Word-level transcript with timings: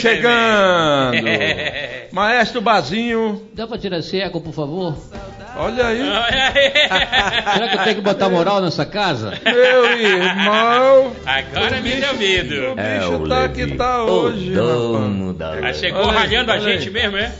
chegando! 0.00 1.14
gentlemen. 1.14 2.00
Maestro 2.12 2.60
Bazinho, 2.60 3.48
Dá 3.54 3.66
pra 3.66 3.78
tirar 3.78 3.98
esse 3.98 4.20
eco, 4.20 4.40
por 4.40 4.52
favor? 4.52 4.96
olha 5.56 5.86
aí. 5.86 5.98
Será 7.54 7.68
que 7.68 7.74
eu 7.76 7.84
tenho 7.84 7.96
que 7.96 8.02
botar 8.02 8.28
moral 8.28 8.60
nessa 8.60 8.84
casa? 8.86 9.32
Meu 9.44 9.98
irmão! 9.98 11.12
Agora 11.26 11.80
me 11.80 11.90
deu 11.96 12.14
medo. 12.14 12.72
O 12.72 12.74
bicho 12.74 13.28
tá 13.28 13.48
que 13.48 13.66
tá 13.76 14.02
hoje, 14.04 14.54
rapaz. 14.54 15.76
Chegou 15.78 16.00
Olha 16.06 16.10
aí, 16.10 16.16
ralhando 16.26 16.50
a 16.50 16.54
olha 16.54 16.66
aí. 16.66 16.78
gente 16.78 16.90
mesmo, 16.90 17.16
é? 17.16 17.32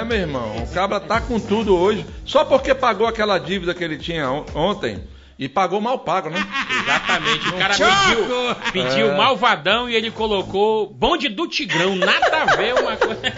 É, 0.00 0.04
meu 0.04 0.18
irmão, 0.18 0.56
o 0.58 0.66
cabra 0.74 1.00
tá 1.00 1.20
com 1.20 1.38
tudo 1.40 1.76
hoje. 1.76 2.04
Só 2.24 2.44
porque 2.44 2.74
pagou 2.74 3.06
aquela 3.06 3.38
dívida 3.38 3.74
que 3.74 3.82
ele 3.82 3.96
tinha 3.98 4.30
on- 4.30 4.44
ontem. 4.54 4.98
E 5.38 5.50
pagou 5.50 5.82
mal 5.82 5.98
pago, 5.98 6.30
né? 6.30 6.38
Exatamente. 6.82 7.48
O 7.48 7.58
cara 7.58 7.74
pediu, 7.74 8.72
pediu 8.72 9.10
É. 9.12 9.16
malvadão 9.16 9.88
e 9.88 9.94
ele 9.94 10.10
colocou 10.10 10.88
bonde 10.88 11.28
do 11.28 11.46
Tigrão. 11.46 11.94
Nada 11.94 12.42
a 12.42 12.56
ver 12.56 12.74
uma 12.74 12.96
coisa. 12.96 13.20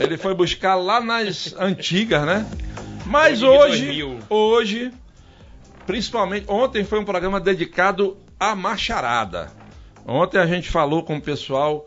Ele 0.00 0.16
foi 0.16 0.34
buscar 0.34 0.74
lá 0.76 1.00
nas 1.00 1.54
antigas, 1.58 2.24
né? 2.24 2.46
Mas 3.06 3.42
Antiga 3.42 3.50
hoje, 3.52 3.86
2000. 3.86 4.18
hoje, 4.30 4.92
principalmente, 5.86 6.44
ontem 6.48 6.84
foi 6.84 7.00
um 7.00 7.04
programa 7.04 7.40
dedicado 7.40 8.16
à 8.38 8.54
macharada. 8.54 9.50
Ontem 10.06 10.38
a 10.38 10.46
gente 10.46 10.70
falou 10.70 11.02
com 11.02 11.16
o 11.16 11.20
pessoal 11.20 11.86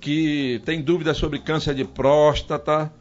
que 0.00 0.60
tem 0.64 0.82
dúvidas 0.82 1.16
sobre 1.16 1.38
câncer 1.38 1.74
de 1.74 1.84
próstata, 1.84 2.92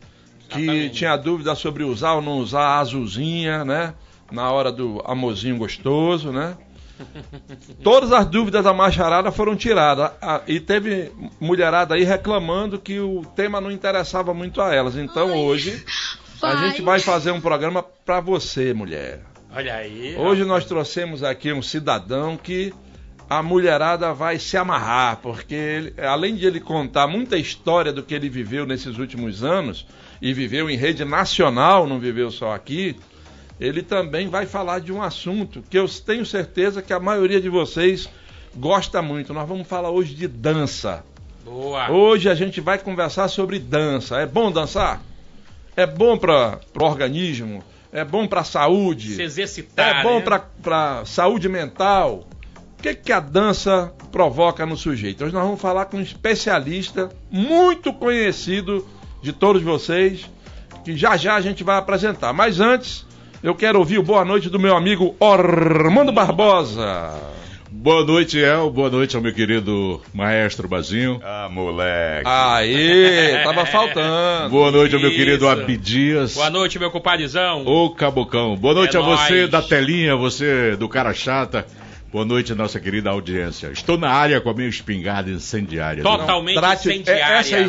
que 0.50 0.60
Exatamente. 0.62 0.96
tinha 0.96 1.16
dúvida 1.18 1.56
sobre 1.56 1.84
usar 1.84 2.14
ou 2.14 2.22
não 2.22 2.34
usar 2.38 2.62
a 2.62 2.80
azulzinha, 2.80 3.66
né? 3.66 3.94
Na 4.32 4.52
hora 4.52 4.72
do 4.72 5.02
amorzinho 5.06 5.58
gostoso, 5.58 6.32
né? 6.32 6.58
Todas 7.84 8.12
as 8.12 8.26
dúvidas 8.28 8.64
da 8.64 8.74
macharada 8.74 9.32
foram 9.32 9.56
tiradas. 9.56 10.12
E 10.48 10.60
teve 10.60 11.12
mulherada 11.40 11.96
aí 11.96 12.04
reclamando 12.04 12.80
que 12.80 13.00
o 13.00 13.24
tema 13.36 13.60
não 13.60 13.72
interessava 13.72 14.34
muito 14.34 14.62
a 14.62 14.74
elas. 14.74 14.96
Então 14.96 15.36
hoje 15.36 15.84
a 16.42 16.56
gente 16.68 16.82
vai 16.82 17.00
fazer 17.00 17.32
um 17.32 17.42
programa 17.42 17.84
para 17.84 18.20
você, 18.20 18.74
mulher. 18.74 19.22
Olha 19.56 19.76
aí. 19.76 20.16
Hoje 20.18 20.44
nós 20.46 20.66
trouxemos 20.66 21.24
aqui 21.24 21.52
um 21.54 21.62
cidadão 21.62 22.38
que 22.38 22.74
a 23.30 23.42
mulherada 23.42 24.14
vai 24.14 24.38
se 24.38 24.58
amarrar, 24.58 25.18
porque 25.18 25.56
ele- 25.56 25.94
além 26.02 26.36
de 26.36 26.46
ele 26.46 26.60
contar 26.60 27.08
muita 27.08 27.38
história 27.38 27.92
do 27.94 28.04
que 28.04 28.14
ele 28.14 28.30
viveu 28.30 28.66
nesses 28.66 28.98
últimos 28.98 29.44
anos, 29.44 29.86
e 30.22 30.34
viveu 30.34 30.70
em 30.70 30.76
rede 30.78 31.04
nacional, 31.06 31.88
não 31.88 32.00
viveu 32.00 32.32
só 32.32 32.54
aqui, 32.54 32.96
ele 33.64 33.82
também 33.82 34.28
vai 34.28 34.46
falar 34.46 34.80
de 34.80 34.92
um 34.92 35.02
assunto 35.02 35.64
que 35.70 35.80
eu 35.80 35.88
tenho 35.88 36.26
certeza 36.26 36.82
que 36.82 36.92
a 36.92 37.00
maioria 37.00 37.40
de 37.40 37.48
vocês 37.48 38.10
gosta 38.54 39.02
muito. 39.02 39.34
Nós 39.34 39.48
vamos 39.48 39.66
falar 39.66 39.90
hoje 39.90 40.14
de 40.14 40.28
dança. 40.28 41.02
Boa. 41.46 41.90
Hoje 41.90 42.30
a 42.30 42.36
gente 42.36 42.60
vai 42.60 42.78
conversar 42.78 43.30
sobre 43.30 43.60
dança. 43.60 44.20
É 44.20 44.26
bom 44.26 44.52
dançar? 44.52 45.02
É 45.78 45.86
bom 45.86 46.18
para 46.18 46.60
o 46.78 46.84
organismo? 46.84 47.64
É 47.94 48.04
bom 48.04 48.28
para 48.28 48.42
a 48.42 48.44
saúde? 48.44 49.16
Se 49.16 49.22
exercitar. 49.22 50.00
É 50.00 50.04
bom 50.04 50.20
né? 50.20 50.42
para 50.62 51.06
saúde 51.06 51.48
mental. 51.48 52.28
O 52.78 52.84
que, 52.84 52.94
que 52.94 53.14
a 53.14 53.22
dança 53.22 53.94
provoca 54.12 54.66
no 54.66 54.76
sujeito? 54.76 55.24
Hoje 55.24 55.34
nós 55.34 55.44
vamos 55.44 55.62
falar 55.62 55.86
com 55.86 55.96
um 55.96 56.02
especialista 56.02 57.10
muito 57.32 57.94
conhecido 57.94 58.86
de 59.22 59.32
todos 59.32 59.64
vocês, 59.64 60.30
que 60.84 60.98
já 60.98 61.16
já 61.16 61.36
a 61.36 61.42
gente 61.42 61.64
vai 61.64 61.78
apresentar. 61.78 62.34
Mas 62.34 62.60
antes, 62.60 63.06
eu 63.44 63.54
quero 63.54 63.78
ouvir 63.80 63.98
o 64.00 64.04
boa 64.04 64.24
noite 64.24 64.50
do 64.50 64.60
meu 64.60 64.76
amigo 64.76 65.16
Ormando 65.20 66.12
Barbosa. 66.12 67.14
Boa 67.70 68.06
noite, 68.06 68.40
El. 68.40 68.70
Boa 68.70 68.90
noite 68.90 69.16
ao 69.16 69.22
meu 69.22 69.34
querido 69.34 70.00
maestro 70.14 70.68
Bazinho. 70.68 71.20
Ah, 71.24 71.50
moleque. 71.52 72.24
Aê, 72.26 73.42
tava 73.44 73.66
faltando. 73.66 74.50
Boa 74.50 74.72
noite 74.72 74.96
ao 74.96 75.02
meu 75.02 75.10
Isso. 75.10 75.20
querido 75.20 75.50
Abdias. 75.50 76.36
Boa 76.36 76.50
noite, 76.50 76.80
meu 76.80 76.90
compadrezão. 76.92 77.66
Ô 77.66 77.90
Cabocão. 77.90 78.56
Boa 78.56 78.74
noite 78.76 78.96
É 78.96 79.00
a 79.00 79.04
você 79.04 79.40
nóis. 79.40 79.50
da 79.50 79.62
telinha, 79.62 80.16
você 80.16 80.76
do 80.78 80.88
cara 80.88 81.14
chata. 81.14 81.66
Boa 82.14 82.24
noite, 82.26 82.54
nossa 82.54 82.80
querida 82.80 83.10
audiência. 83.10 83.72
Estou 83.72 83.98
na 83.98 84.12
área 84.12 84.40
com 84.40 84.48
a 84.48 84.54
minha 84.54 84.70
espingarda 84.70 85.32
incendiária. 85.32 86.04
Total. 86.04 86.20
Totalmente 86.20 86.56
Trate- 86.60 86.90
incendiária. 86.90 87.24
é- 87.24 87.40
Essa 87.40 87.60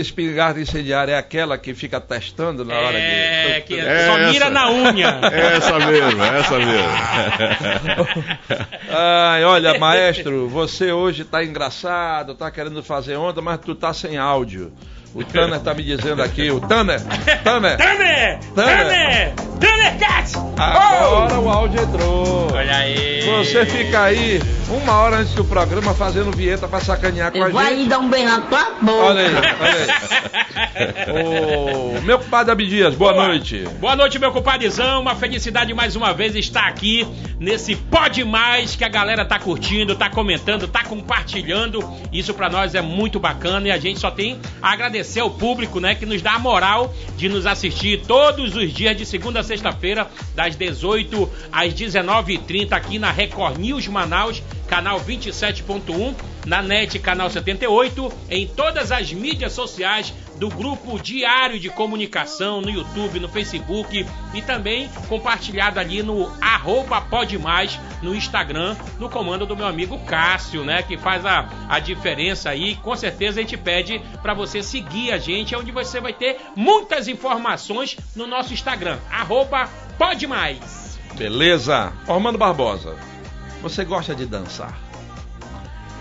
espingarda 0.00 0.60
incendiária 0.60 1.12
é 1.14 1.18
aquela 1.18 1.58
que 1.58 1.74
fica 1.74 2.00
testando 2.00 2.64
na 2.64 2.74
hora 2.78 2.96
É, 2.96 3.54
de. 3.58 3.62
que 3.62 3.74
É 3.74 4.06
só 4.06 4.16
essa. 4.18 4.30
mira 4.32 4.50
na 4.50 4.70
unha. 4.70 5.08
Essa 5.34 5.78
mesmo, 5.80 6.22
essa 6.22 6.58
mesmo. 6.58 6.88
Ai, 8.88 9.42
olha, 9.42 9.76
maestro, 9.80 10.48
você 10.48 10.92
hoje 10.92 11.24
tá 11.24 11.42
engraçado, 11.44 12.36
tá 12.36 12.52
querendo 12.52 12.80
fazer 12.84 13.16
onda, 13.16 13.42
mas 13.42 13.58
tu 13.58 13.74
tá 13.74 13.92
sem 13.92 14.16
áudio. 14.16 14.72
O 15.18 15.24
Tanner 15.24 15.58
tá 15.58 15.74
me 15.74 15.82
dizendo 15.82 16.22
aqui, 16.22 16.48
o 16.48 16.60
Tanner, 16.60 17.00
Tanner, 17.42 17.76
Tanner! 17.76 18.38
Tanner. 18.54 19.34
Tanner! 19.58 19.98
Cat! 19.98 20.32
agora 20.56 21.40
o 21.40 21.48
áudio 21.48 21.82
entrou. 21.82 22.48
Olha 22.52 22.76
aí. 22.76 23.22
Você 23.38 23.66
fica 23.66 24.04
aí 24.04 24.40
uma 24.68 24.92
hora 24.92 25.16
antes 25.16 25.34
do 25.34 25.44
programa 25.44 25.92
fazendo 25.92 26.30
vinheta 26.30 26.68
pra 26.68 26.78
sacanear 26.78 27.32
com 27.32 27.42
a 27.42 27.48
Vai 27.48 27.76
gente. 27.76 27.88
dar 27.88 27.98
um 27.98 28.08
bem 28.08 28.24
na 28.24 28.40
tua 28.42 28.64
boca. 28.80 28.92
Olha 28.92 29.20
aí, 29.20 29.34
olha 29.34 29.74
aí. 29.74 29.88
Ô, 31.98 32.00
meu 32.02 32.18
compadre 32.18 32.52
Abdias, 32.52 32.94
boa, 32.94 33.12
noite. 33.12 33.64
Boa 33.80 33.96
noite, 33.96 34.18
meu 34.18 34.30
compadrezão. 34.30 35.00
Uma 35.00 35.16
felicidade 35.16 35.72
mais 35.74 35.96
uma 35.96 36.12
vez 36.12 36.36
estar 36.36 36.66
aqui 36.68 37.06
nesse 37.40 37.74
Pode 37.74 38.22
Mais 38.24 38.76
que 38.76 38.84
a 38.84 38.88
galera 38.88 39.24
tá 39.24 39.38
curtindo, 39.38 39.96
tá 39.96 40.08
comentando, 40.10 40.68
tá 40.68 40.84
compartilhando. 40.84 41.82
Isso 42.12 42.34
pra 42.34 42.48
nós 42.48 42.74
é 42.74 42.82
muito 42.82 43.18
bacana 43.18 43.68
e 43.68 43.70
a 43.70 43.78
gente 43.78 43.98
só 43.98 44.10
tem 44.10 44.38
a 44.62 44.72
agradecer 44.72 45.07
ao 45.16 45.30
público, 45.30 45.80
né, 45.80 45.94
que 45.94 46.04
nos 46.04 46.20
dá 46.20 46.32
a 46.32 46.38
moral 46.38 46.92
de 47.16 47.28
nos 47.28 47.46
assistir 47.46 48.02
todos 48.06 48.54
os 48.56 48.72
dias 48.72 48.96
de 48.96 49.06
segunda 49.06 49.40
a 49.40 49.42
sexta-feira, 49.42 50.10
das 50.34 50.56
18 50.56 51.30
às 51.52 51.72
19h30 51.72 52.72
aqui 52.72 52.98
na 52.98 53.10
Record 53.10 53.58
News 53.58 53.86
Manaus, 53.86 54.42
canal 54.66 55.00
27.1, 55.00 56.14
na 56.48 56.62
NET 56.62 56.98
canal 56.98 57.28
78, 57.28 58.10
em 58.30 58.46
todas 58.46 58.90
as 58.90 59.12
mídias 59.12 59.52
sociais 59.52 60.14
do 60.36 60.48
grupo 60.48 60.98
Diário 60.98 61.60
de 61.60 61.68
Comunicação 61.68 62.62
no 62.62 62.70
YouTube, 62.70 63.20
no 63.20 63.28
Facebook 63.28 64.06
e 64.32 64.42
também 64.42 64.88
compartilhado 65.08 65.78
ali 65.78 66.02
no 66.02 66.32
arroba 66.40 67.02
Pode 67.02 67.38
Mais 67.38 67.78
no 68.00 68.14
Instagram, 68.14 68.74
no 68.98 69.10
comando 69.10 69.44
do 69.44 69.54
meu 69.54 69.66
amigo 69.66 69.98
Cássio, 70.06 70.64
né? 70.64 70.82
Que 70.82 70.96
faz 70.96 71.26
a, 71.26 71.46
a 71.68 71.78
diferença 71.80 72.48
aí. 72.48 72.76
Com 72.76 72.96
certeza 72.96 73.40
a 73.40 73.42
gente 73.42 73.56
pede 73.58 74.00
para 74.22 74.32
você 74.32 74.62
seguir 74.62 75.12
a 75.12 75.18
gente, 75.18 75.54
onde 75.54 75.70
você 75.70 76.00
vai 76.00 76.14
ter 76.14 76.38
muitas 76.56 77.08
informações 77.08 77.94
no 78.16 78.26
nosso 78.26 78.54
Instagram, 78.54 78.98
arroba 79.10 79.68
Pode 79.98 80.26
Mais. 80.26 80.98
Beleza? 81.14 81.92
Ormando 82.06 82.38
Barbosa, 82.38 82.96
você 83.60 83.84
gosta 83.84 84.14
de 84.14 84.24
dançar? 84.24 84.87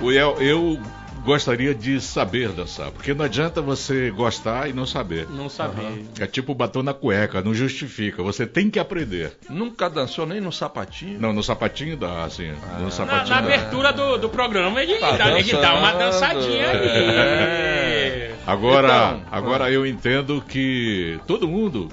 El, 0.01 0.35
eu 0.41 0.79
gostaria 1.25 1.73
de 1.75 1.99
saber 1.99 2.49
dançar, 2.49 2.89
porque 2.91 3.13
não 3.13 3.25
adianta 3.25 3.61
você 3.61 4.09
gostar 4.11 4.69
e 4.69 4.73
não 4.73 4.85
saber. 4.85 5.27
Não 5.29 5.49
sabia. 5.49 5.89
É 6.19 6.25
tipo 6.25 6.53
batom 6.53 6.81
na 6.83 6.93
cueca, 6.93 7.41
não 7.41 7.53
justifica. 7.53 8.23
Você 8.23 8.45
tem 8.45 8.69
que 8.69 8.79
aprender. 8.79 9.33
Nunca 9.49 9.89
dançou 9.89 10.25
nem 10.25 10.39
no 10.39 10.51
sapatinho? 10.51 11.19
Não, 11.19 11.33
no 11.33 11.43
sapatinho 11.43 11.97
dá, 11.97 12.23
assim. 12.23 12.51
no 12.77 12.85
Na, 12.85 12.91
sapatinho 12.91 13.29
na 13.35 13.41
dá. 13.41 13.47
abertura 13.47 13.91
do, 13.93 14.17
do 14.17 14.29
programa 14.29 14.81
ele, 14.81 14.95
Tá 14.99 15.11
dá, 15.17 15.37
ele 15.39 15.51
dá 15.51 15.73
uma 15.75 15.91
dançadinha 15.93 16.69
aí. 16.69 16.87
É. 16.87 18.35
Agora, 18.45 19.17
Então, 19.19 19.21
agora 19.31 19.69
eu 19.71 19.85
entendo 19.85 20.41
que 20.47 21.19
todo 21.27 21.47
mundo 21.47 21.89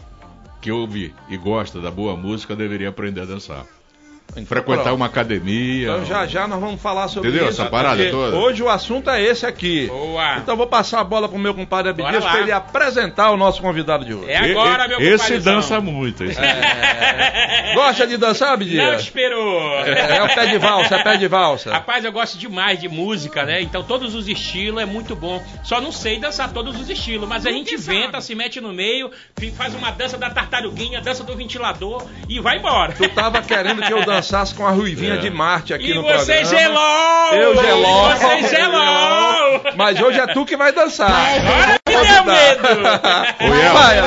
que 0.61 0.71
ouve 0.71 1.12
e 1.29 1.37
gosta 1.37 1.81
da 1.81 1.91
boa 1.91 2.17
música 2.17 2.55
deveria 2.55 2.89
aprender 2.91 3.23
a 3.23 3.25
dançar. 3.25 3.67
Frequentar 4.47 4.82
Pronto. 4.82 4.97
uma 4.97 5.06
academia. 5.06 5.85
Então 5.93 6.05
já 6.05 6.26
já 6.26 6.49
nós 6.49 6.59
vamos 6.61 6.82
falar 6.82 7.06
sobre 7.06 7.29
Entendeu 7.29 7.49
isso. 7.49 7.61
essa 7.61 7.71
parada 7.71 8.05
toda? 8.11 8.37
Hoje 8.37 8.62
o 8.65 8.69
assunto 8.69 9.09
é 9.09 9.23
esse 9.23 9.47
aqui. 9.47 9.87
Boa. 9.87 10.38
Então 10.38 10.55
eu 10.55 10.56
vou 10.59 10.67
passar 10.67 10.99
a 11.00 11.05
bola 11.05 11.29
pro 11.29 11.38
meu 11.38 11.55
compadre 11.55 11.91
Abdias 11.91 12.25
para 12.25 12.41
ele 12.41 12.50
apresentar 12.50 13.31
o 13.31 13.37
nosso 13.37 13.62
convidado 13.62 14.05
de 14.05 14.12
hoje. 14.12 14.29
É 14.31 14.50
agora, 14.50 14.88
meu 14.88 14.99
Esse 15.00 15.19
compadrezão. 15.25 15.55
dança 15.55 15.81
muito. 15.81 16.25
Esse. 16.25 16.41
Gosta 17.75 18.06
de 18.09 18.17
dançar, 18.17 18.49
Não 18.49 18.55
Abdias? 18.55 19.03
esperou. 19.03 19.61
É, 19.85 20.17
é 20.17 20.23
o 20.25 20.35
pé 20.35 20.47
de 20.47 20.59
valsa, 20.59 20.97
é 20.97 21.03
pé 21.03 21.17
de 21.17 21.29
valsa. 21.29 21.71
Rapaz, 21.73 22.05
eu 22.05 22.11
gosto 22.11 22.37
demais 22.37 22.81
de 22.81 22.88
música, 22.88 23.44
né? 23.44 23.62
Então 23.62 23.85
todos 23.85 24.17
os 24.17 24.26
estilos 24.26 24.82
é 24.82 24.87
muito 24.87 25.15
bom. 25.15 25.41
Só 25.62 25.81
não 25.81 25.93
sei 25.93 26.19
dançar 26.19 26.53
todos 26.53 26.81
os 26.81 26.91
estilos, 26.91 27.29
mas 27.29 27.47
a 27.47 27.53
gente 27.53 27.75
inventa, 27.75 28.21
se 28.21 28.35
mete 28.35 28.61
no 28.61 28.73
meio, 28.73 29.12
faz 29.56 29.75
uma 29.75 29.93
dança 29.93 30.19
da 30.19 30.29
tartaruguinha, 30.29 31.00
dança 31.00 31.23
do 31.23 31.37
ventilador 31.37 32.05
e 32.29 32.41
vai 32.41 32.59
embora. 32.59 32.93
Tu 32.93 33.09
tava 33.11 33.41
querendo 33.41 33.81
que 33.82 33.93
eu 33.93 34.05
dançasse 34.05 34.13
com 34.56 34.66
a 34.66 34.70
Ruivinha 34.70 35.14
É. 35.14 35.16
de 35.19 35.31
Marte 35.31 35.72
aqui 35.75 35.90
E 35.90 35.94
no 35.94 36.02
você 36.02 36.40
programa. 36.40 36.58
gelou! 36.58 37.32
Eu 37.34 37.62
gelou. 37.62 38.11
Você 38.11 38.49
gelou! 38.56 39.61
Mas 39.76 40.00
hoje 40.00 40.20
é 40.20 40.26
tu 40.28 40.44
que 40.44 40.56
vai 40.56 40.72
dançar. 40.72 41.11
Agora 41.11 41.78
deu 41.87 42.25
medo! 42.25 42.69
El, 43.40 43.72
Vai. 43.75 43.99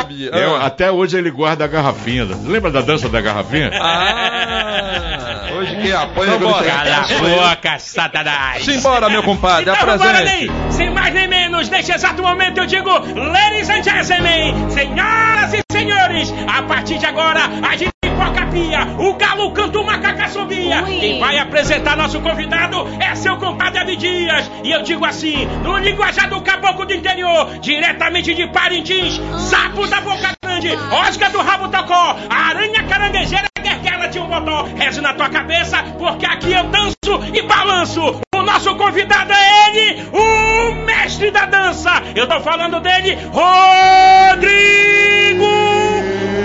El, 0.42 0.56
até 0.58 0.92
hoje 0.92 1.18
ele 1.18 1.32
guarda 1.32 1.66
a 1.66 1.68
garrafinha. 1.68 2.28
Lembra 2.46 2.72
da 2.72 2.82
dança 2.82 3.10
da 3.10 3.20
garrafinha? 3.22 3.72
Ah, 3.74 5.48
hoje 5.58 5.76
quem 5.82 5.92
apanha 5.92 6.38
quando 6.38 6.54
Cala 6.66 6.96
a 6.98 7.50
boca, 7.56 7.80
Satanás! 7.80 8.64
Simbora, 8.64 9.10
meu 9.10 9.24
compadre, 9.24 9.70
Então 9.72 9.94
apresente. 9.94 10.24
daí! 10.48 10.52
Sem 10.72 10.90
mais 10.92 11.14
nem 11.14 11.28
menos, 11.28 11.70
neste 11.70 11.92
exato 11.92 12.22
momento 12.22 12.60
eu 12.60 12.66
digo, 12.66 12.90
ladies 12.90 13.70
and 13.70 13.84
gentlemen, 13.84 14.70
senhoras 14.70 15.54
e 15.54 15.62
senhores, 15.72 16.34
a 16.48 16.64
partir 16.64 16.98
de 16.98 17.06
agora 17.06 17.42
a 17.68 17.76
gente 17.76 17.92
foca 18.18 18.42
a 18.42 18.46
pia, 18.48 18.80
o 18.98 19.14
galo 19.14 19.52
canta 19.52 19.80
uma 19.80 20.00
cacaçobia. 20.00 20.82
Quem 20.84 21.20
vai 21.20 21.38
apresentar 21.38 21.96
nosso 21.96 22.20
convidado 22.20 22.88
é 23.00 23.16
seu 23.16 23.38
compadre 23.38 23.80
Abdias. 23.80 24.50
E 24.64 24.72
eu 24.72 24.82
digo 24.82 25.06
assim, 25.06 25.46
no 25.64 25.78
linguajar 25.78 26.30
do 26.30 26.42
caboclo 26.42 26.86
do 26.86 26.94
interior, 26.94 27.60
diretamente 27.60 28.34
de 28.34 28.48
Parintins, 28.48 29.22
sapo 29.50 29.88
da 29.88 30.02
boca 30.02 30.32
grande, 30.44 30.70
osca 31.08 31.30
do 31.30 31.40
rabo 31.40 31.68
tocó, 31.70 32.18
aranha 32.30 32.84
caranguejeira, 32.84 33.48
guerguela 33.62 34.08
de 34.08 34.20
um 34.20 34.28
botó, 34.28 34.64
rezo 34.76 35.02
na 35.02 35.14
tua 35.14 35.30
cabeça, 35.30 35.84
porque 35.98 36.26
aqui 36.26 36.52
eu 36.52 36.64
danço 36.66 36.98
e 37.34 37.42
balanço. 37.44 38.20
O 38.36 38.42
nosso 38.42 38.76
convidado 38.76 39.32
é 39.32 39.70
ele, 39.70 40.10
o 40.12 40.86
mestre 40.86 41.30
da 41.32 41.46
dança. 41.46 42.02
Eu 42.16 42.28
tô 42.28 42.40
falando 42.42 42.80
dele, 42.80 43.18
Rodrigo 43.32 45.17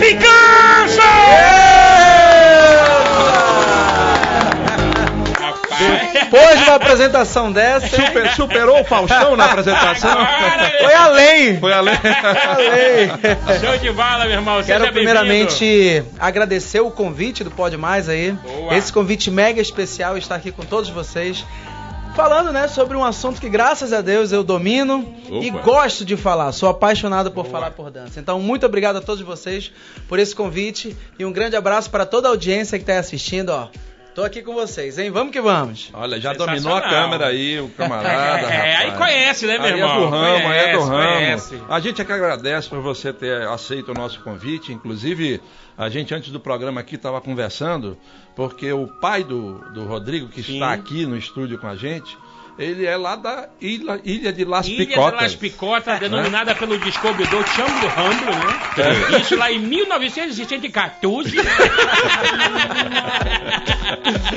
Picanso! 0.01 1.01
Rapaz. 5.39 6.13
Depois 6.13 6.59
de 6.59 6.65
uma 6.65 6.75
apresentação 6.77 7.53
dessa, 7.53 7.89
Super- 7.97 8.29
superou 8.35 8.81
o 8.81 8.85
Faustão 8.85 9.37
na 9.37 9.47
apresentação? 9.47 10.11
Agora, 10.13 10.73
foi 10.81 10.95
além. 10.95 11.61
Foi 11.61 11.73
além. 11.73 11.95
além. 11.95 13.61
Show 13.61 13.79
de 13.79 13.91
bala, 13.93 14.25
meu 14.25 14.35
irmão. 14.35 14.57
Seja 14.63 14.67
Quero 14.79 14.93
bem-vindo. 14.93 15.05
primeiramente 15.13 16.03
agradecer 16.19 16.81
o 16.81 16.91
convite 16.91 17.45
do 17.45 17.51
Pode 17.51 17.77
Mais 17.77 18.09
aí. 18.09 18.33
Boa. 18.33 18.75
Esse 18.77 18.93
convite 18.93 19.31
mega 19.31 19.61
especial 19.61 20.17
estar 20.17 20.37
aqui 20.37 20.51
com 20.53 20.63
todos 20.63 20.89
vocês. 20.91 21.45
Falando, 22.15 22.53
né, 22.53 22.69
sobre 22.69 22.95
um 22.95 23.03
assunto 23.03 23.41
que 23.41 23.49
graças 23.49 23.91
a 23.93 24.03
Deus 24.03 24.33
eu 24.33 24.45
domino 24.45 25.15
e 25.31 25.51
Opa. 25.51 25.61
gosto 25.63 26.05
de 26.05 26.15
falar. 26.15 26.53
Sou 26.53 26.69
apaixonado 26.69 27.31
por 27.31 27.47
falar 27.47 27.71
por 27.71 27.91
dança. 27.91 28.21
Então, 28.21 28.39
muito 28.39 28.67
obrigado 28.67 28.97
a 28.97 29.01
todos 29.01 29.23
vocês 29.25 29.73
por 30.09 30.19
esse 30.19 30.35
convite 30.35 30.95
e 31.19 31.25
um 31.25 31.33
grande 31.33 31.57
abraço 31.57 31.91
para 31.91 32.05
toda 32.05 32.29
a 32.29 32.31
audiência 32.31 32.79
que 32.79 32.83
está 32.83 32.99
assistindo, 32.99 33.49
ó. 33.49 33.69
Tô 34.15 34.23
aqui 34.23 34.43
com 34.43 34.53
vocês, 34.53 34.99
hein? 34.99 35.11
Vamos 35.11 35.33
que 35.33 35.41
vamos. 35.41 35.91
Olha, 35.95 36.21
já 36.21 36.35
dominou 36.35 36.75
a 36.77 36.83
câmera 36.83 37.29
aí, 37.29 37.59
o 37.61 37.69
camarada. 37.71 38.47
É, 38.53 38.77
aí 38.77 38.91
conhece, 38.93 39.47
né, 39.47 39.57
meu 39.59 39.67
Aí 39.67 39.73
irmão? 39.81 39.91
é 39.91 39.99
do 40.01 40.09
ramo, 40.09 40.49
aí 40.49 40.59
é 40.59 40.73
do 40.73 40.79
Conhece, 40.79 40.91
ramo. 40.91 41.15
conhece. 41.15 41.63
A 41.69 41.81
gente 41.81 42.03
é 42.03 42.05
que 42.05 42.13
agradece 42.13 42.69
por 42.69 42.81
você 42.83 43.11
ter 43.11 43.43
aceito 43.49 43.91
o 43.91 43.95
nosso 43.95 44.21
convite. 44.21 44.71
Inclusive, 44.71 45.41
a 45.79 45.89
gente 45.89 46.15
antes 46.15 46.31
do 46.31 46.39
programa 46.39 46.81
aqui 46.81 46.97
estava 46.97 47.23
conversando, 47.23 47.97
porque 48.37 48.71
o 48.71 48.87
pai 48.87 49.25
do, 49.25 49.55
do 49.73 49.87
Rodrigo, 49.87 50.29
que 50.29 50.43
Sim. 50.43 50.55
está 50.55 50.73
aqui 50.73 51.07
no 51.07 51.17
estúdio 51.17 51.59
com 51.59 51.67
a 51.67 51.75
gente, 51.75 52.17
ele 52.59 52.85
é 52.85 52.97
lá 52.97 53.17
da 53.17 53.49
ilha, 53.61 54.01
ilha 54.05 54.33
de 54.33 54.45
Las 54.45 54.67
Ilha 54.67 54.87
Picotas. 54.87 55.19
de 55.19 55.25
Las 55.25 55.35
Picotas, 55.35 56.01
denominada 56.01 56.55
pelo 56.55 56.79
descobridor 56.79 57.47
Chambo 57.49 57.87
Rambro, 57.87 58.33
né? 58.35 59.21
Isso 59.21 59.37
lá 59.37 59.51
em 59.51 59.59
1914. 59.59 61.37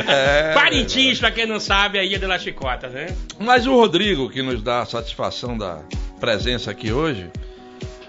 É. 0.07 0.53
Parintins, 0.53 1.19
pra 1.19 1.31
quem 1.31 1.45
não 1.45 1.59
sabe, 1.59 1.97
a 1.99 2.03
Ilha 2.03 2.19
de 2.19 2.25
Las 2.25 2.43
Picotas, 2.43 2.91
né? 2.91 3.07
Mas 3.39 3.65
o 3.67 3.73
Rodrigo, 3.73 4.29
que 4.29 4.41
nos 4.41 4.61
dá 4.61 4.81
a 4.81 4.85
satisfação 4.85 5.57
da 5.57 5.79
presença 6.19 6.71
aqui 6.71 6.91
hoje, 6.91 7.29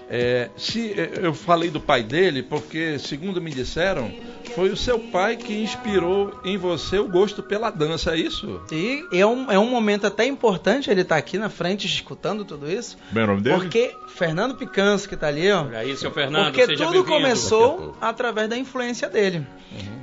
é, 0.09 0.49
se 0.55 0.95
eu 1.21 1.33
falei 1.33 1.69
do 1.69 1.81
pai 1.81 2.01
dele, 2.03 2.41
porque, 2.41 2.97
segundo 2.97 3.41
me 3.41 3.51
disseram, 3.51 4.11
foi 4.49 4.69
o 4.69 4.77
seu 4.77 4.99
pai 4.99 5.37
que 5.37 5.61
inspirou 5.61 6.39
em 6.43 6.57
você 6.57 6.97
o 6.97 7.07
gosto 7.07 7.41
pela 7.43 7.69
dança, 7.69 8.11
é 8.11 8.17
isso? 8.17 8.61
E 8.71 9.05
é 9.11 9.25
um, 9.25 9.51
é 9.51 9.59
um 9.59 9.69
momento 9.69 10.07
até 10.07 10.25
importante 10.25 10.89
ele 10.89 11.01
estar 11.01 11.17
aqui 11.17 11.37
na 11.37 11.49
frente 11.49 11.85
escutando 11.85 12.43
tudo 12.43 12.69
isso. 12.71 12.97
Como 13.09 13.19
é 13.19 13.23
o 13.23 13.27
nome 13.27 13.41
dele? 13.41 13.57
Porque 13.57 13.95
Fernando 14.07 14.55
Picanso, 14.55 15.07
que 15.07 15.15
tá 15.15 15.27
ali, 15.27 15.51
ó. 15.51 15.63
Olha 15.63 15.79
aí, 15.79 15.95
seu 15.95 16.11
Fernando, 16.11 16.45
Porque 16.45 16.65
seja 16.65 16.85
tudo 16.85 17.03
começou 17.03 17.95
através 18.01 18.49
da 18.49 18.57
influência 18.57 19.09
dele. 19.09 19.45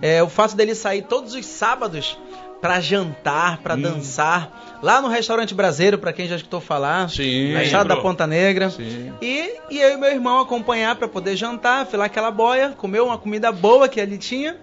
É, 0.01 0.23
o 0.23 0.29
fato 0.29 0.55
dele 0.55 0.75
sair 0.75 1.03
todos 1.03 1.35
os 1.35 1.47
sábados 1.47 2.19
pra 2.65 2.81
jantar, 2.81 3.59
pra 3.59 3.77
dançar, 3.77 4.79
lá 4.83 4.99
no 5.03 5.09
restaurante 5.09 5.55
Brasileiro, 5.55 5.99
pra 5.99 6.15
quem 6.15 6.27
já 6.27 6.37
escutou 6.37 6.63
falar, 6.63 7.11
Sim. 7.11 7.53
na 7.53 7.63
estrada 7.63 7.95
da. 7.95 8.01
Ponta 8.01 8.27
Negra. 8.27 8.71
Sim. 8.71 9.13
E, 9.21 9.59
e 9.71 9.79
eu 9.79 9.91
e 9.91 9.97
meu 9.99 10.11
irmão 10.11 10.41
acompanhar 10.41 10.97
pra 10.97 11.07
poder 11.07 11.37
jantar, 11.37 11.85
filar 11.85 12.07
aquela 12.07 12.31
boia, 12.31 12.71
comer 12.71 13.03
uma 13.03 13.19
comida 13.19 13.53
boa 13.53 13.87
que 13.87 14.01
ali 14.01 14.17
tinha. 14.17 14.57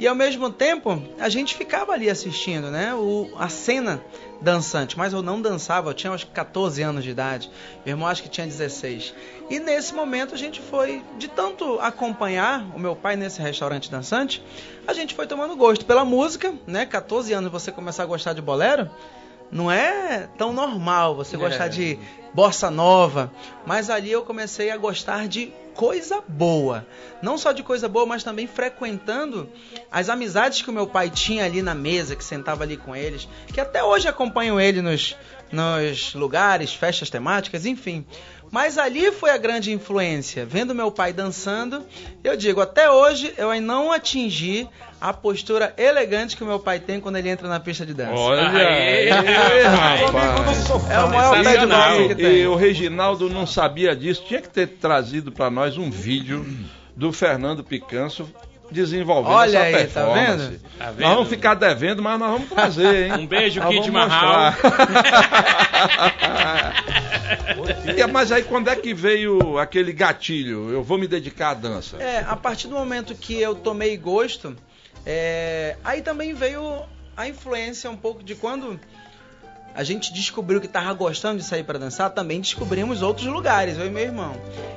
E 0.00 0.08
ao 0.08 0.14
mesmo 0.14 0.48
tempo, 0.48 1.02
a 1.18 1.28
gente 1.28 1.54
ficava 1.54 1.92
ali 1.92 2.08
assistindo, 2.08 2.70
né? 2.70 2.94
O, 2.94 3.30
a 3.36 3.50
cena 3.50 4.02
dançante. 4.40 4.96
Mas 4.96 5.12
eu 5.12 5.20
não 5.20 5.42
dançava, 5.42 5.90
eu 5.90 5.94
tinha 5.94 6.10
acho 6.10 6.26
que 6.26 6.32
14 6.32 6.80
anos 6.80 7.04
de 7.04 7.10
idade. 7.10 7.50
Meu 7.84 7.92
irmão 7.92 8.08
acho 8.08 8.22
que 8.22 8.28
tinha 8.30 8.46
16. 8.46 9.12
E 9.50 9.58
nesse 9.58 9.94
momento 9.94 10.34
a 10.34 10.38
gente 10.38 10.58
foi, 10.58 11.02
de 11.18 11.28
tanto 11.28 11.78
acompanhar 11.80 12.64
o 12.74 12.78
meu 12.78 12.96
pai 12.96 13.14
nesse 13.14 13.42
restaurante 13.42 13.90
dançante, 13.90 14.42
a 14.86 14.94
gente 14.94 15.14
foi 15.14 15.26
tomando 15.26 15.54
gosto 15.54 15.84
pela 15.84 16.02
música, 16.02 16.54
né? 16.66 16.86
14 16.86 17.34
anos 17.34 17.52
você 17.52 17.70
começar 17.70 18.04
a 18.04 18.06
gostar 18.06 18.32
de 18.32 18.40
bolero. 18.40 18.90
Não 19.50 19.70
é 19.70 20.28
tão 20.38 20.52
normal 20.52 21.14
você 21.16 21.36
gostar 21.36 21.66
É. 21.66 21.68
de 21.68 21.98
bossa 22.32 22.70
nova, 22.70 23.32
mas 23.66 23.90
ali 23.90 24.10
eu 24.10 24.22
comecei 24.22 24.70
a 24.70 24.76
gostar 24.76 25.26
de 25.26 25.52
coisa 25.74 26.22
boa. 26.28 26.86
Não 27.22 27.36
só 27.36 27.50
de 27.52 27.62
coisa 27.62 27.88
boa, 27.88 28.06
mas 28.06 28.22
também 28.22 28.46
frequentando 28.46 29.48
as 29.90 30.08
amizades 30.08 30.62
que 30.62 30.70
o 30.70 30.72
meu 30.72 30.86
pai 30.86 31.10
tinha 31.10 31.44
ali 31.44 31.62
na 31.62 31.74
mesa, 31.74 32.14
que 32.14 32.22
sentava 32.24 32.62
ali 32.62 32.76
com 32.76 32.94
eles, 32.94 33.28
que 33.52 33.60
até 33.60 33.82
hoje 33.82 34.06
acompanham 34.06 34.60
ele 34.60 34.80
nos, 34.82 35.16
nos 35.50 36.14
lugares, 36.14 36.72
festas 36.72 37.10
temáticas, 37.10 37.66
enfim. 37.66 38.06
Mas 38.50 38.76
ali 38.78 39.12
foi 39.12 39.30
a 39.30 39.36
grande 39.38 39.72
influência. 39.72 40.44
Vendo 40.44 40.74
meu 40.74 40.90
pai 40.90 41.12
dançando, 41.12 41.84
eu 42.24 42.36
digo, 42.36 42.60
até 42.60 42.90
hoje 42.90 43.32
eu 43.38 43.48
ainda 43.50 43.66
não 43.66 43.92
atingi 43.92 44.68
a 45.00 45.12
postura 45.12 45.72
elegante 45.78 46.36
que 46.36 46.42
o 46.42 46.46
meu 46.46 46.58
pai 46.58 46.80
tem 46.80 47.00
quando 47.00 47.16
ele 47.16 47.28
entra 47.28 47.48
na 47.48 47.60
pista 47.60 47.86
de 47.86 47.94
dança. 47.94 48.12
Olha 48.12 48.48
aí, 48.48 49.08
rapaz. 49.08 50.68
É 50.90 50.98
o 51.00 51.10
maior 51.10 51.42
pé 51.42 51.56
de 51.58 51.66
que 52.06 52.12
E, 52.12 52.14
tem. 52.16 52.36
e 52.38 52.46
o 52.46 52.54
Reginaldo 52.56 53.30
não 53.30 53.46
sabia 53.46 53.94
disso, 53.94 54.24
tinha 54.26 54.40
que 54.40 54.48
ter 54.48 54.66
trazido 54.66 55.30
para 55.30 55.48
nós 55.50 55.78
um 55.78 55.90
vídeo 55.90 56.44
do 56.96 57.12
Fernando 57.12 57.62
Picanso 57.64 58.28
desenvolvendo 58.70 59.32
Olha 59.32 59.58
essa 59.58 59.66
aí, 59.66 59.72
tá 59.72 59.78
performance. 59.78 60.48
vendo? 60.48 60.60
Tá 60.78 60.90
vendo? 60.90 61.00
Nós 61.00 61.14
vamos 61.14 61.28
ficar 61.28 61.54
devendo, 61.54 62.02
mas 62.02 62.18
nós 62.18 62.30
vamos 62.30 62.48
trazer, 62.48 63.06
hein? 63.06 63.12
Um 63.20 63.26
beijo, 63.26 63.60
Nós 63.60 63.74
Kid. 63.74 63.90
E, 67.96 68.06
mas 68.06 68.32
aí 68.32 68.42
quando 68.42 68.68
é 68.68 68.76
que 68.76 68.92
veio 68.92 69.58
aquele 69.58 69.92
gatilho? 69.92 70.70
Eu 70.70 70.82
vou 70.82 70.98
me 70.98 71.06
dedicar 71.06 71.50
à 71.50 71.54
dança. 71.54 71.96
É, 71.98 72.24
a 72.26 72.36
partir 72.36 72.68
do 72.68 72.74
momento 72.74 73.14
que 73.14 73.40
eu 73.40 73.54
tomei 73.54 73.96
gosto, 73.96 74.56
é, 75.06 75.76
aí 75.84 76.02
também 76.02 76.34
veio 76.34 76.82
a 77.16 77.28
influência 77.28 77.90
um 77.90 77.96
pouco 77.96 78.22
de 78.22 78.34
quando 78.34 78.78
a 79.74 79.82
gente 79.84 80.12
descobriu 80.12 80.60
que 80.60 80.68
tava 80.68 80.92
gostando 80.92 81.38
de 81.38 81.44
sair 81.44 81.62
para 81.64 81.78
dançar, 81.78 82.10
também 82.10 82.40
descobrimos 82.40 83.02
outros 83.02 83.26
lugares, 83.26 83.78
eu 83.78 83.86
e 83.86 83.90
meu 83.90 84.02
irmão. 84.02 84.32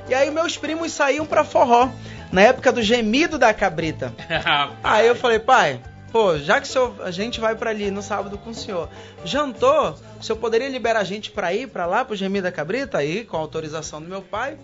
E 0.08 0.14
aí 0.14 0.30
meus 0.30 0.56
primos 0.56 0.92
saíam 0.92 1.26
para 1.26 1.44
forró, 1.44 1.88
na 2.32 2.42
época 2.42 2.70
do 2.72 2.82
gemido 2.82 3.38
da 3.38 3.52
cabrita. 3.54 4.12
Aí 4.82 5.06
eu 5.06 5.14
falei, 5.14 5.38
pai, 5.38 5.80
pô, 6.12 6.36
já 6.38 6.60
que 6.60 6.66
o 6.68 6.70
senhor- 6.70 6.94
a 7.02 7.10
gente 7.10 7.40
vai 7.40 7.54
pra 7.54 7.70
ali 7.70 7.90
no 7.90 8.02
sábado 8.02 8.36
com 8.38 8.50
o 8.50 8.54
senhor, 8.54 8.88
jantou, 9.24 9.96
o 10.18 10.22
senhor 10.22 10.38
poderia 10.38 10.68
liberar 10.68 11.00
a 11.00 11.04
gente 11.04 11.30
pra 11.30 11.52
ir 11.52 11.68
pra 11.68 11.86
lá, 11.86 12.04
pro 12.04 12.16
Gemido 12.16 12.44
da 12.44 12.52
Cabrita? 12.52 12.98
Aí, 12.98 13.24
com 13.24 13.36
a 13.36 13.40
autorização 13.40 14.00
do 14.00 14.08
meu 14.08 14.22
pai, 14.22 14.56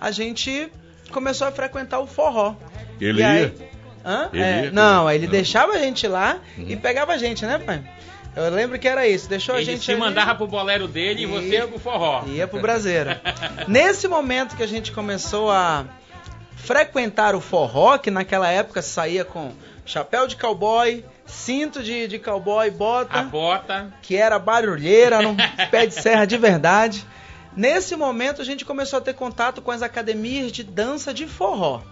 a 0.00 0.10
gente 0.10 0.70
começou 1.10 1.46
a 1.46 1.52
frequentar 1.52 2.00
o 2.00 2.06
forró. 2.06 2.54
Ele 3.00 3.20
E 3.20 3.24
aí- 3.24 3.40
ia? 3.42 3.54
Hã? 4.04 4.28
Ele 4.32 4.42
É, 4.42 4.64
ia 4.64 4.70
não, 4.72 5.08
ele 5.10 5.26
Não. 5.26 5.30
deixava 5.32 5.72
a 5.74 5.78
gente 5.78 6.06
lá 6.08 6.38
Uhum. 6.58 6.64
e 6.68 6.76
pegava 6.76 7.12
a 7.12 7.18
gente, 7.18 7.44
né, 7.46 7.58
pai? 7.58 7.82
Eu 8.34 8.48
lembro 8.50 8.78
que 8.78 8.88
era 8.88 9.06
isso. 9.06 9.28
Deixou 9.28 9.54
a 9.54 9.58
Ele 9.58 9.66
gente 9.72 9.84
se 9.84 9.90
ali, 9.90 10.00
mandava 10.00 10.34
pro 10.34 10.46
bolero 10.46 10.88
dele 10.88 11.22
e 11.22 11.26
você 11.26 11.48
Ia- 11.48 11.68
pro 11.68 11.78
forró. 11.78 12.24
ia 12.26 12.46
pro 12.48 12.60
Braseiro. 12.60 13.10
Nesse 13.68 14.08
momento 14.08 14.56
que 14.56 14.62
a 14.62 14.66
gente 14.68 14.90
começou 14.92 15.50
a 15.50 15.84
frequentar 16.56 17.34
o 17.34 17.40
forró, 17.40 17.98
que 17.98 18.10
naquela 18.10 18.48
época 18.48 18.80
saía 18.82 19.24
com 19.24 19.52
chapéu 19.84 20.26
de 20.26 20.36
cowboy, 20.36 21.04
cinto 21.26 21.82
de, 21.82 22.06
de 22.06 22.18
cowboy, 22.18 22.70
bota, 22.70 23.18
A 23.18 23.22
bota. 23.24 23.92
que 24.00 24.16
era 24.16 24.38
barulheira, 24.38 25.18
um 25.28 25.36
pé 25.70 25.86
de 25.86 25.94
serra 25.94 26.24
de 26.24 26.36
verdade. 26.38 27.04
Nesse 27.54 27.96
momento 27.96 28.40
a 28.40 28.44
gente 28.44 28.64
começou 28.64 28.98
a 28.98 29.02
ter 29.02 29.12
contato 29.14 29.60
com 29.60 29.70
as 29.70 29.82
academias 29.82 30.50
de 30.52 30.62
dança 30.62 31.12
de 31.12 31.26
forró. 31.26 31.82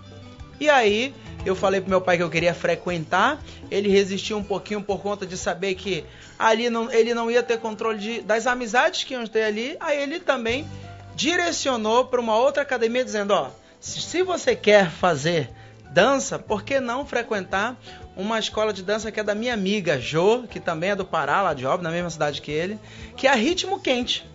E 0.58 0.70
aí 0.70 1.14
eu 1.44 1.54
falei 1.56 1.80
pro 1.80 1.90
meu 1.90 2.00
pai 2.00 2.16
que 2.16 2.22
eu 2.22 2.30
queria 2.30 2.54
frequentar, 2.54 3.40
ele 3.70 3.88
resistiu 3.88 4.36
um 4.38 4.42
pouquinho 4.44 4.82
por 4.82 5.00
conta 5.00 5.26
de 5.26 5.36
saber 5.36 5.74
que 5.74 6.04
ali 6.38 6.68
não, 6.70 6.90
ele 6.92 7.14
não 7.14 7.30
ia 7.30 7.42
ter 7.42 7.58
controle 7.58 7.98
de- 7.98 8.20
das 8.20 8.46
amizades 8.46 9.04
que 9.04 9.14
iam 9.14 9.26
ter 9.26 9.42
ali, 9.44 9.76
aí 9.80 10.00
ele 10.02 10.20
também 10.20 10.66
direcionou 11.14 12.06
para 12.06 12.20
uma 12.20 12.36
outra 12.36 12.62
academia 12.62 13.04
dizendo, 13.04 13.32
ó, 13.32 13.50
se, 13.78 14.22
você 14.22 14.54
quer 14.56 14.90
fazer 14.90 15.50
dança, 15.90 16.38
por 16.38 16.62
que 16.62 16.78
não 16.80 17.04
frequentar 17.04 17.76
uma 18.16 18.38
escola 18.38 18.72
de 18.72 18.82
dança 18.82 19.10
que 19.10 19.18
é 19.18 19.22
da 19.22 19.34
minha 19.34 19.54
amiga 19.54 19.98
Jo, 19.98 20.44
que 20.48 20.60
também 20.60 20.90
é 20.90 20.96
do 20.96 21.04
Pará, 21.04 21.42
lá 21.42 21.54
de 21.54 21.66
Óbvio, 21.66 21.84
na 21.84 21.90
mesma 21.90 22.10
cidade 22.10 22.40
que 22.40 22.50
ele, 22.50 22.78
que 23.16 23.26
é 23.26 23.30
a 23.30 23.34
Ritmo 23.34 23.80
Quente. 23.80 24.28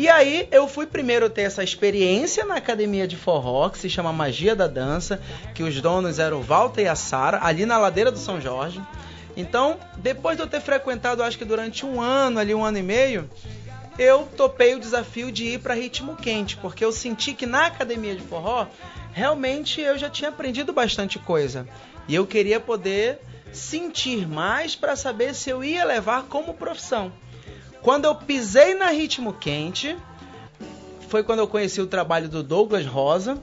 E 0.00 0.08
aí 0.08 0.48
eu 0.50 0.66
fui 0.66 0.86
primeiro 0.86 1.28
ter 1.28 1.42
essa 1.42 1.62
experiência 1.62 2.46
na 2.46 2.54
academia 2.54 3.06
de 3.06 3.16
forró, 3.16 3.68
que 3.68 3.78
se 3.78 3.90
chama 3.90 4.10
Magia 4.10 4.56
da 4.56 4.66
Dança, 4.66 5.20
que 5.54 5.62
os 5.62 5.78
donos 5.78 6.18
eram 6.18 6.38
o 6.38 6.42
Walter 6.42 6.84
e 6.84 6.88
a 6.88 6.94
Sara, 6.94 7.38
ali 7.42 7.66
na 7.66 7.76
ladeira 7.76 8.10
do 8.10 8.18
São 8.18 8.40
Jorge. 8.40 8.80
Então, 9.36 9.78
depois 9.98 10.38
de 10.38 10.42
eu 10.42 10.46
ter 10.46 10.62
frequentado, 10.62 11.22
acho 11.22 11.36
que 11.36 11.44
durante 11.44 11.84
um 11.84 12.00
ano, 12.00 12.38
ali 12.38 12.54
um 12.54 12.64
ano 12.64 12.78
e 12.78 12.82
meio, 12.82 13.28
eu 13.98 14.26
topei 14.38 14.74
o 14.74 14.80
desafio 14.80 15.30
de 15.30 15.44
ir 15.44 15.58
para 15.60 15.74
ritmo 15.74 16.16
quente, 16.16 16.56
porque 16.56 16.82
eu 16.82 16.92
senti 16.92 17.34
que 17.34 17.44
na 17.44 17.66
academia 17.66 18.16
de 18.16 18.22
forró, 18.22 18.68
realmente 19.12 19.82
eu 19.82 19.98
já 19.98 20.08
tinha 20.08 20.30
aprendido 20.30 20.72
bastante 20.72 21.18
coisa. 21.18 21.68
E 22.08 22.14
eu 22.14 22.26
queria 22.26 22.58
poder 22.58 23.18
sentir 23.52 24.26
mais 24.26 24.74
para 24.74 24.96
saber 24.96 25.34
se 25.34 25.50
eu 25.50 25.62
ia 25.62 25.84
levar 25.84 26.22
como 26.22 26.54
profissão. 26.54 27.12
Quando 27.82 28.04
eu 28.04 28.14
pisei 28.14 28.74
na 28.74 28.90
ritmo 28.90 29.32
quente, 29.32 29.96
foi 31.08 31.22
quando 31.22 31.38
eu 31.38 31.48
conheci 31.48 31.80
o 31.80 31.86
trabalho 31.86 32.28
do 32.28 32.42
Douglas 32.42 32.84
Rosa, 32.84 33.38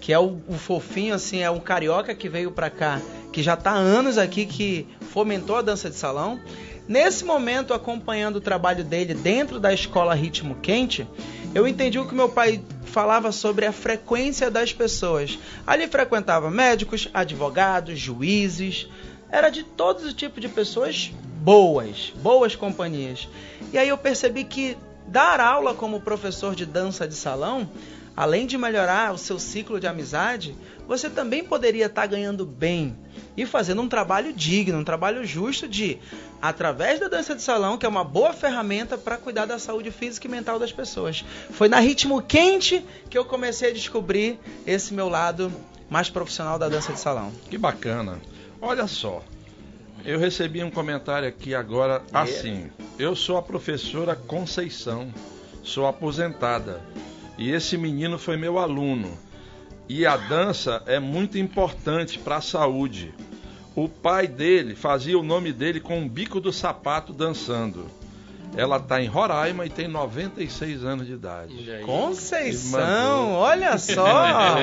que 0.00 0.12
é 0.12 0.18
o, 0.18 0.40
o 0.48 0.54
fofinho, 0.54 1.14
assim, 1.14 1.40
é 1.40 1.50
um 1.50 1.60
carioca 1.60 2.14
que 2.14 2.28
veio 2.28 2.50
pra 2.50 2.70
cá, 2.70 3.00
que 3.32 3.42
já 3.42 3.56
tá 3.56 3.70
há 3.72 3.76
anos 3.76 4.18
aqui, 4.18 4.46
que 4.46 4.88
fomentou 5.10 5.56
a 5.56 5.62
dança 5.62 5.90
de 5.90 5.96
salão. 5.96 6.40
Nesse 6.88 7.24
momento, 7.24 7.72
acompanhando 7.72 8.36
o 8.36 8.40
trabalho 8.40 8.82
dele 8.82 9.14
dentro 9.14 9.60
da 9.60 9.72
escola 9.72 10.14
Ritmo 10.14 10.56
Quente, 10.56 11.06
eu 11.54 11.68
entendi 11.68 11.98
o 11.98 12.08
que 12.08 12.14
meu 12.14 12.28
pai 12.28 12.62
falava 12.84 13.30
sobre 13.30 13.66
a 13.66 13.72
frequência 13.72 14.50
das 14.50 14.72
pessoas. 14.72 15.38
Ali 15.66 15.86
frequentava 15.86 16.50
médicos, 16.50 17.08
advogados, 17.14 17.98
juízes, 17.98 18.88
era 19.30 19.48
de 19.48 19.62
todos 19.62 20.04
os 20.04 20.12
tipos 20.12 20.40
de 20.40 20.48
pessoas 20.48 21.12
boas, 21.42 22.12
boas 22.22 22.54
companhias. 22.54 23.28
E 23.72 23.78
aí 23.78 23.88
eu 23.88 23.98
percebi 23.98 24.44
que 24.44 24.76
dar 25.08 25.40
aula 25.40 25.74
como 25.74 26.00
professor 26.00 26.54
de 26.54 26.64
dança 26.64 27.06
de 27.06 27.14
salão, 27.14 27.68
além 28.16 28.46
de 28.46 28.56
melhorar 28.56 29.12
o 29.12 29.18
seu 29.18 29.40
ciclo 29.40 29.80
de 29.80 29.88
amizade, 29.88 30.54
você 30.86 31.10
também 31.10 31.42
poderia 31.42 31.86
estar 31.86 32.06
ganhando 32.06 32.46
bem 32.46 32.96
e 33.36 33.44
fazendo 33.44 33.82
um 33.82 33.88
trabalho 33.88 34.32
digno, 34.32 34.78
um 34.78 34.84
trabalho 34.84 35.24
justo 35.24 35.66
de, 35.66 35.98
através 36.40 37.00
da 37.00 37.08
dança 37.08 37.34
de 37.34 37.42
salão, 37.42 37.76
que 37.76 37.84
é 37.84 37.88
uma 37.88 38.04
boa 38.04 38.32
ferramenta 38.32 38.96
para 38.96 39.16
cuidar 39.16 39.46
da 39.46 39.58
saúde 39.58 39.90
física 39.90 40.28
e 40.28 40.30
mental 40.30 40.60
das 40.60 40.70
pessoas. 40.70 41.24
Foi 41.50 41.68
na 41.68 41.80
ritmo 41.80 42.22
quente 42.22 42.84
que 43.10 43.18
eu 43.18 43.24
comecei 43.24 43.70
a 43.70 43.74
descobrir 43.74 44.38
esse 44.64 44.94
meu 44.94 45.08
lado 45.08 45.52
mais 45.90 46.08
profissional 46.08 46.56
da 46.56 46.68
dança 46.68 46.92
de 46.92 47.00
salão. 47.00 47.32
Que 47.50 47.58
bacana. 47.58 48.20
Olha 48.60 48.86
só, 48.86 49.24
eu 50.04 50.18
recebi 50.18 50.62
um 50.62 50.70
comentário 50.70 51.28
aqui 51.28 51.54
agora 51.54 52.02
assim. 52.12 52.70
Eu 52.98 53.14
sou 53.14 53.36
a 53.36 53.42
professora 53.42 54.16
Conceição, 54.16 55.12
sou 55.62 55.86
aposentada. 55.86 56.80
E 57.38 57.50
esse 57.50 57.76
menino 57.76 58.18
foi 58.18 58.36
meu 58.36 58.58
aluno. 58.58 59.16
E 59.88 60.06
a 60.06 60.16
dança 60.16 60.82
é 60.86 60.98
muito 60.98 61.38
importante 61.38 62.18
para 62.18 62.36
a 62.36 62.40
saúde. 62.40 63.14
O 63.74 63.88
pai 63.88 64.26
dele 64.26 64.74
fazia 64.74 65.18
o 65.18 65.22
nome 65.22 65.52
dele 65.52 65.80
com 65.80 65.98
um 65.98 66.08
bico 66.08 66.40
do 66.40 66.52
sapato 66.52 67.12
dançando. 67.12 67.86
Ela 68.56 68.76
está 68.76 69.00
em 69.02 69.06
Roraima 69.06 69.64
e 69.64 69.70
tem 69.70 69.88
96 69.88 70.84
anos 70.84 71.06
de 71.06 71.14
idade. 71.14 71.54
Conceição, 71.84 73.32
olha 73.32 73.76
só. 73.78 74.56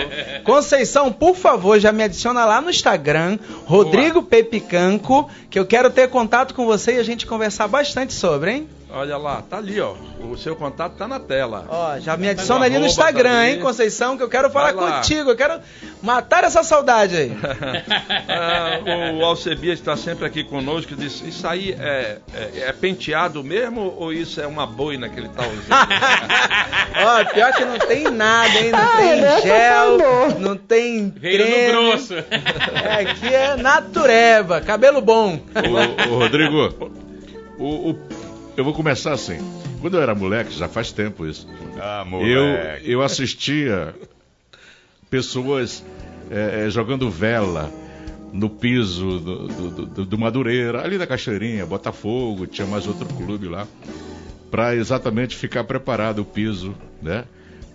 Conceição, 0.43 1.11
por 1.11 1.35
favor, 1.35 1.79
já 1.79 1.91
me 1.91 2.03
adiciona 2.03 2.45
lá 2.45 2.61
no 2.61 2.69
Instagram, 2.69 3.39
Rodrigo 3.65 4.21
Pepicanco, 4.21 5.29
que 5.49 5.57
eu 5.57 5.65
quero 5.65 5.89
ter 5.89 6.07
contato 6.09 6.53
com 6.53 6.65
você 6.65 6.95
e 6.95 6.99
a 6.99 7.03
gente 7.03 7.25
conversar 7.25 7.67
bastante 7.67 8.13
sobre, 8.13 8.51
hein? 8.51 8.69
Olha 8.91 9.17
lá, 9.17 9.43
tá 9.47 9.57
ali, 9.57 9.79
ó. 9.79 9.93
O 10.19 10.35
seu 10.35 10.55
contato 10.55 10.93
tá 10.97 11.07
na 11.07 11.19
tela. 11.19 11.65
Ó, 11.69 11.99
já 11.99 12.17
me 12.17 12.27
adiciona 12.27 12.65
ali 12.65 12.79
no 12.79 12.87
Instagram, 12.87 13.29
tá 13.29 13.39
ali. 13.41 13.51
hein, 13.53 13.59
Conceição, 13.59 14.17
que 14.17 14.23
eu 14.23 14.27
quero 14.29 14.49
falar 14.49 14.73
contigo, 14.73 15.29
eu 15.29 15.35
quero 15.35 15.59
matar 16.01 16.43
essa 16.43 16.63
saudade 16.63 17.15
aí. 17.15 17.31
Ah, 18.31 18.79
o 19.19 19.23
Alcebias 19.25 19.79
está 19.79 19.95
sempre 19.97 20.25
aqui 20.25 20.43
conosco. 20.43 20.95
Diz: 20.95 21.21
Isso 21.21 21.47
aí 21.47 21.75
é, 21.79 22.19
é, 22.33 22.59
é 22.67 22.71
penteado 22.71 23.43
mesmo 23.43 23.93
ou 23.97 24.13
isso 24.13 24.39
é 24.39 24.47
uma 24.47 24.65
boina 24.65 25.09
que 25.09 25.19
ele 25.19 25.27
está 25.27 25.43
usando? 25.43 25.65
Ó, 27.29 27.33
pior 27.33 27.53
que 27.53 27.65
não 27.65 27.79
tem 27.79 28.03
nada, 28.09 28.59
hein? 28.59 28.71
Não 28.71 28.97
tem 28.97 29.41
gel, 29.41 30.39
não 30.39 30.55
tem 30.57 31.09
Veio 31.09 31.43
creme. 31.45 31.73
no 31.73 31.81
grosso. 31.91 32.13
É, 32.15 33.01
aqui 33.01 33.27
é 33.33 33.55
natureba, 33.55 34.61
cabelo 34.61 35.01
bom. 35.01 35.39
Ô, 35.55 36.13
ô, 36.15 36.19
Rodrigo, 36.19 36.73
o, 37.57 37.91
o- 37.91 37.99
eu 38.59 38.63
vou 38.63 38.73
começar 38.73 39.13
assim. 39.13 39.37
Quando 39.81 39.95
eu 39.97 40.01
era 40.01 40.13
moleque, 40.13 40.57
já 40.57 40.67
faz 40.67 40.91
tempo 40.91 41.25
isso, 41.25 41.47
Ah, 41.79 42.03
eu, 42.05 42.09
moleque. 42.09 42.91
eu 42.91 43.01
assistia 43.01 43.95
pessoas 45.09 45.83
eh, 46.29 46.65
eh, 46.65 46.69
jogando 46.69 47.09
vela 47.09 47.71
no 48.33 48.49
piso 48.49 49.19
do, 49.19 49.47
do, 49.47 49.85
do- 49.85 50.05
do 50.05 50.17
Madureira, 50.17 50.83
ali 50.83 50.97
da 50.97 51.07
Cachoeirinha, 51.07 51.65
Botafogo, 51.65 52.45
tinha 52.45 52.67
mais 52.67 52.85
outro 52.87 53.07
clube 53.15 53.47
lá, 53.47 53.67
para 54.51 54.75
exatamente 54.75 55.35
ficar 55.35 55.63
preparado 55.63 56.19
o 56.19 56.25
piso, 56.25 56.75
né? 57.01 57.23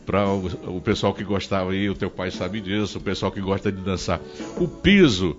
Para 0.05 0.29
o, 0.29 0.77
o 0.77 0.81
pessoal 0.81 1.15
que 1.15 1.25
gostava 1.25 1.73
aí, 1.73 1.89
o 1.89 1.95
teu 1.95 2.11
pai 2.11 2.31
sabe 2.31 2.61
disso, 2.61 2.99
o 2.99 3.01
pessoal 3.01 3.33
que 3.33 3.41
gosta 3.41 3.73
de 3.73 3.81
dançar. 3.81 4.21
O 4.59 4.69
piso, 4.69 5.37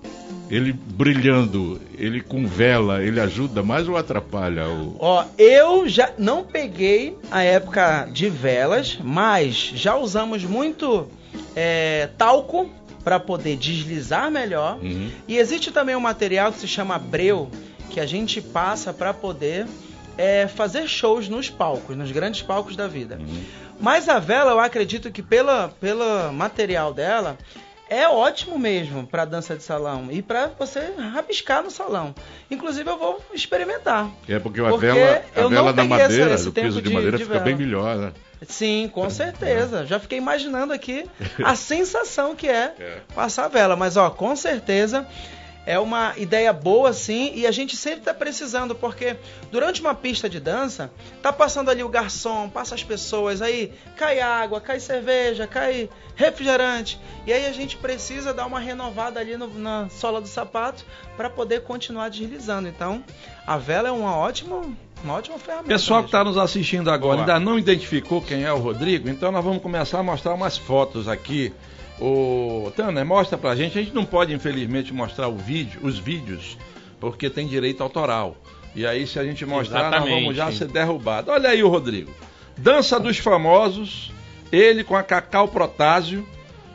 ele 0.50 0.74
brilhando, 0.74 1.80
ele 1.98 2.22
com 2.22 2.46
vela, 2.48 3.04
ele 3.04 3.20
ajuda 3.20 3.62
mais 3.64 3.88
ou 3.88 3.98
atrapalha 3.98 4.68
o. 4.68 4.96
Ó, 5.00 5.26
eu 5.38 5.88
já 5.88 6.12
não 6.18 6.44
peguei 6.44 7.18
a 7.32 7.44
época 7.44 8.08
de 8.12 8.30
velas, 8.30 8.98
mas 9.04 9.56
já 9.76 9.96
usamos 9.96 10.44
muito 10.44 11.08
é, 11.56 12.10
talco 12.18 12.70
para 13.04 13.20
poder 13.20 13.56
deslizar 13.56 14.32
melhor. 14.32 14.80
Uhum. 14.82 15.12
E 15.28 15.38
existe 15.38 15.72
também 15.72 15.96
um 15.96 16.00
material 16.00 16.52
que 16.52 16.60
se 16.60 16.68
chama 16.68 16.98
breu, 16.98 17.50
que 17.92 18.00
a 18.00 18.06
gente 18.06 18.42
passa 18.42 18.92
para 18.92 19.14
poder 19.14 19.68
é, 20.18 20.48
fazer 20.48 20.88
shows 20.88 21.28
nos 21.30 21.50
palcos, 21.50 21.96
nos 21.96 22.12
grandes 22.12 22.42
palcos 22.42 22.76
da 22.76 22.88
vida. 22.88 23.20
Mas 23.80 24.08
a 24.08 24.20
vela, 24.20 24.52
eu 24.52 24.60
acredito 24.60 25.12
que 25.12 25.22
pela, 25.22 25.70
pelo 25.82 26.32
material 26.32 26.94
dela, 26.94 27.38
é 27.90 28.08
ótimo 28.08 28.58
mesmo 28.58 29.06
para 29.06 29.26
dança 29.26 29.56
de 29.56 29.62
salão 29.64 30.08
e 30.10 30.22
para 30.22 30.48
você 30.58 30.80
rabiscar 30.98 31.62
no 31.62 31.70
salão. 31.70 32.16
Inclusive 32.50 32.90
eu 32.90 32.98
vou 32.98 33.22
experimentar. 33.34 34.10
É 34.28 34.40
porque 34.40 34.60
a 34.62 34.70
Porque 34.70 34.86
vela, 34.88 35.24
a 35.36 35.48
vela 35.48 35.70
essa- 35.72 35.84
madeira, 35.84 36.34
esse 36.34 36.46
do 36.46 36.52
tempo 36.52 36.68
piso 36.68 36.82
de, 36.82 36.88
de- 36.90 36.94
madeira, 36.96 37.18
de 37.18 37.26
fica 37.26 37.40
bem 37.40 37.56
vela. 37.56 37.68
melhor, 37.68 37.98
né? 37.98 38.12
Sim, 38.48 38.90
com 38.94 39.10
certeza. 39.10 39.86
Já 39.86 40.00
fiquei 40.00 40.18
imaginando 40.18 40.74
aqui 40.74 41.06
a 41.44 41.56
sensação 41.56 42.36
que 42.36 42.48
é 42.48 42.74
É. 42.80 42.98
passar 43.14 43.46
a 43.46 43.48
vela. 43.50 43.76
Mas, 43.76 43.98
ó, 43.98 44.10
com 44.10 44.36
certeza 44.36 45.06
é 45.66 45.80
uma 45.80 46.14
ideia 46.18 46.52
boa, 46.54 46.94
sim. 46.94 47.32
E 47.36 47.46
a 47.48 47.52
gente 47.52 47.76
sempre 47.76 48.02
tá 48.02 48.14
precisando, 48.14 48.76
porque 48.76 49.16
durante 49.52 49.82
uma 49.82 49.96
pista 49.96 50.30
de 50.30 50.40
dança, 50.40 50.92
tá 51.22 51.34
passando 51.34 51.70
ali 51.70 51.84
o 51.84 51.90
garçom, 51.90 52.50
passa 52.50 52.76
as 52.76 52.84
pessoas, 52.84 53.42
aí 53.42 53.74
cai 53.98 54.20
água, 54.20 54.62
cai 54.62 54.80
cerveja, 54.80 55.48
cai 55.48 55.90
refrigerante. 56.16 57.00
E 57.26 57.34
aí 57.34 57.46
a 57.46 57.52
gente 57.52 57.78
precisa 57.78 58.34
dar 58.34 58.46
uma 58.46 58.60
renovada 58.60 59.20
ali 59.20 59.38
no- 59.38 59.48
na 59.60 59.90
sola 59.90 60.22
do 60.22 60.28
sapato 60.28 60.86
para 61.18 61.30
poder 61.30 61.62
continuar 61.64 62.10
deslizando. 62.10 62.68
Então, 62.68 63.04
a 63.46 63.58
vela 63.58 63.90
é 63.90 63.92
uma 63.92 64.16
ótima 64.16 64.64
uma 65.04 65.14
ótima 65.16 65.38
ferramenta. 65.38 65.68
Pessoal 65.68 66.02
que 66.02 66.08
está 66.08 66.24
nos 66.24 66.36
assistindo 66.36 66.90
agora 66.90 67.18
Boa. 67.18 67.36
ainda 67.36 67.40
não 67.40 67.60
identificou 67.60 68.22
quem 68.22 68.44
é 68.44 68.52
o 68.52 68.58
Rodrigo, 68.58 69.08
então 69.08 69.32
nós 69.32 69.44
vamos 69.44 69.62
começar 69.62 70.00
a 70.00 70.04
mostrar 70.04 70.34
umas 70.34 70.58
fotos 70.58 71.08
aqui. 71.08 71.54
O 72.00 72.72
Tanner, 72.76 73.06
mostra 73.06 73.38
pra 73.38 73.56
gente. 73.56 73.78
A 73.78 73.82
gente 73.82 73.94
não 73.94 74.06
pode, 74.06 74.34
infelizmente, 74.34 74.94
mostrar 74.94 75.28
o 75.28 75.36
vídeo, 75.36 75.80
os 75.84 75.98
vídeos, 75.98 76.58
porque 77.00 77.30
tem 77.30 77.48
direito 77.48 77.82
autoral. 77.82 78.36
E 78.76 78.86
aí, 78.86 79.08
se 79.08 79.18
a 79.18 79.24
gente 79.24 79.46
mostrar, 79.46 79.84
nós 79.84 79.94
Exatamente. 79.94 80.22
vamos 80.22 80.36
já 80.36 80.52
ser 80.52 80.68
derrubados. 80.68 81.34
Olha 81.34 81.50
aí 81.50 81.64
o 81.64 81.70
Rodrigo. 81.70 82.12
Dança 82.58 83.00
dos 83.00 83.18
Famosos, 83.18 84.12
ele 84.52 84.84
com 84.84 84.96
a 84.96 85.04
Cacau 85.04 85.48
Protásio. 85.48 86.28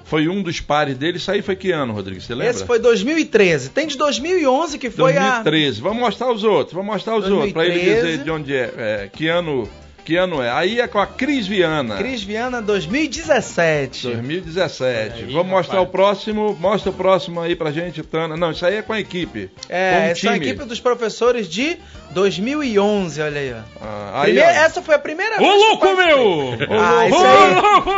Foi 0.05 0.27
um 0.29 0.43
dos 0.43 0.61
pares 0.61 0.97
dele. 0.99 1.19
Isso 1.19 1.31
aí 1.31 1.41
foi 1.41 1.55
que 1.55 1.71
ano, 1.71 1.93
Rodrigo? 1.93 2.21
Você 2.21 2.35
lembra? 2.35 2.51
Esse 2.51 2.67
foi 2.67 2.81
2013. 2.81 3.71
Tem 3.71 3.87
de 3.87 3.97
2011 3.97 4.77
que 4.77 4.91
foi 4.91 5.13
2013. 5.13 5.81
Vamos 5.81 6.01
mostrar 6.01 6.33
os 6.33 6.43
outros. 6.43 6.75
Vamos 6.75 6.93
mostrar 6.93 7.17
os 7.17 7.31
outros 7.31 7.53
para 7.53 7.67
ele 7.67 7.75
2013. 7.75 8.07
dizer 8.07 8.25
de 8.25 8.31
onde 8.31 8.57
é, 8.57 8.75
é, 8.77 9.11
que 9.13 9.29
ano, 9.29 9.69
que 10.05 10.17
ano 10.17 10.43
é. 10.43 10.51
Aí 10.51 10.81
é 10.81 10.87
com 10.89 10.99
a 10.99 11.07
Cris 11.07 11.47
Viana. 11.47 11.97
Cris 11.97 12.23
Viana 12.23 12.61
2017. 12.63 14.07
2017. 14.09 15.25
Aí, 15.25 15.33
Vamos 15.33 15.49
mostrar 15.51 15.75
rapaz. 15.79 15.89
o 15.89 15.93
próximo. 15.93 16.57
Mostra 16.61 16.91
o 16.91 16.93
próximo 16.95 17.41
aí 17.41 17.55
pra 17.55 17.71
gente, 17.71 18.03
Tana. 18.03 18.37
Não, 18.37 18.51
isso 18.51 18.65
aí 18.67 18.77
é 18.77 18.83
com 18.83 18.93
a 18.93 19.01
equipe. 19.01 19.51
É, 19.69 20.11
essa 20.11 20.29
é 20.29 20.31
a 20.33 20.37
equipe 20.37 20.65
dos 20.65 20.81
professores 20.81 21.49
de 21.49 21.77
2011, 22.13 23.21
olha 23.23 23.41
aí. 23.41 23.53
ó. 23.53 23.57
Ah, 23.85 24.11
aí, 24.23 24.33
Primeira- 24.33 24.49
ó. 24.49 24.65
essa 24.65 24.83
foi 24.83 24.95
a 24.95 24.99
primeira 24.99 25.37
Ô, 25.37 25.39
vez. 25.39 25.51
eu 25.51 25.59
louco, 25.59 25.87
meu! 25.97 26.59
Ah, 26.71 27.07
isso 27.07 27.17
Ô, 27.19 27.25
aí. 27.25 27.55
louco, 27.55 27.91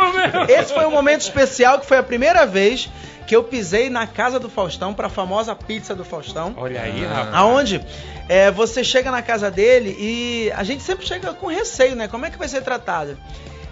meu! 0.47 0.57
Esse 0.59 0.73
foi 0.73 0.85
um 0.85 0.91
momento 0.91 1.21
especial 1.21 1.79
que 1.79 1.85
foi 1.85 1.97
a 1.97 2.03
primeira 2.03 2.45
vez 2.45 2.89
que 3.27 3.35
eu 3.35 3.43
pisei 3.43 3.89
na 3.89 4.05
casa 4.07 4.39
do 4.39 4.49
Faustão 4.49 4.93
para 4.93 5.07
a 5.07 5.09
famosa 5.09 5.55
pizza 5.55 5.95
do 5.95 6.03
Faustão. 6.03 6.53
Olha 6.57 6.81
aí, 6.81 7.05
Ah. 7.05 7.09
rapaz. 7.13 7.35
Aonde 7.35 7.81
é, 8.27 8.51
você 8.51 8.83
chega 8.83 9.09
na 9.11 9.21
casa 9.21 9.49
dele 9.49 9.95
e 9.99 10.51
a 10.55 10.63
gente 10.63 10.83
sempre 10.83 11.05
chega 11.05 11.33
com 11.33 11.47
receio, 11.47 11.95
né? 11.95 12.07
Como 12.07 12.25
é 12.25 12.29
que 12.29 12.37
vai 12.37 12.47
ser 12.47 12.61
tratado? 12.61 13.17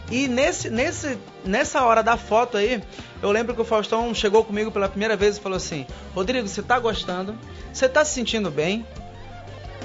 E 0.10 0.27
nesse, 0.27 0.70
nesse, 0.70 1.17
nessa 1.46 1.84
hora 1.86 2.03
da 2.03 2.17
foto 2.17 2.58
aí, 2.58 2.84
eu 3.22 3.31
lembro 3.31 3.55
que 3.55 3.62
o 3.62 3.65
Faustão 3.65 4.13
chegou 4.13 4.43
comigo 4.43 4.70
pela 4.72 4.89
primeira 4.89 5.15
vez 5.15 5.38
e 5.38 5.39
falou 5.39 5.55
assim: 5.55 5.86
Rodrigo, 6.13 6.48
você 6.48 6.62
tá 6.62 6.77
gostando? 6.79 7.34
Você 7.72 7.88
tá 7.88 8.03
se 8.03 8.13
sentindo 8.13 8.51
bem? 8.51 8.86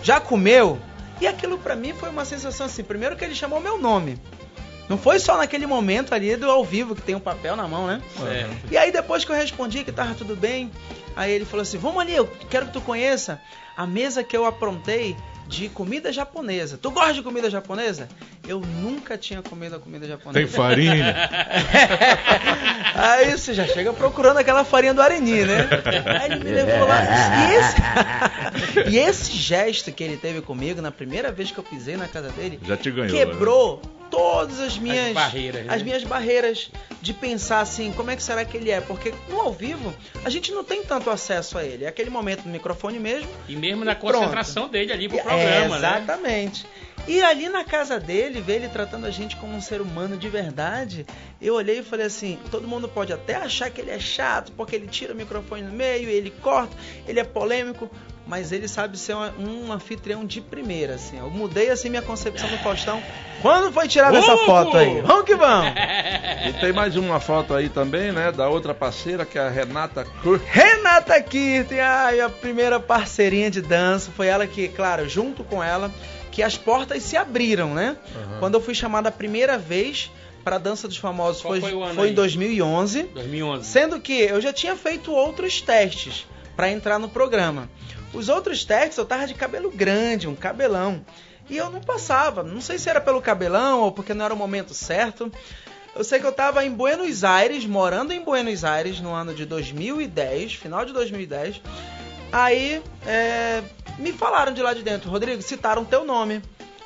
Já 0.03 0.19
comeu? 0.21 0.79
E 1.21 1.27
aquilo 1.27 1.59
pra 1.59 1.77
mim 1.77 1.93
foi 1.95 2.09
uma 2.09 2.25
sensação 2.25 2.67
assim: 2.67 2.83
primeiro 2.83 3.15
que 3.17 3.25
ele 3.25 3.35
chamou 3.37 3.61
meu 3.61 3.79
nome. 3.81 4.19
Não 4.89 4.97
foi 4.97 5.19
só 5.19 5.37
naquele 5.37 5.67
momento 5.67 6.15
ali 6.15 6.37
do 6.37 6.51
ao 6.51 6.65
vivo 6.65 6.95
que 6.95 7.03
tem 7.03 7.15
um 7.15 7.21
papel 7.21 7.57
na 7.57 7.67
mão, 7.67 7.87
né? 7.87 8.01
Certo. 8.17 8.73
E 8.73 8.77
aí 8.77 8.93
depois 8.93 9.25
que 9.25 9.33
eu 9.33 9.37
respondi 9.37 9.83
que 9.85 9.93
tava 9.93 10.15
tudo 10.15 10.37
bem, 10.37 10.71
aí 11.15 11.33
ele 11.33 11.45
falou 11.45 11.63
assim: 11.63 11.79
"Vamos 11.79 12.01
ali, 12.01 12.15
eu 12.15 12.27
quero 12.49 12.67
que 12.67 12.73
tu 12.73 12.81
conheça 12.81 13.41
a 13.77 13.87
mesa 13.87 14.23
que 14.23 14.37
eu 14.37 14.47
aprontei 14.47 15.17
de 15.49 15.69
comida 15.69 16.13
japonesa. 16.13 16.77
Tu 16.77 16.91
gosta 16.91 17.15
de 17.15 17.23
comida 17.23 17.49
japonesa? 17.49 18.09
Eu 18.47 18.61
nunca 18.61 19.17
tinha 19.17 19.43
comido 19.43 19.77
a 19.77 19.79
comida 19.79 20.07
japonesa. 20.07 20.39
Tem 20.39 20.47
farinha. 20.47 21.15
Aí 22.95 23.31
você 23.31 23.55
já 23.55 23.67
chega 23.67 23.93
procurando 23.93 24.39
aquela 24.39 24.65
farinha 24.65 24.93
do 24.93 25.01
Areni, 25.01 25.45
né? 25.45 25.69
Aí 26.21 26.33
ele 26.33 26.45
me 26.45 26.51
levou 26.51 26.87
lá. 26.87 27.01
E 27.49 27.55
esse, 27.55 28.91
e 28.91 28.99
esse 28.99 29.33
gesto 29.33 29.93
que 29.93 30.03
ele 30.03 30.17
teve 30.17 30.41
comigo 30.41 30.83
na 30.83 30.91
primeira 30.91 31.31
vez 31.31 31.51
que 31.51 31.59
eu 31.59 31.65
pisei 31.65 31.97
na 31.97 32.09
casa 32.09 32.31
dele 32.31 32.59
Já 32.65 32.77
te 32.77 32.91
ganhou. 32.91 33.11
quebrou 33.11 33.83
todas 34.11 34.61
as 34.61 34.79
minhas 34.79 35.13
barreiras, 35.13 35.65
né? 35.67 35.75
as 35.75 35.83
minhas 35.83 36.05
barreiras 36.05 36.71
de 37.03 37.13
pensar 37.13 37.61
assim, 37.61 37.93
como 37.93 38.11
é 38.11 38.17
que 38.17 38.23
será 38.23 38.45
que 38.45 38.57
ele 38.57 38.71
é? 38.71 38.81
Porque 38.81 39.13
no 39.29 39.41
ao 39.41 39.53
vivo 39.53 39.95
a 40.25 40.31
gente 40.31 40.51
não 40.53 40.65
tem 40.65 40.83
tanto 40.83 41.11
acesso 41.11 41.57
a 41.59 41.65
ele. 41.65 41.85
É 41.85 41.89
aquele 41.89 42.11
momento 42.11 42.45
no 42.45 42.51
microfone 42.53 42.99
mesmo. 42.99 43.29
E 43.49 43.55
mesmo 43.57 43.85
na 43.85 43.95
Pronto. 43.95 44.15
concentração 44.15 44.69
dele 44.69 44.93
ali 44.93 45.09
pro 45.09 45.19
É, 45.19 45.23
programa, 45.23 45.79
né? 45.79 45.89
exatamente. 45.99 46.67
E 47.07 47.23
ali 47.23 47.49
na 47.49 47.63
casa 47.63 48.01
dele, 48.01 48.41
ver 48.41 48.57
ele 48.57 48.69
tratando 48.69 49.07
a 49.07 49.11
gente 49.11 49.37
como 49.37 49.55
um 49.55 49.61
ser 49.61 49.81
humano 49.81 50.17
de 50.17 50.29
verdade, 50.29 51.07
eu 51.41 51.55
olhei 51.55 51.79
e 51.79 51.83
falei 51.83 52.07
assim: 52.07 52.37
todo 52.51 52.67
mundo 52.67 52.89
pode 52.89 53.13
até 53.13 53.37
achar 53.37 53.71
que 53.71 53.81
ele 53.81 53.93
é 53.93 53.99
chato, 54.01 54.51
porque 54.57 54.75
ele 54.75 54.89
tira 54.89 55.13
o 55.13 55.17
microfone 55.17 55.63
no 55.63 55.73
meio, 55.73 56.09
ele 56.09 56.31
corta, 56.43 56.77
ele 57.07 57.21
é 57.21 57.25
polêmico, 57.25 57.89
mas 58.27 58.51
ele 58.51 58.67
sabe 58.67 58.99
ser 58.99 59.15
um, 59.15 59.67
um 59.69 59.73
anfitrião 59.73 60.25
de 60.25 60.41
primeira, 60.41 60.95
assim. 60.95 61.19
Eu 61.19 61.31
mudei 61.31 61.71
assim 61.71 61.89
minha 61.89 62.03
concepção 62.03 62.49
do 62.49 62.59
Faustão. 62.59 63.01
Quando 63.41 63.73
foi 63.73 63.87
tirada 63.87 64.19
essa 64.19 64.37
foto 64.39 64.77
aí? 64.77 65.01
Vamos 65.01 65.25
que 65.25 65.35
vamos! 65.37 65.73
E 66.49 66.53
tem 66.55 66.73
mais 66.73 66.97
uma 66.97 67.21
foto 67.21 67.55
aí 67.55 67.69
também, 67.69 68.11
né? 68.11 68.33
Da 68.33 68.49
outra 68.49 68.75
parceira, 68.75 69.25
que 69.25 69.39
é 69.39 69.43
a 69.43 69.49
Renata 69.49 70.05
Kur. 70.23 70.41
Renata 70.45 71.21
Kirten, 71.23 71.81
ai, 71.81 72.21
a 72.21 72.29
primeira 72.29 72.81
parceirinha 72.81 73.51
de 73.51 73.61
dança. 73.63 74.11
Foi 74.11 74.27
ela 74.27 74.47
que, 74.47 74.67
claro, 74.69 75.09
junto 75.09 75.45
com 75.45 75.63
ela, 75.63 75.93
que 76.33 76.43
as 76.43 76.57
portas 76.57 77.03
se 77.03 77.17
abriram, 77.17 77.75
né? 77.75 77.97
Quando 78.41 78.55
eu 78.55 78.61
fui 78.61 78.75
chamada 78.75 79.09
a 79.09 79.13
primeira 79.13 79.57
vez 79.57 80.11
para 80.43 80.57
a 80.57 80.59
Dança 80.61 80.87
dos 80.87 80.97
Famosos 80.97 81.43
Qual 81.43 81.55
foi, 81.55 81.61
foi 81.61 81.75
o 81.75 81.83
ano 81.83 81.95
foi 81.95 82.07
em 82.07 82.11
aí? 82.11 82.15
2011. 82.15 83.03
2011. 83.05 83.69
Sendo 83.69 84.01
que 84.01 84.13
eu 84.13 84.41
já 84.41 84.53
tinha 84.53 84.77
feito 84.77 85.13
outros 85.13 85.61
testes 85.61 86.27
para 86.57 86.71
entrar 86.71 86.99
no 86.99 87.09
programa. 87.09 87.69
Os 88.13 88.29
outros 88.29 88.65
testes 88.65 88.99
eu 88.99 89.05
tava 89.05 89.27
de 89.27 89.35
cabelo 89.35 89.71
grande, 89.71 90.29
um 90.29 90.35
cabelão. 90.35 91.05
E 91.49 91.57
eu 91.57 91.71
não 91.71 91.81
passava. 91.81 92.43
Não 92.43 92.61
sei 92.61 92.79
se 92.79 92.89
era 92.89 93.01
pelo 93.01 93.21
cabelão 93.23 93.81
ou 93.81 93.93
porque 93.93 94.15
não 94.15 94.25
era 94.25 94.35
o 94.35 94.37
momento 94.37 94.75
certo. 94.75 95.31
Eu 95.95 96.05
sei 96.05 96.21
que 96.21 96.27
eu 96.27 96.33
tava 96.33 96.65
em 96.65 96.71
Buenos 96.71 97.25
Aires, 97.25 97.65
morando 97.65 98.13
em 98.13 98.21
Buenos 98.21 98.65
Aires 98.65 99.01
no 99.01 99.13
ano 99.13 99.35
de 99.35 99.47
2010, 99.47 100.55
final 100.55 100.85
de 100.85 100.93
2010. 100.93 101.61
Aí 102.33 102.83
é, 103.07 103.63
me 103.99 104.13
falaram 104.13 104.53
de 104.53 104.61
lá 104.61 104.75
de 104.75 104.83
dentro, 104.83 105.09
Rodrigo, 105.09 105.41
citaram 105.41 105.85
teu 105.85 106.05
nome 106.05 106.43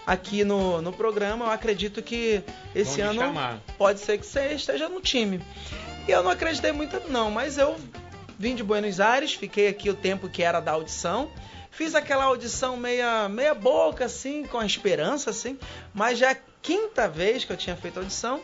aqui 0.06 0.44
no, 0.44 0.80
no 0.80 0.92
programa. 0.92 1.46
Eu 1.46 1.50
acredito 1.50 2.02
que 2.02 2.42
esse 2.74 3.00
Vão 3.00 3.10
ano 3.10 3.20
chamar. 3.20 3.60
pode 3.76 4.00
ser 4.00 4.18
que 4.18 4.26
você 4.26 4.52
esteja 4.52 4.88
no 4.88 5.00
time. 5.00 5.40
E 6.06 6.10
eu 6.10 6.22
não 6.22 6.30
acreditei 6.30 6.72
muito 6.72 7.00
não, 7.08 7.30
mas 7.30 7.58
eu 7.58 7.76
vim 8.40 8.54
de 8.54 8.64
Buenos 8.64 8.98
Aires, 9.00 9.34
fiquei 9.34 9.68
aqui 9.68 9.90
o 9.90 9.94
tempo 9.94 10.26
que 10.26 10.42
era 10.42 10.60
da 10.60 10.72
audição. 10.72 11.30
Fiz 11.70 11.94
aquela 11.94 12.24
audição 12.24 12.74
meia, 12.76 13.28
meia 13.28 13.54
boca, 13.54 14.06
assim, 14.06 14.44
com 14.44 14.58
a 14.58 14.64
esperança, 14.64 15.28
assim. 15.28 15.58
Mas 15.92 16.18
já 16.18 16.30
é 16.30 16.32
a 16.32 16.36
quinta 16.62 17.06
vez 17.06 17.44
que 17.44 17.52
eu 17.52 17.56
tinha 17.56 17.76
feito 17.76 17.98
audição. 17.98 18.40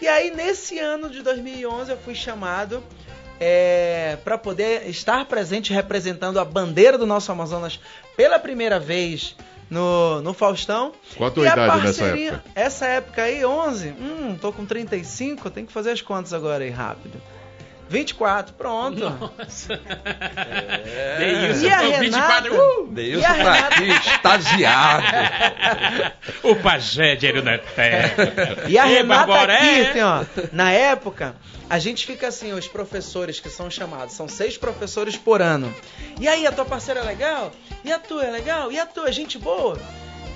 E 0.00 0.08
aí, 0.08 0.30
nesse 0.30 0.78
ano 0.78 1.10
de 1.10 1.20
2011, 1.22 1.90
eu 1.92 1.98
fui 1.98 2.14
chamado 2.14 2.82
é, 3.38 4.16
para 4.24 4.38
poder 4.38 4.88
estar 4.88 5.24
presente 5.26 5.70
representando 5.72 6.40
a 6.40 6.44
bandeira 6.44 6.96
do 6.96 7.06
nosso 7.06 7.30
Amazonas 7.30 7.78
pela 8.16 8.38
primeira 8.38 8.80
vez 8.80 9.36
no, 9.70 10.22
no 10.22 10.32
Faustão. 10.32 10.92
Qual 11.16 11.28
a 11.28 11.32
tua 11.32 11.44
E 11.44 11.46
idade 11.48 11.82
nessa 11.86 12.02
parceria- 12.02 12.32
época? 12.32 12.50
Essa 12.54 12.86
época 12.86 13.22
aí, 13.22 13.44
11. 13.44 13.88
Hum, 13.90 14.38
tô 14.40 14.50
com 14.52 14.64
35, 14.64 15.50
tem 15.50 15.66
que 15.66 15.72
fazer 15.72 15.90
as 15.90 16.00
contas 16.00 16.32
agora 16.32 16.64
aí 16.64 16.70
rápido. 16.70 17.20
24, 17.88 18.54
pronto. 18.54 18.98
Nossa. 18.98 19.80
É. 20.84 21.16
Deilson 21.18 21.66
E 21.66 21.70
a 21.70 21.78
foi 21.78 21.90
Renata? 21.90 22.40
24. 22.42 22.54
Uh! 22.54 22.86
Deilson 22.88 23.20
E 23.20 23.24
a 23.24 23.28
tá 23.28 23.34
Renata? 23.34 23.66
aqui, 23.74 23.88
extasiado. 23.90 25.06
O 26.42 26.54
pajé 26.56 27.16
de 27.16 27.32
Neté. 27.40 28.14
E 28.68 28.78
a 28.78 28.84
Renata 28.84 29.26
Barboré. 29.26 29.58
Kirten, 29.58 30.02
ó, 30.02 30.24
na 30.52 30.70
época, 30.70 31.34
a 31.68 31.78
gente 31.78 32.06
fica 32.06 32.28
assim, 32.28 32.52
os 32.52 32.68
professores 32.68 33.40
que 33.40 33.48
são 33.50 33.70
chamados, 33.70 34.14
são 34.14 34.28
seis 34.28 34.56
professores 34.56 35.16
por 35.16 35.40
ano. 35.42 35.72
E 36.20 36.28
aí, 36.28 36.46
a 36.46 36.52
tua 36.52 36.64
parceira 36.64 37.00
é 37.00 37.04
legal? 37.04 37.52
E 37.84 37.92
a 37.92 37.98
tua 37.98 38.24
é 38.24 38.30
legal? 38.30 38.70
E 38.70 38.78
a 38.78 38.86
tua 38.86 39.08
é 39.08 39.12
gente 39.12 39.38
boa? 39.38 39.78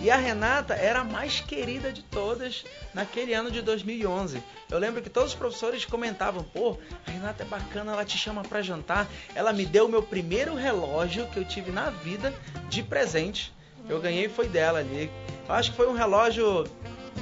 E 0.03 0.11
a 0.11 0.17
Renata 0.17 0.73
era 0.73 1.01
a 1.01 1.05
mais 1.05 1.41
querida 1.41 1.93
de 1.93 2.03
todas 2.03 2.65
naquele 2.95 3.35
ano 3.35 3.51
de 3.51 3.61
2011. 3.61 4.43
Eu 4.71 4.79
lembro 4.79 5.03
que 5.03 5.11
todos 5.11 5.33
os 5.33 5.39
professores 5.39 5.85
comentavam: 5.85 6.43
pô, 6.43 6.79
a 7.07 7.11
Renata 7.11 7.43
é 7.43 7.47
bacana, 7.47 7.93
ela 7.93 8.05
te 8.05 8.17
chama 8.17 8.43
pra 8.43 8.63
jantar. 8.63 9.07
Ela 9.35 9.53
me 9.53 9.67
deu 9.67 9.85
o 9.85 9.89
meu 9.91 10.03
primeiro 10.03 10.55
relógio 10.55 11.27
que 11.27 11.39
eu 11.39 11.45
tive 11.45 11.71
na 11.71 11.91
vida 11.91 12.33
de 12.71 12.83
presente. 12.83 13.53
Eu 13.91 14.01
ganhei 14.01 14.27
foi 14.27 14.49
dela 14.49 14.79
ali. 14.79 15.11
Eu 15.47 15.55
acho 15.55 15.73
que 15.73 15.77
foi 15.77 15.87
um 15.87 15.95
relógio, 15.95 16.65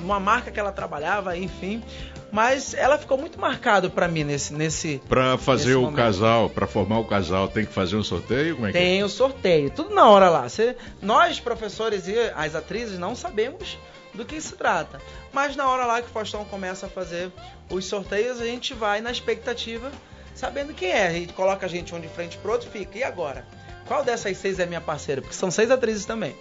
uma 0.02 0.18
marca 0.20 0.50
que 0.50 0.58
ela 0.60 0.72
trabalhava, 0.72 1.36
enfim. 1.36 1.82
Mas 2.30 2.74
ela 2.74 2.98
ficou 2.98 3.16
muito 3.16 3.40
marcado 3.40 3.90
pra 3.90 4.06
mim 4.06 4.22
nesse, 4.22 4.52
nesse, 4.52 5.00
Pra 5.08 5.38
fazer 5.38 5.68
Nesse 5.68 5.76
o 5.76 5.80
momento. 5.82 5.96
casal, 5.96 6.50
pra 6.50 6.66
formar 6.66 6.98
o 6.98 7.04
casal, 7.06 7.48
tem 7.48 7.64
que 7.64 7.72
fazer 7.72 7.96
um 7.96 8.02
sorteio? 8.04 8.56
Como 8.56 8.66
é 8.66 8.72
que 8.72 8.76
é? 8.76 8.80
Tem 8.82 9.02
o 9.02 9.08
sorteio, 9.08 9.70
tudo 9.70 9.94
na 9.94 10.06
hora 10.08 10.28
lá. 10.28 10.46
Cê- 10.48 10.76
nós, 11.00 11.40
professores 11.40 12.06
e 12.06 12.14
as 12.36 12.54
atrizes, 12.54 12.98
não 12.98 13.14
sabemos 13.16 13.78
do 14.12 14.26
que 14.26 14.38
se 14.42 14.54
trata. 14.56 15.00
Mas 15.32 15.56
na 15.56 15.66
hora 15.70 15.86
lá 15.86 16.02
que 16.02 16.08
o 16.08 16.10
Faustão 16.12 16.44
começa 16.44 16.84
a 16.84 16.88
fazer 16.90 17.32
os 17.70 17.86
sorteios, 17.86 18.40
a 18.42 18.44
gente 18.44 18.74
vai 18.74 19.00
na 19.00 19.10
expectativa, 19.10 19.90
sabendo 20.34 20.74
quem 20.74 20.90
é. 20.90 21.06
A 21.06 21.12
gente 21.12 21.32
coloca 21.32 21.64
a 21.64 21.68
gente 21.68 21.94
um 21.94 22.00
de 22.00 22.08
frente 22.08 22.36
pro 22.36 22.52
outro 22.52 22.68
e 22.68 22.78
fica. 22.78 22.98
E 22.98 23.02
agora? 23.02 23.46
Qual 23.86 24.04
dessas 24.04 24.36
seis 24.36 24.58
é 24.58 24.66
minha 24.66 24.82
parceira? 24.82 25.22
Porque 25.22 25.34
são 25.34 25.50
seis 25.50 25.70
atrizes 25.70 26.04
também. 26.04 26.36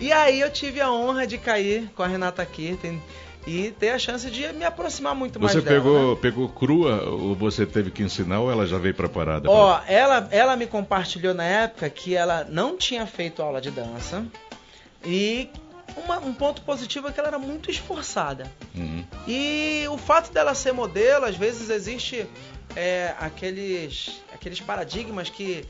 E 0.00 0.12
aí 0.12 0.40
eu 0.40 0.50
tive 0.50 0.80
a 0.80 0.90
honra 0.90 1.26
de 1.26 1.36
cair 1.38 1.90
com 1.94 2.02
a 2.02 2.06
Renata 2.06 2.44
Kirten 2.46 3.00
e 3.46 3.70
ter 3.78 3.90
a 3.90 3.98
chance 3.98 4.30
de 4.30 4.50
me 4.54 4.64
aproximar 4.64 5.14
muito 5.14 5.38
mais 5.38 5.52
Você 5.52 5.60
dela. 5.60 5.76
pegou, 5.76 6.14
né? 6.14 6.18
pegou 6.20 6.48
crua 6.48 7.02
ou 7.08 7.34
você 7.34 7.66
teve 7.66 7.90
que 7.90 8.02
ensinar 8.02 8.40
ou 8.40 8.50
ela 8.50 8.66
já 8.66 8.78
veio 8.78 8.94
preparada? 8.94 9.42
pra- 9.42 9.50
Ó, 9.50 9.80
ela, 9.86 10.28
ela 10.30 10.56
me 10.56 10.66
compartilhou 10.66 11.34
na 11.34 11.44
época 11.44 11.88
que 11.90 12.14
ela 12.14 12.44
não 12.48 12.76
tinha 12.76 13.06
feito 13.06 13.42
aula 13.42 13.60
de 13.60 13.70
dança 13.70 14.24
e 15.04 15.48
uma- 16.04 16.18
um 16.18 16.32
ponto 16.32 16.62
positivo 16.62 17.08
é 17.08 17.12
que 17.12 17.18
ela 17.20 17.28
era 17.28 17.38
muito 17.38 17.70
esforçada. 17.70 18.50
Uhum. 18.74 19.04
E 19.26 19.84
o 19.90 19.98
fato 19.98 20.32
dela 20.32 20.54
ser 20.54 20.72
modelo, 20.72 21.24
às 21.26 21.36
vezes 21.36 21.68
existe 21.70 22.26
é, 22.76 23.14
aqueles, 23.18 24.22
aqueles 24.32 24.60
paradigmas 24.60 25.28
que 25.28 25.64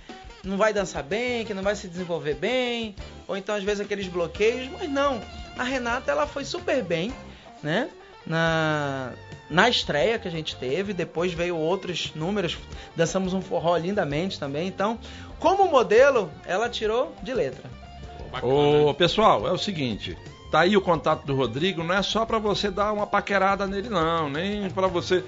não 0.44 0.56
vai 0.56 0.72
dançar 0.72 1.02
bem, 1.02 1.44
que 1.44 1.54
não 1.54 1.62
vai 1.62 1.76
se 1.76 1.88
desenvolver 1.88 2.34
bem, 2.34 2.94
ou 3.28 3.36
então 3.36 3.54
às 3.54 3.62
vezes 3.62 3.80
aqueles 3.80 4.06
bloqueios, 4.08 4.68
mas 4.70 4.88
não. 4.88 5.20
A 5.56 5.62
Renata 5.62 6.10
ela 6.10 6.26
foi 6.26 6.44
super 6.44 6.82
bem, 6.82 7.12
né? 7.62 7.90
Na, 8.26 9.12
na 9.48 9.68
estreia 9.68 10.18
que 10.18 10.28
a 10.28 10.30
gente 10.30 10.56
teve, 10.56 10.92
depois 10.92 11.32
veio 11.32 11.56
outros 11.56 12.12
números, 12.14 12.56
dançamos 12.94 13.34
um 13.34 13.40
forró 13.40 13.76
lindamente 13.76 14.38
também. 14.38 14.68
Então, 14.68 14.98
como 15.38 15.68
modelo, 15.68 16.30
ela 16.46 16.68
tirou 16.68 17.14
de 17.22 17.34
letra. 17.34 17.68
Bacana. 18.30 18.52
Ô, 18.52 18.94
pessoal, 18.94 19.46
é 19.48 19.52
o 19.52 19.58
seguinte. 19.58 20.16
Tá 20.50 20.60
aí 20.60 20.76
o 20.76 20.80
contato 20.80 21.24
do 21.24 21.34
Rodrigo, 21.34 21.82
não 21.82 21.94
é 21.94 22.02
só 22.02 22.26
pra 22.26 22.38
você 22.38 22.70
dar 22.70 22.92
uma 22.92 23.06
paquerada 23.06 23.66
nele, 23.66 23.88
não, 23.88 24.28
nem 24.28 24.68
pra 24.70 24.86
você. 24.86 25.24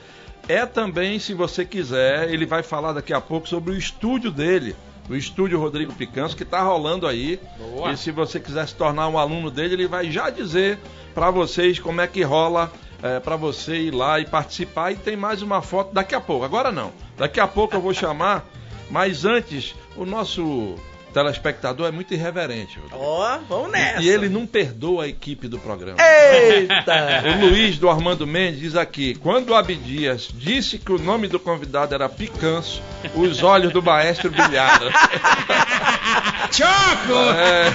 É 0.49 0.67
também, 0.67 1.19
se 1.19 1.33
você 1.33 1.65
quiser, 1.65 2.33
ele 2.33 2.45
vai 2.45 2.63
falar 2.63 2.93
daqui 2.93 3.13
a 3.13 3.21
pouco 3.21 3.49
sobre 3.49 3.73
o 3.73 3.79
estúdio 3.79 4.31
dele, 4.31 4.75
o 5.09 5.17
estúdio 5.17 5.59
Rodrigo 5.59 5.93
Picanso, 5.93 6.37
que 6.37 6.45
tá 6.45 6.63
rolando 6.63 7.07
aí. 7.07 7.41
Boa. 7.59 7.93
E 7.93 7.97
se 7.97 8.11
você 8.11 8.39
quiser 8.39 8.67
se 8.69 8.75
tornar 8.75 9.09
um 9.09 9.19
aluno 9.19 9.51
dele, 9.51 9.75
ele 9.75 9.89
vai 9.89 10.11
já 10.11 10.31
dizer 10.31 10.79
pra 11.15 11.31
vocês 11.31 11.79
como 11.79 12.01
é 12.01 12.07
que 12.07 12.23
rola 12.23 12.73
é, 13.03 13.19
para 13.19 13.37
você 13.37 13.77
ir 13.77 13.91
lá 13.91 14.21
e 14.21 14.25
participar. 14.25 14.93
E 14.93 14.97
tem 14.97 15.17
mais 15.17 15.43
uma 15.43 15.61
foto 15.61 15.93
daqui 15.93 16.15
a 16.15 16.21
pouco. 16.21 16.45
Agora 16.45 16.71
não. 16.71 16.93
Daqui 17.17 17.41
a 17.41 17.49
pouco 17.49 17.75
eu 17.75 17.81
vou 17.81 17.93
chamar. 17.93 18.47
Mas 18.91 19.25
antes, 19.25 19.75
o 19.97 20.05
nosso 20.05 20.77
telespectador 21.13 21.87
é 21.87 21.91
muito 21.91 22.15
irreverente. 22.15 22.79
Ó, 22.93 23.39
vamos 23.49 23.71
nessa. 23.71 24.03
E 24.03 24.09
ele 24.09 24.29
não 24.29 24.47
perdoa 24.47 25.05
a 25.05 25.09
equipe 25.09 25.47
do 25.47 25.59
programa. 25.59 25.99
Eita! 26.01 27.23
O 27.33 27.47
Luiz 27.47 27.79
do 27.79 27.89
Armando 27.89 28.27
Mendes 28.27 28.61
diz 28.61 28.77
aqui: 28.77 29.15
quando 29.15 29.51
o 29.51 29.55
Abdias 29.55 30.29
disse 30.33 30.79
que 30.79 30.93
o 30.93 30.99
nome 30.99 31.29
do 31.29 31.39
convidado 31.39 31.95
era 31.95 32.09
Picanço, 32.09 32.83
os 33.15 33.43
olhos 33.43 33.73
do 33.73 33.83
maestro 33.83 34.31
brilharam. 34.31 34.91
Choco! 36.53 37.13
É. 37.37 37.73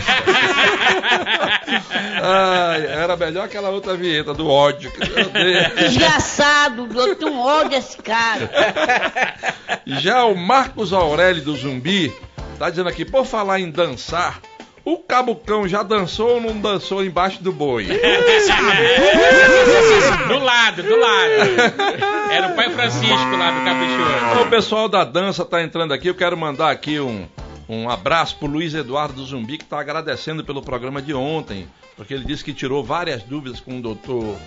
Ai, 2.21 2.85
era 2.85 3.15
melhor 3.15 3.45
aquela 3.45 3.69
outra 3.69 3.95
vinheta 3.95 4.33
do 4.33 4.47
ódio. 4.47 4.91
Desgraçado, 5.77 6.87
eu 6.93 7.15
tenho 7.15 7.31
um 7.31 7.39
ódio 7.39 7.71
desse 7.71 7.97
cara. 7.97 8.49
Já 9.85 10.25
o 10.25 10.35
Marcos 10.35 10.93
Aurélio 10.93 11.43
do 11.43 11.55
Zumbi 11.55 12.13
tá 12.57 12.69
dizendo 12.69 12.89
aqui: 12.89 13.05
por 13.05 13.25
falar 13.25 13.59
em 13.59 13.69
dançar, 13.69 14.41
o 14.83 14.97
Cabucão 14.97 15.67
já 15.67 15.83
dançou 15.83 16.35
ou 16.35 16.41
não 16.41 16.59
dançou 16.59 17.03
embaixo 17.03 17.43
do 17.43 17.51
boi? 17.51 17.87
do 20.27 20.39
lado, 20.39 20.81
do 20.81 20.95
lado. 20.95 21.31
Era 22.31 22.47
o 22.47 22.55
pai 22.55 22.69
Francisco 22.69 23.35
lá 23.35 23.51
do 23.51 23.65
Caprichoso. 23.65 24.41
O 24.43 24.49
pessoal 24.49 24.87
da 24.87 25.03
dança 25.03 25.43
tá 25.43 25.61
entrando 25.61 25.93
aqui. 25.93 26.07
Eu 26.07 26.15
quero 26.15 26.37
mandar 26.37 26.71
aqui 26.71 26.99
um, 26.99 27.27
um 27.67 27.89
abraço 27.89 28.37
pro 28.37 28.47
Luiz 28.47 28.73
Eduardo 28.73 29.15
do 29.15 29.25
Zumbi, 29.25 29.57
que 29.57 29.65
tá 29.65 29.79
agradecendo 29.79 30.43
pelo 30.45 30.61
programa 30.61 31.01
de 31.01 31.13
ontem, 31.13 31.67
porque 31.97 32.13
ele 32.13 32.23
disse 32.23 32.43
que 32.43 32.53
tirou 32.53 32.81
várias 32.81 33.23
dúvidas 33.23 33.59
com 33.59 33.79
o 33.79 33.81
doutor 33.81 34.37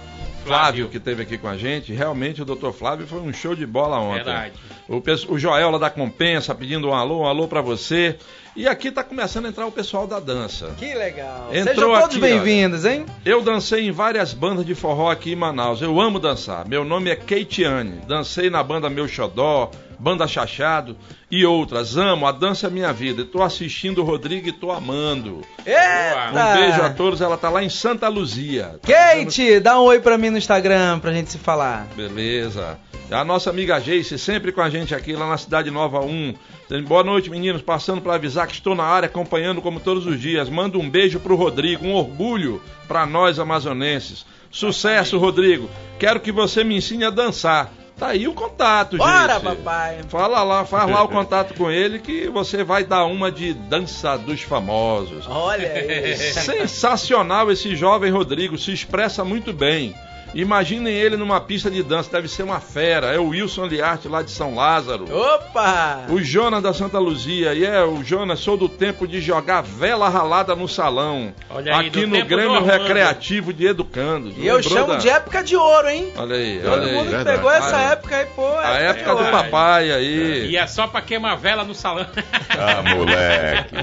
Flávio, 0.45 0.89
que 0.89 0.97
esteve 0.97 1.23
aqui 1.23 1.39
com 1.39 1.49
a 1.49 1.57
gente. 1.57 1.93
Realmente, 1.93 2.43
o 2.43 2.45
doutor 2.45 2.73
Flávio 2.73 3.07
foi 3.07 3.21
um 3.21 3.33
show 3.33 3.55
de 3.55 3.67
bola 3.67 3.99
ontem. 3.99 4.25
Verdade. 4.25 4.55
O, 4.89 5.03
o 5.35 5.39
Joel 5.39 5.71
lá 5.71 5.79
da 5.79 5.91
Compensa 5.91 6.55
pedindo 6.55 6.89
um 6.89 6.95
alô, 6.95 7.21
um 7.21 7.27
alô 7.27 7.47
pra 7.47 7.61
você. 7.61 8.17
E 8.57 8.67
aqui 8.67 8.91
tá 8.91 9.05
começando 9.05 9.47
a 9.47 9.49
entrar 9.49 9.65
o 9.65 9.71
pessoal 9.71 10.09
da 10.09 10.19
dança. 10.19 10.75
Que 10.77 10.93
legal. 10.93 11.49
Entrou 11.53 11.95
Sejam 11.95 12.01
todos 12.01 12.17
bem-vindos, 12.17 12.85
hein? 12.85 13.07
Eu 13.25 13.43
dancei 13.43 13.87
em 13.87 13.93
várias 13.93 14.33
bandas 14.33 14.67
de 14.67 14.75
forró 14.75 15.09
aqui 15.09 15.33
em 15.33 15.37
Manaus. 15.37 15.81
Eu 15.81 16.01
amo 16.01 16.19
dançar. 16.19 16.67
Meu 16.67 16.85
nome 16.85 17.11
é 17.11 17.17
Keitiane. 17.17 18.01
Dancei 18.09 18.51
na 18.51 18.61
banda 18.61 18.91
Meu 18.91 19.07
Xodó, 19.07 19.71
Banda 20.01 20.27
Chachado 20.27 20.97
e 21.31 21.47
outras. 21.47 21.97
Amo, 21.97 22.27
a 22.27 22.33
dança 22.33 22.67
é 22.67 22.71
minha 22.71 22.93
vida. 22.93 23.23
Estou 23.23 23.43
assistindo 23.43 24.03
o 24.03 24.05
Rodrigo 24.05 24.49
e 24.49 24.53
tô 24.53 24.73
amando. 24.73 25.43
Eita! 25.65 26.31
Um 26.33 26.61
beijo 26.61 26.83
a 26.83 26.91
todos. 26.91 27.21
Ela 27.21 27.37
tá 27.37 27.49
lá 27.49 27.63
em 27.63 27.71
Santa 27.71 28.09
Luzia. 28.09 28.81
Tá 28.83 28.89
Kate, 28.89 29.61
dá 29.61 29.81
um 29.81 29.85
oi 29.85 30.01
pra 30.01 30.19
mim 30.19 30.31
no 30.31 30.39
Instagram 30.39 30.99
pra 30.99 31.13
gente 31.13 31.31
se 31.31 31.39
falar. 31.39 31.87
Beleza. 31.95 32.79
A 33.11 33.25
nossa 33.25 33.51
amiga 33.51 33.81
Jace, 33.81 34.17
sempre 34.17 34.53
com 34.53 34.61
a 34.61 34.71
gente 34.71 34.95
aqui 34.95 35.15
lá 35.15 35.29
na 35.29 35.37
Cidade 35.37 35.69
Nova 35.69 36.01
1. 36.01 36.35
Dizendo, 36.69 36.87
Boa 36.87 37.03
noite, 37.03 37.29
meninos. 37.29 37.61
Passando 37.61 38.01
para 38.01 38.15
avisar 38.15 38.47
que 38.47 38.53
estou 38.53 38.75
na 38.75 38.85
área 38.85 39.07
acompanhando 39.07 39.61
como 39.61 39.81
todos 39.81 40.07
os 40.07 40.21
dias. 40.21 40.49
Manda 40.49 40.79
um 40.79 40.89
beijo 40.89 41.19
pro 41.19 41.35
Rodrigo, 41.35 41.85
um 41.85 41.95
orgulho 41.95 42.63
para 42.87 43.05
nós 43.05 43.41
amazonenses. 43.41 44.25
Sucesso, 44.49 45.19
Rodrigo. 45.19 45.69
Quero 45.99 46.21
que 46.21 46.31
você 46.31 46.63
me 46.63 46.77
ensine 46.77 47.05
a 47.05 47.11
dançar. 47.11 47.73
Tá 47.99 48.09
aí 48.09 48.27
o 48.27 48.33
contato, 48.33 48.97
Bora, 48.97 49.35
gente. 49.35 49.43
papai. 49.43 50.01
Fala 50.09 50.43
lá, 50.43 50.65
faz 50.65 50.91
lá 50.91 51.03
o 51.03 51.09
contato 51.11 51.53
com 51.55 51.71
ele 51.71 51.99
que 51.99 52.29
você 52.31 52.65
vai 52.65 52.83
dar 52.83 53.05
uma 53.05 53.31
de 53.31 53.53
dança 53.53 54.17
dos 54.17 54.41
famosos. 54.41 55.27
Olha 55.29 55.69
aí. 55.71 56.17
Sensacional 56.17 57.51
esse 57.51 57.75
jovem 57.77 58.11
Rodrigo, 58.11 58.57
se 58.57 58.73
expressa 58.73 59.23
muito 59.25 59.53
bem. 59.53 59.95
Imaginem 60.35 60.93
ele 60.95 61.17
numa 61.17 61.41
pista 61.41 61.71
de 61.71 61.83
dança, 61.83 62.11
deve 62.13 62.29
ser 62.29 62.43
uma 62.45 62.61
fera. 62.61 63.09
É 63.09 63.19
o 63.19 63.29
Wilson 63.29 63.67
Liarte 63.67 64.07
lá 64.09 64.23
de 64.23 64.31
São 64.31 64.55
Lázaro. 64.55 65.05
Opa! 65.13 66.05
O 66.09 66.23
Jonas 66.23 66.63
da 66.63 66.73
Santa 66.73 66.99
Luzia, 66.99 67.53
e 67.55 67.65
é, 67.65 67.83
o 67.83 68.03
Jonas, 68.05 68.39
sou 68.41 68.57
do 68.57 68.69
tempo 68.69 69.09
de 69.09 69.21
jogar 69.21 69.61
vela 69.63 70.09
ralada 70.09 70.55
no 70.55 70.69
salão. 70.69 71.35
Olha 71.51 71.77
aí, 71.77 71.89
aqui 71.89 72.07
no 72.07 72.25
Grêmio. 72.25 72.63
Recreativo 72.65 73.53
de 73.53 73.67
Educandos. 73.67 74.35
E 74.37 74.47
eu 74.47 74.63
chamo 74.63 74.89
da- 74.89 74.97
de 74.97 75.09
época 75.09 75.43
de 75.43 75.57
ouro, 75.57 75.89
hein? 75.89 76.13
Olha 76.17 76.37
aí, 76.37 76.61
Todo 76.63 76.73
olha 76.73 76.83
aí. 76.87 76.93
mundo 76.95 77.05
que 77.07 77.11
verdade. 77.17 77.37
pegou 77.37 77.51
essa 77.51 77.77
Ah, 77.77 77.93
época 77.93 78.17
aí, 78.17 78.27
pô. 78.27 78.47
A 78.59 78.73
de 78.79 78.83
época 78.85 79.15
do 79.17 79.31
papai 79.31 79.91
aí. 79.93 80.51
E 80.51 80.57
é 80.57 80.67
só 80.67 80.87
pra 80.87 81.01
queimar 81.03 81.37
vela 81.37 81.65
no 81.65 81.75
salão. 81.75 82.07
Ah, 82.51 82.83
moleque. 82.95 83.75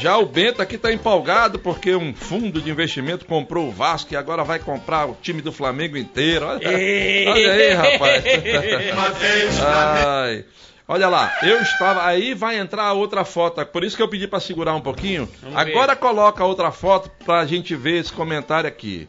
Já 0.00 0.16
o 0.16 0.26
Bento 0.26 0.62
aqui 0.62 0.78
tá 0.78 0.92
empolgado 0.92 1.58
porque 1.58 1.94
um 1.94 2.14
fundo 2.14 2.60
de 2.62 2.70
investimento 2.70 3.24
comprou 3.24 3.66
o 3.68 3.72
Vasco 3.72 4.12
e 4.12 4.16
agora 4.16 4.44
vai 4.44 4.58
comprar 4.60 5.07
o 5.12 5.16
time 5.20 5.40
do 5.42 5.52
Flamengo 5.52 5.96
inteiro. 5.96 6.46
Olha, 6.46 6.68
olha 6.68 7.52
aí, 7.52 7.72
rapaz. 7.72 8.24
Ai. 9.60 10.44
Olha 10.90 11.06
lá, 11.08 11.30
eu 11.42 11.60
estava. 11.60 12.06
Aí 12.06 12.32
vai 12.32 12.58
entrar 12.58 12.84
a 12.84 12.92
outra 12.94 13.24
foto. 13.24 13.64
Por 13.66 13.84
isso 13.84 13.94
que 13.96 14.02
eu 14.02 14.08
pedi 14.08 14.26
para 14.26 14.40
segurar 14.40 14.74
um 14.74 14.80
pouquinho. 14.80 15.28
Vamos 15.42 15.58
Agora 15.58 15.94
ver. 15.94 16.00
coloca 16.00 16.42
a 16.42 16.46
outra 16.46 16.72
foto 16.72 17.10
pra 17.24 17.44
gente 17.44 17.76
ver 17.76 18.00
esse 18.00 18.12
comentário 18.12 18.66
aqui. 18.68 19.06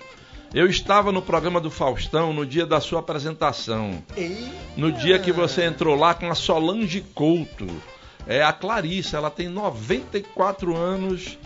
Eu 0.54 0.68
estava 0.68 1.12
no 1.12 1.22
programa 1.22 1.62
do 1.62 1.70
Faustão 1.72 2.34
no 2.34 2.46
dia 2.46 2.66
da 2.66 2.82
sua 2.82 3.00
apresentação. 3.00 4.04
No 4.76 4.92
dia 4.92 5.20
que 5.20 5.32
você 5.32 5.64
entrou 5.64 5.96
lá 5.96 6.14
com 6.14 6.30
a 6.30 6.36
Solange 6.36 7.02
Couto. 7.14 7.68
É 8.28 8.44
a 8.44 8.52
Clarice, 8.52 9.16
ela 9.16 9.30
tem 9.30 9.48
94 9.48 10.76
anos 10.76 11.38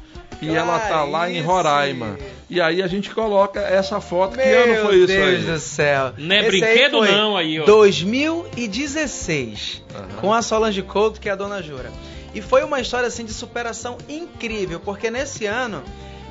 e 0.43 0.55
ela 0.55 0.79
tá 0.79 1.03
lá 1.03 1.29
em. 1.29 1.41
Roraima. 1.41 2.17
E 2.49 2.61
aí 2.61 2.81
a 2.83 2.87
gente 2.87 3.09
coloca 3.09 3.59
essa 3.61 3.99
foto. 3.99 4.37
que 4.37 4.45
Meu 4.45 4.63
ano 4.63 4.75
foi 4.83 4.97
isso 4.97 5.07
Deus 5.07 5.27
aí? 5.27 5.41
do 5.41 5.59
céu. 5.59 6.13
Não 6.17 6.35
é 6.35 6.39
Esse 6.39 6.47
brinquedo 6.47 7.01
não 7.01 7.35
aí, 7.35 7.59
ó. 7.59 7.65
2016. 7.65 9.83
Aham. 9.95 10.07
Com 10.19 10.33
a 10.33 10.41
Solange 10.41 10.81
Couto, 10.81 11.19
que 11.19 11.29
é 11.29 11.31
a 11.31 11.35
Dona 11.35 11.61
Jura. 11.61 11.91
E 12.33 12.41
foi 12.41 12.63
uma 12.63 12.79
história 12.79 13.07
assim 13.07 13.25
de 13.25 13.33
superação 13.33 13.97
incrível, 14.09 14.79
porque 14.79 15.11
nesse 15.11 15.45
ano 15.45 15.83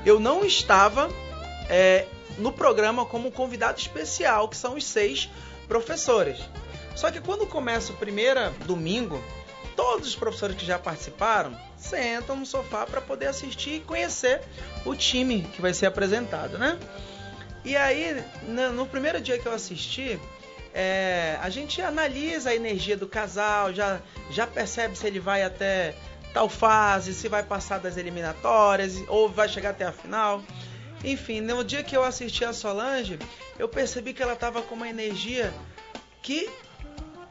eu 0.05 0.18
não 0.18 0.44
estava 0.44 1.09
é, 1.68 2.07
no 2.38 2.53
programa 2.53 3.05
como 3.05 3.31
convidado 3.31 3.79
especial, 3.79 4.48
que 4.48 4.57
são 4.57 4.75
os 4.75 4.85
seis 4.85 5.29
professores. 5.68 6.38
Só 6.94 7.11
que 7.11 7.20
quando 7.20 7.46
começa 7.46 7.92
o 7.92 7.96
primeiro 7.96 8.40
domingo, 8.66 9.22
todos 9.77 10.09
os 10.09 10.16
professores 10.16 10.57
que 10.57 10.66
já 10.66 10.79
participaram 10.79 11.57
sentam 11.82 12.36
no 12.36 12.46
sofá 12.46 12.86
para 12.86 13.00
poder 13.00 13.26
assistir 13.26 13.74
e 13.74 13.80
conhecer 13.80 14.40
o 14.84 14.94
time 14.94 15.42
que 15.42 15.60
vai 15.60 15.74
ser 15.74 15.86
apresentado, 15.86 16.58
né? 16.58 16.78
E 17.64 17.76
aí, 17.76 18.22
no, 18.48 18.86
primeiro 18.86 19.20
dia 19.20 19.38
que 19.38 19.46
eu 19.46 19.52
assisti, 19.52 20.18
é, 20.74 21.38
a 21.40 21.48
gente 21.50 21.80
analisa 21.80 22.50
a 22.50 22.54
energia 22.54 22.96
do 22.96 23.06
casal, 23.06 23.72
já, 23.72 24.00
já 24.30 24.46
percebe 24.46 24.96
se 24.96 25.06
ele 25.06 25.20
vai 25.20 25.42
até 25.42 25.94
tal 26.32 26.48
fase, 26.48 27.14
se 27.14 27.28
vai 27.28 27.42
passar 27.42 27.78
das 27.78 27.96
eliminatórias 27.96 28.96
ou 29.08 29.28
vai 29.28 29.48
chegar 29.48 29.70
até 29.70 29.84
a 29.84 29.92
final. 29.92 30.42
Enfim, 31.04 31.40
no 31.40 31.62
dia 31.62 31.82
que 31.82 31.96
eu 31.96 32.02
assisti 32.04 32.44
a 32.44 32.52
Solange, 32.52 33.18
eu 33.58 33.68
percebi 33.68 34.12
que 34.12 34.22
ela 34.22 34.32
estava 34.32 34.62
com 34.62 34.74
uma 34.74 34.88
energia 34.88 35.52
que 36.22 36.48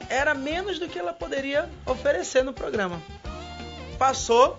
era 0.10 0.34
menos 0.34 0.78
do 0.78 0.88
que 0.88 1.00
ela 1.00 1.14
poderia 1.14 1.70
oferecer 1.86 2.44
no 2.44 2.54
programa. 2.54 3.02
Passou 4.02 4.58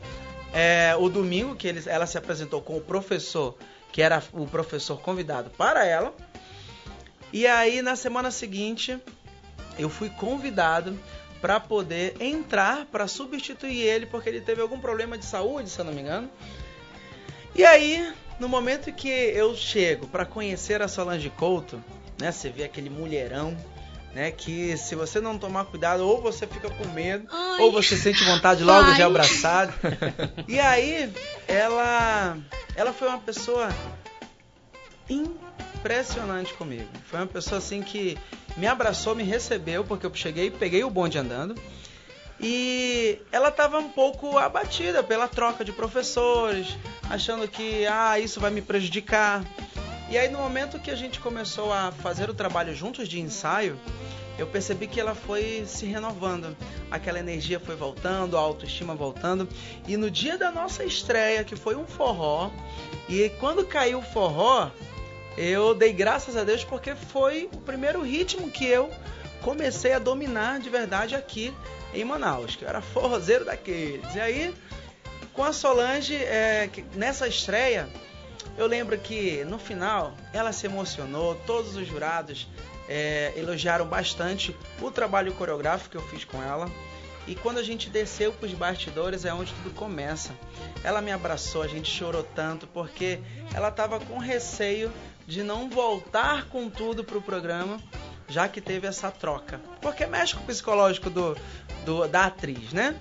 é, 0.54 0.94
o 0.96 1.08
domingo 1.08 1.56
que 1.56 1.66
eles, 1.66 1.88
ela 1.88 2.06
se 2.06 2.16
apresentou 2.16 2.62
com 2.62 2.76
o 2.76 2.80
professor, 2.80 3.56
que 3.90 4.00
era 4.00 4.22
o 4.32 4.46
professor 4.46 5.00
convidado 5.00 5.50
para 5.50 5.84
ela. 5.84 6.14
E 7.32 7.44
aí 7.44 7.82
na 7.82 7.96
semana 7.96 8.30
seguinte 8.30 8.96
eu 9.76 9.90
fui 9.90 10.08
convidado 10.10 10.96
para 11.40 11.58
poder 11.58 12.14
entrar 12.20 12.86
para 12.86 13.08
substituir 13.08 13.80
ele 13.80 14.06
porque 14.06 14.28
ele 14.28 14.40
teve 14.40 14.62
algum 14.62 14.78
problema 14.78 15.18
de 15.18 15.24
saúde, 15.24 15.70
se 15.70 15.80
eu 15.80 15.86
não 15.86 15.92
me 15.92 16.02
engano. 16.02 16.30
E 17.52 17.64
aí 17.64 18.14
no 18.38 18.48
momento 18.48 18.92
que 18.92 19.08
eu 19.08 19.56
chego 19.56 20.06
para 20.06 20.24
conhecer 20.24 20.80
a 20.80 20.86
Solange 20.86 21.30
Couto, 21.30 21.82
né? 22.16 22.30
Você 22.30 22.48
vê 22.48 22.62
aquele 22.62 22.88
mulherão, 22.88 23.56
né? 24.14 24.30
Que 24.30 24.76
se 24.76 24.94
você 24.94 25.20
não 25.20 25.38
tomar 25.38 25.64
cuidado, 25.66 26.06
ou 26.06 26.20
você 26.20 26.46
fica 26.46 26.70
com 26.70 26.86
medo, 26.88 27.26
Ai. 27.30 27.60
ou 27.60 27.72
você 27.72 27.96
sente 27.96 28.24
vontade 28.24 28.62
logo 28.62 28.92
de 28.92 29.02
Ai. 29.02 29.08
abraçar. 29.08 29.72
E 30.48 30.58
aí, 30.60 31.12
ela, 31.48 32.36
ela 32.76 32.92
foi 32.92 33.08
uma 33.08 33.18
pessoa 33.18 33.68
impressionante 35.08 36.52
comigo. 36.54 36.88
Foi 37.06 37.20
uma 37.20 37.26
pessoa 37.26 37.58
assim 37.58 37.82
que 37.82 38.18
me 38.56 38.66
abraçou, 38.66 39.14
me 39.14 39.22
recebeu, 39.22 39.84
porque 39.84 40.06
eu 40.06 40.14
cheguei, 40.14 40.50
peguei 40.50 40.84
o 40.84 40.90
bonde 40.90 41.18
andando. 41.18 41.54
E 42.40 43.20
ela 43.30 43.48
estava 43.48 43.78
um 43.78 43.88
pouco 43.88 44.36
abatida 44.36 45.02
pela 45.02 45.28
troca 45.28 45.64
de 45.64 45.70
professores, 45.72 46.76
achando 47.08 47.46
que 47.46 47.86
ah, 47.86 48.18
isso 48.18 48.40
vai 48.40 48.50
me 48.50 48.60
prejudicar. 48.60 49.44
E 50.12 50.18
aí 50.18 50.28
no 50.28 50.40
momento 50.40 50.78
que 50.78 50.90
a 50.90 50.94
gente 50.94 51.18
começou 51.18 51.72
a 51.72 51.90
fazer 51.90 52.28
o 52.28 52.34
trabalho 52.34 52.74
juntos 52.74 53.08
de 53.08 53.18
ensaio, 53.18 53.80
eu 54.38 54.46
percebi 54.46 54.86
que 54.86 55.00
ela 55.00 55.14
foi 55.14 55.64
se 55.66 55.86
renovando. 55.86 56.54
Aquela 56.90 57.18
energia 57.18 57.58
foi 57.58 57.74
voltando, 57.76 58.36
a 58.36 58.40
autoestima 58.40 58.94
voltando. 58.94 59.48
E 59.88 59.96
no 59.96 60.10
dia 60.10 60.36
da 60.36 60.50
nossa 60.50 60.84
estreia, 60.84 61.42
que 61.44 61.56
foi 61.56 61.76
um 61.76 61.86
forró, 61.86 62.50
e 63.08 63.30
quando 63.40 63.64
caiu 63.64 64.00
o 64.00 64.02
forró, 64.02 64.70
eu 65.38 65.74
dei 65.74 65.94
graças 65.94 66.36
a 66.36 66.44
Deus 66.44 66.62
porque 66.62 66.94
foi 66.94 67.48
o 67.50 67.60
primeiro 67.62 68.02
ritmo 68.02 68.50
que 68.50 68.66
eu 68.66 68.90
comecei 69.40 69.94
a 69.94 69.98
dominar 69.98 70.60
de 70.60 70.68
verdade 70.68 71.14
aqui 71.14 71.54
em 71.94 72.04
Manaus, 72.04 72.54
que 72.54 72.66
eu 72.66 72.68
era 72.68 72.82
forrozeiro 72.82 73.46
daqueles. 73.46 74.14
E 74.14 74.20
aí, 74.20 74.54
com 75.32 75.42
a 75.42 75.54
Solange, 75.54 76.16
é, 76.16 76.68
nessa 76.96 77.26
estreia, 77.26 77.88
eu 78.58 78.66
lembro 78.66 78.96
que 78.98 79.44
no 79.44 79.58
final 79.58 80.12
ela 80.32 80.52
se 80.52 80.66
emocionou, 80.66 81.34
todos 81.46 81.76
os 81.76 81.86
jurados 81.86 82.48
é, 82.88 83.32
elogiaram 83.36 83.86
bastante 83.86 84.54
o 84.80 84.90
trabalho 84.90 85.32
coreográfico 85.34 85.90
que 85.90 85.96
eu 85.96 86.08
fiz 86.08 86.24
com 86.24 86.42
ela. 86.42 86.70
E 87.26 87.36
quando 87.36 87.58
a 87.58 87.62
gente 87.62 87.88
desceu 87.88 88.32
para 88.32 88.46
os 88.46 88.52
bastidores 88.52 89.24
é 89.24 89.32
onde 89.32 89.52
tudo 89.54 89.70
começa. 89.74 90.32
Ela 90.82 91.00
me 91.00 91.12
abraçou, 91.12 91.62
a 91.62 91.68
gente 91.68 91.88
chorou 91.88 92.24
tanto 92.24 92.66
porque 92.66 93.20
ela 93.54 93.68
estava 93.68 94.00
com 94.00 94.18
receio 94.18 94.92
de 95.26 95.42
não 95.44 95.70
voltar 95.70 96.46
com 96.46 96.68
tudo 96.68 97.04
para 97.04 97.16
o 97.16 97.22
programa, 97.22 97.80
já 98.28 98.48
que 98.48 98.60
teve 98.60 98.88
essa 98.88 99.08
troca. 99.10 99.60
Porque 99.80 100.04
mexe 100.04 100.34
com 100.34 100.42
o 100.42 100.46
psicológico 100.46 101.08
do, 101.08 101.36
do- 101.84 102.08
da 102.08 102.24
atriz, 102.24 102.72
né? 102.72 102.96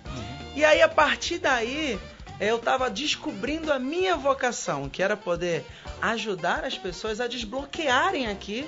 E 0.55 0.63
aí 0.63 0.83
a 0.83 0.89
partir 0.89 1.39
daí 1.39 1.99
eu 2.41 2.55
estava 2.57 2.89
descobrindo 2.89 3.71
a 3.71 3.77
minha 3.79 4.15
vocação, 4.17 4.89
que 4.89 5.01
era 5.03 5.15
poder 5.15 5.63
ajudar 6.01 6.65
as 6.65 6.77
pessoas 6.77 7.21
a 7.21 7.27
desbloquearem 7.27 8.27
aqui 8.27 8.67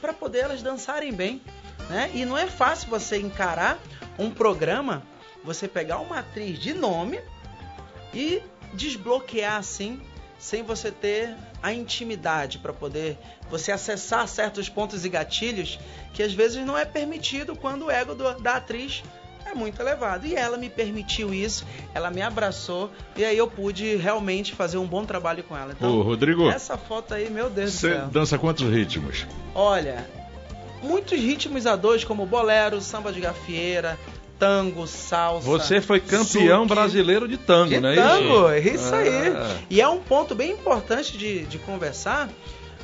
para 0.00 0.12
poder 0.12 0.40
elas 0.40 0.60
dançarem 0.62 1.12
bem, 1.12 1.40
né? 1.88 2.10
E 2.12 2.24
não 2.24 2.36
é 2.36 2.46
fácil 2.48 2.88
você 2.90 3.16
encarar 3.18 3.78
um 4.18 4.28
programa, 4.30 5.02
você 5.44 5.68
pegar 5.68 5.98
uma 6.00 6.18
atriz 6.18 6.58
de 6.58 6.74
nome 6.74 7.20
e 8.12 8.42
desbloquear 8.74 9.56
assim, 9.56 10.02
sem 10.38 10.64
você 10.64 10.90
ter 10.90 11.36
a 11.62 11.72
intimidade 11.72 12.58
para 12.58 12.72
poder 12.72 13.16
você 13.48 13.70
acessar 13.70 14.26
certos 14.26 14.68
pontos 14.68 15.04
e 15.04 15.08
gatilhos 15.08 15.78
que 16.12 16.22
às 16.22 16.32
vezes 16.32 16.64
não 16.66 16.76
é 16.76 16.84
permitido 16.84 17.54
quando 17.54 17.84
o 17.86 17.90
ego 17.90 18.14
do- 18.14 18.34
da 18.40 18.56
atriz 18.56 19.04
é 19.46 19.54
muito 19.54 19.80
elevado. 19.80 20.26
E 20.26 20.34
ela 20.34 20.56
me 20.56 20.68
permitiu 20.68 21.32
isso, 21.32 21.66
ela 21.94 22.10
me 22.10 22.22
abraçou 22.22 22.90
e 23.16 23.24
aí 23.24 23.36
eu 23.36 23.48
pude 23.48 23.96
realmente 23.96 24.54
fazer 24.54 24.78
um 24.78 24.86
bom 24.86 25.04
trabalho 25.04 25.42
com 25.44 25.56
ela. 25.56 25.72
Então, 25.76 25.98
Ô, 25.98 26.02
Rodrigo, 26.02 26.48
essa 26.48 26.76
foto 26.76 27.14
aí, 27.14 27.30
meu 27.30 27.48
Deus 27.50 27.72
do 27.72 27.78
você 27.78 27.94
céu. 27.94 28.06
dança 28.08 28.38
quantos 28.38 28.68
ritmos? 28.68 29.26
Olha, 29.54 30.06
muitos 30.82 31.18
ritmos 31.18 31.66
a 31.66 31.76
dois, 31.76 32.04
como 32.04 32.26
bolero, 32.26 32.80
samba 32.80 33.12
de 33.12 33.20
gafieira, 33.20 33.98
tango, 34.38 34.86
salsa. 34.86 35.46
Você 35.46 35.80
foi 35.80 36.00
campeão 36.00 36.66
brasileiro 36.66 37.28
de 37.28 37.36
tango, 37.36 37.70
de 37.70 37.80
não 37.80 37.90
é 37.90 37.94
tango, 37.94 38.34
isso? 38.34 38.48
é 38.48 38.58
isso 38.60 38.94
aí. 38.94 39.28
Ah. 39.28 39.56
E 39.70 39.80
é 39.80 39.88
um 39.88 40.00
ponto 40.00 40.34
bem 40.34 40.50
importante 40.52 41.16
de, 41.16 41.44
de 41.44 41.58
conversar, 41.58 42.28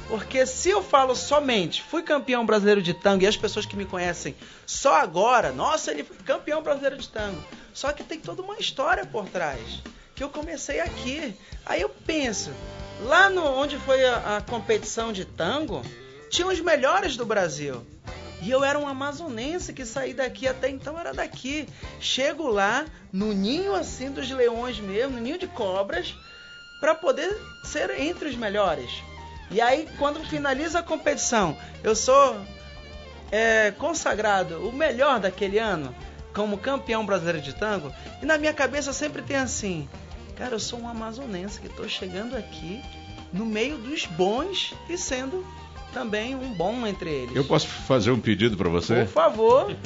porque 0.09 0.47
se 0.47 0.71
eu 0.71 0.83
falo 0.83 1.15
somente 1.15 1.83
fui 1.83 2.03
campeão 2.03 2.45
brasileiro 2.47 2.81
de 2.81 2.95
tango 2.95 3.25
e 3.25 3.27
as 3.27 3.37
pessoas 3.37 3.67
que 3.67 3.77
me 3.77 3.85
conhecem 3.85 4.35
só 4.67 4.97
agora, 4.97 5.53
nossa, 5.53 5.91
ele 5.91 6.03
foi 6.03 6.17
campeão 6.17 6.63
brasileiro 6.63 6.97
de 6.97 7.09
tango. 7.09 7.43
Só 7.75 7.93
que 7.93 8.03
tem 8.03 8.19
toda 8.19 8.43
uma 8.43 8.59
história 8.59 9.05
por 9.05 9.29
trás. 9.29 9.83
Que 10.15 10.25
eu 10.25 10.31
comecei 10.31 10.81
aqui. 10.81 11.37
Aí 11.65 11.81
eu 11.81 11.89
penso, 11.89 12.51
lá 13.03 13.31
no 13.31 13.45
onde 13.45 13.77
foi 13.79 14.05
a, 14.05 14.39
a 14.39 14.41
competição 14.41 15.13
de 15.13 15.25
tango, 15.25 15.83
tinha 16.31 16.49
os 16.49 16.59
melhores 16.59 17.17
do 17.17 17.25
Brasil. 17.25 17.87
E 18.41 18.51
eu 18.51 18.65
era 18.65 18.79
um 18.79 18.89
amazonense 18.89 19.73
que 19.73 19.85
saí 19.85 20.15
daqui, 20.15 20.49
até 20.49 20.69
então 20.69 20.99
era 20.99 21.13
daqui. 21.13 21.69
Chego 22.01 22.49
lá, 22.49 22.87
no 23.13 23.33
ninho 23.33 23.75
assim 23.75 24.11
dos 24.11 24.31
leões 24.31 24.81
mesmo, 24.81 25.17
no 25.17 25.21
ninho 25.21 25.39
de 25.39 25.47
cobras, 25.47 26.15
para 26.81 26.95
poder 26.95 27.37
ser 27.65 27.91
entre 28.01 28.29
os 28.29 28.37
melhores. 28.37 28.91
E 29.51 29.61
aí, 29.61 29.89
quando 29.99 30.21
finaliza 30.21 30.81
a 30.81 30.83
competição, 30.83 31.57
eu 31.83 31.97
sou 31.97 32.37
é, 33.33 33.71
consagrado 33.73 34.69
o 34.69 34.73
melhor 34.73 35.19
daquele 35.19 35.59
ano, 35.59 35.95
como 36.35 36.59
campeão 36.59 37.05
brasileiro 37.05 37.41
de 37.41 37.55
tango, 37.55 37.93
e 38.23 38.27
na 38.27 38.37
minha 38.37 38.53
cabeça 38.53 38.93
sempre 38.93 39.23
tem 39.23 39.37
assim: 39.37 39.89
cara, 40.37 40.55
eu 40.55 40.61
sou 40.61 40.81
um 40.81 40.89
amazonense 40.89 41.61
que 41.61 41.67
estou 41.67 41.89
chegando 41.89 42.37
aqui 42.37 42.83
no 43.33 43.45
meio 43.47 43.79
dos 43.79 44.05
bons 44.07 44.75
e 44.89 44.97
sendo 44.97 45.45
também 45.93 46.35
um 46.35 46.53
bom 46.53 46.87
entre 46.87 47.11
eles. 47.11 47.35
Eu 47.35 47.45
posso 47.45 47.67
fazer 47.67 48.11
um 48.11 48.21
pedido 48.21 48.57
para 48.57 48.69
você? 48.69 49.05
Por 49.05 49.09
favor, 49.09 49.77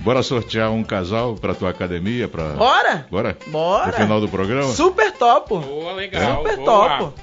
Bora 0.00 0.22
sortear 0.22 0.70
um 0.70 0.84
casal 0.84 1.34
para 1.34 1.54
tua 1.54 1.70
academia, 1.70 2.28
para 2.28 2.50
bora! 2.50 3.06
Bora? 3.10 3.38
Bora! 3.46 3.86
No 3.86 3.92
final 3.92 4.20
do 4.20 4.28
programa? 4.28 4.72
Super 4.72 5.12
topo! 5.12 5.58
Boa, 5.60 5.92
legal. 5.92 6.38
Super 6.38 6.56
boa. 6.56 6.88
topo! 6.88 7.14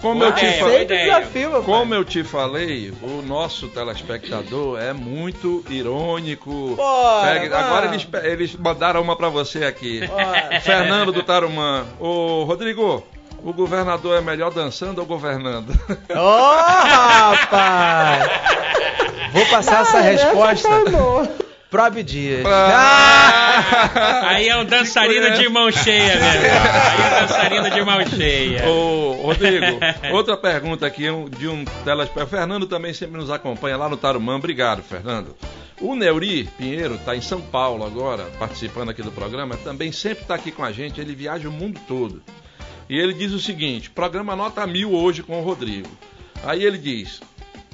Como 0.00 0.24
eu 0.24 0.32
te 0.32 0.52
falei, 0.58 0.84
desafio, 0.86 1.62
Como 1.62 1.94
eu 1.94 2.04
te 2.04 2.24
falei, 2.24 2.92
o 3.02 3.20
nosso 3.22 3.68
telespectador 3.68 4.78
é 4.80 4.92
muito 4.92 5.62
irônico. 5.68 6.74
Bora, 6.76 7.40
Pega- 7.40 7.58
agora 7.58 7.86
eles, 7.86 8.06
eles 8.24 8.56
mandaram 8.56 9.02
uma 9.02 9.14
pra 9.16 9.28
você 9.28 9.64
aqui. 9.64 10.06
Bora. 10.06 10.60
Fernando 10.62 11.12
do 11.12 11.22
Tarumã. 11.22 11.84
Ô, 11.98 12.44
Rodrigo, 12.44 13.06
o 13.44 13.52
governador 13.52 14.16
é 14.18 14.20
melhor 14.20 14.50
dançando 14.50 15.00
ou 15.00 15.06
governando? 15.06 15.70
Ô, 16.10 16.50
rapaz! 16.56 18.30
Vou 19.32 19.46
passar 19.46 19.82
essa 19.82 20.00
resposta 20.00 20.68
pro 21.70 21.82
Abdias. 21.82 22.44
Ah! 22.44 24.28
Aí 24.28 24.48
é 24.48 24.56
um 24.56 24.64
dançarino 24.64 25.30
de 25.36 25.48
mão 25.48 25.70
cheia, 25.70 26.16
meu 26.16 26.28
irmão. 26.28 26.62
Aí 26.62 27.00
é 27.00 27.06
um 27.06 27.20
dançarino 27.20 27.70
de 27.70 27.84
mão 27.84 28.06
cheia. 28.06 28.68
Ô, 28.68 29.12
Rodrigo, 29.22 29.78
outra 30.12 30.36
pergunta 30.36 30.86
aqui 30.86 31.04
de 31.38 31.48
um 31.48 31.64
telespectador. 31.84 32.28
Fernando 32.28 32.66
também 32.66 32.92
sempre 32.92 33.18
nos 33.18 33.30
acompanha 33.30 33.76
lá 33.76 33.88
no 33.88 33.96
Tarumã. 33.96 34.36
Obrigado, 34.36 34.82
Fernando. 34.82 35.36
O 35.80 35.94
Neuri 35.94 36.44
Pinheiro 36.58 36.96
está 36.96 37.16
em 37.16 37.22
São 37.22 37.40
Paulo 37.40 37.84
agora, 37.84 38.24
participando 38.38 38.90
aqui 38.90 39.02
do 39.02 39.12
programa. 39.12 39.56
Também 39.56 39.90
sempre 39.92 40.22
está 40.22 40.34
aqui 40.34 40.50
com 40.50 40.64
a 40.64 40.72
gente. 40.72 41.00
Ele 41.00 41.14
viaja 41.14 41.48
o 41.48 41.52
mundo 41.52 41.80
todo. 41.88 42.22
E 42.88 42.98
ele 42.98 43.14
diz 43.14 43.32
o 43.32 43.40
seguinte: 43.40 43.88
programa 43.88 44.34
nota 44.34 44.66
mil 44.66 44.92
hoje 44.92 45.22
com 45.22 45.40
o 45.40 45.44
Rodrigo. 45.44 45.88
Aí 46.44 46.64
ele 46.64 46.76
diz: 46.76 47.20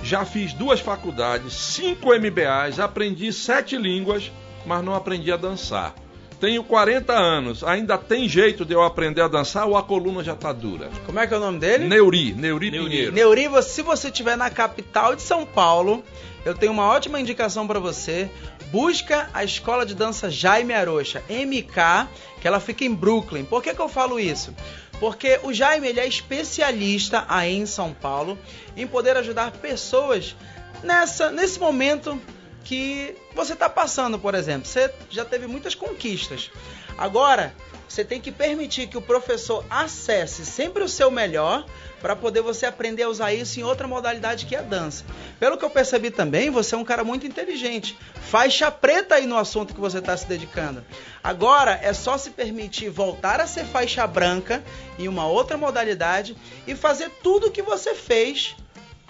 já 0.03 0.25
fiz 0.25 0.53
duas 0.53 0.81
faculdades, 0.81 1.53
cinco 1.53 2.11
MBAs, 2.15 2.79
aprendi 2.79 3.33
sete 3.33 3.77
línguas, 3.77 4.31
mas 4.65 4.85
não 4.85 4.95
aprendi 4.95 5.33
a 5.33 5.37
dançar. 5.37 5.95
Tenho 6.39 6.63
40 6.63 7.15
anos, 7.15 7.65
ainda 7.65 7.97
tem 7.97 8.29
jeito 8.29 8.65
de 8.65 8.75
eu 8.75 8.83
aprender 8.83 9.23
a 9.23 9.29
dançar 9.29 9.67
ou 9.67 9.77
a 9.77 9.83
coluna 9.83 10.23
já 10.23 10.35
tá 10.35 10.53
dura? 10.53 10.91
Como 11.07 11.19
é 11.19 11.27
que 11.27 11.33
é 11.33 11.37
o 11.39 11.41
nome 11.41 11.59
dele? 11.59 11.89
Neuri, 11.89 12.35
Neuri, 12.35 12.71
Neuri. 12.71 12.91
Pinheiro. 12.91 13.13
Neuri, 13.13 13.63
se 13.63 13.81
você 13.81 14.09
estiver 14.09 14.37
na 14.37 14.51
capital 14.51 15.17
de 15.17 15.23
São 15.23 15.47
Paulo, 15.47 16.05
eu 16.45 16.55
tenho 16.55 16.73
uma 16.73 16.87
ótima 16.87 17.19
indicação 17.19 17.67
para 17.67 17.81
você. 17.81 18.31
Busca 18.71 19.31
a 19.33 19.45
escola 19.45 19.87
de 19.87 19.95
dança 19.95 20.31
Jaime 20.31 20.75
Arocha, 20.75 21.23
MK, 21.31 22.09
que 22.41 22.47
ela 22.47 22.61
fica 22.61 22.85
em 22.85 22.95
Brooklyn. 22.95 23.45
Por 23.45 23.63
que, 23.63 23.75
que 23.75 23.81
eu 23.81 23.89
falo 23.89 24.21
isso? 24.21 24.55
Porque 24.99 25.41
o 25.43 25.53
Jaime 25.53 25.89
ele 25.89 26.01
é 26.01 26.07
especialista 26.07 27.25
aí 27.29 27.55
em 27.55 27.67
São 27.67 27.93
Paulo 27.93 28.39
em 28.77 28.87
poder 28.87 29.17
ajudar 29.17 29.51
pessoas 29.53 30.35
nessa, 30.83 31.31
nesse 31.31 31.59
momento 31.59 32.21
que 32.67 33.15
você 33.33 33.53
está 33.53 33.71
passando, 33.71 34.19
por 34.19 34.35
exemplo. 34.35 34.67
Você 34.67 34.93
já 35.09 35.25
teve 35.25 35.47
muitas 35.47 35.77
conquistas. 35.77 36.51
Agora, 36.99 37.55
você 37.89 38.05
tem 38.05 38.21
que 38.21 38.33
permitir 38.33 38.89
que 38.89 38.99
o 38.99 39.03
professor 39.03 39.65
acesse 39.71 40.45
sempre 40.45 40.83
o 40.83 40.89
seu 40.89 41.09
melhor 41.09 41.65
para 42.01 42.17
poder 42.17 42.41
você 42.41 42.67
aprender 42.67 43.05
a 43.05 43.09
usar 43.09 43.33
isso 43.33 43.61
em 43.61 43.63
outra 43.63 43.87
modalidade 43.87 44.47
que 44.47 44.57
é 44.57 44.59
a 44.59 44.63
dança. 44.63 45.05
Pelo 45.39 45.57
que 45.57 45.65
eu 45.65 45.71
percebi 45.71 46.11
também, 46.11 46.51
você 46.51 46.75
é 46.75 46.79
um 46.79 46.85
cara 46.85 47.05
muito 47.05 47.25
inteligente. 47.25 47.97
Faixa 48.21 48.69
preta 48.69 49.15
aí 49.15 49.27
no 49.27 49.39
assunto 49.39 49.73
que 49.73 49.81
você 49.81 49.99
está 49.99 50.17
se 50.17 50.27
dedicando. 50.27 50.85
Agora 51.23 51.79
é 51.81 51.93
só 51.93 52.19
se 52.19 52.31
permitir 52.31 52.89
voltar 52.91 53.41
a 53.41 53.47
ser 53.47 53.65
faixa 53.65 54.05
branca 54.09 54.63
em 54.99 55.07
uma 55.07 55.29
outra 55.29 55.57
modalidade 55.57 56.37
e 56.67 56.75
fazer 56.75 57.11
tudo 57.23 57.47
o 57.47 57.51
que 57.53 57.63
você 57.63 57.95
fez 57.95 58.57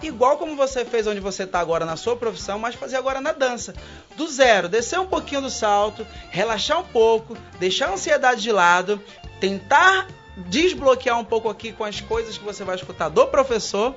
igual 0.01 0.37
como 0.37 0.55
você 0.55 0.85
fez 0.85 1.07
onde 1.07 1.19
você 1.19 1.43
está 1.43 1.59
agora 1.59 1.85
na 1.85 1.95
sua 1.95 2.15
profissão, 2.15 2.59
mas 2.59 2.75
fazer 2.75 2.97
agora 2.97 3.19
na 3.19 3.31
dança. 3.31 3.73
Do 4.15 4.27
zero, 4.27 4.69
descer 4.69 4.99
um 4.99 5.07
pouquinho 5.07 5.41
do 5.41 5.49
salto, 5.49 6.05
relaxar 6.29 6.79
um 6.79 6.83
pouco, 6.83 7.37
deixar 7.59 7.87
a 7.87 7.93
ansiedade 7.93 8.41
de 8.41 8.51
lado, 8.51 9.01
tentar 9.39 10.07
desbloquear 10.37 11.19
um 11.19 11.25
pouco 11.25 11.49
aqui 11.49 11.71
com 11.71 11.83
as 11.83 11.99
coisas 11.99 12.37
que 12.37 12.43
você 12.43 12.63
vai 12.63 12.75
escutar 12.75 13.09
do 13.09 13.25
professor 13.27 13.95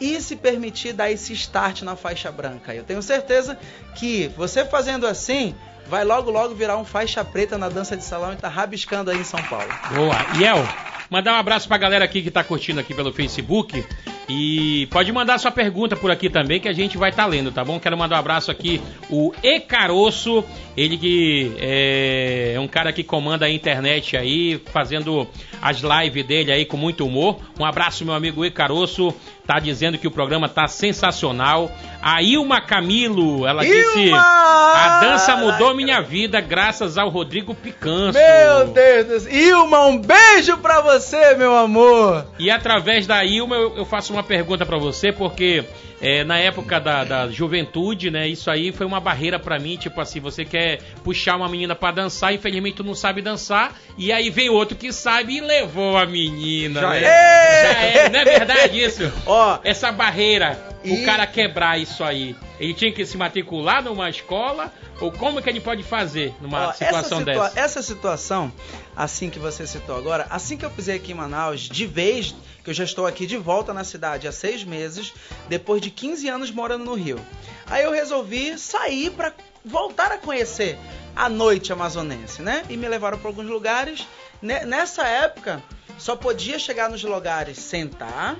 e 0.00 0.20
se 0.20 0.34
permitir 0.34 0.94
dar 0.94 1.10
esse 1.10 1.32
start 1.34 1.82
na 1.82 1.94
faixa 1.94 2.32
branca. 2.32 2.74
Eu 2.74 2.82
tenho 2.82 3.02
certeza 3.02 3.58
que 3.94 4.28
você 4.36 4.64
fazendo 4.64 5.06
assim, 5.06 5.54
vai 5.86 6.04
logo 6.04 6.30
logo 6.30 6.54
virar 6.54 6.76
um 6.78 6.84
faixa 6.84 7.24
preta 7.24 7.58
na 7.58 7.68
dança 7.68 7.96
de 7.96 8.02
salão 8.02 8.32
e 8.32 8.36
tá 8.36 8.48
rabiscando 8.48 9.10
aí 9.10 9.18
em 9.18 9.24
São 9.24 9.42
Paulo. 9.44 9.68
Boa. 9.94 10.16
Iel, 10.38 10.66
mandar 11.10 11.34
um 11.34 11.36
abraço 11.36 11.68
pra 11.68 11.76
galera 11.76 12.04
aqui 12.04 12.22
que 12.22 12.30
tá 12.30 12.42
curtindo 12.42 12.80
aqui 12.80 12.94
pelo 12.94 13.12
Facebook. 13.12 13.84
E 14.32 14.86
pode 14.86 15.10
mandar 15.10 15.38
sua 15.38 15.50
pergunta 15.50 15.96
por 15.96 16.08
aqui 16.08 16.30
também 16.30 16.60
que 16.60 16.68
a 16.68 16.72
gente 16.72 16.96
vai 16.96 17.10
estar 17.10 17.24
tá 17.24 17.28
lendo, 17.28 17.50
tá 17.50 17.64
bom? 17.64 17.80
Quero 17.80 17.98
mandar 17.98 18.16
um 18.16 18.18
abraço 18.20 18.48
aqui, 18.48 18.80
o 19.10 19.32
E 19.42 19.58
Caroço, 19.58 20.44
ele 20.76 20.96
que 20.96 21.52
é, 21.58 22.52
é 22.54 22.60
um 22.60 22.68
cara 22.68 22.92
que 22.92 23.02
comanda 23.02 23.46
a 23.46 23.50
internet 23.50 24.16
aí, 24.16 24.62
fazendo 24.72 25.26
as 25.60 25.80
lives 25.80 26.24
dele 26.24 26.52
aí 26.52 26.64
com 26.64 26.76
muito 26.76 27.04
humor. 27.04 27.40
Um 27.58 27.64
abraço, 27.64 28.04
meu 28.04 28.14
amigo 28.14 28.44
E 28.44 28.52
Caroço, 28.52 29.12
tá 29.50 29.58
dizendo 29.58 29.98
que 29.98 30.06
o 30.06 30.12
programa 30.12 30.48
tá 30.48 30.68
sensacional. 30.68 31.68
A 32.00 32.22
Ilma 32.22 32.60
Camilo, 32.60 33.44
ela 33.46 33.64
Ilma! 33.64 33.76
disse: 33.76 34.12
A 34.12 35.00
dança 35.02 35.36
mudou 35.36 35.74
minha 35.74 36.00
vida 36.00 36.40
graças 36.40 36.96
ao 36.96 37.08
Rodrigo 37.08 37.52
Picanço. 37.52 38.16
Meu 38.18 38.68
Deus 38.68 39.06
do 39.06 39.20
céu. 39.20 39.34
Ilma, 39.34 39.86
um 39.86 39.98
beijo 39.98 40.56
pra 40.58 40.80
você, 40.80 41.34
meu 41.34 41.56
amor. 41.56 42.26
E 42.38 42.48
através 42.48 43.08
da 43.08 43.24
Ilma 43.24 43.56
eu, 43.56 43.76
eu 43.78 43.84
faço 43.84 44.12
uma 44.12 44.19
pergunta 44.22 44.64
pra 44.64 44.78
você, 44.78 45.12
porque 45.12 45.64
é, 46.00 46.24
na 46.24 46.38
época 46.38 46.80
da, 46.80 47.04
da 47.04 47.28
juventude, 47.28 48.10
né, 48.10 48.26
isso 48.28 48.50
aí 48.50 48.72
foi 48.72 48.86
uma 48.86 49.00
barreira 49.00 49.38
pra 49.38 49.58
mim, 49.58 49.76
tipo 49.76 50.00
assim, 50.00 50.20
você 50.20 50.44
quer 50.44 50.80
puxar 51.04 51.36
uma 51.36 51.48
menina 51.48 51.74
pra 51.74 51.90
dançar, 51.90 52.32
infelizmente 52.32 52.76
tu 52.76 52.84
não 52.84 52.94
sabe 52.94 53.20
dançar, 53.20 53.78
e 53.98 54.10
aí 54.12 54.30
vem 54.30 54.48
outro 54.48 54.76
que 54.76 54.92
sabe 54.92 55.36
e 55.36 55.40
levou 55.40 55.96
a 55.96 56.06
menina. 56.06 56.80
Já 56.80 56.90
né? 56.90 57.02
é. 57.02 57.62
Já 57.62 57.80
é, 57.82 58.08
não 58.08 58.20
é 58.20 58.24
verdade 58.24 58.82
isso? 58.82 59.12
Ó, 59.26 59.58
Essa 59.62 59.92
barreira, 59.92 60.58
E- 60.82 61.02
o 61.02 61.04
cara 61.04 61.26
quebrar 61.26 61.78
isso 61.78 62.02
aí, 62.02 62.34
ele 62.58 62.72
tinha 62.74 62.90
que 62.92 63.04
se 63.04 63.16
matricular 63.16 63.82
numa 63.82 64.08
escola, 64.08 64.72
ou 65.00 65.10
como 65.12 65.40
que 65.42 65.48
ele 65.48 65.60
pode 65.60 65.82
fazer 65.82 66.34
numa 66.40 66.68
Ó, 66.68 66.72
situação 66.72 67.20
essa, 67.20 67.30
situa- 67.30 67.48
dessa? 67.48 67.60
essa 67.60 67.82
situação, 67.82 68.52
assim 68.96 69.28
que 69.30 69.38
você 69.38 69.66
citou 69.66 69.96
agora, 69.96 70.26
assim 70.30 70.56
que 70.56 70.64
eu 70.64 70.70
pisei 70.70 70.96
aqui 70.96 71.12
em 71.12 71.14
Manaus, 71.14 71.60
de 71.62 71.86
vez, 71.86 72.34
que 72.64 72.70
eu 72.70 72.74
já 72.74 72.84
estou 72.84 73.06
aqui 73.06 73.26
de 73.26 73.36
volta 73.36 73.72
na 73.74 73.84
cidade 73.84 74.26
há 74.28 74.32
seis 74.32 74.64
meses, 74.64 75.12
depois 75.48 75.80
de 75.82 75.90
15 75.90 76.28
anos 76.28 76.50
morando 76.50 76.84
no 76.84 76.94
Rio. 76.94 77.18
Aí 77.66 77.84
eu 77.84 77.92
resolvi 77.92 78.58
sair 78.58 79.10
para 79.10 79.32
voltar 79.64 80.10
a 80.12 80.18
conhecer 80.18 80.78
a 81.14 81.28
noite 81.28 81.72
amazonense, 81.72 82.40
né? 82.42 82.62
E 82.70 82.76
me 82.76 82.88
levaram 82.88 83.18
para 83.18 83.28
alguns 83.28 83.46
lugares. 83.46 84.06
Ne- 84.40 84.64
Nessa 84.64 85.06
época, 85.06 85.62
só 85.98 86.16
podia 86.16 86.58
chegar 86.58 86.88
nos 86.90 87.02
lugares 87.04 87.58
sentar, 87.58 88.36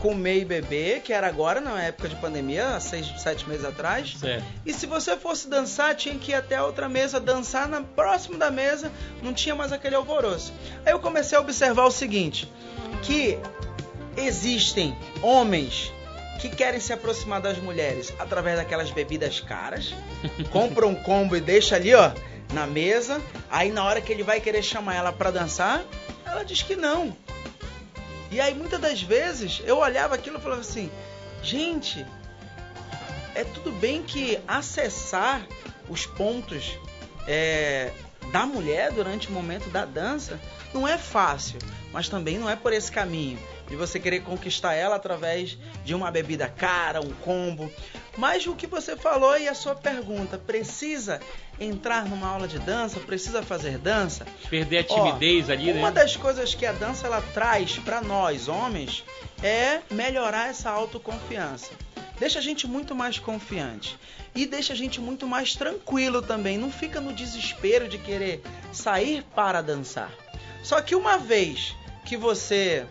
comer 0.00 0.40
e 0.40 0.44
beber, 0.44 1.00
que 1.00 1.12
era 1.12 1.26
agora, 1.26 1.60
na 1.60 1.82
época 1.82 2.08
de 2.08 2.16
pandemia, 2.16 2.76
há 2.76 2.80
seis, 2.80 3.12
sete 3.18 3.48
meses 3.48 3.64
atrás. 3.64 4.16
Certo. 4.18 4.44
E 4.64 4.72
se 4.72 4.86
você 4.86 5.16
fosse 5.16 5.48
dançar, 5.48 5.94
tinha 5.94 6.16
que 6.18 6.32
ir 6.32 6.34
até 6.34 6.56
a 6.56 6.64
outra 6.64 6.88
mesa, 6.88 7.18
dançar 7.18 7.68
na 7.68 7.82
próximo 7.82 8.38
da 8.38 8.50
mesa, 8.50 8.90
não 9.22 9.32
tinha 9.32 9.54
mais 9.54 9.72
aquele 9.72 9.94
alvoroço. 9.94 10.52
Aí 10.84 10.92
eu 10.92 10.98
comecei 10.98 11.36
a 11.36 11.40
observar 11.40 11.84
o 11.84 11.90
seguinte, 11.90 12.50
que 13.02 13.38
existem 14.16 14.96
homens 15.22 15.92
que 16.40 16.48
querem 16.48 16.80
se 16.80 16.92
aproximar 16.92 17.40
das 17.40 17.58
mulheres 17.58 18.12
através 18.18 18.56
daquelas 18.56 18.90
bebidas 18.90 19.40
caras, 19.40 19.94
compra 20.50 20.86
um 20.86 20.94
combo 20.94 21.36
e 21.36 21.40
deixa 21.40 21.76
ali, 21.76 21.94
ó, 21.94 22.12
na 22.52 22.66
mesa, 22.66 23.20
aí 23.50 23.70
na 23.70 23.84
hora 23.84 24.00
que 24.00 24.12
ele 24.12 24.22
vai 24.22 24.40
querer 24.40 24.62
chamar 24.62 24.94
ela 24.94 25.12
pra 25.12 25.30
dançar, 25.30 25.82
ela 26.24 26.44
diz 26.44 26.62
que 26.62 26.76
não. 26.76 27.16
E 28.30 28.40
aí 28.40 28.54
muitas 28.54 28.80
das 28.80 29.02
vezes 29.02 29.62
eu 29.64 29.78
olhava 29.78 30.14
aquilo 30.14 30.38
e 30.38 30.40
falava 30.40 30.60
assim, 30.60 30.90
gente, 31.42 32.04
é 33.34 33.44
tudo 33.44 33.72
bem 33.72 34.02
que 34.02 34.38
acessar 34.46 35.46
os 35.88 36.06
pontos 36.06 36.78
é, 37.28 37.92
da 38.32 38.46
mulher 38.46 38.92
durante 38.92 39.28
o 39.28 39.32
momento 39.32 39.68
da 39.70 39.84
dança 39.84 40.40
não 40.72 40.86
é 40.86 40.98
fácil, 40.98 41.58
mas 41.92 42.08
também 42.08 42.38
não 42.38 42.50
é 42.50 42.56
por 42.56 42.72
esse 42.72 42.90
caminho 42.90 43.38
de 43.68 43.76
você 43.76 43.98
querer 43.98 44.20
conquistar 44.20 44.74
ela 44.74 44.96
através 44.96 45.56
de 45.84 45.94
uma 45.94 46.10
bebida 46.10 46.48
cara, 46.48 47.00
um 47.00 47.10
combo. 47.10 47.70
Mas 48.16 48.46
o 48.46 48.54
que 48.54 48.66
você 48.66 48.96
falou 48.96 49.36
e 49.38 49.46
a 49.46 49.54
sua 49.54 49.74
pergunta, 49.74 50.38
precisa 50.38 51.20
entrar 51.60 52.06
numa 52.06 52.28
aula 52.28 52.48
de 52.48 52.58
dança, 52.58 52.98
precisa 53.00 53.42
fazer 53.42 53.78
dança? 53.78 54.26
Perder 54.48 54.86
a 54.88 54.94
Ó, 54.94 55.06
timidez 55.06 55.50
ali, 55.50 55.72
Uma 55.72 55.88
né? 55.90 56.00
das 56.02 56.16
coisas 56.16 56.54
que 56.54 56.64
a 56.64 56.72
dança 56.72 57.06
ela 57.06 57.22
traz 57.34 57.78
para 57.78 58.00
nós 58.00 58.48
homens 58.48 59.04
é 59.42 59.80
melhorar 59.90 60.48
essa 60.48 60.70
autoconfiança. 60.70 61.70
Deixa 62.18 62.38
a 62.38 62.42
gente 62.42 62.66
muito 62.66 62.94
mais 62.94 63.18
confiante 63.18 63.98
e 64.34 64.46
deixa 64.46 64.72
a 64.72 64.76
gente 64.76 65.00
muito 65.00 65.26
mais 65.26 65.54
tranquilo 65.54 66.22
também. 66.22 66.56
Não 66.56 66.70
fica 66.70 67.00
no 67.00 67.12
desespero 67.12 67.88
de 67.88 67.98
querer 67.98 68.42
sair 68.72 69.22
para 69.34 69.60
dançar. 69.60 70.10
Só 70.62 70.80
que 70.80 70.94
uma 70.94 71.18
vez 71.18 71.76
que 72.06 72.16
você 72.16 72.86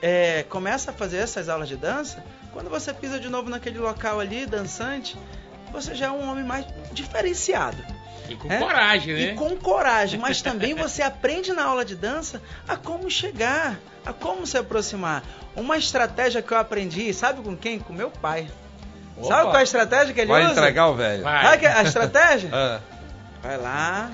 é, 0.00 0.44
começa 0.44 0.92
a 0.92 0.94
fazer 0.94 1.18
essas 1.18 1.48
aulas 1.48 1.68
de 1.68 1.76
dança, 1.76 2.24
quando 2.58 2.70
você 2.70 2.92
pisa 2.92 3.20
de 3.20 3.28
novo 3.28 3.48
naquele 3.48 3.78
local 3.78 4.18
ali 4.18 4.44
dançante, 4.44 5.16
você 5.70 5.94
já 5.94 6.06
é 6.06 6.10
um 6.10 6.28
homem 6.28 6.42
mais 6.42 6.66
diferenciado. 6.90 7.76
E 8.28 8.34
com 8.34 8.50
É? 8.52 8.58
coragem, 8.58 9.14
né? 9.14 9.20
E 9.20 9.34
com 9.36 9.56
coragem, 9.56 10.18
mas 10.18 10.42
também 10.42 10.74
você 10.74 11.00
aprende 11.00 11.52
na 11.52 11.62
aula 11.66 11.84
de 11.84 11.94
dança 11.94 12.42
a 12.66 12.74
como 12.76 13.08
chegar, 13.08 13.78
a 14.04 14.12
como 14.12 14.44
se 14.44 14.58
aproximar. 14.58 15.22
Uma 15.54 15.76
estratégia 15.78 16.42
que 16.42 16.50
eu 16.50 16.58
aprendi, 16.58 17.14
sabe 17.14 17.40
com 17.42 17.56
quem? 17.56 17.78
Com 17.78 17.92
meu 17.92 18.10
pai. 18.10 18.50
Opa. 19.16 19.28
Sabe 19.28 19.42
qual 19.44 19.54
é 19.56 19.60
a 19.60 19.62
estratégia 19.62 20.12
que 20.12 20.20
ele 20.20 20.32
Vai 20.32 20.42
usa? 20.42 20.52
entregar 20.54 20.88
o 20.88 20.94
velho. 20.96 21.22
Vai. 21.22 21.44
Sabe 21.44 21.66
a 21.68 21.82
estratégia? 21.84 22.50
Ah, 22.60 22.80
Vai 23.40 23.56
lá. 23.56 24.10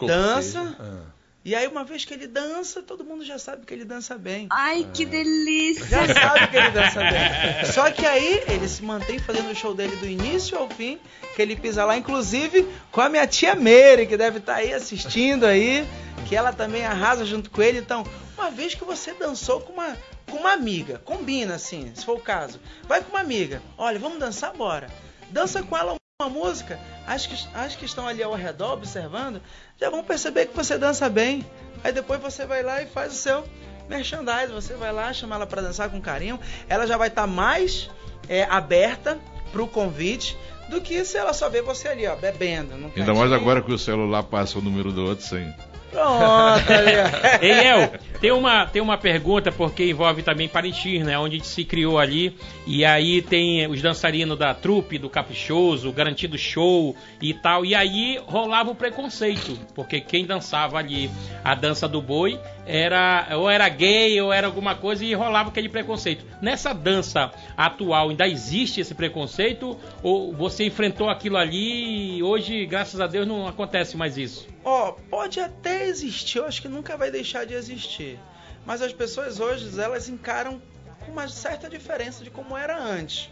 Dança. 0.00 0.74
Ah. 0.80 1.13
E 1.44 1.54
aí 1.54 1.66
uma 1.66 1.84
vez 1.84 2.06
que 2.06 2.14
ele 2.14 2.26
dança, 2.26 2.82
todo 2.82 3.04
mundo 3.04 3.22
já 3.22 3.38
sabe 3.38 3.66
que 3.66 3.74
ele 3.74 3.84
dança 3.84 4.16
bem. 4.16 4.46
Ai, 4.50 4.88
que 4.94 5.04
delícia. 5.04 5.84
Já 5.84 6.14
sabe 6.14 6.48
que 6.48 6.56
ele 6.56 6.70
dança 6.70 7.00
bem. 7.00 7.72
Só 7.72 7.90
que 7.90 8.06
aí 8.06 8.42
ele 8.48 8.66
se 8.66 8.82
mantém 8.82 9.18
fazendo 9.18 9.50
o 9.50 9.54
show 9.54 9.74
dele 9.74 9.94
do 9.96 10.06
início 10.06 10.56
ao 10.56 10.70
fim, 10.70 10.98
que 11.36 11.42
ele 11.42 11.54
pisa 11.54 11.84
lá, 11.84 11.98
inclusive 11.98 12.66
com 12.90 13.02
a 13.02 13.10
minha 13.10 13.26
tia 13.26 13.54
Meire, 13.54 14.06
que 14.06 14.16
deve 14.16 14.38
estar 14.38 14.54
aí 14.54 14.72
assistindo 14.72 15.44
aí, 15.44 15.86
que 16.26 16.34
ela 16.34 16.50
também 16.50 16.86
arrasa 16.86 17.26
junto 17.26 17.50
com 17.50 17.60
ele. 17.60 17.78
Então, 17.78 18.06
uma 18.38 18.50
vez 18.50 18.74
que 18.74 18.84
você 18.84 19.12
dançou 19.12 19.60
com 19.60 19.74
uma, 19.74 19.98
com 20.30 20.38
uma 20.38 20.52
amiga, 20.52 20.98
combina 21.04 21.56
assim, 21.56 21.92
se 21.94 22.06
for 22.06 22.16
o 22.16 22.22
caso. 22.22 22.58
Vai 22.84 23.02
com 23.02 23.10
uma 23.10 23.20
amiga, 23.20 23.62
olha, 23.76 23.98
vamos 23.98 24.18
dançar, 24.18 24.54
bora. 24.54 24.88
Dança 25.30 25.62
com 25.62 25.76
ela 25.76 25.94
uma 26.22 26.30
música, 26.30 26.78
as 27.08 27.26
que, 27.26 27.34
as 27.52 27.74
que 27.74 27.84
estão 27.84 28.06
ali 28.06 28.22
ao 28.22 28.34
redor 28.34 28.74
observando, 28.74 29.42
já 29.80 29.90
vão 29.90 30.04
perceber 30.04 30.46
que 30.46 30.54
você 30.54 30.78
dança 30.78 31.08
bem. 31.08 31.44
Aí 31.82 31.92
depois 31.92 32.20
você 32.20 32.46
vai 32.46 32.62
lá 32.62 32.80
e 32.80 32.86
faz 32.86 33.12
o 33.12 33.16
seu 33.16 33.44
merchandise, 33.88 34.52
você 34.52 34.74
vai 34.74 34.92
lá, 34.92 35.12
chama 35.12 35.34
ela 35.34 35.44
para 35.44 35.60
dançar 35.60 35.90
com 35.90 36.00
carinho, 36.00 36.38
ela 36.68 36.86
já 36.86 36.96
vai 36.96 37.08
estar 37.08 37.26
mais 37.26 37.90
é, 38.28 38.44
aberta 38.44 39.18
pro 39.50 39.66
convite 39.66 40.38
do 40.68 40.80
que 40.80 41.04
se 41.04 41.18
ela 41.18 41.32
só 41.32 41.48
vê 41.48 41.60
você 41.62 41.88
ali, 41.88 42.06
ó, 42.06 42.14
bebendo. 42.14 42.74
Ainda 42.96 43.12
mais 43.12 43.32
agora 43.32 43.60
que 43.60 43.72
o 43.72 43.78
celular 43.78 44.22
passa 44.22 44.60
o 44.60 44.62
número 44.62 44.92
do 44.92 45.04
outro 45.04 45.26
sem. 45.26 45.52
Pronto, 45.94 46.72
ali, 46.72 46.92
ó. 46.98 47.38
Ei, 47.40 47.52
El, 47.52 47.92
tem 48.20 48.32
uma, 48.32 48.66
tem 48.66 48.82
uma 48.82 48.98
pergunta, 48.98 49.52
porque 49.52 49.88
envolve 49.88 50.22
também 50.22 50.48
Parintins, 50.48 51.04
né? 51.04 51.16
Onde 51.16 51.44
se 51.46 51.64
criou 51.64 51.98
ali. 51.98 52.36
E 52.66 52.84
aí 52.84 53.22
tem 53.22 53.66
os 53.68 53.80
dançarinos 53.80 54.36
da 54.36 54.52
trupe, 54.52 54.98
do 54.98 55.08
caprichoso, 55.08 55.92
garantido 55.92 56.36
show 56.36 56.96
e 57.22 57.32
tal. 57.32 57.64
E 57.64 57.74
aí 57.74 58.20
rolava 58.26 58.70
o 58.70 58.74
preconceito, 58.74 59.56
porque 59.74 60.00
quem 60.00 60.26
dançava 60.26 60.78
ali 60.78 61.08
a 61.44 61.54
dança 61.54 61.86
do 61.86 62.02
boi 62.02 62.38
era 62.66 63.28
ou 63.32 63.48
era 63.48 63.68
gay 63.68 64.20
ou 64.20 64.32
era 64.32 64.46
alguma 64.46 64.74
coisa 64.74 65.04
e 65.04 65.14
rolava 65.14 65.50
aquele 65.50 65.68
preconceito. 65.68 66.24
Nessa 66.40 66.72
dança 66.72 67.30
atual 67.56 68.10
ainda 68.10 68.26
existe 68.26 68.80
esse 68.80 68.94
preconceito 68.94 69.78
ou 70.02 70.32
você 70.32 70.64
enfrentou 70.64 71.08
aquilo 71.08 71.36
ali 71.36 72.16
e 72.16 72.22
hoje, 72.22 72.66
graças 72.66 73.00
a 73.00 73.06
Deus, 73.06 73.26
não 73.26 73.46
acontece 73.46 73.96
mais 73.96 74.16
isso? 74.16 74.46
Ó, 74.64 74.92
pode 75.10 75.40
até 75.40 75.86
existir, 75.86 76.38
eu 76.38 76.46
acho 76.46 76.62
que 76.62 76.68
nunca 76.68 76.96
vai 76.96 77.10
deixar 77.10 77.44
de 77.44 77.54
existir. 77.54 78.18
Mas 78.64 78.80
as 78.80 78.92
pessoas 78.92 79.40
hoje, 79.40 79.78
elas 79.78 80.08
encaram 80.08 80.60
com 81.04 81.12
uma 81.12 81.28
certa 81.28 81.68
diferença 81.68 82.24
de 82.24 82.30
como 82.30 82.56
era 82.56 82.78
antes. 82.78 83.30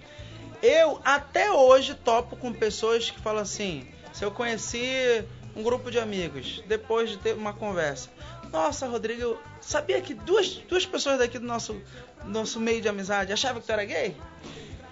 Eu 0.63 1.01
até 1.05 1.51
hoje 1.51 1.95
topo 1.95 2.37
com 2.37 2.53
pessoas 2.53 3.11
que 3.11 3.19
falam 3.19 3.43
assim: 3.43 3.87
se 4.13 4.25
eu 4.25 4.31
conheci 4.31 5.25
um 5.57 5.63
grupo 5.63 5.91
de 5.91 5.99
amigos, 5.99 6.63
depois 6.67 7.11
de 7.11 7.19
ter 7.19 7.35
uma 7.35 7.53
conversa, 7.53 8.11
nossa, 8.53 8.87
Rodrigo, 8.87 9.23
eu 9.23 9.41
sabia 9.61 10.01
que 10.01 10.13
duas, 10.13 10.57
duas 10.69 10.85
pessoas 10.85 11.19
daqui 11.19 11.39
do 11.39 11.47
nosso, 11.47 11.81
nosso 12.25 12.61
meio 12.61 12.83
de 12.83 12.89
amizade 12.89 13.33
achavam 13.33 13.61
que 13.61 13.67
tu 13.67 13.73
era 13.73 13.85
gay? 13.85 14.15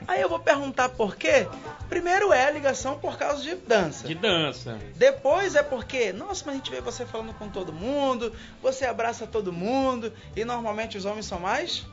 Aí 0.08 0.20
eu 0.20 0.28
vou 0.28 0.40
perguntar 0.40 0.88
por 0.88 1.14
quê. 1.14 1.46
Primeiro 1.88 2.32
é 2.32 2.46
a 2.46 2.50
ligação 2.50 2.98
por 2.98 3.16
causa 3.18 3.42
de 3.42 3.54
dança. 3.54 4.08
De 4.08 4.14
dança. 4.14 4.78
Depois 4.96 5.54
é 5.54 5.62
porque, 5.62 6.12
nossa, 6.12 6.44
mas 6.46 6.54
a 6.54 6.58
gente 6.58 6.70
vê 6.70 6.80
você 6.80 7.04
falando 7.04 7.34
com 7.34 7.48
todo 7.48 7.72
mundo, 7.72 8.32
você 8.62 8.86
abraça 8.86 9.26
todo 9.26 9.52
mundo, 9.52 10.12
e 10.34 10.44
normalmente 10.44 10.96
os 10.96 11.04
homens 11.04 11.26
são 11.26 11.38
mais 11.38 11.86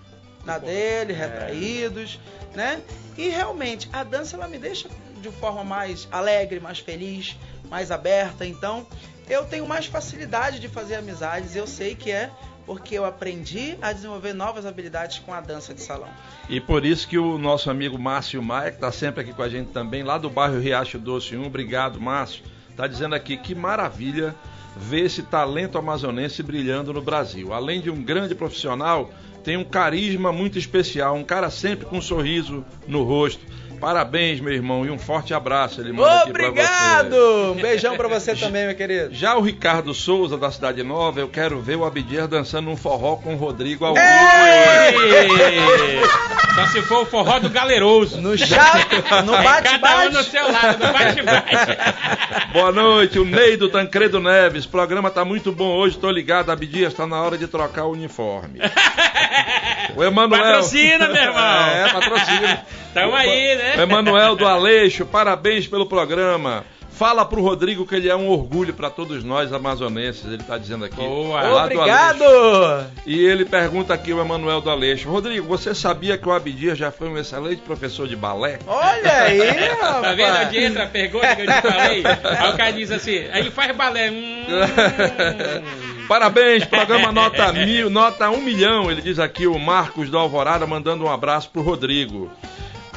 na 0.45 0.57
dele, 0.57 1.11
retraídos, 1.11 2.19
né? 2.55 2.81
E 3.17 3.27
realmente, 3.27 3.89
a 3.91 4.03
dança 4.03 4.37
ela 4.37 4.47
me 4.47 4.57
deixa 4.57 4.89
de 5.21 5.29
forma 5.29 5.63
mais 5.63 6.07
alegre, 6.09 6.59
mais 6.59 6.79
feliz, 6.79 7.35
mais 7.69 7.91
aberta. 7.91 8.45
Então, 8.45 8.87
eu 9.29 9.45
tenho 9.45 9.67
mais 9.67 9.85
facilidade 9.85 10.59
de 10.59 10.67
fazer 10.67 10.95
amizades. 10.95 11.55
Eu 11.55 11.67
sei 11.67 11.95
que 11.95 12.11
é 12.11 12.29
porque 12.65 12.95
eu 12.95 13.05
aprendi 13.05 13.77
a 13.81 13.93
desenvolver 13.93 14.33
novas 14.33 14.65
habilidades 14.65 15.19
com 15.19 15.33
a 15.33 15.39
dança 15.39 15.73
de 15.73 15.81
salão. 15.81 16.09
E 16.49 16.59
por 16.59 16.85
isso 16.85 17.07
que 17.07 17.17
o 17.17 17.37
nosso 17.37 17.71
amigo 17.71 17.97
Márcio 17.97 18.43
Maia, 18.43 18.71
que 18.71 18.77
está 18.77 18.91
sempre 18.91 19.21
aqui 19.21 19.33
com 19.33 19.41
a 19.41 19.47
gente 19.47 19.71
também, 19.71 20.03
lá 20.03 20.17
do 20.17 20.29
bairro 20.29 20.59
Riacho 20.59 20.99
Doce 20.99 21.37
1, 21.37 21.45
obrigado, 21.45 21.99
Márcio, 21.99 22.43
está 22.69 22.85
dizendo 22.85 23.15
aqui 23.15 23.37
que 23.37 23.55
maravilha 23.55 24.35
ver 24.75 25.05
esse 25.05 25.23
talento 25.23 25.77
amazonense 25.77 26.43
brilhando 26.43 26.93
no 26.93 27.01
Brasil. 27.01 27.53
Além 27.53 27.81
de 27.81 27.89
um 27.89 28.03
grande 28.03 28.35
profissional, 28.35 29.09
tem 29.43 29.55
um 29.55 29.63
carisma 29.63 30.33
muito 30.33 30.59
especial, 30.59 31.15
um 31.15 31.23
cara 31.23 31.49
sempre 31.49 31.85
com 31.85 31.97
um 31.97 32.01
sorriso 32.01 32.65
no 32.85 33.03
rosto. 33.03 33.45
Parabéns, 33.79 34.39
meu 34.39 34.53
irmão, 34.53 34.85
e 34.85 34.89
um 34.89 34.97
forte 34.97 35.33
abraço. 35.33 35.81
Ele 35.81 35.93
manda 35.93 36.23
aqui 36.23 36.31
pra 36.31 36.47
Obrigado! 36.49 37.09
você. 37.15 37.51
Um 37.51 37.61
beijão 37.61 37.95
pra 37.95 38.07
você 38.07 38.33
também, 38.35 38.65
meu 38.65 38.75
querido. 38.75 39.13
Já 39.13 39.35
o 39.35 39.41
Ricardo 39.41 39.93
Souza, 39.93 40.37
da 40.37 40.51
Cidade 40.51 40.81
Nova, 40.83 41.19
eu 41.19 41.27
quero 41.27 41.59
ver 41.61 41.75
o 41.77 41.85
Abdias 41.85 42.27
dançando 42.27 42.69
um 42.69 42.75
forró 42.75 43.15
com 43.17 43.33
o 43.33 43.37
Rodrigo. 43.37 43.85
Ei! 43.97 46.01
Só 46.55 46.65
se 46.67 46.81
for 46.81 47.03
o 47.03 47.05
forró 47.05 47.39
do 47.39 47.49
galeroso. 47.49 48.19
No 48.19 48.35
chat, 48.37 48.87
no 48.95 49.03
Cada 49.03 49.21
um 49.21 49.25
no 49.37 49.43
bate-bate. 49.43 50.23
seu 50.25 50.51
lado, 50.51 50.83
no 50.85 50.91
bate-bate. 50.93 51.77
Boa 52.51 52.71
noite, 52.71 53.19
o 53.19 53.25
Ney 53.25 53.57
do 53.57 53.69
Tancredo 53.69 54.19
Neves. 54.19 54.65
O 54.65 54.69
programa 54.69 55.11
tá 55.11 55.23
muito 55.23 55.51
bom 55.51 55.75
hoje, 55.75 55.97
tô 55.99 56.09
ligado. 56.09 56.51
Abdias, 56.51 56.93
tá 56.95 57.05
na 57.05 57.21
hora 57.21 57.37
de 57.37 57.47
trocar 57.47 57.85
o 57.85 57.91
uniforme. 57.91 58.59
O 59.95 60.03
Emanuel. 60.03 60.43
Patrocina, 60.43 61.07
meu 61.07 61.23
irmão. 61.23 61.67
É, 61.69 61.89
patrocina. 61.91 62.65
Tamo 62.93 63.15
aí, 63.15 63.55
né? 63.55 63.66
Emanuel 63.81 64.35
do 64.35 64.45
Aleixo, 64.45 65.05
parabéns 65.05 65.67
pelo 65.67 65.85
programa. 65.85 66.63
Fala 66.97 67.23
pro 67.23 67.43
Rodrigo 67.43 67.85
que 67.85 67.93
ele 67.93 68.09
é 68.09 68.15
um 68.15 68.27
orgulho 68.27 68.73
para 68.73 68.89
todos 68.89 69.23
nós 69.23 69.53
amazonenses, 69.53 70.25
ele 70.25 70.41
tá 70.41 70.57
dizendo 70.57 70.83
aqui. 70.83 70.95
Boa. 70.95 71.63
Obrigado! 71.65 72.23
E 73.05 73.23
ele 73.23 73.45
pergunta 73.45 73.93
aqui 73.93 74.11
o 74.11 74.19
Emanuel 74.19 74.61
do 74.61 74.71
Aleixo. 74.71 75.07
Rodrigo, 75.07 75.47
você 75.47 75.75
sabia 75.75 76.17
que 76.17 76.27
o 76.27 76.31
Abdias 76.31 76.75
já 76.75 76.89
foi 76.89 77.07
um 77.07 77.15
excelente 77.15 77.61
professor 77.61 78.07
de 78.07 78.15
balé? 78.15 78.57
Olha 78.65 79.13
aí, 79.13 79.37
Tá 79.79 80.13
vendo 80.15 80.47
onde 80.47 80.57
entra 80.57 80.85
a 80.85 80.87
pergunta 80.87 81.35
que 81.35 81.41
eu 81.43 81.45
te 81.45 81.61
falei? 81.61 82.03
Aí 82.25 82.49
o 82.49 82.57
cara 82.57 82.71
diz 82.71 82.91
assim, 82.91 83.27
aí 83.31 83.51
faz 83.51 83.75
balé. 83.75 84.09
Hum. 84.09 84.45
Parabéns, 86.07 86.65
programa 86.65 87.11
nota 87.11 87.53
mil, 87.53 87.91
nota 87.91 88.27
um 88.31 88.41
milhão. 88.41 88.89
Ele 88.89 89.03
diz 89.03 89.19
aqui 89.19 89.45
o 89.45 89.59
Marcos 89.59 90.09
do 90.09 90.17
Alvorada 90.17 90.65
mandando 90.65 91.03
um 91.03 91.11
abraço 91.11 91.51
pro 91.51 91.61
Rodrigo. 91.61 92.31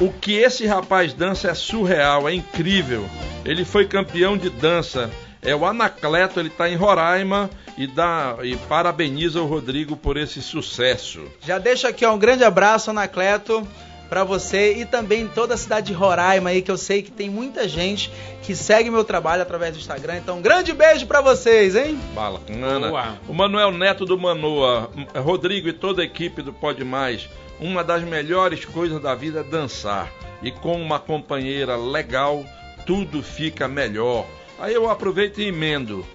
O 0.01 0.11
que 0.11 0.33
esse 0.33 0.65
rapaz 0.65 1.13
dança 1.13 1.51
é 1.51 1.53
surreal, 1.53 2.27
é 2.27 2.33
incrível. 2.33 3.07
Ele 3.45 3.63
foi 3.63 3.85
campeão 3.85 4.35
de 4.35 4.49
dança. 4.49 5.11
É 5.43 5.55
o 5.55 5.63
Anacleto, 5.63 6.39
ele 6.39 6.49
tá 6.49 6.67
em 6.67 6.75
Roraima 6.75 7.47
e 7.77 7.85
dá 7.85 8.35
e 8.41 8.55
parabeniza 8.55 9.39
o 9.39 9.45
Rodrigo 9.45 9.95
por 9.95 10.17
esse 10.17 10.41
sucesso. 10.41 11.23
Já 11.45 11.59
deixo 11.59 11.85
aqui 11.85 12.03
um 12.03 12.17
grande 12.17 12.43
abraço, 12.43 12.89
Anacleto, 12.89 13.67
pra 14.11 14.25
você 14.25 14.73
e 14.73 14.85
também 14.85 15.25
toda 15.25 15.53
a 15.53 15.57
cidade 15.57 15.87
de 15.87 15.93
Roraima 15.93 16.49
aí, 16.49 16.61
que 16.61 16.69
eu 16.69 16.75
sei 16.75 17.01
que 17.01 17.09
tem 17.09 17.29
muita 17.29 17.65
gente 17.65 18.11
que 18.43 18.53
segue 18.53 18.91
meu 18.91 19.05
trabalho 19.05 19.41
através 19.41 19.73
do 19.73 19.79
Instagram. 19.79 20.17
Então, 20.17 20.39
um 20.39 20.41
grande 20.41 20.73
beijo 20.73 21.07
pra 21.07 21.21
vocês, 21.21 21.77
hein? 21.77 21.97
Bala 22.13 22.41
com 22.45 22.53
Ana. 22.61 22.89
Boa. 22.89 23.19
O 23.29 23.33
Manuel 23.33 23.71
Neto 23.71 24.03
do 24.03 24.19
Manoa, 24.19 24.91
Rodrigo 25.15 25.69
e 25.69 25.71
toda 25.71 26.01
a 26.01 26.05
equipe 26.05 26.41
do 26.41 26.51
Pode 26.51 26.83
Mais. 26.83 27.29
Uma 27.57 27.85
das 27.85 28.03
melhores 28.03 28.65
coisas 28.65 29.01
da 29.01 29.15
vida 29.15 29.39
é 29.39 29.43
dançar. 29.43 30.11
E 30.43 30.51
com 30.51 30.75
uma 30.81 30.99
companheira 30.99 31.77
legal, 31.77 32.43
tudo 32.85 33.23
fica 33.23 33.65
melhor. 33.65 34.25
Aí 34.59 34.73
eu 34.73 34.89
aproveito 34.89 35.39
e 35.39 35.47
emendo. 35.47 36.05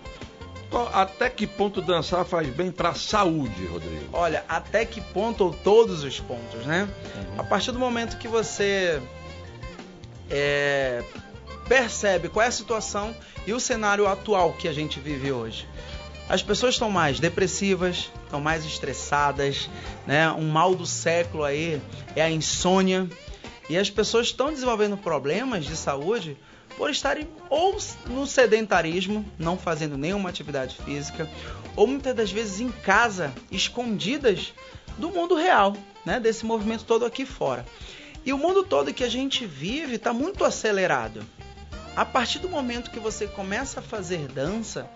Até 0.92 1.30
que 1.30 1.46
ponto 1.46 1.80
dançar 1.80 2.24
faz 2.24 2.48
bem 2.48 2.70
para 2.70 2.90
a 2.90 2.94
saúde, 2.94 3.66
Rodrigo? 3.66 4.08
Olha, 4.12 4.44
até 4.48 4.84
que 4.84 5.00
ponto 5.00 5.44
ou 5.44 5.52
todos 5.52 6.02
os 6.02 6.20
pontos, 6.20 6.66
né? 6.66 6.88
A 7.38 7.44
partir 7.44 7.72
do 7.72 7.78
momento 7.78 8.18
que 8.18 8.26
você 8.26 9.00
é, 10.30 11.04
percebe 11.68 12.28
qual 12.28 12.44
é 12.44 12.48
a 12.48 12.52
situação 12.52 13.14
e 13.46 13.52
o 13.52 13.60
cenário 13.60 14.06
atual 14.06 14.52
que 14.54 14.66
a 14.68 14.72
gente 14.72 14.98
vive 14.98 15.30
hoje. 15.30 15.68
As 16.28 16.42
pessoas 16.42 16.74
estão 16.74 16.90
mais 16.90 17.20
depressivas, 17.20 18.10
estão 18.24 18.40
mais 18.40 18.64
estressadas, 18.64 19.70
né? 20.06 20.28
Um 20.32 20.48
mal 20.48 20.74
do 20.74 20.84
século 20.84 21.44
aí 21.44 21.80
é 22.16 22.22
a 22.22 22.30
insônia. 22.30 23.08
E 23.68 23.76
as 23.76 23.90
pessoas 23.90 24.28
estão 24.28 24.52
desenvolvendo 24.52 24.96
problemas 24.96 25.64
de 25.64 25.76
saúde 25.76 26.36
por 26.76 26.90
estarem 26.90 27.28
ou 27.48 27.76
no 28.06 28.26
sedentarismo, 28.26 29.24
não 29.38 29.56
fazendo 29.56 29.96
nenhuma 29.96 30.28
atividade 30.28 30.76
física, 30.84 31.28
ou 31.74 31.86
muitas 31.86 32.14
das 32.14 32.30
vezes 32.30 32.60
em 32.60 32.70
casa, 32.70 33.32
escondidas 33.50 34.52
do 34.98 35.10
mundo 35.10 35.34
real, 35.34 35.76
né? 36.04 36.20
Desse 36.20 36.44
movimento 36.44 36.84
todo 36.84 37.04
aqui 37.04 37.24
fora. 37.24 37.64
E 38.24 38.32
o 38.32 38.38
mundo 38.38 38.64
todo 38.64 38.92
que 38.92 39.04
a 39.04 39.08
gente 39.08 39.46
vive 39.46 39.94
está 39.94 40.12
muito 40.12 40.44
acelerado. 40.44 41.24
A 41.94 42.04
partir 42.04 42.40
do 42.40 42.48
momento 42.48 42.90
que 42.90 42.98
você 42.98 43.26
começa 43.26 43.80
a 43.80 43.82
fazer 43.82 44.28
dança 44.28 44.90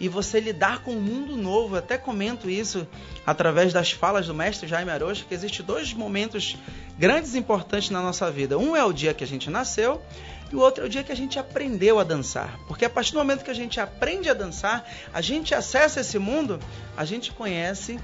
e 0.00 0.08
você 0.08 0.40
lidar 0.40 0.82
com 0.82 0.92
um 0.92 1.00
mundo 1.00 1.36
novo, 1.36 1.76
até 1.76 1.96
comento 1.96 2.50
isso 2.50 2.86
através 3.24 3.72
das 3.72 3.92
falas 3.92 4.26
do 4.26 4.34
mestre 4.34 4.66
Jaime 4.66 4.90
Arocho, 4.90 5.26
que 5.26 5.34
existem 5.34 5.64
dois 5.64 5.92
momentos 5.92 6.56
grandes 6.98 7.34
e 7.34 7.38
importantes 7.38 7.90
na 7.90 8.02
nossa 8.02 8.30
vida. 8.30 8.58
Um 8.58 8.74
é 8.74 8.84
o 8.84 8.92
dia 8.92 9.14
que 9.14 9.22
a 9.22 9.26
gente 9.26 9.48
nasceu 9.48 10.02
e 10.54 10.56
o 10.56 10.60
outro 10.60 10.84
é 10.84 10.86
o 10.86 10.88
dia 10.88 11.02
que 11.02 11.10
a 11.10 11.16
gente 11.16 11.36
aprendeu 11.36 11.98
a 11.98 12.04
dançar. 12.04 12.60
Porque 12.68 12.84
a 12.84 12.90
partir 12.90 13.12
do 13.12 13.18
momento 13.18 13.44
que 13.44 13.50
a 13.50 13.54
gente 13.54 13.80
aprende 13.80 14.30
a 14.30 14.34
dançar, 14.34 14.88
a 15.12 15.20
gente 15.20 15.52
acessa 15.52 16.00
esse 16.00 16.16
mundo, 16.16 16.60
a 16.96 17.04
gente 17.04 17.32
conhece 17.32 17.98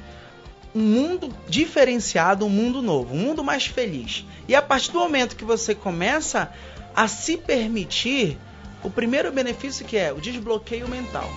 um 0.74 0.80
mundo 0.80 1.32
diferenciado, 1.48 2.44
um 2.44 2.48
mundo 2.48 2.82
novo, 2.82 3.14
um 3.14 3.18
mundo 3.18 3.44
mais 3.44 3.66
feliz. 3.66 4.26
E 4.48 4.54
a 4.56 4.60
partir 4.60 4.90
do 4.90 4.98
momento 4.98 5.36
que 5.36 5.44
você 5.44 5.76
começa 5.76 6.52
a 6.94 7.06
se 7.06 7.36
permitir, 7.36 8.36
o 8.82 8.90
primeiro 8.90 9.30
benefício 9.30 9.86
que 9.86 9.96
é 9.96 10.12
o 10.12 10.20
desbloqueio 10.20 10.88
mental. 10.88 11.30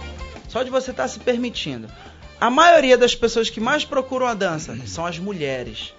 Só 0.50 0.64
de 0.64 0.72
você 0.72 0.90
estar 0.90 1.08
se 1.08 1.20
permitindo. 1.20 1.88
A 2.42 2.50
maioria 2.50 2.98
das 2.98 3.14
pessoas 3.14 3.52
que 3.52 3.60
mais 3.60 3.86
procuram 3.86 4.26
a 4.26 4.34
dança 4.34 4.76
são 4.88 5.06
as 5.06 5.20
mulheres. 5.20 5.94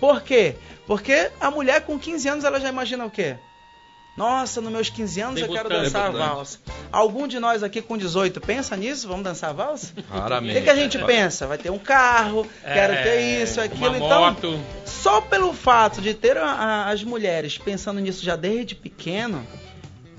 Por 0.00 0.22
quê? 0.22 0.56
Porque 0.86 1.30
a 1.38 1.50
mulher 1.50 1.82
com 1.82 1.98
15 1.98 2.28
anos 2.28 2.44
ela 2.44 2.58
já 2.58 2.70
imagina 2.70 3.04
o 3.04 3.10
quê? 3.10 3.36
Nossa, 4.16 4.60
nos 4.60 4.70
meus 4.72 4.88
15 4.90 5.20
anos 5.20 5.40
eu 5.40 5.48
quero 5.48 5.68
Debutante. 5.68 5.92
dançar 5.92 6.06
a 6.06 6.10
valsa. 6.10 6.58
Algum 6.92 7.26
de 7.26 7.40
nós 7.40 7.64
aqui 7.64 7.82
com 7.82 7.98
18 7.98 8.40
pensa 8.40 8.76
nisso? 8.76 9.08
Vamos 9.08 9.24
dançar 9.24 9.50
a 9.50 9.52
valsa? 9.52 9.92
O 10.08 10.16
Raramente. 10.16 10.54
que, 10.54 10.60
que 10.62 10.70
a 10.70 10.76
gente 10.76 10.96
pensa? 10.98 11.46
Vai 11.48 11.58
ter 11.58 11.70
um 11.70 11.78
carro, 11.78 12.46
quero 12.62 12.92
É, 12.92 13.02
ter 13.02 13.42
isso, 13.42 13.60
aquilo. 13.60 13.96
Então, 13.96 14.20
moto. 14.20 14.60
só 14.86 15.20
pelo 15.20 15.52
fato 15.52 16.00
de 16.00 16.14
ter 16.14 16.36
a- 16.36 16.44
a- 16.46 16.90
as 16.90 17.02
mulheres 17.02 17.58
pensando 17.58 17.98
nisso 18.00 18.24
já 18.24 18.36
desde 18.36 18.76
pequeno, 18.76 19.44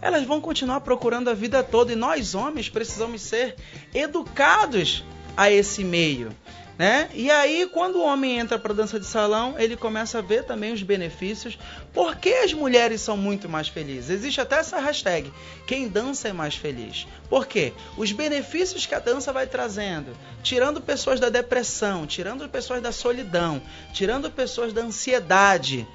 elas 0.02 0.24
vão 0.24 0.42
continuar 0.42 0.82
procurando 0.82 1.30
a 1.30 1.34
vida 1.34 1.64
toda 1.64 1.94
e 1.94 1.96
nós 1.96 2.36
homens 2.36 2.68
precisamos 2.68 3.22
ser 3.22 3.56
educados 3.94 5.06
a 5.38 5.50
esse 5.50 5.84
meio, 5.86 6.30
né? 6.78 7.10
E 7.14 7.32
aí 7.32 7.68
quando 7.74 7.96
o 7.96 8.04
homem 8.06 8.38
entra 8.38 8.60
para 8.60 8.74
dança 8.74 9.00
de 9.00 9.06
salão, 9.06 9.56
ele 9.58 9.76
começa 9.76 10.20
a 10.20 10.22
ver 10.22 10.44
também 10.44 10.74
os 10.74 10.84
benefícios, 10.84 11.58
Por 11.96 12.18
que 12.18 12.34
as 12.34 12.54
mulheres 12.54 13.00
são 13.00 13.16
muito 13.16 13.48
mais 13.48 13.70
felizes? 13.70 14.10
Existe 14.10 14.42
até 14.42 14.58
essa 14.58 14.78
hashtag, 14.80 15.32
quem 15.66 15.88
dança 15.88 16.28
é 16.28 16.34
mais 16.34 16.54
feliz. 16.54 17.08
Por 17.30 17.48
quê? 17.48 17.72
Os 17.96 18.12
benefícios 18.12 18.86
que 18.86 18.94
a 18.94 19.00
dança 19.00 19.32
vai 19.32 19.48
trazendo, 19.48 20.12
tirando 20.44 20.82
pessoas 20.82 21.22
da 21.22 21.30
depressão, 21.30 22.06
tirando 22.06 22.50
pessoas 22.50 22.82
da 22.82 22.92
solidão, 22.92 23.62
tirando 23.94 24.30
pessoas 24.30 24.74
da 24.74 24.82
ansiedade. 24.82 25.88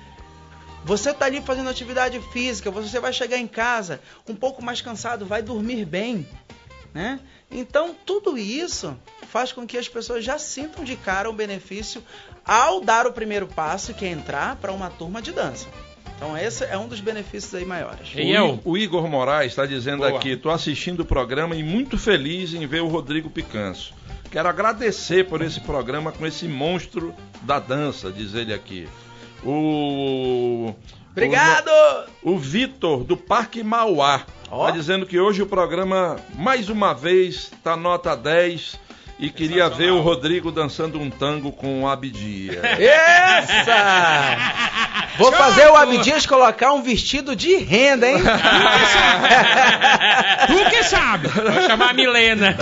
Você 0.86 1.11
está 1.11 1.26
ali 1.26 1.42
fazendo 1.42 1.68
atividade 1.68 2.18
física, 2.32 2.70
você 2.70 2.98
vai 2.98 3.12
chegar 3.12 3.36
em 3.36 3.46
casa 3.46 4.01
um 4.26 4.34
pouco 4.34 4.64
mais 4.64 4.80
cansado, 4.80 5.26
vai 5.26 5.42
dormir 5.42 5.84
bem, 5.84 6.26
né? 6.94 7.20
Então, 7.51 7.94
tudo 8.07 8.38
isso 8.38 8.96
faz 9.28 9.53
com 9.53 9.66
que 9.66 9.76
as 9.76 9.86
pessoas 9.86 10.24
já 10.24 10.38
sintam 10.38 10.82
de 10.82 10.96
cara 10.96 11.28
o 11.28 11.34
benefício 11.34 12.03
ao 12.42 12.80
dar 12.80 13.07
o 13.07 13.12
primeiro 13.12 13.46
passo, 13.46 13.92
que 13.92 14.07
é 14.07 14.09
entrar 14.09 14.57
para 14.57 14.72
uma 14.72 14.88
turma 14.88 15.20
de 15.20 15.30
dança. 15.30 15.68
Então, 16.20 16.36
esse 16.36 16.64
é 16.64 16.76
um 16.76 16.86
dos 16.86 17.00
benefícios 17.00 17.54
aí 17.54 17.64
maiores. 17.64 18.14
O, 18.14 18.18
E 18.18 18.30
eu? 18.30 18.60
O 18.62 18.76
Igor 18.76 19.08
Moraes 19.08 19.52
está 19.52 19.64
dizendo 19.64 20.00
Boa. 20.00 20.18
aqui: 20.18 20.32
estou 20.32 20.52
assistindo 20.52 21.00
o 21.00 21.04
programa 21.06 21.56
e 21.56 21.62
muito 21.62 21.96
feliz 21.96 22.52
em 22.52 22.66
ver 22.66 22.82
o 22.82 22.88
Rodrigo 22.88 23.30
Picanço. 23.30 23.94
Quero 24.30 24.46
agradecer 24.46 25.26
por 25.26 25.40
esse 25.40 25.60
programa 25.60 26.12
com 26.12 26.26
esse 26.26 26.46
monstro 26.46 27.14
da 27.40 27.58
dança, 27.58 28.12
diz 28.12 28.34
ele 28.34 28.52
aqui. 28.52 28.86
O. 29.42 30.74
Obrigado! 31.10 31.70
O, 32.22 32.32
o 32.32 32.38
Vitor, 32.38 33.02
do 33.02 33.16
Parque 33.16 33.62
Mauá, 33.62 34.26
está 34.44 34.70
dizendo 34.72 35.06
que 35.06 35.18
hoje 35.18 35.40
o 35.40 35.46
programa, 35.46 36.16
mais 36.34 36.68
uma 36.68 36.92
vez, 36.92 37.50
está 37.50 37.74
nota 37.78 38.14
10 38.14 38.78
e 39.20 39.28
queria 39.28 39.68
ver 39.68 39.92
o 39.92 40.00
Rodrigo 40.00 40.50
dançando 40.50 40.98
um 40.98 41.10
tango 41.10 41.52
com 41.52 41.82
o 41.82 41.88
Abdia. 41.88 42.60
Essa! 42.78 44.36
Vou 45.18 45.30
fazer 45.30 45.66
o 45.66 45.76
Abdias 45.76 46.24
colocar 46.24 46.72
um 46.72 46.82
vestido 46.82 47.36
de 47.36 47.56
renda, 47.56 48.08
hein? 48.10 48.16
tu 50.46 50.70
que 50.70 50.82
sabe. 50.84 51.28
Vou 51.36 51.62
chamar 51.66 51.90
a 51.90 51.92
Milena. 51.92 52.56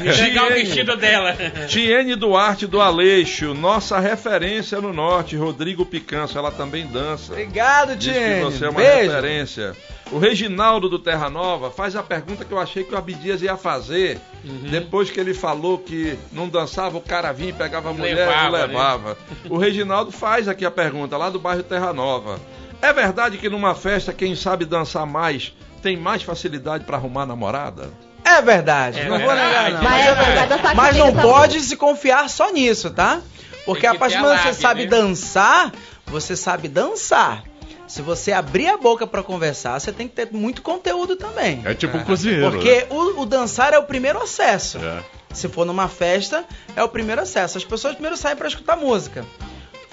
Entregar 0.00 0.44
o 0.46 0.54
vestido 0.54 0.96
dela. 0.96 1.36
Tiene 1.66 2.14
Duarte 2.14 2.66
do 2.68 2.80
Aleixo, 2.80 3.54
nossa 3.54 3.98
referência 3.98 4.80
no 4.80 4.92
norte, 4.92 5.34
Rodrigo 5.36 5.84
Picanço, 5.84 6.38
ela 6.38 6.52
também 6.52 6.86
dança. 6.86 7.32
Obrigado, 7.32 7.96
Diz 7.96 8.12
que 8.12 8.18
Tiene. 8.20 8.44
você 8.44 8.66
é 8.66 8.68
uma 8.68 8.80
Beijo. 8.80 9.10
referência. 9.10 9.76
O 10.12 10.18
Reginaldo 10.18 10.88
do 10.88 10.98
Terra 11.00 11.28
Nova 11.28 11.70
faz 11.70 11.96
a 11.96 12.02
pergunta 12.02 12.44
que 12.44 12.52
eu 12.52 12.58
achei 12.60 12.84
que 12.84 12.94
o 12.94 12.96
Abdias 12.98 13.42
ia 13.42 13.56
fazer. 13.56 14.20
Uhum. 14.44 14.68
Depois 14.70 15.10
que 15.10 15.18
ele 15.18 15.34
falou 15.34 15.78
que 15.78 16.16
não 16.32 16.48
dançava, 16.48 16.96
o 16.96 17.00
cara 17.00 17.32
vinha 17.32 17.50
e 17.50 17.52
pegava 17.52 17.90
a 17.90 17.92
mulher 17.92 18.14
Levava, 18.14 18.48
e 18.58 18.60
né? 18.60 18.66
levava. 18.66 19.18
O 19.50 19.58
Reginaldo 19.58 20.12
faz 20.12 20.46
aqui 20.48 20.64
a 20.64 20.70
pergunta, 20.70 21.16
lá 21.16 21.28
do 21.28 21.40
bairro 21.40 21.62
Terra 21.64 21.92
Nova. 21.92 22.38
É 22.80 22.92
verdade 22.92 23.36
que 23.38 23.48
numa 23.48 23.74
festa 23.74 24.12
quem 24.12 24.36
sabe 24.36 24.64
dançar 24.64 25.06
mais 25.06 25.52
tem 25.82 25.96
mais 25.96 26.22
facilidade 26.22 26.84
para 26.84 26.96
arrumar 26.96 27.26
namorada? 27.26 27.90
É 28.24 28.40
verdade, 28.42 29.00
É 29.00 29.08
não 29.08 29.18
vou 29.18 29.28
verdade. 29.28 29.52
negar 29.52 29.72
não. 29.72 29.82
Mas 29.82 30.06
é 30.06 30.14
verdade, 30.14 30.48
tô 30.48 30.66
aqui 30.66 30.76
Mas 30.76 30.96
não 30.96 31.12
pode 31.14 31.60
se 31.60 31.76
confiar 31.76 32.28
só 32.28 32.50
nisso, 32.52 32.90
tá? 32.90 33.20
Porque 33.64 33.86
a 33.86 33.94
partir 33.94 34.16
do 34.18 34.22
momento 34.22 34.42
que 34.42 34.48
você 34.54 34.60
sabe 34.60 34.82
né? 34.82 34.86
dançar, 34.88 35.72
você 36.06 36.36
sabe 36.36 36.68
dançar. 36.68 37.42
Se 37.86 38.02
você 38.02 38.32
abrir 38.32 38.66
a 38.68 38.76
boca 38.76 39.06
pra 39.06 39.22
conversar, 39.22 39.78
você 39.80 39.92
tem 39.92 40.08
que 40.08 40.14
ter 40.14 40.28
muito 40.32 40.60
conteúdo 40.62 41.16
também. 41.16 41.62
É 41.64 41.74
tipo 41.74 41.96
um 41.96 42.04
cozinheiro. 42.04 42.50
Porque 42.50 42.86
o, 42.90 43.20
o 43.22 43.26
dançar 43.26 43.72
é 43.72 43.78
o 43.78 43.84
primeiro 43.84 44.20
acesso. 44.22 44.78
né? 44.78 45.02
Se 45.32 45.48
for 45.48 45.64
numa 45.64 45.86
festa, 45.88 46.44
é 46.74 46.82
o 46.82 46.88
primeiro 46.88 47.20
acesso. 47.22 47.58
As 47.58 47.64
pessoas 47.64 47.94
primeiro 47.94 48.16
saem 48.16 48.36
pra 48.36 48.48
escutar 48.48 48.76
música. 48.76 49.24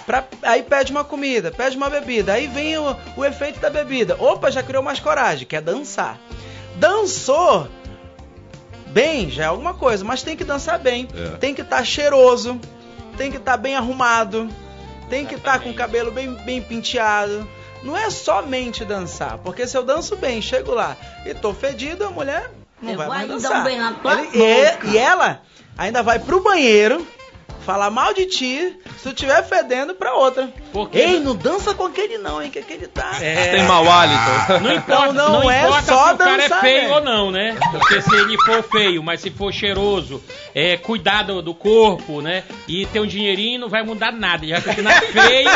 Pra- 0.06 0.26
aí 0.42 0.64
pede 0.64 0.92
uma 0.92 1.04
comida, 1.04 1.52
pede 1.52 1.78
uma 1.78 1.90
bebida. 1.90 2.34
Aí 2.34 2.48
vem 2.48 2.78
o, 2.78 2.96
o 3.16 3.24
efeito 3.26 3.60
da 3.60 3.70
bebida. 3.70 4.16
Opa, 4.20 4.50
já 4.50 4.64
criou 4.64 4.82
mais 4.84 5.00
coragem, 5.00 5.46
quer 5.46 5.62
dançar. 5.62 6.18
Dançou 6.78 7.68
bem, 8.88 9.30
já 9.30 9.44
é 9.44 9.46
alguma 9.48 9.74
coisa, 9.74 10.04
mas 10.04 10.22
tem 10.24 10.36
que 10.36 10.44
dançar 10.44 10.80
bem. 10.80 11.08
É. 11.16 11.38
Tem 11.38 11.54
que 11.54 11.62
estar 11.62 11.84
cheiroso, 11.86 12.60
tem 13.18 13.32
que 13.32 13.38
estar 13.38 13.58
bem 13.58 13.76
arrumado, 13.76 14.50
tem 15.10 15.26
que 15.26 15.36
estar 15.36 15.60
com 15.60 15.70
o 15.70 15.74
cabelo 15.74 16.12
bem, 16.12 16.34
bem 16.44 16.62
penteado. 16.62 17.48
Não 17.84 17.98
é 17.98 18.10
somente 18.10 18.86
dançar, 18.86 19.38
porque 19.40 19.68
se 19.68 19.78
eu 19.78 19.84
danço 19.84 20.16
bem, 20.16 20.42
chego 20.42 20.74
lá 20.74 20.96
e 21.26 21.34
tô 21.34 21.54
fedido, 21.54 22.06
a 22.06 22.10
mulher 22.10 22.50
não 22.82 22.92
Eu 22.92 22.98
vai 22.98 23.08
mais 23.08 23.30
um 23.30 23.34
dançar. 23.34 23.64
beijo 23.64 23.82
na 23.82 23.94
tua 23.94 24.14
Ele- 24.22 24.30
e, 24.34 24.92
e 24.94 24.98
ela 24.98 25.42
ainda 25.78 26.02
vai 26.02 26.18
pro 26.20 26.42
banheiro 26.42 27.06
falar 27.66 27.90
mal 27.90 28.14
de 28.14 28.26
ti 28.26 28.76
se 28.98 29.04
tu 29.04 29.10
estiver 29.10 29.44
fedendo 29.44 29.94
pra 29.96 30.14
outra. 30.16 30.50
Porque- 30.72 30.98
Ei, 30.98 31.20
não 31.20 31.36
dança 31.36 31.74
com 31.74 31.86
aquele 31.86 32.18
não, 32.18 32.42
hein, 32.42 32.50
que 32.50 32.60
aquele 32.60 32.88
tá... 32.88 33.12
É. 33.22 33.52
Tem 33.52 33.64
mau 33.64 33.90
hálito. 33.90 34.64
Não 34.64 34.74
importa, 34.74 35.14
não 35.14 35.30
não, 35.42 35.52
é 35.52 35.60
importa 35.64 35.82
só 35.84 36.08
se 36.10 36.14
o 36.14 36.18
cara 36.18 36.44
é 36.44 36.50
feio 36.50 36.88
né? 36.90 36.96
ou 36.96 37.02
não, 37.02 37.32
né? 37.32 37.58
Porque 37.72 38.02
se 38.02 38.16
ele 38.16 38.38
for 38.46 38.64
feio, 38.64 39.02
mas 39.04 39.22
se 39.22 39.30
for 39.30 39.52
cheiroso, 39.54 40.24
é, 40.54 40.78
cuidar 40.78 41.24
do, 41.24 41.42
do 41.42 41.54
corpo, 41.54 42.22
né? 42.22 42.44
E 42.68 42.86
ter 42.88 43.00
um 43.00 43.08
dinheirinho 43.08 43.60
não 43.62 43.70
vai 43.70 43.84
mudar 43.84 44.12
nada. 44.12 44.46
Já 44.46 44.62
continuar 44.62 45.00
feio. 45.12 45.50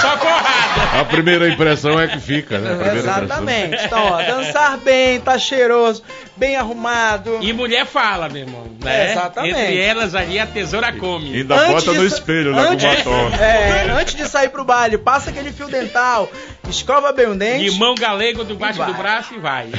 Só 0.00 0.16
porrada. 0.16 1.00
A 1.00 1.04
primeira 1.04 1.48
impressão 1.48 1.98
é 2.00 2.06
que 2.08 2.18
fica, 2.20 2.58
né? 2.58 2.96
Exatamente. 2.96 3.84
Então, 3.84 4.04
ó, 4.12 4.22
dançar 4.22 4.76
bem, 4.78 5.20
tá 5.20 5.38
cheiroso, 5.38 6.02
bem 6.36 6.56
arrumado. 6.56 7.38
E 7.40 7.52
mulher 7.52 7.86
fala, 7.86 8.28
meu 8.28 8.42
irmão. 8.42 8.66
Né? 8.82 9.12
Exatamente. 9.12 9.58
Entre 9.58 9.78
elas 9.78 10.14
ali 10.14 10.38
a 10.38 10.46
tesoura 10.46 10.92
come. 10.92 11.34
Ainda 11.36 11.54
Antes 11.54 11.84
bota 11.84 11.98
no 11.98 12.06
espelho, 12.06 12.54
né? 12.54 12.68
antes, 12.70 13.02
Com 13.02 13.10
batom. 13.10 13.36
é, 13.42 13.90
antes 14.00 14.14
de 14.14 14.28
sair 14.28 14.48
pro 14.48 14.64
baile, 14.64 14.98
passa 14.98 15.30
aquele 15.30 15.52
fio 15.52 15.68
dental, 15.68 16.30
escova 16.70 17.12
bem 17.12 17.26
o 17.26 17.34
dente. 17.34 17.68
Limão 17.70 17.94
galego 17.94 18.44
debaixo 18.44 18.84
do 18.84 18.94
braço 18.94 19.34
e 19.34 19.38
vai. 19.38 19.68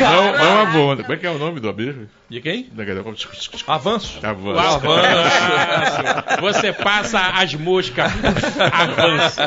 Não, 0.00 0.32
não 0.32 0.44
é 0.44 0.62
uma 0.62 0.66
boa. 0.66 0.96
Como 0.96 1.12
é 1.12 1.16
que 1.16 1.26
é 1.26 1.30
o 1.30 1.38
nome 1.38 1.60
do 1.60 1.68
amigo? 1.68 2.06
De 2.28 2.40
quem? 2.40 2.70
Avanço. 3.66 4.18
Avanço. 4.22 4.22
O 4.22 4.58
Avanço. 4.58 4.90
avanço. 4.90 6.40
Você 6.40 6.72
passa 6.72 7.20
as 7.20 7.54
moscas. 7.54 8.10
Avanço. 8.72 9.40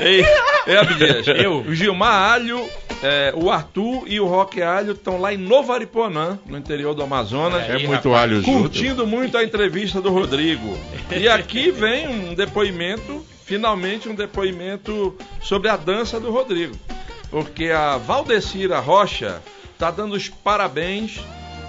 Ei, 0.00 0.24
ei 0.66 0.76
Abdias. 0.76 1.26
Eu? 1.28 1.60
O 1.60 1.74
Gilmar 1.74 2.32
Alho, 2.34 2.68
é, 3.02 3.32
o 3.34 3.50
Arthur 3.50 4.04
e 4.06 4.20
o 4.20 4.26
Roque 4.26 4.60
Alho 4.62 4.92
estão 4.92 5.18
lá 5.18 5.32
em 5.32 5.38
Novo 5.38 5.72
Ariponã, 5.72 6.38
no 6.46 6.58
interior 6.58 6.94
do 6.94 7.02
Amazonas. 7.02 7.68
É 7.68 7.72
Aí, 7.74 7.86
muito 7.86 8.08
rapaz. 8.10 8.22
alho 8.30 8.42
junto. 8.42 8.58
Curtindo 8.60 9.06
muito 9.06 9.38
a 9.38 9.44
entrevista 9.44 10.00
do 10.00 10.10
Rodrigo. 10.10 10.76
E 11.14 11.28
aqui 11.28 11.70
vem 11.70 12.08
um 12.08 12.34
depoimento, 12.34 13.24
finalmente 13.44 14.08
um 14.08 14.14
depoimento 14.14 15.16
sobre 15.42 15.68
a 15.68 15.76
dança 15.76 16.18
do 16.18 16.30
Rodrigo. 16.30 16.76
Porque 17.30 17.70
a 17.70 17.96
Valdecira 17.96 18.80
Rocha 18.80 19.42
está 19.72 19.90
dando 19.90 20.14
os 20.14 20.28
parabéns. 20.28 21.20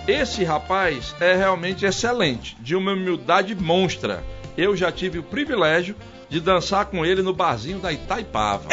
Esse 0.08 0.44
rapaz 0.44 1.16
é 1.20 1.36
realmente 1.36 1.86
excelente, 1.86 2.56
de 2.60 2.76
uma 2.76 2.94
humildade 2.94 3.56
monstra. 3.56 4.24
Eu 4.56 4.76
já 4.76 4.92
tive 4.92 5.20
o 5.20 5.24
privilégio 5.24 5.96
de 6.30 6.40
dançar 6.40 6.86
com 6.86 7.06
ele 7.06 7.22
no 7.22 7.34
barzinho 7.34 7.80
da 7.80 7.92
Itaipava. 7.92 8.70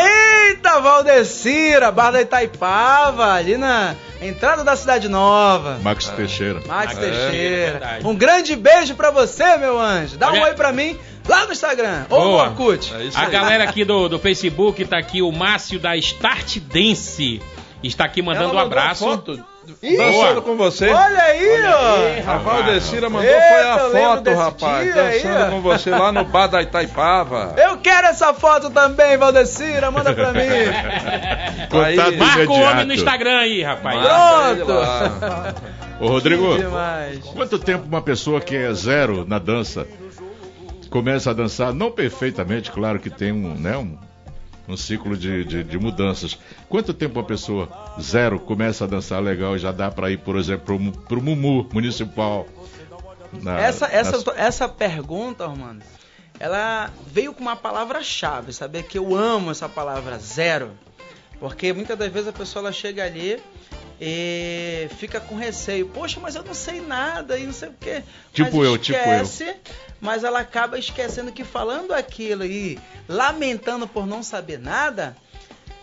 Eita, 0.52 0.80
Valdecira, 0.80 1.90
Bar 1.90 2.10
da 2.12 2.20
Itaipava, 2.20 3.32
ali 3.32 3.56
na 3.56 3.94
entrada 4.20 4.62
da 4.62 4.76
Cidade 4.76 5.08
Nova. 5.08 5.78
Max 5.82 6.08
Teixeira. 6.08 6.60
Max 6.66 6.96
É, 6.96 7.00
Teixeira. 7.00 7.70
verdade. 7.72 8.06
um 8.06 8.14
grande 8.14 8.54
beijo 8.54 8.94
pra 8.94 9.10
você, 9.10 9.56
meu 9.56 9.78
anjo. 9.80 10.16
Dá 10.18 10.28
um 10.28 10.32
Olha- 10.32 10.44
oi 10.44 10.54
pra 10.54 10.70
mim 10.72 10.98
lá 11.26 11.46
no 11.46 11.52
Instagram. 11.52 12.04
Ou 12.10 12.18
no 12.20 12.30
Boa. 12.32 12.44
Orkut. 12.48 12.92
É 12.94 13.08
A 13.14 13.26
galera 13.30 13.64
aqui 13.64 13.84
do, 13.84 14.08
do 14.08 14.18
Facebook 14.18 14.84
tá 14.84 14.98
aqui, 14.98 15.22
o 15.22 15.32
Márcio 15.32 15.78
da 15.80 15.96
Start 15.96 16.58
Dance. 16.58 17.40
Está 17.82 18.04
aqui 18.04 18.20
mandando 18.22 18.50
Ela 18.50 18.62
um 18.62 18.66
abraço. 18.66 19.04
foto 19.04 19.42
dançando 19.96 20.42
com 20.42 20.56
você. 20.56 20.88
Olha 20.88 21.22
aí, 21.22 22.24
ó. 22.26 22.30
A 22.30 22.36
Valdecira 22.38 23.08
mandou 23.08 23.30
Eita, 23.30 23.88
foi 23.90 24.02
a 24.02 24.08
foto, 24.08 24.34
rapaz. 24.34 24.96
aí, 24.96 25.22
dançando 25.22 25.46
ó. 25.46 25.50
com 25.50 25.60
você 25.60 25.90
lá 25.90 26.12
no 26.12 26.24
bar 26.24 26.46
da 26.48 26.62
Itaipava. 26.62 27.54
Eu 27.56 27.78
quero 27.78 28.08
essa 28.08 28.34
foto 28.34 28.70
também, 28.70 29.16
Valdecira. 29.16 29.90
Manda 29.90 30.12
pra 30.12 30.32
mim. 30.32 30.40
Contato 31.70 32.16
Marca 32.16 32.52
o 32.52 32.60
homem 32.60 32.86
no. 32.86 32.94
Instagram 32.94 33.38
aí, 33.38 33.62
rapaz. 33.62 34.00
Pronto. 34.00 34.72
Ô, 36.00 36.08
Rodrigo, 36.08 36.46
quanto 37.34 37.58
tempo 37.58 37.86
uma 37.86 38.02
pessoa 38.02 38.40
que 38.40 38.56
é 38.56 38.72
zero 38.74 39.24
na 39.26 39.38
dança 39.38 39.86
começa 40.90 41.30
a 41.30 41.32
dançar? 41.32 41.72
Não 41.72 41.90
perfeitamente, 41.90 42.70
claro 42.70 42.98
que 42.98 43.08
tem 43.08 43.32
um, 43.32 43.54
né, 43.54 43.76
um, 43.76 43.96
um 44.68 44.76
ciclo 44.76 45.16
de, 45.16 45.44
de, 45.44 45.64
de 45.64 45.78
mudanças. 45.78 46.38
Quanto 46.68 46.94
tempo 46.94 47.18
uma 47.18 47.24
pessoa 47.26 47.68
zero 48.00 48.38
começa 48.38 48.84
a 48.84 48.86
dançar 48.86 49.20
legal 49.22 49.56
e 49.56 49.58
já 49.58 49.72
dá 49.72 49.90
pra 49.90 50.10
ir, 50.10 50.18
por 50.18 50.36
exemplo, 50.36 50.64
pro, 50.78 50.92
pro 51.06 51.22
Mumu 51.22 51.68
Municipal? 51.72 52.46
Na- 53.42 53.58
Essa, 53.60 53.86
essa, 53.86 54.32
essa 54.36 54.68
pergunta, 54.68 55.46
Romano, 55.46 55.80
ela 56.38 56.90
veio 57.06 57.32
com 57.32 57.40
uma 57.40 57.56
palavra-chave, 57.56 58.52
saber 58.52 58.84
que 58.84 58.98
eu 58.98 59.14
amo 59.14 59.50
essa 59.50 59.68
palavra 59.68 60.18
zero. 60.18 60.70
Porque 61.40 61.72
muitas 61.72 61.98
das 61.98 62.12
vezes 62.12 62.28
a 62.28 62.32
pessoa 62.32 62.62
ela 62.62 62.72
chega 62.72 63.04
ali 63.04 63.40
e 64.04 64.88
fica 64.96 65.20
com 65.20 65.36
receio. 65.36 65.86
Poxa, 65.86 66.18
mas 66.20 66.34
eu 66.34 66.42
não 66.42 66.54
sei 66.54 66.80
nada 66.80 67.38
e 67.38 67.46
não 67.46 67.52
sei 67.52 67.68
o 67.68 67.74
quê. 67.78 68.02
Tipo 68.32 68.56
mas 68.56 68.66
eu, 68.66 68.76
tipo 68.76 68.98
eu. 68.98 69.22
esquece, 69.22 69.56
Mas 70.00 70.24
ela 70.24 70.40
acaba 70.40 70.76
esquecendo 70.76 71.30
que 71.30 71.44
falando 71.44 71.92
aquilo 71.92 72.44
e 72.44 72.80
lamentando 73.08 73.86
por 73.86 74.04
não 74.04 74.20
saber 74.20 74.58
nada, 74.58 75.16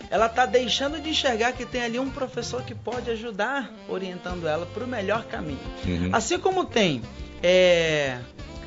ela 0.10 0.26
está 0.26 0.46
deixando 0.46 1.00
de 1.00 1.12
enxergar 1.12 1.54
que 1.54 1.66
tem 1.66 1.82
ali 1.82 1.98
um 1.98 2.10
professor 2.10 2.62
que 2.62 2.76
pode 2.76 3.10
ajudar, 3.10 3.72
orientando 3.88 4.46
ela 4.46 4.66
para 4.66 4.84
o 4.84 4.88
melhor 4.88 5.24
caminho. 5.24 5.58
Uhum. 5.86 6.10
Assim 6.12 6.38
como 6.38 6.66
tem 6.66 7.02
é, 7.42 8.18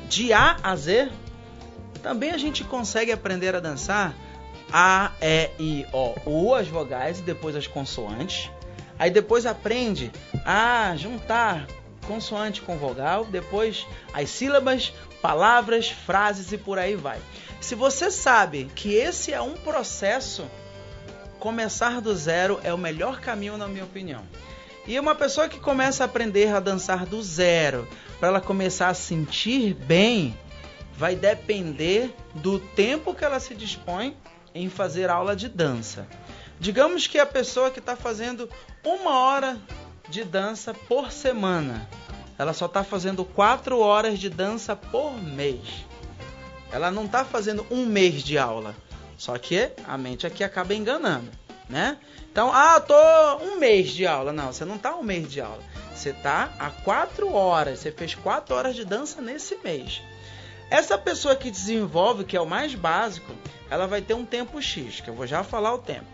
de 0.09 0.33
A 0.33 0.57
a 0.63 0.75
Z, 0.75 1.11
também 2.01 2.31
a 2.31 2.39
gente 2.39 2.63
consegue 2.63 3.11
aprender 3.11 3.53
a 3.55 3.59
dançar 3.59 4.15
A, 4.71 5.11
E, 5.21 5.51
I, 5.59 5.85
O, 5.93 6.15
U, 6.25 6.55
as 6.55 6.67
vogais 6.67 7.19
e 7.19 7.21
depois 7.21 7.55
as 7.55 7.67
consoantes. 7.67 8.49
Aí 9.03 9.11
depois 9.11 9.45
aprende 9.45 10.09
a 10.45 10.95
juntar 10.95 11.67
consoante 12.07 12.61
com 12.61 12.77
vogal, 12.77 13.25
depois 13.25 13.85
as 14.13 14.29
sílabas, 14.29 14.93
palavras, 15.21 15.89
frases 15.89 16.53
e 16.53 16.57
por 16.57 16.79
aí 16.79 16.95
vai. 16.95 17.19
Se 17.59 17.75
você 17.75 18.09
sabe 18.09 18.71
que 18.73 18.93
esse 18.93 19.33
é 19.33 19.41
um 19.41 19.55
processo, 19.55 20.45
começar 21.37 21.99
do 21.99 22.15
zero 22.15 22.61
é 22.63 22.73
o 22.73 22.77
melhor 22.77 23.19
caminho, 23.19 23.57
na 23.57 23.67
minha 23.67 23.83
opinião. 23.83 24.21
E 24.87 24.97
uma 24.97 25.15
pessoa 25.15 25.49
que 25.49 25.59
começa 25.59 26.01
a 26.01 26.05
aprender 26.05 26.55
a 26.55 26.61
dançar 26.61 27.05
do 27.05 27.21
zero, 27.21 27.85
para 28.21 28.29
ela 28.29 28.39
começar 28.39 28.87
a 28.87 28.93
sentir 28.93 29.73
bem, 29.73 30.33
vai 30.95 31.13
depender 31.13 32.15
do 32.35 32.57
tempo 32.57 33.13
que 33.13 33.25
ela 33.25 33.41
se 33.41 33.53
dispõe 33.53 34.15
em 34.55 34.69
fazer 34.69 35.09
aula 35.09 35.35
de 35.35 35.49
dança. 35.49 36.07
Digamos 36.59 37.07
que 37.07 37.19
a 37.19 37.25
pessoa 37.25 37.71
que 37.71 37.79
está 37.79 37.95
fazendo 37.95 38.49
uma 38.83 39.19
hora 39.19 39.57
de 40.09 40.23
dança 40.23 40.73
por 40.73 41.11
semana, 41.11 41.87
ela 42.37 42.53
só 42.53 42.65
está 42.65 42.83
fazendo 42.83 43.25
quatro 43.25 43.79
horas 43.79 44.19
de 44.19 44.29
dança 44.29 44.75
por 44.75 45.13
mês. 45.21 45.85
Ela 46.71 46.89
não 46.89 47.05
está 47.05 47.23
fazendo 47.23 47.65
um 47.69 47.85
mês 47.85 48.23
de 48.23 48.37
aula. 48.37 48.75
Só 49.17 49.37
que 49.37 49.71
a 49.87 49.97
mente 49.97 50.25
aqui 50.25 50.43
acaba 50.43 50.73
enganando, 50.73 51.29
né? 51.69 51.97
Então, 52.31 52.51
ah, 52.51 52.79
tô 52.79 52.95
um 53.45 53.59
mês 53.59 53.91
de 53.91 54.07
aula. 54.07 54.33
Não, 54.33 54.51
você 54.51 54.65
não 54.65 54.77
tá 54.77 54.95
um 54.95 55.03
mês 55.03 55.31
de 55.31 55.39
aula. 55.39 55.61
Você 55.93 56.11
tá 56.11 56.51
há 56.57 56.69
quatro 56.69 57.33
horas. 57.33 57.79
Você 57.79 57.91
fez 57.91 58.15
quatro 58.15 58.55
horas 58.55 58.75
de 58.75 58.83
dança 58.83 59.21
nesse 59.21 59.55
mês. 59.63 60.01
Essa 60.69 60.97
pessoa 60.97 61.35
que 61.35 61.51
desenvolve, 61.51 62.23
que 62.23 62.35
é 62.35 62.41
o 62.41 62.45
mais 62.47 62.73
básico, 62.73 63.31
ela 63.69 63.85
vai 63.85 64.01
ter 64.01 64.15
um 64.15 64.25
tempo 64.25 64.59
X, 64.59 64.99
que 65.01 65.09
eu 65.09 65.13
vou 65.13 65.27
já 65.27 65.43
falar 65.43 65.73
o 65.73 65.77
tempo. 65.77 66.12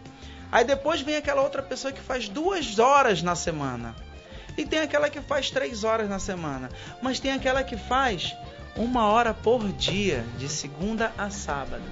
Aí 0.51 0.63
depois 0.63 1.01
vem 1.01 1.15
aquela 1.15 1.41
outra 1.41 1.61
pessoa 1.61 1.93
que 1.93 2.01
faz 2.01 2.27
duas 2.27 2.79
horas 2.79 3.21
na 3.21 3.35
semana. 3.35 3.95
E 4.57 4.65
tem 4.65 4.79
aquela 4.79 5.09
que 5.09 5.21
faz 5.21 5.49
três 5.49 5.83
horas 5.83 6.09
na 6.09 6.19
semana. 6.19 6.69
Mas 7.01 7.19
tem 7.19 7.31
aquela 7.31 7.63
que 7.63 7.77
faz 7.77 8.35
uma 8.75 9.07
hora 9.07 9.33
por 9.33 9.67
dia, 9.73 10.25
de 10.37 10.49
segunda 10.49 11.13
a 11.17 11.29
sábado. 11.29 11.83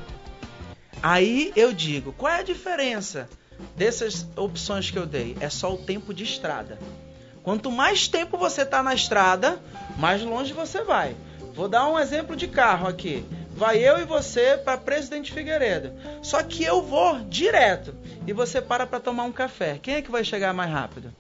Aí 1.01 1.51
eu 1.55 1.71
digo, 1.71 2.11
qual 2.13 2.33
é 2.33 2.39
a 2.39 2.43
diferença 2.43 3.29
dessas 3.75 4.27
opções 4.35 4.89
que 4.89 4.97
eu 4.97 5.05
dei? 5.05 5.37
É 5.39 5.49
só 5.49 5.73
o 5.73 5.77
tempo 5.77 6.13
de 6.13 6.23
estrada. 6.23 6.79
Quanto 7.43 7.71
mais 7.71 8.07
tempo 8.07 8.37
você 8.37 8.63
está 8.63 8.81
na 8.81 8.93
estrada, 8.93 9.61
mais 9.97 10.21
longe 10.21 10.51
você 10.51 10.83
vai. 10.83 11.15
Vou 11.53 11.67
dar 11.67 11.87
um 11.87 11.97
exemplo 11.97 12.35
de 12.35 12.47
carro 12.47 12.87
aqui. 12.87 13.25
Vai 13.57 13.79
eu 13.79 13.97
e 13.97 14.05
você 14.05 14.55
para 14.55 14.77
Presidente 14.77 15.33
Figueiredo. 15.33 15.91
Só 16.21 16.43
que 16.43 16.63
eu 16.63 16.79
vou 16.83 17.21
direto 17.21 17.91
e 18.27 18.31
você 18.31 18.61
para 18.61 18.85
para 18.85 18.99
tomar 18.99 19.23
um 19.23 19.31
café. 19.31 19.79
Quem 19.81 19.95
é 19.95 20.01
que 20.03 20.11
vai 20.11 20.23
chegar 20.23 20.53
mais 20.53 20.69
rápido? 20.69 21.11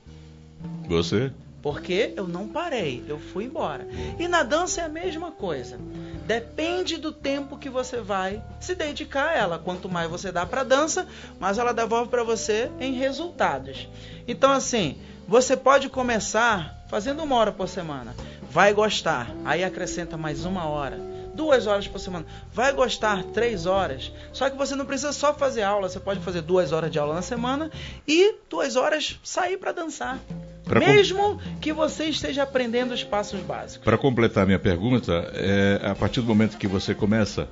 Você? 0.87 1.31
Porque 1.63 2.13
eu 2.15 2.27
não 2.27 2.47
parei, 2.47 3.03
eu 3.07 3.17
fui 3.17 3.45
embora. 3.45 3.87
E 4.19 4.27
na 4.27 4.43
dança 4.43 4.81
é 4.81 4.83
a 4.85 4.89
mesma 4.89 5.31
coisa. 5.31 5.79
Depende 6.27 6.97
do 6.97 7.11
tempo 7.11 7.57
que 7.57 7.71
você 7.71 8.01
vai 8.01 8.39
se 8.59 8.75
dedicar 8.75 9.29
a 9.29 9.35
ela. 9.35 9.57
Quanto 9.57 9.89
mais 9.89 10.07
você 10.07 10.31
dá 10.31 10.45
para 10.45 10.63
dança, 10.63 11.07
mais 11.39 11.57
ela 11.57 11.73
devolve 11.73 12.11
para 12.11 12.23
você 12.23 12.69
em 12.79 12.93
resultados. 12.93 13.89
Então 14.27 14.51
assim, 14.51 14.99
você 15.27 15.57
pode 15.57 15.89
começar 15.89 16.85
fazendo 16.87 17.23
uma 17.23 17.35
hora 17.35 17.51
por 17.51 17.67
semana. 17.67 18.15
Vai 18.51 18.75
gostar, 18.75 19.27
aí 19.43 19.63
acrescenta 19.63 20.15
mais 20.15 20.45
uma 20.45 20.67
hora 20.67 21.16
duas 21.37 21.67
horas 21.67 21.87
por 21.87 21.99
semana. 21.99 22.25
Vai 22.51 22.73
gostar 22.73 23.23
três 23.25 23.65
horas. 23.65 24.11
Só 24.33 24.49
que 24.49 24.57
você 24.57 24.75
não 24.75 24.85
precisa 24.85 25.13
só 25.13 25.33
fazer 25.33 25.61
aula, 25.61 25.87
você 25.87 25.99
pode 25.99 26.19
fazer 26.19 26.41
duas 26.41 26.71
horas 26.73 26.91
de 26.91 26.99
aula 26.99 27.13
na 27.13 27.21
semana 27.21 27.71
e 28.07 28.33
duas 28.49 28.75
horas 28.75 29.17
sair 29.23 29.55
para 29.57 29.71
dançar. 29.71 30.19
Pra 30.65 30.81
com- 30.81 30.87
Mesmo 30.87 31.39
que 31.61 31.71
você 31.71 32.05
esteja 32.05 32.43
aprendendo 32.43 32.93
os 32.93 33.03
passos 33.03 33.39
básicos. 33.39 33.85
Para 33.85 33.97
completar 33.97 34.45
minha 34.45 34.59
pergunta, 34.59 35.13
é, 35.33 35.79
a 35.83 35.95
partir 35.95 36.19
do 36.21 36.27
momento 36.27 36.57
que 36.57 36.67
você 36.67 36.93
começa 36.93 37.47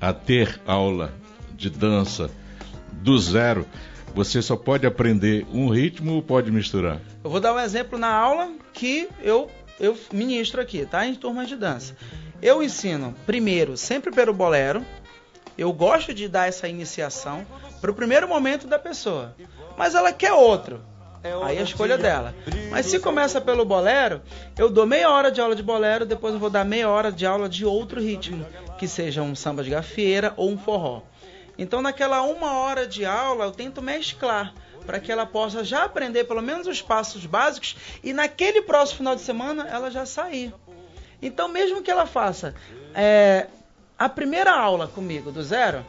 a 0.00 0.12
ter 0.12 0.60
aula 0.66 1.12
de 1.56 1.70
dança 1.70 2.30
do 2.92 3.18
zero, 3.18 3.66
você 4.14 4.40
só 4.40 4.54
pode 4.56 4.86
aprender 4.86 5.46
um 5.52 5.68
ritmo 5.68 6.12
ou 6.14 6.22
pode 6.22 6.50
misturar? 6.52 7.00
Eu 7.24 7.30
vou 7.30 7.40
dar 7.40 7.54
um 7.54 7.58
exemplo 7.58 7.98
na 7.98 8.08
aula 8.12 8.50
que 8.72 9.08
eu, 9.22 9.50
eu 9.80 9.98
ministro 10.12 10.60
aqui, 10.60 10.86
tá? 10.86 11.06
Em 11.06 11.14
turmas 11.14 11.48
de 11.48 11.56
dança. 11.56 11.96
Eu 12.42 12.62
ensino 12.62 13.14
primeiro 13.24 13.76
sempre 13.76 14.10
pelo 14.12 14.32
bolero. 14.32 14.84
Eu 15.56 15.72
gosto 15.72 16.12
de 16.12 16.28
dar 16.28 16.48
essa 16.48 16.68
iniciação 16.68 17.46
para 17.80 17.90
o 17.90 17.94
primeiro 17.94 18.28
momento 18.28 18.66
da 18.66 18.78
pessoa. 18.78 19.34
Mas 19.76 19.94
ela 19.94 20.12
quer 20.12 20.32
outro. 20.32 20.82
Aí 21.42 21.56
é 21.56 21.60
a 21.60 21.64
escolha 21.64 21.98
dela. 21.98 22.34
Mas 22.70 22.86
se 22.86 23.00
começa 23.00 23.40
pelo 23.40 23.64
bolero, 23.64 24.22
eu 24.56 24.70
dou 24.70 24.86
meia 24.86 25.10
hora 25.10 25.30
de 25.30 25.40
aula 25.40 25.56
de 25.56 25.62
bolero, 25.62 26.06
depois 26.06 26.34
eu 26.34 26.40
vou 26.40 26.50
dar 26.50 26.64
meia 26.64 26.88
hora 26.88 27.10
de 27.10 27.26
aula 27.26 27.48
de 27.48 27.64
outro 27.64 28.00
ritmo, 28.00 28.46
que 28.78 28.86
seja 28.86 29.22
um 29.22 29.34
samba 29.34 29.64
de 29.64 29.70
gafieira 29.70 30.32
ou 30.36 30.50
um 30.50 30.58
forró. 30.58 31.02
Então, 31.58 31.80
naquela 31.80 32.22
uma 32.22 32.58
hora 32.58 32.86
de 32.86 33.04
aula, 33.04 33.46
eu 33.46 33.50
tento 33.50 33.80
mesclar 33.80 34.52
para 34.84 35.00
que 35.00 35.10
ela 35.10 35.26
possa 35.26 35.64
já 35.64 35.84
aprender 35.84 36.24
pelo 36.24 36.42
menos 36.42 36.66
os 36.66 36.80
passos 36.80 37.26
básicos 37.26 37.76
e 38.04 38.12
naquele 38.12 38.62
próximo 38.62 38.98
final 38.98 39.16
de 39.16 39.22
semana 39.22 39.66
ela 39.68 39.90
já 39.90 40.06
sair. 40.06 40.54
Então, 41.20 41.48
mesmo 41.48 41.82
que 41.82 41.90
ela 41.90 42.06
faça 42.06 42.54
é, 42.94 43.46
a 43.98 44.08
primeira 44.08 44.52
aula 44.52 44.86
comigo 44.86 45.30
do 45.30 45.42
zero, 45.42 45.84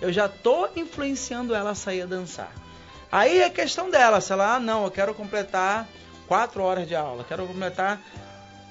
eu 0.00 0.12
já 0.12 0.26
estou 0.26 0.70
influenciando 0.76 1.54
ela 1.54 1.70
a 1.70 1.74
sair 1.74 2.02
a 2.02 2.06
dançar. 2.06 2.52
Aí 3.10 3.40
é 3.40 3.50
questão 3.50 3.90
dela, 3.90 4.20
se 4.20 4.32
ela, 4.32 4.56
ah, 4.56 4.60
não, 4.60 4.84
eu 4.84 4.90
quero 4.90 5.14
completar 5.14 5.88
quatro 6.26 6.62
horas 6.62 6.86
de 6.86 6.94
aula, 6.94 7.24
quero 7.24 7.46
completar 7.46 8.00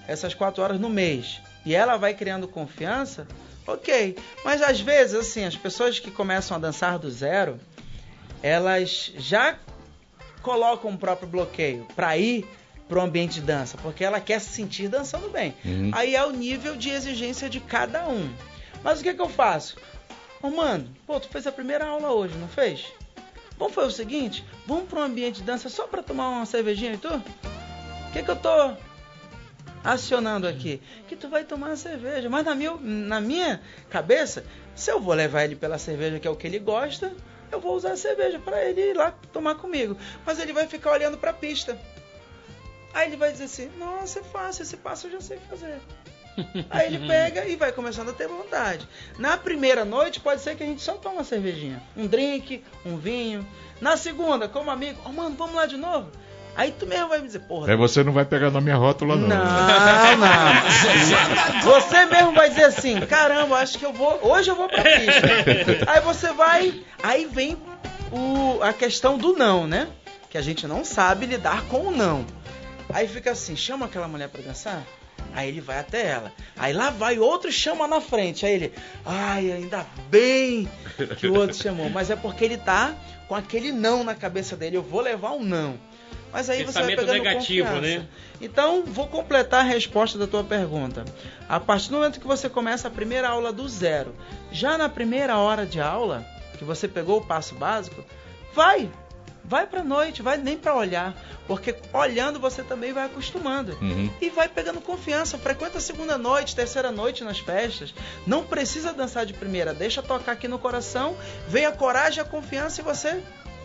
essas 0.08 0.34
quatro 0.34 0.64
horas 0.64 0.80
no 0.80 0.89
mês. 0.89 1.41
E 1.66 1.76
ela 1.76 1.97
vai 1.97 2.14
criando 2.14 2.47
confiança, 2.47 3.28
ok. 3.66 4.16
Mas 4.45 4.62
às 4.62 4.80
vezes, 4.80 5.16
assim, 5.16 5.43
as 5.43 5.55
pessoas 5.55 5.99
que 5.99 6.12
começam 6.12 6.55
a 6.55 6.60
dançar 6.60 6.97
do 6.97 7.10
zero, 7.10 7.60
elas 8.41 9.12
já 9.18 9.58
colocam 10.41 10.91
o 10.91 10.97
próprio 10.97 11.28
bloqueio 11.28 11.86
para 11.95 12.18
ir 12.18 12.47
para 12.88 13.00
o 13.00 13.02
ambiente 13.02 13.36
de 13.36 13.42
dança, 13.42 13.78
porque 13.82 14.04
ela 14.04 14.20
quer 14.20 14.40
se 14.40 14.50
sentir 14.50 14.88
dançando 14.88 15.30
bem. 15.30 15.54
Uhum. 15.66 15.92
Aí 15.94 16.16
é 16.16 16.26
o 16.26 16.32
nível 16.32 16.76
de 16.76 16.90
exigência 16.90 17.50
de 17.50 17.60
cada 17.60 18.08
um. 18.08 18.30
Mas 18.84 19.00
o 19.00 19.04
que, 19.04 19.14
que 19.14 19.22
eu 19.22 19.30
faço? 19.30 19.78
Ô, 20.42 20.50
mano, 20.50 20.88
pô, 21.06 21.20
tu 21.20 21.28
fez 21.28 21.48
a 21.48 21.52
primeira 21.52 21.86
aula 21.86 22.12
hoje, 22.12 22.36
não 22.36 22.48
fez? 22.48 22.86
Vamos 23.58 23.74
fazer 23.74 23.88
o 23.88 23.92
seguinte, 23.92 24.46
vamos 24.68 24.88
para 24.88 25.00
um 25.00 25.04
ambiente 25.04 25.38
de 25.38 25.44
dança 25.44 25.68
só 25.68 25.88
para 25.88 26.04
tomar 26.04 26.30
uma 26.30 26.46
cervejinha 26.46 26.94
e 26.94 26.98
tu? 26.98 27.10
O 27.10 28.12
que, 28.14 28.22
que 28.22 28.30
eu 28.30 28.36
tô 28.36 28.76
acionando 29.84 30.48
aqui? 30.48 30.82
Que 31.08 31.16
tu 31.16 31.28
vai 31.28 31.44
tomar 31.44 31.68
uma 31.68 31.76
cerveja. 31.76 32.30
Mas 32.30 32.46
na 32.46 32.54
minha, 32.54 32.76
na 32.80 33.20
minha 33.20 33.62
cabeça, 33.90 34.46
se 34.76 34.92
eu 34.92 35.02
vou 35.02 35.14
levar 35.14 35.44
ele 35.44 35.56
pela 35.56 35.78
cerveja 35.78 36.20
que 36.20 36.28
é 36.28 36.32
o 36.32 36.36
que 36.36 36.46
ele 36.46 36.60
gosta, 36.60 37.12
eu 37.52 37.60
vou 37.60 37.76
usar 37.76 37.94
a 37.94 37.98
cerveja 37.98 38.40
para 38.40 38.64
ele 38.64 38.92
ir 38.92 38.96
lá 38.96 39.12
tomar 39.34 39.56
comigo. 39.56 39.98
Mas 40.26 40.40
ele 40.40 40.54
vai 40.54 40.68
ficar 40.68 40.92
olhando 40.92 41.18
para 41.18 41.32
a 41.32 41.34
pista. 41.34 41.78
Aí 42.94 43.08
ele 43.08 43.18
vai 43.18 43.32
dizer 43.32 43.46
assim: 43.46 43.70
Nossa, 43.78 44.20
é 44.20 44.24
fácil, 44.24 44.64
esse 44.64 44.78
passo 44.78 45.08
eu 45.08 45.12
já 45.12 45.22
sei 45.22 45.40
fazer. 45.50 45.80
Aí 46.70 46.88
ele 46.88 47.08
pega 47.08 47.46
e 47.46 47.56
vai 47.56 47.72
começando 47.72 48.10
a 48.10 48.14
ter 48.14 48.28
vontade. 48.28 48.88
Na 49.18 49.38
primeira 49.38 49.84
noite, 49.84 50.20
pode 50.20 50.42
ser 50.42 50.56
que 50.56 50.64
a 50.64 50.66
gente 50.66 50.82
só 50.82 50.94
tome 50.94 51.16
uma 51.16 51.24
cervejinha, 51.24 51.82
um 51.96 52.06
drink, 52.06 52.64
um 52.86 52.98
vinho. 52.98 53.46
Na 53.82 53.98
segunda, 53.98 54.48
como 54.48 54.70
amigo, 54.70 55.00
oh, 55.06 55.12
mano, 55.12 55.36
vamos 55.36 55.56
lá 55.56 55.66
de 55.66 55.78
novo. 55.78 56.12
Aí 56.56 56.72
tu 56.72 56.88
mesmo 56.88 57.10
vai 57.10 57.20
me 57.20 57.28
dizer, 57.28 57.42
porra. 57.42 57.70
Aí 57.70 57.78
você 57.78 58.04
não 58.04 58.12
vai 58.12 58.26
pegar 58.26 58.50
na 58.50 58.60
minha 58.60 58.76
rótula, 58.76 59.16
não. 59.16 59.28
Não, 59.28 59.38
não. 60.18 61.62
Você 61.62 62.06
mesmo 62.08 62.34
vai 62.34 62.50
dizer 62.50 62.64
assim, 62.64 63.00
caramba, 63.02 63.58
acho 63.58 63.78
que 63.78 63.86
eu 63.86 63.94
vou. 63.94 64.20
Hoje 64.24 64.50
eu 64.50 64.56
vou 64.56 64.68
pra 64.68 64.82
pista. 64.82 65.86
Aí 65.86 66.02
você 66.02 66.34
vai. 66.34 66.82
Aí 67.04 67.26
vem 67.26 67.56
o, 68.12 68.60
a 68.64 68.74
questão 68.74 69.20
do 69.20 69.34
não, 69.34 69.68
né? 69.68 69.88
Que 70.32 70.38
a 70.38 70.42
gente 70.42 70.66
não 70.66 70.84
sabe 70.84 71.28
lidar 71.28 71.62
com 71.66 71.90
o 71.90 71.92
não. 71.92 72.26
Aí 72.98 73.08
fica 73.08 73.30
assim, 73.30 73.56
chama 73.56 73.86
aquela 73.86 74.08
mulher 74.08 74.28
pra 74.28 74.41
dançar. 74.41 74.84
Aí 75.32 75.50
ele 75.50 75.62
vai 75.62 75.78
até 75.78 76.04
ela. 76.04 76.34
Aí 76.58 76.74
lá 76.74 76.89
vai 76.89 77.20
outro 77.20 77.52
chama 77.52 77.88
na 77.88 78.02
frente. 78.02 78.43
Aí 78.43 78.54
ele, 78.54 78.74
ai, 79.06 79.52
ainda 79.52 79.86
bem 80.10 80.68
que 81.16 81.28
o 81.28 81.36
outro 81.36 81.56
chamou. 81.56 81.91
Mas 81.91 82.10
é 82.10 82.16
porque 82.16 82.43
ele 82.43 82.58
tá 82.58 82.95
com 83.28 83.36
aquele 83.36 83.72
não 83.72 84.04
na 84.04 84.16
cabeça 84.16 84.58
dele. 84.58 84.78
Eu 84.78 84.82
vou 84.82 85.00
levar 85.00 85.34
um 85.34 85.43
não. 85.43 85.80
Mas 86.34 86.50
aí 86.50 86.64
você 86.64 86.72
vai 86.72 86.95
Pensamento 86.95 87.00
pegando 87.02 87.24
negativo, 87.24 87.70
confiança. 87.70 88.00
né? 88.00 88.08
Então, 88.41 88.84
vou 88.84 89.06
completar 89.06 89.60
a 89.60 89.64
resposta 89.64 90.18
da 90.18 90.26
tua 90.26 90.43
pergunta. 90.43 91.06
A 91.48 91.60
partir 91.60 91.89
do 91.89 91.98
momento 91.98 92.20
que 92.20 92.26
você 92.26 92.50
começa 92.50 92.88
a 92.88 92.91
primeira 92.91 93.30
aula 93.30 93.54
do 93.54 93.70
zero, 93.70 94.16
já 94.52 94.76
na 94.76 94.89
primeira 94.89 95.38
hora 95.38 95.68
de 95.68 95.80
aula, 95.80 96.26
que 96.58 96.64
você 96.64 96.88
pegou 96.88 97.20
o 97.20 97.26
passo 97.26 97.54
básico, 97.54 98.04
vai, 98.56 98.89
vai 99.48 99.66
pra 99.66 99.84
noite, 99.84 100.22
vai 100.22 100.38
nem 100.38 100.58
pra 100.58 100.76
olhar, 100.76 101.16
porque 101.48 101.76
olhando 101.93 102.39
você 102.39 102.62
também 102.62 102.91
vai 102.91 103.06
acostumando. 103.06 103.78
Uhum. 103.82 104.12
E 104.22 104.30
vai 104.30 104.50
pegando 104.50 104.82
confiança, 104.82 105.38
frequenta 105.38 105.78
a 105.78 105.82
segunda 105.82 106.18
noite, 106.18 106.56
terceira 106.56 106.91
noite 106.91 107.24
nas 107.24 107.39
festas. 107.39 107.93
Não 108.26 108.43
precisa 108.43 108.93
dançar 108.93 109.26
de 109.26 109.34
primeira, 109.34 109.74
deixa 109.74 110.04
tocar 110.04 110.34
aqui 110.34 110.48
no 110.48 110.60
coração, 110.60 111.16
vem 111.48 111.66
a 111.66 111.72
coragem, 111.72 112.22
a 112.22 112.26
confiança 112.26 112.82
e 112.82 112.84
você 112.84 113.24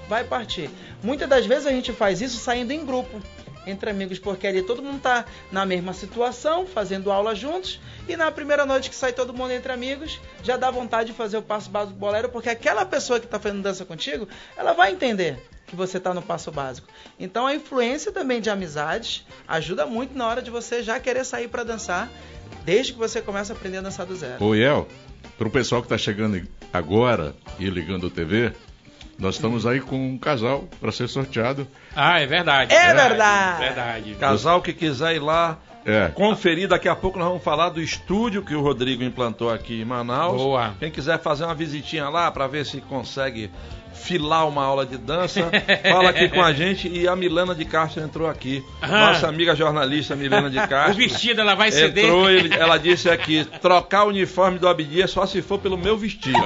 vai 0.08 0.24
partir. 0.24 0.70
Muitas 1.02 1.28
das 1.28 1.46
vezes 1.46 1.66
a 1.66 1.70
gente 1.70 1.92
faz 1.92 2.20
isso 2.20 2.38
saindo 2.38 2.72
em 2.72 2.86
grupo, 2.86 3.20
entre 3.66 3.90
amigos, 3.90 4.18
porque 4.18 4.46
ali 4.46 4.62
todo 4.62 4.82
mundo 4.82 5.00
tá 5.00 5.24
na 5.50 5.64
mesma 5.64 5.92
situação, 5.92 6.66
fazendo 6.66 7.10
aula 7.10 7.34
juntos, 7.34 7.80
e 8.08 8.16
na 8.16 8.30
primeira 8.30 8.66
noite 8.66 8.90
que 8.90 8.96
sai 8.96 9.12
todo 9.12 9.32
mundo 9.32 9.52
entre 9.52 9.72
amigos, 9.72 10.20
já 10.42 10.56
dá 10.56 10.70
vontade 10.70 11.10
de 11.10 11.16
fazer 11.16 11.36
o 11.36 11.42
passo 11.42 11.70
básico 11.70 11.94
do 11.94 11.98
bolero, 11.98 12.28
porque 12.28 12.48
aquela 12.48 12.84
pessoa 12.84 13.20
que 13.20 13.26
está 13.26 13.38
fazendo 13.38 13.62
dança 13.62 13.84
contigo, 13.84 14.28
ela 14.56 14.72
vai 14.72 14.92
entender 14.92 15.40
que 15.72 15.76
você 15.76 15.96
está 15.96 16.12
no 16.12 16.20
passo 16.20 16.52
básico. 16.52 16.86
Então 17.18 17.46
a 17.46 17.54
influência 17.54 18.12
também 18.12 18.42
de 18.42 18.50
amizades 18.50 19.24
ajuda 19.48 19.86
muito 19.86 20.14
na 20.16 20.26
hora 20.28 20.42
de 20.42 20.50
você 20.50 20.82
já 20.82 21.00
querer 21.00 21.24
sair 21.24 21.48
para 21.48 21.64
dançar, 21.64 22.10
desde 22.62 22.92
que 22.92 22.98
você 22.98 23.22
começa 23.22 23.54
a 23.54 23.56
aprender 23.56 23.78
a 23.78 23.80
dançar 23.80 24.04
do 24.04 24.14
zero. 24.14 24.44
Ô, 24.44 24.54
Iel, 24.54 24.86
pro 25.38 25.48
pessoal 25.48 25.80
que 25.82 25.88
tá 25.88 25.96
chegando 25.96 26.46
agora 26.70 27.34
e 27.58 27.70
ligando 27.70 28.06
a 28.08 28.10
TV, 28.10 28.52
nós 29.18 29.36
estamos 29.36 29.64
aí 29.64 29.80
com 29.80 29.96
um 29.96 30.18
casal 30.18 30.68
para 30.78 30.92
ser 30.92 31.08
sorteado. 31.08 31.66
Ah, 31.96 32.20
é 32.20 32.26
verdade. 32.26 32.74
É 32.74 32.92
verdade. 32.94 33.60
Verdade. 33.60 34.14
Casal 34.16 34.60
que 34.60 34.74
quiser 34.74 35.16
ir 35.16 35.20
lá 35.20 35.58
É. 35.86 36.08
conferir, 36.08 36.68
daqui 36.68 36.88
a 36.88 36.94
pouco 36.94 37.18
nós 37.18 37.28
vamos 37.28 37.42
falar 37.42 37.70
do 37.70 37.80
estúdio 37.80 38.44
que 38.44 38.54
o 38.54 38.60
Rodrigo 38.60 39.02
implantou 39.02 39.48
aqui 39.48 39.80
em 39.80 39.84
Manaus. 39.86 40.36
Boa. 40.36 40.74
Quem 40.78 40.90
quiser 40.90 41.18
fazer 41.18 41.44
uma 41.44 41.54
visitinha 41.54 42.10
lá 42.10 42.30
para 42.30 42.46
ver 42.46 42.66
se 42.66 42.80
consegue 42.82 43.50
filar 44.02 44.46
uma 44.48 44.64
aula 44.64 44.84
de 44.84 44.96
dança, 44.98 45.50
fala 45.90 46.10
aqui 46.10 46.28
com 46.28 46.42
a 46.42 46.52
gente. 46.54 46.88
E 46.88 47.06
a 47.08 47.14
Milana 47.16 47.54
de 47.54 47.64
Castro 47.64 48.02
entrou 48.02 48.28
aqui. 48.28 48.64
Ah. 48.80 49.12
Nossa 49.12 49.28
amiga 49.28 49.54
jornalista 49.54 50.14
Milana 50.16 50.50
de 50.50 50.58
O 50.62 50.68
Castro. 50.68 50.94
vestido 50.96 51.40
ela 51.40 51.54
vai 51.54 51.70
ceder. 51.70 52.04
Entrou, 52.04 52.28
ele- 52.30 52.54
ela 52.54 52.78
disse 52.78 53.08
aqui, 53.10 53.46
trocar 53.60 54.04
o 54.04 54.08
uniforme 54.08 54.58
do 54.58 54.68
Abdias 54.68 55.10
só 55.10 55.26
se 55.26 55.40
for 55.42 55.58
pelo 55.58 55.76
meu 55.78 55.96
vestido. 55.96 56.38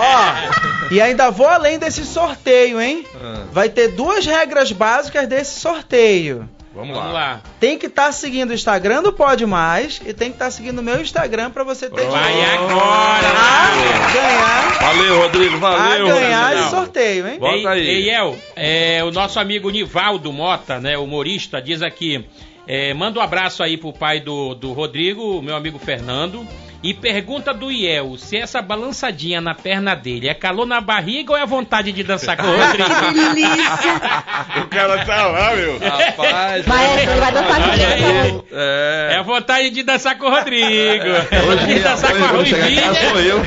Ó, 0.00 0.94
e 0.94 1.00
ainda 1.00 1.30
vou 1.30 1.46
além 1.48 1.78
desse 1.78 2.04
sorteio, 2.04 2.80
hein? 2.80 3.04
Ah, 3.22 3.42
Vai 3.52 3.68
ter 3.68 3.88
duas 3.88 4.24
regras 4.26 4.72
básicas 4.72 5.26
desse 5.28 5.60
sorteio. 5.60 6.48
Vamos, 6.74 6.94
Vamos 6.96 7.12
lá. 7.12 7.12
lá. 7.12 7.40
Tem 7.58 7.78
que 7.78 7.86
estar 7.86 8.12
seguindo 8.12 8.50
o 8.50 8.54
Instagram 8.54 9.02
do 9.02 9.12
Pode 9.12 9.44
Mais 9.46 10.00
e 10.04 10.12
tem 10.14 10.28
que 10.28 10.36
estar 10.36 10.50
seguindo 10.50 10.78
o 10.78 10.82
meu 10.82 11.00
Instagram 11.00 11.50
para 11.50 11.64
você 11.64 11.88
ter 11.90 12.06
Vai 12.06 12.42
agora. 12.54 13.28
a 13.28 14.12
ganhar, 14.12 14.78
Valeu, 14.80 15.18
Rodrigo, 15.22 15.58
valeu. 15.58 16.06
a 16.06 16.12
ganhar 16.14 16.42
Rodrigo. 16.44 16.62
esse 16.62 16.70
sorteio, 16.70 17.28
hein? 17.28 17.38
Bota 17.38 17.54
Ei, 17.56 17.66
aí. 17.66 17.88
ei, 17.88 18.10
El, 18.10 18.36
é, 18.56 19.04
o 19.04 19.10
nosso 19.10 19.38
amigo 19.38 19.68
Nivaldo 19.70 20.32
Mota, 20.32 20.78
né, 20.80 20.96
humorista, 20.96 21.60
diz 21.60 21.82
aqui, 21.82 22.24
é, 22.66 22.94
manda 22.94 23.18
um 23.18 23.22
abraço 23.22 23.62
aí 23.62 23.76
pro 23.76 23.92
pai 23.92 24.20
do, 24.20 24.54
do 24.54 24.72
Rodrigo, 24.72 25.38
o 25.38 25.42
meu 25.42 25.56
amigo 25.56 25.78
Fernando, 25.78 26.46
e 26.82 26.94
pergunta 26.94 27.52
do 27.52 27.70
Iel 27.70 28.16
se 28.16 28.36
essa 28.38 28.62
balançadinha 28.62 29.40
na 29.40 29.54
perna 29.54 29.94
dele 29.94 30.28
é 30.28 30.34
calor 30.34 30.64
na 30.64 30.80
barriga 30.80 31.32
ou 31.32 31.38
é 31.38 31.44
vontade 31.44 31.92
de 31.92 32.02
dançar 32.02 32.36
com 32.38 32.44
o 32.46 32.56
Rodrigo? 32.56 32.88
Que 32.88 33.12
delícia! 33.12 34.62
O 34.64 34.66
cara 34.68 35.04
tá 35.04 35.26
lá, 35.26 35.54
meu. 35.54 35.78
Rapaz, 35.78 36.64
Vai, 36.64 37.02
ele 37.02 37.20
vai 37.20 37.32
dançar 37.32 37.60
Olha 37.70 37.88
aí. 37.88 38.02
comigo. 38.30 38.46
é. 38.52 39.10
É 39.12 39.16
a 39.16 39.22
vontade 39.22 39.70
de 39.70 39.82
dançar 39.82 40.16
com 40.16 40.26
o 40.26 40.30
Rodrigo. 40.30 41.04
Hoje, 41.48 41.66
de 41.66 41.80
dançar 41.80 42.16
com 42.16 42.24
a 42.24 42.32
hoje, 42.38 42.50
chegar 42.54 42.70
em 42.70 42.76
casa 42.76 43.08
sou 43.10 43.20
eu. 43.20 43.40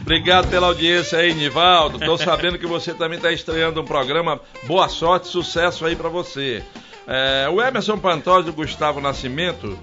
Obrigado 0.00 0.48
pela 0.48 0.66
audiência 0.66 1.18
aí, 1.18 1.32
Nivaldo. 1.34 1.98
Tô 2.00 2.16
sabendo 2.18 2.58
que 2.58 2.66
você 2.66 2.92
também 2.92 3.18
está 3.18 3.30
estreando 3.30 3.80
um 3.80 3.84
programa. 3.84 4.40
Boa 4.64 4.88
sorte, 4.88 5.28
sucesso 5.28 5.86
aí 5.86 5.94
para 5.94 6.08
você. 6.08 6.62
É, 7.06 7.48
o 7.48 7.60
Emerson 7.62 7.98
Pantoja 7.98 8.44
do 8.44 8.52
Gustavo 8.52 9.00
Nascimento 9.00 9.78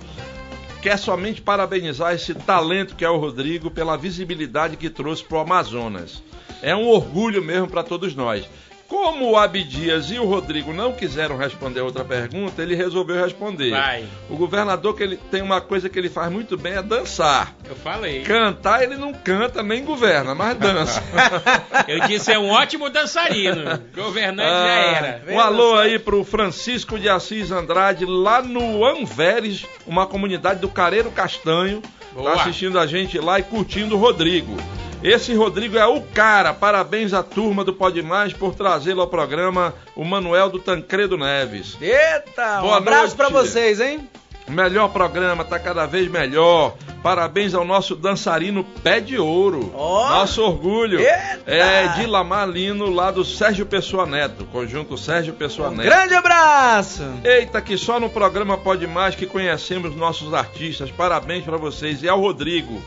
quer 0.81 0.97
somente 0.97 1.41
parabenizar 1.41 2.13
esse 2.13 2.33
talento 2.33 2.95
que 2.95 3.03
é 3.03 3.09
o 3.09 3.17
Rodrigo 3.17 3.69
pela 3.69 3.97
visibilidade 3.97 4.77
que 4.77 4.89
trouxe 4.89 5.23
pro 5.23 5.39
Amazonas. 5.39 6.23
É 6.61 6.75
um 6.75 6.87
orgulho 6.87 7.43
mesmo 7.43 7.67
para 7.67 7.83
todos 7.83 8.15
nós. 8.15 8.47
Como 8.89 9.29
o 9.29 9.37
Abdias 9.37 10.09
e 10.09 10.17
o 10.17 10.25
Rodrigo 10.25 10.73
não 10.73 10.93
quiseram 10.93 11.37
responder 11.37 11.79
outra 11.81 12.03
pergunta, 12.03 12.59
ele 12.63 12.73
resolveu 12.73 13.23
responder. 13.23 13.69
Vai. 13.69 14.03
O 14.27 14.35
governador 14.35 14.95
que 14.95 15.03
ele 15.03 15.15
tem 15.15 15.43
uma 15.43 15.61
coisa 15.61 15.87
que 15.87 15.99
ele 15.99 16.09
faz 16.09 16.31
muito 16.31 16.57
bem 16.57 16.73
é 16.73 16.81
dançar. 16.81 17.55
Eu 17.69 17.75
falei. 17.75 18.23
Cantar 18.23 18.81
ele 18.81 18.97
não 18.97 19.13
canta 19.13 19.61
nem 19.61 19.85
governa, 19.85 20.33
mas 20.33 20.57
dança. 20.57 21.03
Eu 21.87 21.99
disse, 22.07 22.31
é 22.31 22.39
um 22.39 22.49
ótimo 22.49 22.89
dançarino. 22.89 23.79
Governante 23.95 24.49
já 24.49 24.73
era. 24.73 25.23
Um 25.27 25.39
alô 25.39 25.75
aí 25.75 25.99
pro 25.99 26.23
Francisco 26.23 26.97
de 26.97 27.07
Assis 27.07 27.51
Andrade, 27.51 28.05
lá 28.05 28.41
no 28.41 28.83
Anveres, 28.83 29.67
uma 29.85 30.07
comunidade 30.07 30.61
do 30.61 30.67
Careiro 30.67 31.11
Castanho. 31.11 31.83
Boa. 32.11 32.33
Tá 32.33 32.41
assistindo 32.41 32.79
a 32.79 32.87
gente 32.87 33.19
lá 33.19 33.39
e 33.39 33.43
curtindo 33.43 33.95
o 33.95 33.99
Rodrigo. 33.99 34.57
Esse 35.03 35.33
Rodrigo 35.33 35.77
é 35.77 35.85
o 35.85 36.01
cara. 36.01 36.53
Parabéns 36.53 37.13
à 37.13 37.23
turma 37.23 37.63
do 37.63 37.73
Pode 37.73 38.01
Mais 38.01 38.33
por 38.33 38.53
trazê-lo 38.53 39.01
ao 39.01 39.07
programa, 39.07 39.73
o 39.95 40.03
Manuel 40.03 40.49
do 40.49 40.59
Tancredo 40.59 41.17
Neves. 41.17 41.77
Eita, 41.81 42.59
um 42.59 42.63
Boa 42.63 42.77
abraço 42.77 43.01
noite. 43.01 43.15
pra 43.15 43.29
vocês, 43.29 43.79
hein? 43.79 44.09
Melhor 44.47 44.89
programa, 44.89 45.45
tá 45.45 45.59
cada 45.59 45.85
vez 45.85 46.09
melhor. 46.09 46.75
Parabéns 47.03 47.53
ao 47.53 47.63
nosso 47.63 47.95
dançarino 47.95 48.63
Pé 48.83 48.99
de 48.99 49.17
Ouro. 49.17 49.71
Ó. 49.75 50.09
Nosso 50.09 50.41
orgulho. 50.41 50.99
Eita. 50.99 51.43
É 51.45 51.87
de 51.89 52.05
Lamalino, 52.07 52.89
lá 52.89 53.09
do 53.11 53.23
Sérgio 53.23 53.65
Pessoa 53.65 54.05
Neto. 54.07 54.43
Conjunto 54.51 54.97
Sérgio 54.97 55.33
Pessoa 55.33 55.69
Um 55.69 55.75
Neto. 55.75 55.85
grande 55.85 56.15
abraço! 56.15 57.03
Eita, 57.23 57.61
que 57.61 57.77
só 57.77 57.99
no 57.99 58.09
programa 58.09 58.57
Pode 58.57 58.85
Mais 58.87 59.13
que 59.15 59.27
conhecemos 59.27 59.95
nossos 59.95 60.33
artistas. 60.33 60.89
Parabéns 60.91 61.45
pra 61.45 61.55
vocês. 61.55 62.01
E 62.03 62.09
ao 62.09 62.19
Rodrigo. 62.19 62.81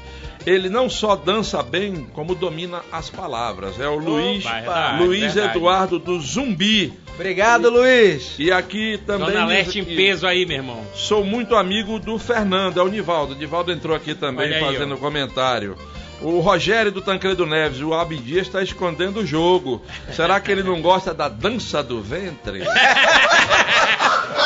Ele 0.46 0.68
não 0.68 0.88
só 0.88 1.14
dança 1.14 1.62
bem, 1.62 2.06
como 2.12 2.34
domina 2.34 2.82
as 2.90 3.08
palavras. 3.10 3.78
É 3.78 3.88
o 3.88 3.96
Luiz, 3.96 4.44
verdade, 4.44 5.02
Luiz 5.04 5.34
verdade. 5.34 5.56
Eduardo 5.56 5.98
do 5.98 6.20
Zumbi. 6.20 6.92
Obrigado, 7.14 7.68
Luiz. 7.68 8.36
E 8.38 8.50
aqui 8.50 8.98
também. 9.06 9.28
Dona 9.28 9.46
Leste 9.46 9.80
em 9.80 9.84
peso 9.84 10.26
aí, 10.26 10.46
meu 10.46 10.56
irmão. 10.56 10.82
Sou 10.94 11.24
muito 11.24 11.54
amigo 11.54 11.98
do 11.98 12.18
Fernando, 12.18 12.80
é 12.80 12.82
o 12.82 12.88
Nivaldo. 12.88 13.34
O 13.34 13.36
Nivaldo 13.36 13.70
entrou 13.70 13.94
aqui 13.94 14.14
também 14.14 14.54
aí, 14.54 14.60
fazendo 14.60 14.94
ó. 14.94 14.96
comentário. 14.96 15.76
O 16.22 16.38
Rogério 16.38 16.92
do 16.92 17.02
Tancredo 17.02 17.44
Neves, 17.44 17.80
o 17.80 17.92
Abdias 17.92 18.46
está 18.46 18.62
escondendo 18.62 19.20
o 19.20 19.26
jogo. 19.26 19.82
Será 20.12 20.40
que 20.40 20.52
ele 20.52 20.62
não 20.62 20.80
gosta 20.80 21.12
da 21.12 21.28
dança 21.28 21.82
do 21.82 22.00
ventre? 22.00 22.62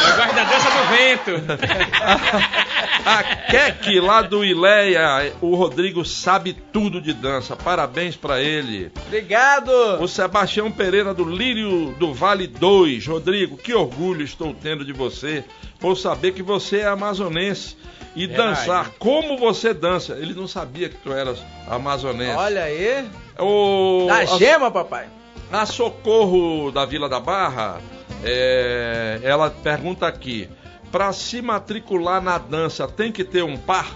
Eu 0.03 0.17
gosto 0.17 0.35
da 0.35 0.45
dança 0.45 0.71
do 0.71 0.87
vento. 0.89 1.31
A 3.07 3.23
Kek 3.23 4.01
lá 4.01 4.21
do 4.23 4.45
Ileia, 4.45 5.33
o 5.41 5.55
Rodrigo 5.55 6.05
sabe 6.05 6.53
tudo 6.73 7.01
de 7.01 7.13
dança. 7.13 7.55
Parabéns 7.55 8.17
pra 8.17 8.41
ele. 8.43 8.91
Obrigado. 9.07 9.71
O 10.01 10.09
Sebastião 10.09 10.71
Pereira 10.73 11.15
do 11.15 11.25
Lírio 11.25 11.95
do 11.99 12.13
Vale 12.13 12.47
2. 12.49 13.07
Rodrigo, 13.07 13.57
que 13.57 13.73
orgulho 13.75 14.23
estou 14.25 14.53
tendo 14.55 14.85
de 14.85 14.93
você 14.93 15.45
por 15.79 15.97
saber 15.97 16.33
que 16.33 16.43
você 16.43 16.79
é 16.79 16.87
amazonense 16.87 17.77
e 18.17 18.27
Verdade. 18.27 18.49
dançar 18.59 18.91
como 18.99 19.37
você 19.39 19.73
dança. 19.73 20.15
Ele 20.15 20.35
não 20.35 20.49
sabia 20.49 20.89
que 20.89 20.97
tu 20.97 21.13
eras 21.13 21.39
amazonense. 21.69 22.37
Olha 22.37 22.65
aí. 22.65 23.05
o, 23.39 24.07
Da 24.09 24.25
gema, 24.25 24.71
papai. 24.71 25.07
a 25.53 25.65
Socorro 25.65 26.73
da 26.73 26.85
Vila 26.85 27.09
da 27.09 27.21
Barra, 27.21 27.79
é, 28.25 29.21
ela 29.23 29.51
pergunta 29.51 30.07
aqui: 30.07 30.49
para 30.91 31.13
se 31.13 31.43
matricular 31.43 32.21
na 32.21 32.39
dança 32.39 32.87
tem 32.89 33.13
que 33.13 33.25
ter 33.25 33.43
um 33.43 33.57
par? 33.57 33.95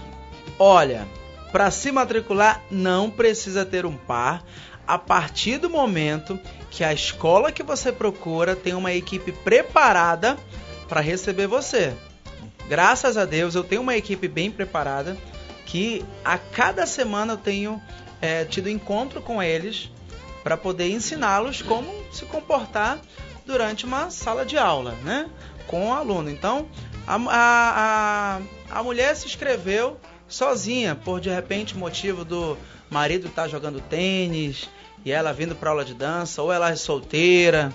Olha, 0.59 1.07
para 1.51 1.71
se 1.71 1.91
matricular 1.91 2.61
não 2.69 3.09
precisa 3.09 3.65
ter 3.65 3.85
um 3.85 3.95
par. 3.95 4.43
A 4.87 4.97
partir 4.97 5.57
do 5.57 5.69
momento 5.69 6.39
que 6.69 6.83
a 6.83 6.93
escola 6.93 7.51
que 7.51 7.63
você 7.63 7.91
procura 7.91 8.55
tem 8.55 8.73
uma 8.73 8.93
equipe 8.93 9.31
preparada 9.31 10.37
para 10.87 11.01
receber 11.01 11.47
você. 11.47 11.93
Graças 12.67 13.17
a 13.17 13.25
Deus 13.25 13.55
eu 13.55 13.63
tenho 13.63 13.81
uma 13.81 13.95
equipe 13.95 14.27
bem 14.27 14.51
preparada 14.51 15.17
que 15.65 16.03
a 16.23 16.37
cada 16.37 16.85
semana 16.85 17.33
eu 17.33 17.37
tenho 17.37 17.81
é, 18.21 18.43
tido 18.45 18.69
encontro 18.69 19.21
com 19.21 19.41
eles 19.41 19.89
para 20.43 20.57
poder 20.57 20.89
ensiná-los 20.89 21.61
como 21.61 21.91
se 22.11 22.25
comportar 22.25 22.99
durante 23.51 23.85
uma 23.85 24.09
sala 24.09 24.45
de 24.45 24.57
aula, 24.57 24.93
né? 25.03 25.29
Com 25.67 25.89
o 25.89 25.93
aluno. 25.93 26.29
Então, 26.29 26.67
a, 27.05 27.15
a, 27.15 28.39
a, 28.71 28.79
a 28.79 28.83
mulher 28.83 29.15
se 29.15 29.27
inscreveu 29.27 29.99
sozinha, 30.27 30.95
por 30.95 31.19
de 31.19 31.29
repente 31.29 31.77
motivo 31.77 32.23
do 32.23 32.57
marido 32.89 33.27
estar 33.27 33.47
jogando 33.47 33.81
tênis 33.81 34.69
e 35.03 35.11
ela 35.11 35.33
vindo 35.33 35.55
para 35.55 35.69
aula 35.69 35.83
de 35.83 35.93
dança, 35.93 36.41
ou 36.41 36.51
ela 36.51 36.69
é 36.71 36.75
solteira. 36.75 37.71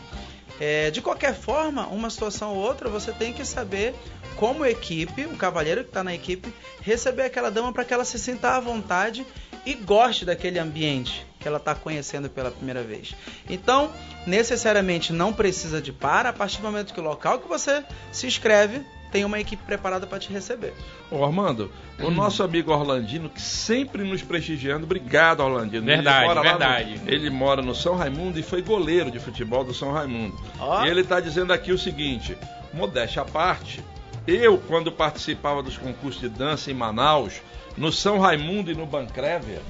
É, 0.58 0.90
de 0.90 1.02
qualquer 1.02 1.34
forma, 1.34 1.86
uma 1.88 2.08
situação 2.08 2.54
ou 2.54 2.56
outra, 2.56 2.88
você 2.88 3.12
tem 3.12 3.32
que 3.32 3.44
saber 3.44 3.94
como 4.36 4.64
equipe, 4.64 5.26
o 5.26 5.36
cavalheiro 5.36 5.82
que 5.82 5.90
está 5.90 6.02
na 6.02 6.14
equipe, 6.14 6.52
receber 6.80 7.24
aquela 7.24 7.50
dama 7.50 7.72
para 7.72 7.84
que 7.84 7.92
ela 7.92 8.04
se 8.04 8.18
sinta 8.18 8.50
à 8.56 8.60
vontade 8.60 9.26
e 9.66 9.74
goste 9.74 10.24
daquele 10.24 10.58
ambiente 10.58 11.26
que 11.40 11.46
ela 11.46 11.58
está 11.58 11.74
conhecendo 11.74 12.30
pela 12.30 12.50
primeira 12.50 12.82
vez. 12.82 13.14
Então, 13.50 13.90
necessariamente 14.26 15.12
não 15.12 15.32
precisa 15.32 15.80
de 15.82 15.92
par, 15.92 16.26
a 16.26 16.32
partir 16.32 16.58
do 16.58 16.62
momento 16.64 16.94
que 16.94 17.00
o 17.00 17.04
local 17.04 17.38
que 17.40 17.48
você 17.48 17.84
se 18.12 18.26
inscreve 18.26 18.80
tem 19.12 19.24
uma 19.24 19.38
equipe 19.38 19.62
preparada 19.64 20.06
para 20.06 20.18
te 20.18 20.32
receber. 20.32 20.74
Ô, 21.10 21.24
Armando, 21.24 21.70
o 22.00 22.10
nosso 22.10 22.42
amigo 22.42 22.72
Orlandino, 22.72 23.30
que 23.30 23.40
sempre 23.40 24.02
nos 24.02 24.20
prestigiando, 24.22 24.84
obrigado, 24.84 25.40
Orlandino. 25.40 25.86
Verdade, 25.86 26.30
ele 26.30 26.40
verdade. 26.40 26.98
no- 26.98 27.10
ele 27.10 27.30
mora 27.30 27.62
no 27.62 27.74
São 27.74 27.94
Raimundo 27.96 28.38
e 28.38 28.42
foi 28.42 28.62
goleiro 28.62 29.10
de 29.10 29.20
futebol 29.20 29.62
do 29.64 29.72
São 29.72 29.92
Raimundo. 29.92 30.36
Ó. 30.58 30.84
E 30.84 30.88
ele 30.90 31.02
está 31.02 31.20
dizendo 31.20 31.52
aqui 31.52 31.72
o 31.72 31.78
seguinte: 31.78 32.36
modéstia 32.74 33.22
à 33.22 33.24
parte, 33.24 33.80
eu, 34.26 34.58
quando 34.58 34.90
participava 34.90 35.62
dos 35.62 35.76
concursos 35.76 36.20
de 36.20 36.28
dança 36.28 36.70
em 36.70 36.74
Manaus, 36.74 37.40
no 37.76 37.92
São 37.92 38.18
Raimundo 38.18 38.70
e 38.70 38.74
no 38.74 38.86
Bancrévia, 38.86 39.62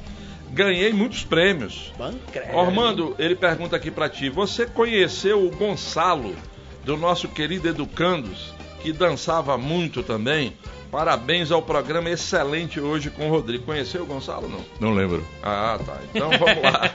ganhei 0.51 0.93
muitos 0.93 1.25
prêmios. 1.25 1.93
Bancrévia. 1.99 2.57
Ormando, 2.57 3.15
ele 3.19 3.35
pergunta 3.35 3.77
aqui 3.77 3.91
pra 3.91 4.09
ti: 4.09 4.29
você 4.29 4.67
conheceu 4.67 5.45
o 5.45 5.51
Gonçalo, 5.51 6.35
do 6.85 6.97
nosso 6.97 7.29
querido 7.29 7.69
Educandos, 7.69 8.55
que 8.81 8.93
dançava 8.93 9.59
muito 9.59 10.03
também? 10.03 10.57
Parabéns 10.91 11.51
ao 11.51 11.61
programa 11.61 12.09
excelente 12.11 12.81
hoje 12.81 13.11
com 13.11 13.27
o 13.29 13.31
Rodrigo. 13.31 13.65
Conheceu 13.65 14.03
o 14.03 14.07
Gonçalo 14.07 14.49
não? 14.49 14.65
Não 14.81 14.95
lembro. 14.97 15.27
Ah, 15.43 15.79
tá. 15.85 15.95
Então 16.15 16.31
vamos 16.31 16.63
lá. 16.63 16.91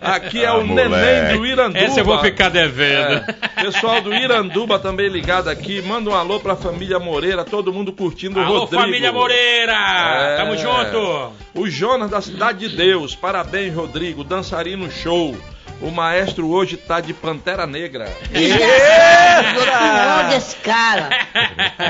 Aqui 0.00 0.42
é 0.42 0.46
Ah, 0.48 0.54
o 0.56 0.66
moleque. 0.66 0.88
neném 0.90 1.36
do 1.38 1.46
Iranduba. 1.46 1.78
Essa 1.78 2.00
eu 2.00 2.04
vou 2.04 2.18
ficar 2.18 2.48
devendo. 2.48 3.24
É. 3.56 3.62
Pessoal 3.62 4.00
do 4.00 4.12
Iranduba 4.12 4.78
também 4.78 5.08
ligado 5.08 5.48
aqui. 5.48 5.80
Manda 5.82 6.10
um 6.10 6.14
alô 6.14 6.40
pra 6.40 6.56
família 6.56 6.98
Moreira, 6.98 7.44
todo 7.44 7.72
mundo 7.72 7.92
curtindo 7.92 8.38
o 8.38 8.42
Alô, 8.42 8.58
Rodrigo. 8.60 8.82
família 8.82 9.12
Moreira! 9.12 9.72
É. 9.72 10.36
Tamo 10.36 10.56
junto! 10.56 11.32
O 11.54 11.68
Jonas 11.70 12.10
da 12.10 12.20
Cidade 12.20 12.68
de 12.68 12.76
Deus. 12.76 13.14
Parabéns, 13.14 13.74
Rodrigo. 13.74 14.22
Dançarino 14.24 14.90
show. 14.90 15.36
O 15.80 15.90
maestro 15.90 16.48
hoje 16.48 16.76
tá 16.76 17.00
de 17.00 17.12
Pantera 17.12 17.66
Negra. 17.66 18.10
Não 20.22 20.28
descara. 20.30 21.08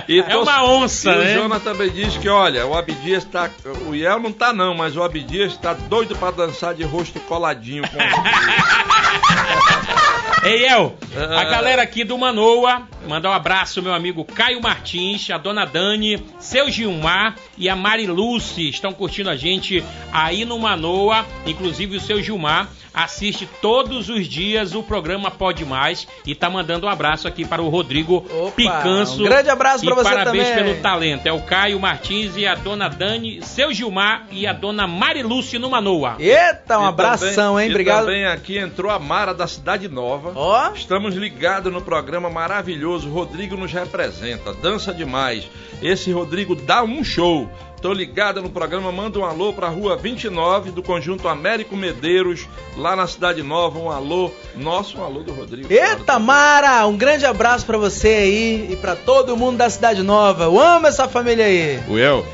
E 0.09 0.20
É 0.20 0.37
uma 0.37 0.64
onça, 0.64 1.12
e 1.12 1.18
né? 1.18 1.37
O 1.37 1.43
Jonas 1.43 1.62
também 1.62 1.91
diz 1.91 2.16
que, 2.16 2.28
olha, 2.28 2.66
o 2.66 2.76
Abdias 2.76 3.24
tá. 3.24 3.51
O 3.89 3.95
Iel 3.95 4.20
não 4.20 4.32
tá, 4.32 4.53
não, 4.53 4.74
mas 4.74 4.97
o 4.97 5.03
Abdias 5.03 5.57
tá 5.57 5.72
doido 5.72 6.14
pra 6.16 6.30
dançar 6.30 6.74
de 6.74 6.84
rosto 6.84 7.18
coladinho 7.20 7.82
com 7.89 7.97
Ei, 10.47 10.64
El, 10.66 10.97
a 11.16 11.41
Ah. 11.41 11.45
galera 11.45 11.82
aqui 11.82 12.05
do 12.05 12.16
Manoa, 12.16 12.82
mandar 13.09 13.30
um 13.30 13.32
abraço, 13.32 13.82
meu 13.82 13.93
amigo 13.95 14.24
Caio 14.24 14.61
Martins, 14.62 15.28
a 15.30 15.39
dona 15.39 15.64
Dani, 15.64 16.24
seu 16.39 16.70
Gilmar 16.70 17.34
e 17.59 17.68
a 17.68 17.74
Mari 17.74 18.07
Lucy 18.07 18.68
estão 18.68 18.93
curtindo 18.93 19.28
a 19.30 19.37
gente 19.37 19.82
aí 20.12 20.45
no 20.45 20.59
Manoa, 20.59 21.26
inclusive 21.47 21.97
o 21.97 22.01
seu 22.01 22.22
Gilmar 22.22 22.68
assiste 22.95 23.47
todos 23.77 24.09
os 24.09 24.27
dias 24.27 24.74
o 24.74 24.83
programa 24.83 25.31
Pode 25.31 25.62
Mais 25.62 26.09
e 26.24 26.35
tá 26.35 26.49
mandando 26.49 26.87
um 26.87 26.89
abraço 26.89 27.29
aqui 27.29 27.45
para 27.45 27.61
o 27.61 27.68
Rodrigo 27.68 28.24
Opa, 28.31 28.53
Picanço. 28.53 29.20
um 29.20 29.24
grande 29.24 29.51
abraço 29.51 29.85
e 29.85 29.87
pra 29.87 29.95
você 29.97 30.09
parabéns 30.09 30.49
também. 30.49 30.64
pelo 30.64 30.81
talento. 30.81 31.27
É 31.27 31.33
o 31.33 31.43
Caio 31.43 31.79
Martins 31.79 32.39
e 32.39 32.47
a 32.47 32.55
dona 32.55 32.89
Dani, 32.89 33.43
seu 33.43 33.74
Gilmar 33.74 34.29
e 34.31 34.47
a 34.47 34.55
dona 34.55 34.87
Mari 34.87 35.22
Lucy 35.22 35.59
no 35.59 35.68
Manoa. 35.68 36.16
Eita, 36.18 36.79
um 36.79 36.85
E 36.85 36.89
abração, 36.89 37.29
também- 37.53 37.64
hein? 37.64 37.68
e 37.68 37.70
Obrigado. 37.74 38.05
também 38.07 38.24
aqui 38.24 38.57
entrou 38.57 38.91
a 38.91 38.99
Mara 38.99 39.35
da 39.35 39.47
Cidade 39.47 39.89
Nova. 39.89 40.33
Ó. 40.35 40.70
Estamos 40.74 41.14
ligados 41.14 41.70
no 41.70 41.83
programa 41.83 42.31
maravilhoso. 42.31 43.11
Rodrigo 43.11 43.59
nos 43.59 43.70
representa, 43.72 44.55
dança 44.55 44.95
demais. 44.95 45.47
Esse 45.83 46.11
Rodrigo 46.12 46.55
dá 46.57 46.83
um 46.83 47.05
show. 47.05 47.47
Tô 47.87 47.93
ligada 47.93 48.43
no 48.43 48.51
programa, 48.51 48.91
manda 48.91 49.16
um 49.16 49.24
alô 49.24 49.53
pra 49.53 49.68
rua 49.68 49.97
29 49.97 50.72
do 50.72 50.82
conjunto 50.82 51.28
Américo 51.28 51.76
Medeiros, 51.76 52.49
lá 52.76 52.97
na 52.97 53.07
Cidade 53.07 53.45
Nova. 53.45 53.78
Um 53.78 53.89
alô, 53.89 54.32
nosso 54.57 54.99
um 54.99 55.05
alô 55.05 55.20
do 55.20 55.32
Rodrigo. 55.32 55.72
Eita, 55.72 56.18
Mara, 56.18 56.84
um 56.89 56.97
grande 56.97 57.24
abraço 57.24 57.64
pra 57.64 57.78
você 57.78 58.09
aí 58.09 58.72
e 58.72 58.76
pra 58.76 58.97
todo 58.97 59.37
mundo 59.37 59.59
da 59.59 59.70
Cidade 59.70 60.03
Nova. 60.03 60.47
Eu 60.47 60.59
amo 60.59 60.89
essa 60.89 61.07
família 61.07 61.45
aí. 61.45 61.78
Well, 61.89 62.26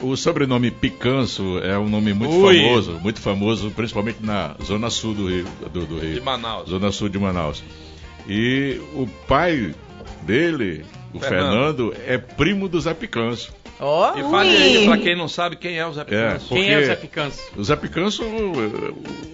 o 0.00 0.16
sobrenome 0.16 0.70
Picanço 0.70 1.58
é 1.58 1.78
um 1.78 1.90
nome 1.90 2.14
muito 2.14 2.34
Ui. 2.36 2.56
famoso, 2.56 2.92
muito 2.92 3.20
famoso, 3.20 3.70
principalmente 3.72 4.24
na 4.24 4.56
zona 4.64 4.88
sul 4.88 5.12
do 5.12 5.28
Rio. 5.28 5.46
Do, 5.70 5.84
do 5.84 5.98
Rio. 5.98 6.14
De 6.14 6.20
Manaus. 6.22 6.66
Zona 6.66 6.90
sul 6.92 7.10
de 7.10 7.18
Manaus. 7.18 7.62
E 8.26 8.80
o 8.94 9.06
pai 9.28 9.74
dele, 10.22 10.82
o 11.12 11.20
Fernando. 11.20 11.90
Fernando, 11.90 11.94
é 12.06 12.16
primo 12.16 12.70
do 12.70 12.80
Zé 12.80 12.94
Picanço. 12.94 13.57
Ó. 13.80 14.16
E 14.16 14.22
fale 14.30 14.56
aí, 14.56 14.86
pra 14.86 14.98
quem 14.98 15.16
não 15.16 15.28
sabe, 15.28 15.56
quem 15.56 15.78
é 15.78 15.86
o 15.86 15.92
Zé 15.92 16.00
É, 16.02 16.04
Picanço. 16.04 16.48
Quem 16.48 16.70
é 16.72 16.78
o 16.78 16.86
Zé 16.86 16.96
Picanço? 16.96 17.42
O 17.56 17.64
Zé 17.64 17.76
Picanço 17.76 18.24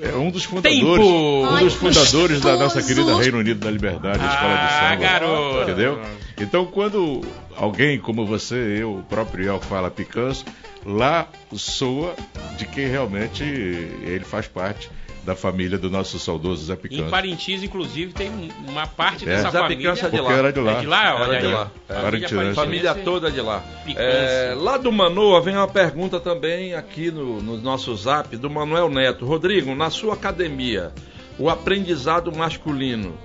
é 0.03 0.17
um 0.17 0.31
dos 0.31 0.45
fundadores, 0.45 0.81
Tempo! 0.81 1.01
um 1.03 1.59
dos 1.59 1.63
Ai, 1.63 1.71
fundadores 1.71 2.41
da 2.41 2.57
nossa 2.57 2.83
querida 2.83 3.17
Reino 3.17 3.39
Unido 3.39 3.61
da 3.61 3.71
Liberdade, 3.71 4.21
a 4.23 4.27
escola 4.29 4.55
de 4.55 4.61
Ah, 4.61 4.89
samba. 4.91 4.97
garoto. 5.03 5.63
Entendeu? 5.63 6.01
Então, 6.39 6.67
quando 6.67 7.21
alguém 7.57 7.99
como 7.99 8.27
você, 8.27 8.79
eu, 8.81 8.97
o 8.99 9.03
próprio 9.03 9.49
El 9.49 9.61
fala 9.61 9.91
Picanço, 9.91 10.45
lá 10.85 11.27
soa 11.55 12.15
de 12.59 12.67
quem 12.67 12.87
realmente 12.87 13.43
ele 13.43 14.25
faz 14.25 14.47
parte 14.47 14.91
da 15.25 15.35
família 15.35 15.79
do 15.79 15.91
nosso 15.91 16.19
saudoso 16.19 16.65
Zé 16.67 16.75
Em 16.75 16.77
Picanço. 16.77 17.11
Parintins, 17.11 17.63
inclusive, 17.63 18.13
tem 18.13 18.31
um- 18.31 18.49
uma 18.71 18.87
parte 18.87 19.25
É. 19.25 19.29
dessa 19.37 19.51
Zé 19.51 19.59
família. 19.59 19.77
Picanço 19.79 20.07
é 20.07 20.11
de 20.11 20.17
Porque 20.19 20.33
lá. 20.33 20.39
era 20.39 20.53
de 20.53 20.61
lá. 20.61 20.73
É 20.73 20.81
de 20.81 20.87
lá? 20.87 21.15
Olha 21.21 21.39
de 21.41 21.47
aí. 21.47 21.53
lá. 21.53 21.65
Família 21.67 22.03
Parintins. 22.03 22.31
Parintinense. 22.31 22.55
Família 22.55 22.95
toda 22.95 23.31
de 23.31 23.41
lá. 23.41 23.65
É, 23.97 24.55
lá 24.57 24.77
do 24.77 24.93
Manoa 24.93 25.41
vem 25.41 25.57
uma 25.57 25.69
pergunta 25.69 26.21
também 26.21 26.75
aqui 26.75 27.11
no, 27.11 27.41
no 27.43 27.57
nosso 27.57 27.95
zap 27.97 28.37
do 28.37 28.51
Manuel 28.51 28.89
Neto. 28.91 29.25
Rodrigo, 29.25 29.75
na 29.75 29.91
sua 29.91 30.15
academia, 30.15 30.93
o 31.39 31.49
aprendizado 31.49 32.31
masculino 32.37 33.17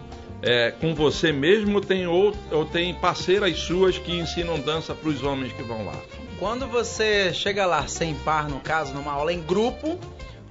é 0.41 0.71
com 0.71 0.95
você 0.95 1.31
mesmo 1.33 1.81
tem, 1.81 2.07
ou, 2.07 2.33
ou 2.51 2.63
tem 2.65 2.93
parceiras 2.93 3.59
suas 3.59 3.97
que 3.97 4.15
ensinam 4.15 4.57
dança 4.59 4.93
para 4.95 5.09
os 5.09 5.21
homens 5.21 5.51
que 5.51 5.63
vão 5.63 5.85
lá? 5.85 5.95
Quando 6.39 6.65
você 6.67 7.33
chega 7.33 7.65
lá 7.65 7.85
sem 7.87 8.15
par, 8.15 8.47
no 8.47 8.61
caso, 8.61 8.93
numa 8.93 9.11
aula 9.11 9.33
em 9.33 9.41
grupo, 9.41 9.99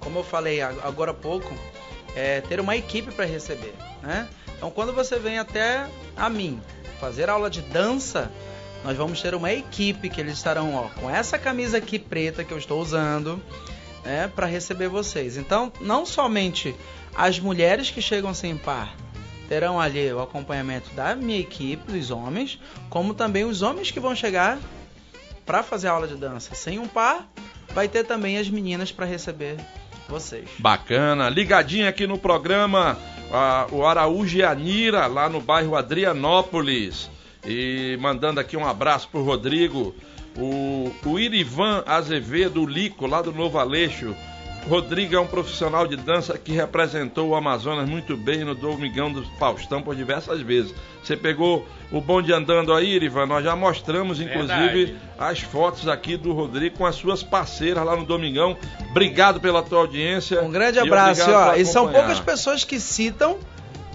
como 0.00 0.18
eu 0.20 0.24
falei 0.24 0.60
ag- 0.62 0.78
agora 0.82 1.10
há 1.10 1.14
pouco, 1.14 1.52
é 2.14 2.40
ter 2.40 2.60
uma 2.60 2.76
equipe 2.76 3.10
para 3.12 3.24
receber, 3.24 3.74
né? 4.02 4.28
Então, 4.56 4.70
quando 4.70 4.92
você 4.92 5.18
vem 5.18 5.38
até 5.38 5.86
a 6.16 6.28
mim 6.28 6.60
fazer 7.00 7.30
aula 7.30 7.48
de 7.48 7.62
dança, 7.62 8.30
nós 8.84 8.96
vamos 8.96 9.20
ter 9.22 9.34
uma 9.34 9.52
equipe 9.52 10.08
que 10.08 10.20
eles 10.20 10.34
estarão 10.34 10.74
ó, 10.74 10.88
com 11.00 11.08
essa 11.08 11.38
camisa 11.38 11.78
aqui 11.78 11.98
preta 11.98 12.42
que 12.42 12.52
eu 12.52 12.58
estou 12.58 12.80
usando, 12.80 13.40
né, 14.04 14.30
para 14.34 14.46
receber 14.46 14.88
vocês. 14.88 15.36
Então, 15.36 15.72
não 15.80 16.04
somente 16.06 16.74
as 17.14 17.38
mulheres 17.38 17.90
que 17.90 18.00
chegam 18.02 18.32
sem 18.34 18.56
par 18.56 18.94
terão 19.48 19.80
ali 19.80 20.12
o 20.12 20.20
acompanhamento 20.20 20.90
da 20.90 21.14
minha 21.16 21.38
equipe, 21.38 21.90
dos 21.90 22.10
homens, 22.10 22.58
como 22.90 23.14
também 23.14 23.44
os 23.44 23.62
homens 23.62 23.90
que 23.90 23.98
vão 23.98 24.14
chegar 24.14 24.58
para 25.46 25.62
fazer 25.62 25.88
aula 25.88 26.06
de 26.06 26.16
dança 26.16 26.54
sem 26.54 26.78
um 26.78 26.86
par, 26.86 27.26
vai 27.72 27.88
ter 27.88 28.04
também 28.04 28.36
as 28.36 28.50
meninas 28.50 28.92
para 28.92 29.06
receber 29.06 29.56
vocês. 30.08 30.48
Bacana, 30.58 31.28
ligadinho 31.28 31.88
aqui 31.88 32.06
no 32.06 32.18
programa, 32.18 32.98
a- 33.32 33.66
o 33.70 33.84
Araújo 33.86 34.38
e 34.38 34.42
a 34.42 34.54
Nira, 34.54 35.06
lá 35.06 35.28
no 35.28 35.40
bairro 35.40 35.76
Adrianópolis. 35.76 37.10
E 37.46 37.96
mandando 38.00 38.40
aqui 38.40 38.56
um 38.56 38.66
abraço 38.66 39.08
pro 39.08 39.22
Rodrigo, 39.22 39.94
o, 40.36 40.92
o 41.04 41.18
Irivan 41.18 41.82
Azevedo 41.86 42.66
Lico, 42.66 43.06
lá 43.06 43.22
do 43.22 43.32
Novo 43.32 43.58
Aleixo. 43.58 44.14
Rodrigo 44.68 45.14
é 45.16 45.20
um 45.20 45.26
profissional 45.26 45.86
de 45.86 45.96
dança 45.96 46.36
que 46.36 46.52
representou 46.52 47.28
o 47.28 47.34
Amazonas 47.34 47.88
muito 47.88 48.16
bem 48.16 48.44
no 48.44 48.54
Domingão 48.54 49.10
do 49.10 49.24
Faustão 49.38 49.80
por 49.80 49.96
diversas 49.96 50.42
vezes. 50.42 50.74
Você 51.02 51.16
pegou 51.16 51.66
o 51.90 52.02
bonde 52.02 52.32
andando 52.34 52.74
aí, 52.74 52.90
Irivan? 52.90 53.24
Nós 53.24 53.42
já 53.42 53.56
mostramos, 53.56 54.20
inclusive, 54.20 54.84
Verdade. 54.84 54.96
as 55.18 55.40
fotos 55.40 55.88
aqui 55.88 56.18
do 56.18 56.34
Rodrigo 56.34 56.76
com 56.76 56.84
as 56.84 56.96
suas 56.96 57.22
parceiras 57.22 57.82
lá 57.82 57.96
no 57.96 58.04
Domingão. 58.04 58.58
Obrigado 58.90 59.40
pela 59.40 59.62
tua 59.62 59.78
audiência. 59.78 60.42
Um 60.42 60.50
grande 60.50 60.76
E 60.76 60.80
abraço, 60.82 61.22
obrigado 61.22 61.50
ó. 61.50 61.54
E 61.56 61.64
são 61.64 61.90
poucas 61.90 62.20
pessoas 62.20 62.62
que 62.62 62.78
citam 62.78 63.38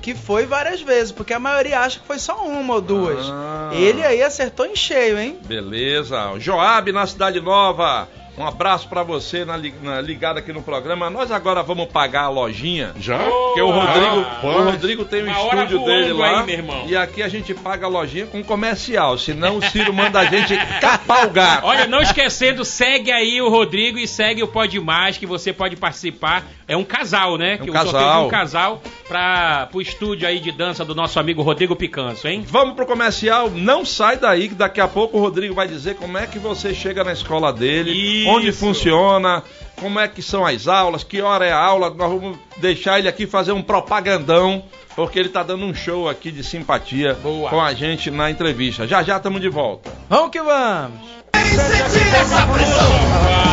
que 0.01 0.15
foi 0.15 0.45
várias 0.45 0.82
vezes, 0.82 1.13
porque 1.13 1.34
a 1.34 1.39
maioria 1.39 1.80
acha 1.80 1.99
que 1.99 2.05
foi 2.05 2.19
só 2.19 2.45
uma 2.45 2.74
ou 2.74 2.82
duas. 2.82 3.26
Ah. 3.30 3.69
Ele 3.74 4.03
aí 4.03 4.21
acertou 4.21 4.65
em 4.65 4.76
cheio, 4.76 5.17
hein? 5.17 5.39
Beleza. 5.45 6.34
Joab 6.39 6.91
na 6.91 7.07
Cidade 7.07 7.39
Nova. 7.39 8.09
Um 8.36 8.45
abraço 8.47 8.88
pra 8.89 9.03
você 9.03 9.45
na, 9.45 9.59
na 9.81 10.01
ligada 10.01 10.39
aqui 10.39 10.51
no 10.51 10.63
programa. 10.63 11.07
Nós 11.09 11.31
agora 11.31 11.61
vamos 11.61 11.86
pagar 11.86 12.23
a 12.23 12.29
lojinha. 12.29 12.91
Já? 12.99 13.19
Porque 13.19 13.61
o 13.61 13.69
Rodrigo, 13.69 14.25
Ah, 14.25 14.39
o 14.43 14.63
Rodrigo 14.63 15.05
tem 15.05 15.21
o 15.23 15.29
hora 15.31 15.63
estúdio 15.65 15.86
dele 15.86 16.13
lá. 16.13 16.39
aí, 16.39 16.45
meu 16.47 16.55
irmão. 16.55 16.86
E 16.88 16.95
aqui 16.95 17.21
a 17.21 17.27
gente 17.27 17.53
paga 17.53 17.86
a 17.86 17.89
lojinha 17.89 18.25
com 18.25 18.43
comercial. 18.43 19.19
Senão 19.19 19.57
o 19.57 19.61
Ciro 19.69 19.93
manda 19.93 20.19
a 20.19 20.25
gente 20.25 20.55
capar 20.81 21.27
o 21.27 21.29
gato. 21.29 21.65
Olha, 21.67 21.86
não 21.86 22.01
esquecendo, 22.01 22.65
segue 22.65 23.11
aí 23.11 23.39
o 23.39 23.49
Rodrigo 23.49 23.99
e 23.99 24.07
segue 24.07 24.41
o 24.41 24.47
Pode 24.47 24.79
Mais, 24.79 25.15
que 25.17 25.27
você 25.27 25.53
pode 25.53 25.75
participar. 25.75 26.43
É 26.74 26.78
um 26.78 26.84
casal, 26.84 27.38
né? 27.38 27.53
um 27.61 27.65
que 27.65 27.69
o 27.69 27.74
casal. 27.74 28.26
um 28.26 28.30
casal. 28.30 28.82
para 29.07 29.69
o 29.74 29.80
estúdio 29.80 30.28
aí 30.28 30.39
de 30.39 30.51
dança 30.51 30.84
do 30.84 30.95
nosso 30.95 31.19
amigo 31.19 31.43
Rodrigo 31.43 31.76
Picanso, 31.76 32.28
hein? 32.28 32.43
Vamos 32.47 32.76
pro 32.76 32.88
comercial, 32.88 33.51
não 33.51 33.86
sai 33.86 34.17
daí 34.17 34.49
que 34.49 34.55
daqui 34.55 34.82
a 34.82 34.88
pouco 34.88 35.17
o 35.17 35.21
Rodrigo 35.21 35.53
vai 35.53 35.67
dizer 35.67 35.95
como 35.95 36.17
é 36.17 36.26
que 36.26 36.39
você 36.39 36.74
chega 36.74 37.03
na 37.03 37.13
escola 37.13 37.53
dele, 37.53 37.91
Isso. 37.91 38.30
onde 38.30 38.51
funciona, 38.51 39.43
como 39.80 39.99
é 39.99 40.07
que 40.07 40.24
são 40.24 40.43
as 40.43 40.67
aulas, 40.67 41.03
que 41.03 41.21
hora 41.21 41.45
é 41.45 41.51
a 41.51 41.59
aula. 41.59 41.91
Nós 41.91 42.09
vamos 42.11 42.39
deixar 42.57 42.97
ele 42.97 43.07
aqui 43.07 43.28
fazer 43.28 43.51
um 43.51 43.61
propagandão, 43.61 44.63
porque 44.95 45.19
ele 45.19 45.30
tá 45.30 45.43
dando 45.43 45.65
um 45.65 45.76
show 45.76 46.09
aqui 46.09 46.32
de 46.32 46.43
simpatia 46.43 47.13
Boa. 47.21 47.51
com 47.51 47.61
a 47.61 47.71
gente 47.76 48.09
na 48.09 48.32
entrevista. 48.32 48.88
Já 48.88 49.03
já 49.03 49.17
estamos 49.17 49.39
de 49.39 49.49
volta. 49.49 49.91
Vamos 50.09 50.32
que 50.32 50.41
vamos! 50.41 50.99
Sentir 51.36 52.15
essa 52.15 52.47
pressão. 52.47 53.43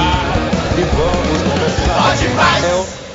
Pode 1.86 2.28
mais. 2.34 3.09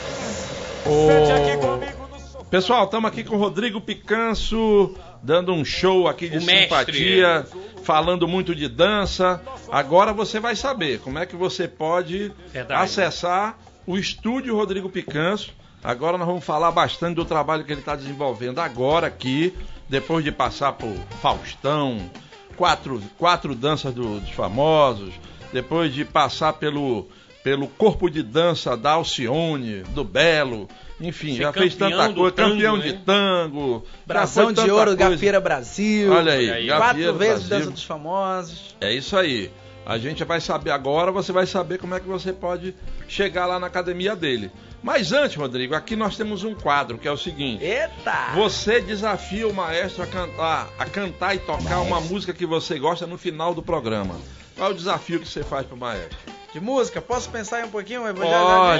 Pessoal, 2.49 2.85
estamos 2.85 3.09
aqui 3.09 3.23
com 3.23 3.35
o 3.35 3.39
Rodrigo 3.39 3.81
Picanso, 3.81 4.95
dando 5.21 5.51
um 5.51 5.65
show 5.65 6.07
aqui 6.07 6.29
de 6.29 6.37
O 6.37 6.43
mestre. 6.43 6.59
simpatia, 6.93 7.47
falando 7.83 8.27
muito 8.27 8.53
de 8.55 8.67
dança. 8.69 9.41
Agora 9.71 10.13
você 10.13 10.39
vai 10.39 10.55
saber 10.55 10.99
como 10.99 11.17
é 11.19 11.25
que 11.25 11.35
você 11.35 11.67
pode 11.67 12.31
Verdade. 12.53 12.83
acessar 12.83 13.57
o 13.87 13.97
estúdio 13.97 14.55
Rodrigo 14.55 14.87
Picanso. 14.89 15.51
Agora 15.83 16.17
nós 16.17 16.27
vamos 16.27 16.45
falar 16.45 16.71
bastante 16.71 17.15
do 17.15 17.25
trabalho 17.25 17.63
que 17.63 17.71
ele 17.73 17.81
está 17.81 17.95
desenvolvendo 17.95 18.59
agora 18.59 19.07
aqui, 19.07 19.53
depois 19.89 20.23
de 20.23 20.31
passar 20.31 20.73
por 20.73 20.93
Faustão, 21.21 22.09
quatro, 22.55 23.01
quatro 23.17 23.53
danças 23.55 23.93
do- 23.93 24.19
dos 24.19 24.29
famosos, 24.31 25.13
depois 25.51 25.93
de 25.93 26.05
passar 26.05 26.53
pelo, 26.53 27.07
pelo 27.45 27.67
corpo 27.67 28.09
de 28.09 28.23
dança 28.23 28.75
da 28.75 28.93
Alcione, 28.93 29.83
do 29.93 30.03
Belo, 30.03 30.67
enfim, 30.99 31.35
Ser 31.35 31.43
já 31.43 31.53
fez 31.53 31.75
campeão 31.75 31.99
tanta 31.99 32.13
coisa, 32.15 32.35
tango, 32.35 32.49
campeão 32.49 32.77
né? 32.77 32.83
de 32.87 32.93
tango, 32.93 33.85
já 33.85 34.03
Brasão 34.07 34.51
de 34.51 34.61
ouro, 34.61 34.95
coisa. 34.97 35.11
Gafieira 35.11 35.39
Brasil. 35.39 36.11
Olha 36.11 36.33
aí, 36.33 36.49
Olha 36.49 36.55
aí. 36.55 36.65
Gafieira 36.65 37.11
Quatro 37.11 37.19
vezes 37.19 37.47
Brasil. 37.47 37.59
Dança 37.59 37.71
dos 37.71 37.83
Famosos. 37.83 38.75
É 38.81 38.91
isso 38.91 39.15
aí. 39.15 39.51
A 39.85 39.99
gente 39.99 40.23
vai 40.23 40.41
saber 40.41 40.71
agora, 40.71 41.11
você 41.11 41.31
vai 41.31 41.45
saber 41.45 41.77
como 41.77 41.93
é 41.93 41.99
que 41.99 42.07
você 42.07 42.33
pode 42.33 42.73
chegar 43.07 43.45
lá 43.45 43.59
na 43.59 43.67
academia 43.67 44.15
dele. 44.15 44.49
Mas 44.81 45.11
antes, 45.11 45.35
Rodrigo, 45.35 45.75
aqui 45.75 45.95
nós 45.95 46.17
temos 46.17 46.43
um 46.43 46.55
quadro 46.55 46.97
que 46.97 47.07
é 47.07 47.11
o 47.11 47.17
seguinte: 47.17 47.63
Eita! 47.63 48.31
você 48.33 48.81
desafia 48.81 49.47
o 49.47 49.53
maestro 49.53 50.01
a 50.01 50.07
cantar, 50.07 50.67
a 50.79 50.85
cantar 50.85 51.35
e 51.35 51.37
tocar 51.37 51.81
uma 51.81 52.01
música 52.01 52.33
que 52.33 52.47
você 52.47 52.79
gosta 52.79 53.05
no 53.05 53.19
final 53.19 53.53
do 53.53 53.61
programa. 53.61 54.15
Qual 54.55 54.71
é 54.71 54.73
o 54.73 54.75
desafio 54.75 55.19
que 55.19 55.27
você 55.27 55.43
faz 55.43 55.67
pro 55.67 55.77
maestro? 55.77 56.17
De 56.55 56.61
música, 56.61 57.01
posso 57.01 57.29
pensar 57.29 57.57
aí 57.57 57.63
um 57.65 57.69
pouquinho? 57.69 58.01
Pode. 58.03 58.15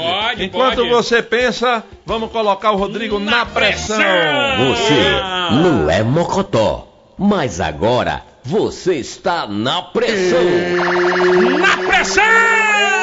Pode, 0.01 0.45
Enquanto 0.45 0.77
pode. 0.77 0.87
você 0.87 1.21
pensa, 1.21 1.83
vamos 2.05 2.31
colocar 2.31 2.71
o 2.71 2.77
Rodrigo 2.77 3.19
na, 3.19 3.39
Na 3.39 3.45
pressão. 3.45 3.97
pressão. 3.97 4.67
Você 4.69 5.61
não 5.61 5.89
é 5.89 6.01
mocotó, 6.01 6.87
mas 7.17 7.59
agora 7.59 8.23
você 8.45 8.95
está 8.95 9.45
na 9.45 9.81
pressão. 9.81 10.39
Na 11.59 11.75
pressão! 11.85 12.94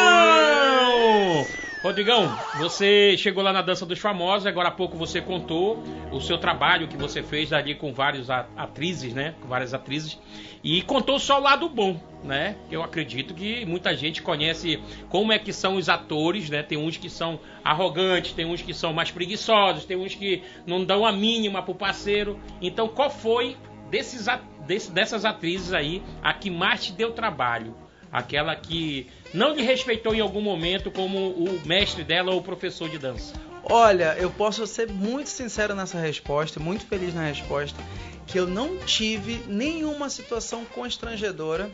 Rodrigão, 1.83 2.29
você 2.61 3.17
chegou 3.19 3.43
lá 3.43 3.53
na 3.53 3.61
Dança 3.61 3.85
dos 3.85 3.99
Famosos, 3.99 4.47
agora 4.47 4.69
há 4.69 4.71
pouco 4.71 4.97
você 4.97 5.21
contou 5.21 5.83
o 6.13 6.21
seu 6.21 6.39
trabalho 6.39 6.87
que 6.87 6.97
você 6.97 7.25
fez 7.25 7.53
ali 7.53 7.75
com 7.75 7.93
várias 7.93 8.31
atrizes, 8.31 9.13
né? 9.13 9.35
Com 9.41 9.49
várias 9.49 9.75
atrizes. 9.75 10.17
E 10.63 10.81
contou 10.83 11.19
só 11.19 11.41
o 11.41 11.43
lado 11.43 11.69
bom, 11.69 12.01
né? 12.23 12.55
Eu 12.71 12.85
acredito 12.85 13.35
que 13.35 13.67
muita 13.67 13.97
gente 13.97 14.23
conhece 14.23 14.81
como 15.09 15.33
é 15.33 15.41
que 15.41 15.53
são 15.53 15.75
os 15.75 15.89
atores, 15.89 16.49
né? 16.49 16.63
Tem 16.63 16.79
uns 16.79 16.97
que 16.97 17.11
são 17.11 17.41
arrogantes, 17.65 18.33
tem 18.33 18.45
uns 18.47 18.63
que 18.63 18.73
são 18.73 18.93
mais 18.93 19.11
preguiçosos, 19.11 19.85
tem 19.85 19.97
uns 19.97 20.15
que 20.15 20.41
não 20.65 20.85
dão 20.85 21.05
a 21.05 21.11
mínima 21.11 21.63
pro 21.65 21.75
parceiro. 21.75 22.39
Então, 22.61 22.87
qual 22.87 23.11
foi 23.11 23.57
desses, 23.91 24.29
a- 24.29 24.41
desse- 24.69 24.93
dessas 24.93 25.25
atrizes 25.25 25.73
aí 25.73 26.01
a 26.23 26.33
que 26.33 26.49
mais 26.49 26.85
te 26.85 26.93
deu 26.93 27.11
trabalho? 27.11 27.75
Aquela 28.13 28.55
que 28.55 29.09
não 29.33 29.55
lhe 29.55 29.63
respeitou 29.63 30.15
em 30.15 30.21
algum 30.21 30.43
momento 30.43 30.91
como 30.91 31.31
o 31.31 31.61
mestre 31.67 32.05
dela 32.05 32.33
ou 32.33 32.41
o 32.41 32.43
professor 32.43 32.89
de 32.89 32.99
dança. 32.99 33.35
Olha, 33.65 34.15
eu 34.19 34.31
posso 34.31 34.67
ser 34.67 34.89
muito 34.89 35.31
sincero 35.31 35.75
nessa 35.75 35.99
resposta, 35.99 36.61
muito 36.61 36.85
feliz 36.85 37.15
na 37.15 37.25
resposta, 37.25 37.79
que 38.27 38.39
eu 38.39 38.47
não 38.47 38.77
tive 38.79 39.43
nenhuma 39.47 40.11
situação 40.11 40.65
constrangedora 40.65 41.71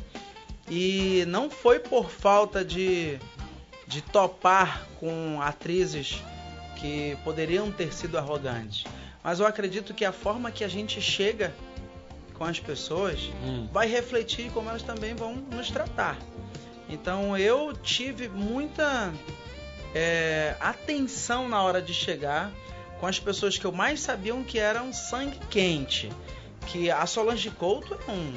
e 0.70 1.24
não 1.26 1.51
foi 1.51 1.78
por 1.80 2.11
falta 2.11 2.64
de, 2.64 3.18
de 3.86 4.03
topar 4.03 4.86
com 5.01 5.41
atrizes 5.41 6.22
que 6.76 7.16
poderiam 7.24 7.72
ter 7.72 7.93
sido 7.93 8.16
arrogantes. 8.16 8.84
Mas 9.24 9.41
eu 9.41 9.47
acredito 9.47 9.93
que 9.93 10.05
a 10.05 10.12
forma 10.12 10.51
que 10.51 10.62
a 10.62 10.68
gente 10.68 11.01
chega 11.01 11.53
com 12.39 12.45
as 12.45 12.61
pessoas 12.61 13.18
Hum. 13.45 13.68
vai 13.72 13.86
refletir 13.89 14.51
como 14.53 14.70
elas 14.70 14.82
também 14.82 15.14
vão 15.14 15.34
nos 15.36 15.70
tratar. 15.70 16.16
Então 16.89 17.36
eu 17.36 17.74
tive 17.74 18.28
muita 18.28 19.12
é, 19.95 20.55
atenção 20.61 21.49
na 21.49 21.62
hora 21.62 21.80
de 21.82 21.93
chegar 21.95 22.51
com 23.01 23.07
as 23.07 23.18
pessoas 23.18 23.57
que 23.59 23.64
eu 23.64 23.72
mais 23.72 24.01
sabiam 24.01 24.43
que 24.45 24.59
eram 24.59 24.93
sangue 24.93 25.39
quente. 25.51 26.11
Que 26.66 26.91
a 26.91 27.07
Solange 27.07 27.51
Couto 27.51 27.99
é 28.07 28.11
um- 28.11 28.34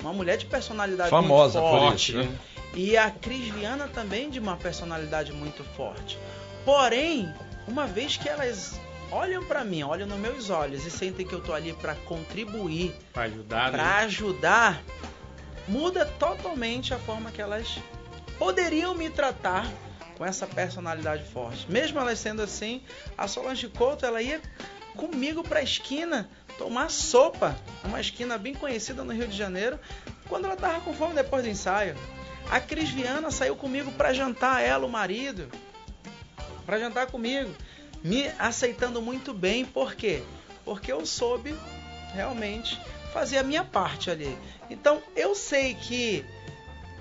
uma 0.00 0.12
mulher 0.12 0.36
de 0.38 0.46
personalidade 0.46 1.10
Famosa 1.10 1.60
muito 1.60 1.72
por 1.72 1.78
forte. 1.88 2.12
isso, 2.12 2.22
né? 2.22 2.38
E 2.74 2.96
a 2.96 3.10
Cris 3.10 3.48
Viana 3.48 3.86
também 3.88 4.30
de 4.30 4.38
uma 4.38 4.56
personalidade 4.56 5.32
muito 5.32 5.62
forte. 5.76 6.18
Porém, 6.64 7.32
uma 7.68 7.86
vez 7.86 8.16
que 8.16 8.28
elas 8.28 8.80
olham 9.14 9.44
pra 9.44 9.64
mim, 9.64 9.82
olham 9.84 10.06
nos 10.06 10.18
meus 10.18 10.50
olhos 10.50 10.84
e 10.84 10.90
sentem 10.90 11.24
que 11.26 11.32
eu 11.34 11.40
tô 11.40 11.52
ali 11.54 11.72
pra 11.72 11.94
contribuir, 11.94 12.92
Pra 13.12 13.24
ajudar, 13.24 13.70
pra 13.70 13.82
né? 13.82 14.04
ajudar, 14.04 14.82
muda 15.68 16.04
totalmente 16.04 16.92
a 16.92 16.98
forma 16.98 17.30
que 17.30 17.40
elas 17.40 17.78
poderiam 18.38 18.94
me 18.94 19.08
tratar 19.08 19.66
com 20.18 20.24
essa 20.24 20.46
personalidade 20.46 21.24
forte. 21.30 21.70
Mesmo 21.70 21.98
elas 22.00 22.18
sendo 22.18 22.42
assim, 22.42 22.82
a 23.16 23.26
Solange 23.28 23.68
Couto 23.68 24.04
ela 24.04 24.20
ia 24.20 24.40
comigo 24.96 25.42
pra 25.42 25.62
esquina 25.62 26.28
tomar 26.58 26.88
sopa, 26.90 27.56
uma 27.84 28.00
esquina 28.00 28.36
bem 28.38 28.54
conhecida 28.54 29.02
no 29.04 29.12
Rio 29.12 29.26
de 29.26 29.36
Janeiro, 29.36 29.78
quando 30.28 30.44
ela 30.44 30.56
tava 30.56 30.80
com 30.80 30.92
fome 30.94 31.14
depois 31.14 31.42
do 31.42 31.48
ensaio. 31.48 31.96
A 32.50 32.60
Cris 32.60 32.90
Viana 32.90 33.30
saiu 33.30 33.56
comigo 33.56 33.90
pra 33.92 34.12
jantar, 34.12 34.60
ela, 34.62 34.84
o 34.86 34.90
marido, 34.90 35.48
Pra 36.66 36.78
jantar 36.78 37.06
comigo, 37.08 37.50
me 38.04 38.30
aceitando 38.38 39.00
muito 39.00 39.32
bem, 39.32 39.64
por 39.64 39.94
quê? 39.94 40.22
Porque 40.62 40.92
eu 40.92 41.06
soube 41.06 41.56
realmente 42.12 42.78
fazer 43.14 43.38
a 43.38 43.42
minha 43.42 43.64
parte 43.64 44.10
ali. 44.10 44.36
Então 44.68 45.02
eu 45.16 45.34
sei 45.34 45.74
que 45.74 46.22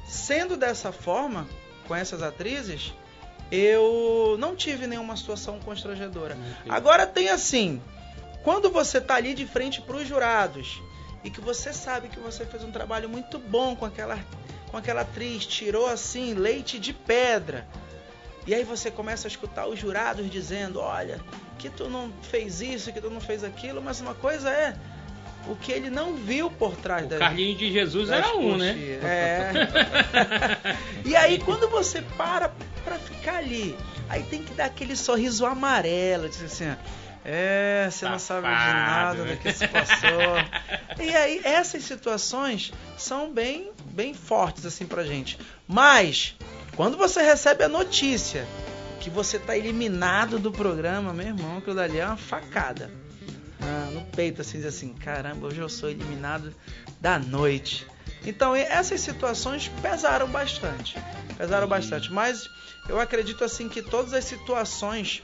sendo 0.07 0.55
dessa 0.55 0.93
forma 0.93 1.47
com 1.87 1.93
essas 1.93 2.23
atrizes, 2.23 2.93
eu 3.51 4.37
não 4.39 4.55
tive 4.55 4.87
nenhuma 4.87 5.17
situação 5.17 5.59
constrangedora. 5.59 6.37
Agora 6.69 7.05
tem 7.05 7.27
assim, 7.27 7.81
quando 8.41 8.71
você 8.71 9.01
tá 9.01 9.15
ali 9.15 9.33
de 9.33 9.45
frente 9.45 9.81
para 9.81 9.97
os 9.97 10.07
jurados 10.07 10.81
e 11.21 11.29
que 11.29 11.41
você 11.41 11.73
sabe 11.73 12.07
que 12.07 12.19
você 12.19 12.45
fez 12.45 12.63
um 12.63 12.71
trabalho 12.71 13.09
muito 13.09 13.37
bom 13.37 13.75
com 13.75 13.85
aquela 13.85 14.17
com 14.71 14.77
aquela 14.77 15.01
atriz, 15.01 15.45
tirou 15.45 15.85
assim 15.85 16.33
leite 16.33 16.79
de 16.79 16.93
pedra. 16.93 17.67
E 18.45 18.53
aí 18.53 18.63
você 18.63 18.91
começa 18.91 19.27
a 19.27 19.29
escutar 19.29 19.67
os 19.67 19.79
jurados 19.79 20.29
dizendo, 20.29 20.79
olha, 20.79 21.19
que 21.57 21.69
tu 21.69 21.89
não 21.89 22.11
fez 22.21 22.61
isso, 22.61 22.91
que 22.91 22.99
tu 22.99 23.09
não 23.09 23.21
fez 23.21 23.43
aquilo, 23.43 23.81
mas 23.81 24.01
uma 24.01 24.13
coisa 24.13 24.49
é 24.49 24.75
o 25.47 25.55
que 25.55 25.71
ele 25.71 25.89
não 25.89 26.15
viu 26.15 26.49
por 26.49 26.75
trás 26.75 27.07
da 27.07 27.17
Carlinhos 27.17 27.57
de 27.57 27.71
Jesus 27.71 28.09
era 28.09 28.35
um, 28.35 28.57
né? 28.57 28.75
É. 29.03 29.51
e 31.05 31.15
aí 31.15 31.37
quando 31.39 31.69
você 31.69 32.01
para 32.17 32.51
pra 32.83 32.97
ficar 32.97 33.37
ali, 33.37 33.77
aí 34.09 34.23
tem 34.23 34.43
que 34.43 34.53
dar 34.53 34.65
aquele 34.65 34.95
sorriso 34.95 35.45
amarelo, 35.45 36.29
diz 36.29 36.43
assim, 36.43 36.73
é, 37.25 37.87
você 37.89 38.07
não 38.07 38.19
sabe 38.19 38.47
de 38.47 38.53
Safado, 38.53 38.73
nada 38.73 39.23
né? 39.23 39.35
do 39.35 39.37
que 39.37 39.53
se 39.53 39.67
passou. 39.67 41.05
e 41.05 41.15
aí 41.15 41.41
essas 41.43 41.83
situações 41.83 42.73
são 42.97 43.31
bem, 43.31 43.71
bem 43.85 44.13
fortes 44.13 44.65
assim 44.65 44.85
pra 44.85 45.03
gente. 45.03 45.37
Mas 45.65 46.35
quando 46.75 46.97
você 46.97 47.21
recebe 47.21 47.63
a 47.63 47.69
notícia 47.69 48.45
que 48.99 49.09
você 49.09 49.37
tá 49.37 49.57
eliminado 49.57 50.39
do 50.39 50.51
programa, 50.51 51.13
meu 51.13 51.27
irmão, 51.27 51.57
aquilo 51.57 51.75
dali 51.75 51.99
é 51.99 52.05
uma 52.05 52.17
facada. 52.17 52.89
Ah, 53.61 53.89
no 53.91 54.01
peito, 54.05 54.41
assim, 54.41 54.57
diz 54.57 54.67
assim, 54.67 54.93
caramba, 54.93 55.47
hoje 55.47 55.59
eu 55.59 55.69
sou 55.69 55.89
eliminado 55.89 56.53
da 56.99 57.19
noite. 57.19 57.85
Então, 58.25 58.55
essas 58.55 59.01
situações 59.01 59.69
pesaram 59.81 60.27
bastante. 60.27 60.97
Pesaram 61.37 61.67
bastante. 61.67 62.11
Mas 62.11 62.49
eu 62.87 62.99
acredito, 62.99 63.43
assim, 63.43 63.67
que 63.67 63.81
todas 63.81 64.13
as 64.13 64.23
situações 64.25 65.21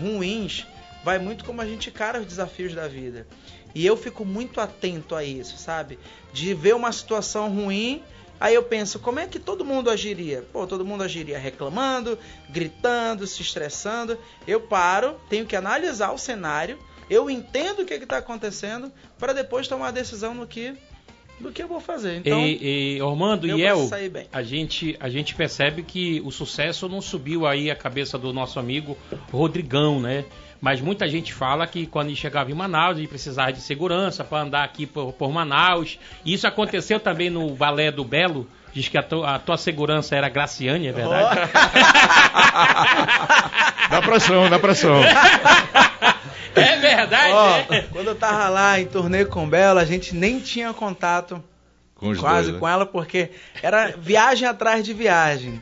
ruins 0.00 0.66
vai 1.04 1.18
muito 1.18 1.44
como 1.44 1.60
a 1.60 1.66
gente 1.66 1.90
encara 1.90 2.20
os 2.20 2.26
desafios 2.26 2.74
da 2.74 2.86
vida. 2.86 3.26
E 3.74 3.84
eu 3.84 3.96
fico 3.96 4.24
muito 4.24 4.60
atento 4.60 5.14
a 5.14 5.22
isso, 5.22 5.56
sabe? 5.58 5.98
De 6.32 6.54
ver 6.54 6.74
uma 6.74 6.92
situação 6.92 7.48
ruim, 7.48 8.02
aí 8.40 8.54
eu 8.54 8.62
penso, 8.62 8.98
como 8.98 9.20
é 9.20 9.26
que 9.26 9.38
todo 9.38 9.64
mundo 9.64 9.90
agiria? 9.90 10.44
Pô, 10.52 10.66
todo 10.66 10.84
mundo 10.84 11.02
agiria 11.02 11.38
reclamando, 11.38 12.18
gritando, 12.48 13.26
se 13.26 13.42
estressando. 13.42 14.18
Eu 14.46 14.60
paro, 14.60 15.16
tenho 15.28 15.46
que 15.46 15.56
analisar 15.56 16.12
o 16.12 16.18
cenário, 16.18 16.78
eu 17.08 17.30
entendo 17.30 17.82
o 17.82 17.84
que 17.84 17.94
está 17.94 18.18
acontecendo 18.18 18.92
para 19.18 19.32
depois 19.32 19.66
tomar 19.66 19.88
a 19.88 19.92
decisão 19.92 20.34
no 20.34 20.46
que 20.46 20.74
do 21.40 21.52
que 21.52 21.62
eu 21.62 21.68
vou 21.68 21.80
fazer. 21.80 22.16
Então, 22.16 22.40
e, 22.40 22.96
e 22.96 23.02
Ormando 23.02 23.46
eu 23.46 23.58
e 23.58 23.62
El, 23.62 23.88
a 24.32 24.42
gente, 24.42 24.96
a 24.98 25.08
gente 25.08 25.34
percebe 25.34 25.82
que 25.82 26.20
o 26.24 26.30
sucesso 26.30 26.88
não 26.88 27.00
subiu 27.00 27.46
aí 27.46 27.70
a 27.70 27.76
cabeça 27.76 28.18
do 28.18 28.32
nosso 28.32 28.58
amigo 28.58 28.98
Rodrigão, 29.30 30.00
né? 30.00 30.24
Mas 30.60 30.80
muita 30.80 31.08
gente 31.08 31.32
fala 31.32 31.66
que 31.66 31.86
quando 31.86 32.08
ele 32.08 32.16
chegava 32.16 32.50
em 32.50 32.54
Manaus, 32.54 32.98
ele 32.98 33.06
precisava 33.06 33.52
de 33.52 33.60
segurança 33.60 34.24
para 34.24 34.42
andar 34.42 34.64
aqui 34.64 34.86
por, 34.86 35.12
por 35.12 35.30
Manaus. 35.32 35.98
Isso 36.26 36.46
aconteceu 36.46 36.98
também 36.98 37.30
no 37.30 37.54
Balé 37.54 37.90
do 37.92 38.04
Belo. 38.04 38.48
Diz 38.72 38.88
que 38.88 38.98
a, 38.98 39.02
tu- 39.02 39.24
a 39.24 39.38
tua 39.38 39.56
segurança 39.56 40.14
era 40.16 40.28
Graciane, 40.28 40.88
é 40.88 40.92
verdade? 40.92 41.40
Dá 43.90 44.02
pressão, 44.02 44.50
dá 44.50 44.58
pressão. 44.58 45.00
é 46.54 46.76
verdade, 46.76 47.32
Ó, 47.32 47.56
né? 47.72 47.86
quando 47.90 48.08
eu 48.08 48.14
tava 48.14 48.48
lá 48.48 48.78
em 48.78 48.84
turnê 48.86 49.24
com 49.24 49.48
Bela, 49.48 49.80
a 49.80 49.84
gente 49.84 50.14
nem 50.14 50.38
tinha 50.40 50.72
contato 50.74 51.42
Com 51.94 52.14
quase 52.16 52.42
dois, 52.48 52.54
né? 52.54 52.58
com 52.60 52.68
ela, 52.68 52.84
porque 52.84 53.30
era 53.62 53.94
viagem 53.96 54.46
atrás 54.46 54.84
de 54.84 54.92
viagem. 54.92 55.60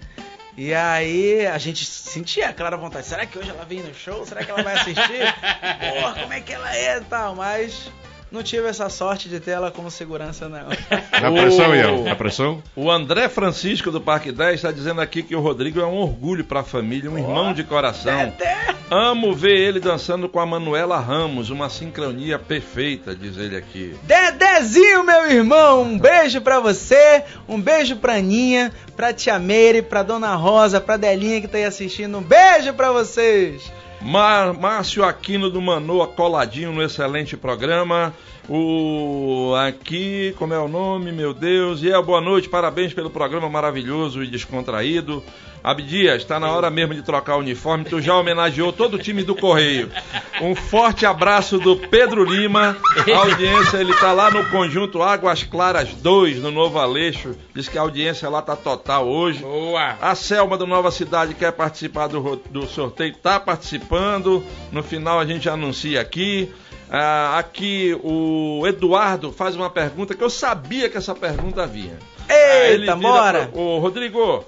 E 0.57 0.73
aí 0.73 1.47
a 1.47 1.59
gente 1.59 1.85
sentia 1.85 2.49
aquela 2.49 2.75
vontade. 2.77 3.07
Será 3.07 3.27
que 3.27 3.39
hoje 3.39 3.51
ela 3.51 3.65
vem 3.65 3.83
no 3.83 3.95
show? 3.95 4.25
Será 4.25 4.43
que 4.43 4.51
ela 4.51 4.63
vai 4.63 4.75
assistir? 4.75 5.35
Porra, 6.01 6.15
como 6.21 6.33
é 6.33 6.41
que 6.41 6.53
ela 6.53 6.75
é 6.75 6.97
e 6.97 7.05
tal? 7.05 7.35
Mas 7.35 7.91
não 8.31 8.43
tive 8.43 8.67
essa 8.67 8.89
sorte 8.89 9.29
de 9.29 9.41
ter 9.41 9.53
ela 9.53 9.71
como 9.71 9.91
segurança, 9.91 10.49
não. 10.49 10.69
Dá 11.21 11.31
pressão, 11.31 11.75
Ian? 11.75 12.03
Dá 12.03 12.17
pressão? 12.17 12.63
O 12.75 12.91
André 12.91 13.29
Francisco 13.29 13.91
do 13.91 14.01
Parque 14.01 14.33
10 14.33 14.57
está 14.57 14.73
dizendo 14.73 15.01
aqui 15.01 15.23
que 15.23 15.35
o 15.35 15.41
Rodrigo 15.41 15.81
é 15.81 15.87
um 15.87 15.97
orgulho 15.97 16.45
para 16.45 16.61
a 16.61 16.65
família, 16.65 17.11
um 17.11 17.19
irmão 17.19 17.53
de 17.53 17.65
coração. 17.65 18.21
Até 18.21 18.77
Amo 18.89 19.35
ver 19.35 19.59
ele 19.59 19.81
dançando 19.81 20.29
com 20.29 20.39
a 20.39 20.47
Manuela 20.47 21.01
Ramos, 21.01 21.51
uma 21.51 21.69
sincronia 21.69 22.39
perfeita, 22.39 23.17
diz 23.17 23.37
ele 23.37 23.57
aqui. 23.57 23.97
Dedezinho, 24.05 25.03
meu 25.03 25.29
irmão, 25.29 25.83
um 25.83 25.99
beijo 25.99 26.41
pra 26.41 26.61
você, 26.61 27.25
um 27.49 27.61
beijo 27.61 27.97
pra 27.97 28.15
Aninha, 28.15 28.73
pra 28.97 29.13
Tia 29.13 29.41
Meire, 29.41 29.83
pra 29.83 30.05
Dona 30.05 30.37
Rosa, 30.37 30.81
pra 30.81 30.97
Delinha 30.97 31.41
que 31.41 31.49
tá 31.49 31.59
aí 31.59 31.65
assistindo, 31.65 32.19
um 32.19 32.23
beijo 32.23 32.73
pra 32.75 32.93
vocês. 32.93 33.73
Mar- 34.07 34.55
Márcio 34.55 35.05
Aquino 35.05 35.51
do 35.51 35.61
Manoa 35.61 36.07
coladinho 36.07 36.73
no 36.73 36.83
excelente 36.83 37.37
programa. 37.37 38.15
O 38.49 39.53
aqui, 39.59 40.33
como 40.39 40.55
é 40.55 40.59
o 40.59 40.69
nome, 40.69 41.11
meu 41.11 41.35
Deus? 41.35 41.83
E 41.83 41.91
é 41.91 42.01
boa 42.01 42.21
noite, 42.21 42.49
parabéns 42.49 42.95
pelo 42.95 43.11
programa 43.11 43.49
maravilhoso 43.51 44.23
e 44.23 44.29
descontraído. 44.29 45.23
Abdias, 45.65 46.23
está 46.23 46.39
na 46.39 46.49
hora 46.49 46.71
mesmo 46.71 46.95
de 46.95 47.03
trocar 47.03 47.35
o 47.35 47.41
uniforme. 47.41 47.85
Tu 47.87 48.01
já 48.01 48.15
homenageou 48.17 48.73
todo 48.73 48.95
o 48.95 48.99
time 49.01 49.25
do 49.25 49.35
Correio. 49.35 49.91
Um 50.41 50.55
forte 50.55 51.05
abraço 51.05 51.59
do 51.59 51.75
Pedro 51.77 52.23
Lima. 52.23 52.77
A 53.13 53.19
audiência, 53.19 53.79
ele 53.79 53.93
tá 53.95 54.13
lá 54.13 54.31
no 54.31 54.49
conjunto 54.51 55.03
Águas 55.03 55.43
Claras 55.43 55.89
2, 55.95 56.39
no 56.39 56.53
Novo 56.53 56.79
Aleixo. 56.79 57.35
Diz 57.53 57.69
que 57.69 57.77
a 57.77 57.81
audiência 57.81 58.29
lá 58.29 58.41
tá 58.43 58.55
total 58.55 59.09
hoje. 59.09 59.41
Boa. 59.41 59.97
A 60.01 60.15
Selma 60.15 60.57
do 60.57 60.69
Nova 60.69 60.93
Cidade 60.93 61.35
quer 61.35 61.51
participar 61.51 62.07
do, 62.07 62.37
do 62.49 62.65
sorteio, 62.69 63.11
está 63.11 63.41
participando. 63.41 63.96
No 64.73 64.83
final 64.83 65.19
a 65.19 65.25
gente 65.27 65.49
anuncia 65.49 66.01
aqui. 66.01 66.51
Ah, 66.89 67.39
aqui 67.39 67.99
o 68.05 68.63
Eduardo 68.67 69.33
faz 69.33 69.57
uma 69.57 69.69
pergunta 69.69 70.15
que 70.15 70.23
eu 70.23 70.31
sabia 70.31 70.89
que 70.89 70.97
essa 70.97 71.15
pergunta 71.15 71.67
vinha. 71.67 71.99
Ah, 72.29 72.69
ele 72.69 72.83
Eita, 72.85 72.95
bora! 72.97 73.47
pro- 73.49 73.61
Ô 73.61 73.79
Rodrigo, 73.81 74.45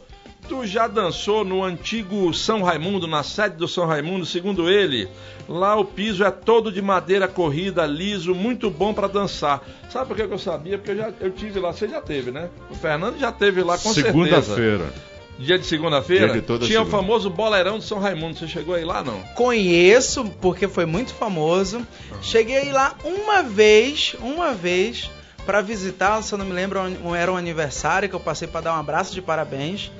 tu 0.48 0.64
já 0.64 0.86
dançou 0.86 1.44
no 1.44 1.64
antigo 1.64 2.32
São 2.32 2.62
Raimundo, 2.62 3.08
na 3.08 3.24
sede 3.24 3.56
do 3.56 3.66
São 3.66 3.86
Raimundo? 3.86 4.24
Segundo 4.24 4.70
ele, 4.70 5.08
lá 5.48 5.74
o 5.74 5.84
piso 5.84 6.22
é 6.24 6.30
todo 6.30 6.70
de 6.70 6.80
madeira 6.80 7.26
corrida, 7.26 7.84
liso, 7.86 8.36
muito 8.36 8.70
bom 8.70 8.94
para 8.94 9.08
dançar. 9.08 9.60
Sabe 9.90 10.06
por 10.06 10.16
que 10.16 10.22
eu 10.22 10.38
sabia? 10.38 10.78
Porque 10.78 10.92
eu, 10.92 10.96
já, 10.96 11.12
eu 11.20 11.32
tive 11.32 11.58
lá, 11.58 11.72
você 11.72 11.88
já 11.88 12.00
teve, 12.00 12.30
né? 12.30 12.48
O 12.70 12.74
Fernando 12.76 13.18
já 13.18 13.32
teve 13.32 13.64
lá 13.64 13.76
com 13.76 13.92
certeza. 13.92 14.12
Segunda-feira. 14.12 14.92
Dia 15.38 15.58
de 15.58 15.66
segunda-feira? 15.66 16.32
De 16.32 16.40
Tinha 16.42 16.56
o 16.56 16.66
segunda. 16.66 16.90
famoso 16.90 17.30
boleirão 17.30 17.78
do 17.78 17.84
São 17.84 18.00
Raimundo. 18.00 18.36
Você 18.38 18.48
chegou 18.48 18.74
aí 18.74 18.84
lá, 18.84 19.04
não? 19.04 19.20
Conheço, 19.34 20.24
porque 20.40 20.66
foi 20.66 20.84
muito 20.84 21.14
famoso. 21.14 21.86
Cheguei 22.20 22.72
lá 22.72 22.94
uma 23.04 23.42
vez, 23.42 24.16
uma 24.20 24.52
vez, 24.52 25.08
pra 25.46 25.60
visitar, 25.60 26.20
se 26.22 26.32
eu 26.34 26.38
não 26.38 26.44
me 26.44 26.52
lembro, 26.52 26.80
era 27.14 27.32
um 27.32 27.36
aniversário 27.36 28.08
que 28.08 28.14
eu 28.14 28.20
passei 28.20 28.48
pra 28.48 28.60
dar 28.60 28.74
um 28.74 28.80
abraço 28.80 29.14
de 29.14 29.22
parabéns. 29.22 29.92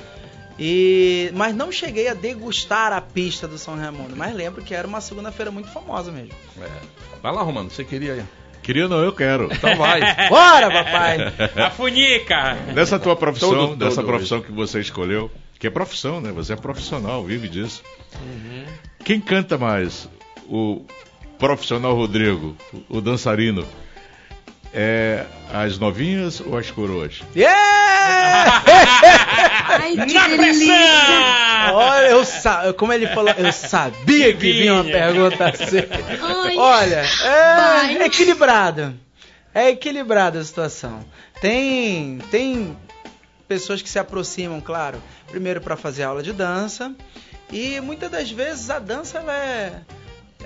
E 0.59 1.31
mas 1.35 1.55
não 1.55 1.71
cheguei 1.71 2.09
a 2.09 2.15
degustar 2.15 2.93
a 2.93 3.01
pista 3.01 3.47
do 3.47 3.57
São 3.57 3.77
Raimundo, 3.77 4.17
mas 4.17 4.35
lembro 4.35 4.61
que 4.61 4.75
era 4.75 4.89
uma 4.89 5.01
segunda-feira 5.01 5.53
muito 5.53 5.69
famosa 5.69 6.11
mesmo. 6.11 6.33
É. 6.61 6.69
Vai 7.23 7.33
lá, 7.33 7.43
Romano. 7.43 7.71
Você 7.71 7.85
queria 7.85 8.17
ir? 8.17 8.27
Queria 8.69 8.87
não, 8.87 8.99
eu 8.99 9.13
quero. 9.15 9.49
Então 9.51 9.75
vai. 9.81 9.99
Bora, 10.29 10.71
papai! 10.71 11.17
A 11.57 11.71
funica. 11.71 12.53
Nessa 12.75 12.99
tua 12.99 13.17
profissão, 13.17 13.49
Todo- 13.49 13.69
todo 13.69 13.77
dessa 13.79 14.03
hoje. 14.03 14.07
profissão 14.11 14.43
que 14.43 14.53
você 14.53 14.79
escolheu, 14.79 15.31
que 15.59 15.67
é 15.67 15.71
profissão, 15.71 16.21
né? 16.21 16.31
Você 16.33 16.53
é 16.53 16.57
profissional, 16.57 17.25
vive 17.25 17.49
disso. 17.49 17.83
Quem 19.03 19.23
canta 19.23 19.57
mais? 19.57 20.07
O 20.47 20.85
profissional 21.39 21.95
Rodrigo, 21.95 22.55
o 22.91 23.01
dançarino, 23.01 23.65
é 24.73 25.25
as 25.53 25.79
novinhas 25.79 26.41
ou 26.41 26.57
as 26.59 26.71
coroas? 26.71 27.21
Yeah! 27.35 28.63
Ai, 29.83 29.93
que 30.07 30.15
Na 30.15 30.29
delícia! 30.29 30.37
pressão! 30.67 31.75
Olha, 31.75 32.07
eu 32.09 32.25
sa... 32.25 32.73
como 32.75 32.93
ele 32.93 33.07
falou, 33.09 33.33
eu 33.37 33.53
sabia 33.53 34.33
que 34.35 34.53
vinha 34.53 34.75
uma 34.75 34.85
pergunta 34.85 35.49
assim. 35.51 35.79
Ai, 36.23 36.57
Olha, 36.57 37.03
Vai. 37.23 37.97
é 37.99 38.05
equilibrado. 38.07 38.95
É 39.55 39.71
equilibrada 39.71 40.39
a 40.39 40.45
situação. 40.45 41.05
Tem 41.41 42.19
tem 42.31 42.77
pessoas 43.47 43.81
que 43.81 43.89
se 43.89 43.99
aproximam, 43.99 44.61
claro, 44.61 45.03
primeiro 45.29 45.61
para 45.61 45.77
fazer 45.77 46.03
aula 46.05 46.23
de 46.23 46.33
dança 46.33 46.95
e 47.51 47.81
muitas 47.81 48.11
das 48.11 48.31
vezes 48.31 48.69
a 48.69 48.79
dança 48.79 49.19
ela 49.19 49.35
é 49.35 49.73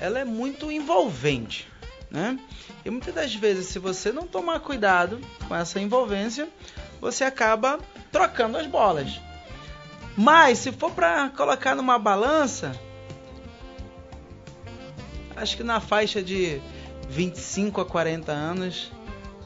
ela 0.01 0.19
é 0.21 0.25
muito 0.25 0.71
envolvente, 0.71 1.69
né? 2.13 2.39
E 2.85 2.91
muitas 2.91 3.15
das 3.15 3.35
vezes 3.35 3.67
se 3.69 3.79
você 3.79 4.13
não 4.13 4.27
tomar 4.27 4.61
cuidado 4.61 5.19
com 5.49 5.57
essa 5.57 5.81
envolvência, 5.81 6.49
você 7.01 7.25
acaba 7.25 7.81
trocando 8.13 8.59
as 8.59 8.67
bolas. 8.67 9.19
Mas 10.17 10.59
se 10.59 10.71
for 10.71 10.91
para 10.91 11.31
colocar 11.31 11.75
numa 11.75 11.99
balança, 11.99 12.79
acho 15.35 15.57
que 15.57 15.63
na 15.63 15.81
faixa 15.81 16.23
de 16.23 16.61
25 17.09 17.81
a 17.81 17.87
40 17.87 18.31
anos 18.31 18.93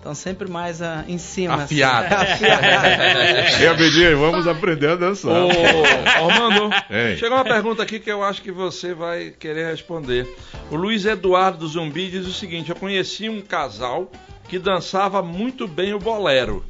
estão 0.07 0.15
sempre 0.15 0.49
mais 0.49 0.81
ah, 0.81 1.05
em 1.09 1.19
cima. 1.19 1.55
assim. 1.55 1.83
Afiado. 1.83 2.15
Afiado. 2.15 3.63
E 3.63 3.67
Abdias, 3.67 4.19
vamos 4.19 4.47
aprender 4.47 4.91
a 4.91 4.97
dançar. 4.97 5.33
Ô, 5.33 6.31
Armando, 6.31 6.71
Ei. 6.89 7.17
chegou 7.17 7.37
uma 7.37 7.45
pergunta 7.45 7.83
aqui 7.83 7.99
que 7.99 8.11
eu 8.11 8.23
acho 8.23 8.41
que 8.41 8.53
você 8.53 8.95
vai 8.95 9.31
querer 9.31 9.71
responder. 9.71 10.27
O 10.71 10.77
Luiz 10.77 11.05
Eduardo 11.05 11.59
do 11.59 11.69
Zumbi 11.69 12.11
diz 12.11 12.27
o 12.27 12.33
seguinte: 12.33 12.71
Eu 12.71 12.77
conheci 12.77 13.29
um 13.29 13.41
casal 13.41 14.11
que 14.49 14.59
dançava 14.59 15.23
muito 15.23 15.67
bem 15.67 15.93
o 15.93 15.99
bolero. 15.99 16.65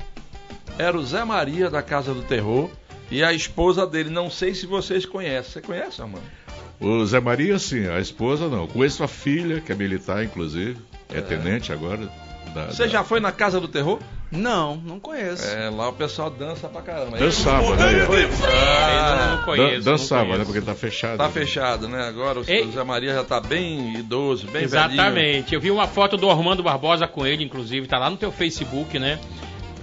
Era 0.79 0.97
o 0.97 1.05
Zé 1.05 1.25
Maria 1.25 1.71
da 1.71 1.83
Casa 1.83 2.15
do 2.15 2.23
Terror 2.23 2.71
e 3.11 3.23
a 3.23 3.33
esposa 3.33 3.87
dele. 3.87 4.09
Não 4.09 4.31
sei 4.31 4.55
se 4.55 4.67
vocês 4.67 5.05
conhecem. 5.05 5.53
Você 5.53 5.61
conhece, 5.61 6.01
Armando? 6.01 6.25
O 6.79 7.05
Zé 7.07 7.21
Maria, 7.21 7.59
sim, 7.59 7.87
a 7.89 7.99
esposa 7.99 8.49
não. 8.49 8.67
Conheço 8.67 9.03
a 9.03 9.09
filha, 9.09 9.61
que 9.61 9.73
é 9.73 9.75
militar, 9.75 10.23
inclusive. 10.23 10.77
É, 11.09 11.21
tenente 11.21 11.73
agora. 11.73 12.11
Da- 12.57 12.67
Você 12.73 12.85
da- 12.85 12.89
já 12.89 13.05
foi 13.05 13.21
na 13.21 13.31
Casa 13.33 13.61
do 13.61 13.69
Terror? 13.69 13.99
Não, 14.33 14.77
não 14.77 14.99
conheço. 14.99 15.47
É, 15.47 15.71
lá 15.71 15.89
o 15.89 15.93
pessoal 15.93 16.29
dança 16.31 16.69
pra 16.69 16.83
caramba. 16.83 17.17
Dançava, 17.17 17.77
né? 17.77 17.93
Eu 17.93 17.99
não 19.37 19.45
conheço. 19.45 19.85
Dan- 19.85 19.91
dançava, 19.93 20.23
não 20.25 20.29
né? 20.39 20.45
conheço. 20.45 20.53
Porque 20.53 20.61
tá 20.67 20.75
fechado. 20.75 21.19
Tá 21.19 21.27
né? 21.27 21.31
fechado, 21.31 21.89
né? 21.89 22.03
Agora 22.09 22.41
o 22.41 22.45
Ei. 22.47 22.69
Zé 22.73 22.83
Maria 22.85 23.15
já 23.15 23.25
tá 23.25 23.41
bem 23.41 23.95
idoso, 23.99 24.47
bem 24.47 24.67
velhinho. 24.67 24.93
Exatamente. 24.95 25.55
Eu 25.55 25.61
vi 25.61 25.71
uma 25.71 25.87
foto 25.87 26.17
do 26.17 26.29
Armando 26.31 26.63
Barbosa 26.63 27.07
com 27.07 27.25
ele, 27.27 27.45
inclusive, 27.45 27.87
tá 27.87 27.99
lá 27.99 28.11
no 28.11 28.17
teu 28.17 28.33
Facebook, 28.33 28.99
né? 28.99 29.19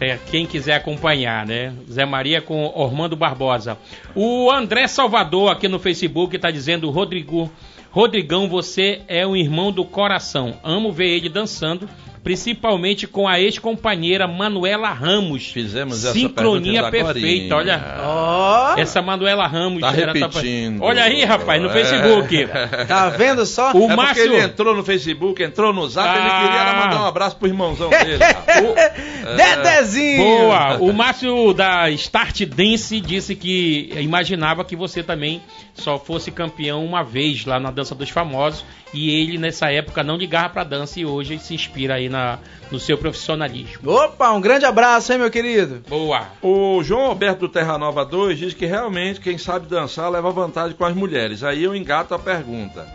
É, 0.02 0.18
quem 0.30 0.45
quiser 0.45 0.73
acompanhar, 0.76 1.45
né? 1.45 1.73
Zé 1.89 2.06
Maria 2.06 2.41
com 2.41 2.65
Armando 2.76 3.15
Barbosa. 3.15 3.77
O 4.14 4.52
André 4.52 4.88
Salvador 4.88 5.52
aqui 5.52 5.68
no 5.69 5.80
Facebook 5.80 6.38
tá 6.38 6.52
dizendo: 6.52 6.89
Rodrigo, 6.89 7.49
Rodrigão, 7.91 8.49
você 8.49 9.02
é 9.07 9.26
um 9.26 9.35
irmão 9.35 9.72
do 9.72 9.85
coração. 9.85 10.56
Amo 10.64 10.91
ver 10.91 11.07
ele 11.07 11.30
dançando. 11.30 11.88
Principalmente 12.24 13.06
com 13.06 13.28
a 13.28 13.40
ex-companheira 13.40 14.28
Manuela 14.28 14.90
Ramos. 14.91 15.48
Fizemos 15.52 16.04
essa 16.06 16.14
Sincronia 16.14 16.90
perfeita, 16.90 17.56
olha. 17.56 17.98
Ó, 18.04 18.76
Essa 18.78 19.02
Manuela 19.02 19.45
Ramos. 19.48 19.82
Tá 19.82 19.94
era- 19.95 20.14
repetindo. 20.14 20.82
Olha 20.82 21.04
aí, 21.04 21.24
rapaz, 21.26 21.62
no 21.62 21.70
É. 21.70 21.74
Facebook. 21.74 22.48
tá 22.88 23.10
vendo 23.10 23.45
só? 23.45 23.72
O 23.74 23.91
é 23.91 23.95
Márcio- 23.95 24.24
ele 24.24 24.40
entrou 24.40 24.76
no 24.76 24.84
Facebook, 24.84 25.44
entrou 25.44 25.74
no 25.74 25.88
Zap, 25.90 26.08
ele 26.18 26.28
Ah. 26.28 26.41
queria 26.44 26.60
era 26.62 26.74
mandar 26.86 27.02
um 27.04 27.08
abraço 27.08 27.36
pro 27.36 27.48
irmãozão 27.48 27.90
dele. 27.90 28.18
cara. 28.24 28.94
Dedezinho! 29.36 30.24
Boa! 30.24 30.78
O 30.80 30.94
Márcio 30.94 31.54
da 31.54 31.90
Start 31.91 32.41
Dance 32.45 33.00
disse 33.00 33.36
que 33.36 33.90
imaginava 33.98 34.64
que 34.64 34.76
você 34.76 35.04
também 35.04 35.41
só 35.74 35.98
fosse 35.98 36.32
campeão 36.32 36.86
uma 36.86 37.04
vez 37.04 37.45
lá 37.45 37.60
na 37.60 37.72
Dança 37.72 37.95
dos 37.95 38.10
Famosos 38.10 38.64
e 38.94 39.10
ele 39.10 39.38
nessa 39.38 39.72
época 39.72 40.04
não 40.04 40.16
ligava 40.18 40.50
pra 40.50 40.64
dança 40.64 41.00
e 41.00 41.06
hoje 41.06 41.40
se 41.40 41.56
inspira 41.56 41.95
aí 41.95 42.10
na, 42.14 42.40
no 42.72 42.80
seu 42.80 42.95
profissionalismo. 42.98 43.91
Opa, 43.91 44.31
um 44.31 44.40
grande 44.40 44.65
abraço, 44.65 45.11
hein, 45.11 45.18
meu 45.18 45.31
querido? 45.31 45.84
Boa! 45.90 46.27
O 46.41 46.84
João 46.84 47.07
Alberto 47.07 47.41
do 47.41 47.49
Terra 47.49 47.77
Nova 47.77 48.06
2 48.06 48.38
diz 48.38 48.53
que 48.53 48.68
realmente 48.68 49.19
quem 49.19 49.38
sabe 49.38 49.68
dançar 49.68 50.11
leva 50.11 50.30
vantagem 50.31 50.77
com 50.77 50.85
as 50.85 50.95
mulheres. 50.95 51.44
Aí 51.44 51.64
eu 51.64 51.76
engato 51.76 52.14
a 52.14 52.19
pergunta. 52.19 52.88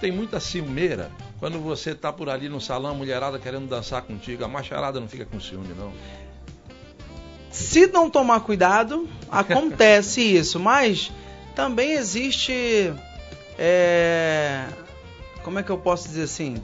Tem 0.00 0.10
muita 0.10 0.40
ciumeira? 0.40 1.10
Quando 1.38 1.60
você 1.60 1.94
tá 1.94 2.12
por 2.12 2.28
ali 2.28 2.48
no 2.48 2.60
salão, 2.60 2.90
a 2.90 2.94
mulherada 2.94 3.38
querendo 3.38 3.68
dançar 3.68 4.02
contigo, 4.02 4.44
a 4.44 4.48
macharada 4.48 4.98
não 4.98 5.08
fica 5.08 5.24
com 5.24 5.38
ciúme, 5.38 5.74
não. 5.78 5.92
Se 7.50 7.86
não 7.86 8.10
tomar 8.10 8.40
cuidado, 8.40 9.08
acontece 9.30 10.20
isso, 10.36 10.58
mas 10.58 11.12
também 11.54 11.92
existe. 11.92 12.92
é, 13.56 14.64
como 15.44 15.58
é 15.58 15.62
que 15.62 15.70
eu 15.70 15.78
posso 15.78 16.08
dizer 16.08 16.24
assim? 16.24 16.56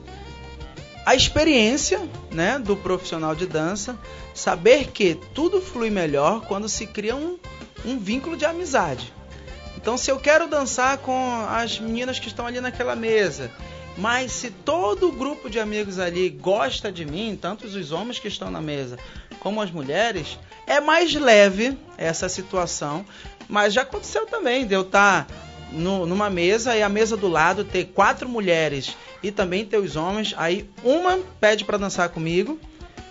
A 1.05 1.15
experiência 1.15 2.01
né, 2.31 2.59
do 2.59 2.77
profissional 2.77 3.35
de 3.35 3.47
dança, 3.47 3.99
saber 4.35 4.89
que 4.89 5.15
tudo 5.35 5.61
flui 5.61 5.91
melhor 5.91 6.43
quando 6.47 6.69
se 6.69 6.87
cria 6.87 7.17
um, 7.17 7.39
um 7.85 7.99
vínculo 7.99 8.37
de 8.37 8.45
amizade. 8.45 9.13
Então, 9.77 9.97
se 9.97 10.11
eu 10.11 10.19
quero 10.19 10.47
dançar 10.47 10.99
com 10.99 11.47
as 11.49 11.81
meninas 11.81 12.19
que 12.19 12.29
estão 12.29 12.47
ali 12.47 12.61
naquela 12.61 12.95
mesa, 12.95 13.51
mas 13.97 14.31
se 14.33 14.51
todo 14.51 15.09
o 15.09 15.13
grupo 15.13 15.49
de 15.49 15.59
amigos 15.59 15.99
ali 15.99 16.29
gosta 16.29 16.93
de 16.93 17.05
mim, 17.07 17.37
tanto 17.41 17.67
os 17.67 17.91
homens 17.93 18.19
que 18.19 18.29
estão 18.29 18.51
na 18.51 18.61
mesa 18.61 18.99
como 19.41 19.61
as 19.63 19.71
mulheres, 19.71 20.39
é 20.67 20.81
mais 20.81 21.13
leve 21.15 21.77
essa 21.97 22.29
situação. 22.29 23.05
Mas 23.49 23.73
já 23.73 23.83
aconteceu 23.83 24.27
também 24.27 24.67
de 24.67 24.75
eu 24.75 24.83
estar 24.83 25.27
no- 25.73 26.05
numa 26.05 26.29
mesa 26.29 26.77
e 26.77 26.83
a 26.83 26.89
mesa 26.89 27.17
do 27.17 27.27
lado 27.29 27.65
ter 27.65 27.87
quatro 27.87 28.29
mulheres 28.29 28.95
e 29.23 29.31
também 29.31 29.65
ter 29.65 29.79
os 29.79 29.97
homens. 29.97 30.35
Aí 30.37 30.69
uma 30.83 31.19
pede 31.41 31.65
para 31.65 31.79
dançar 31.79 32.09
comigo, 32.09 32.59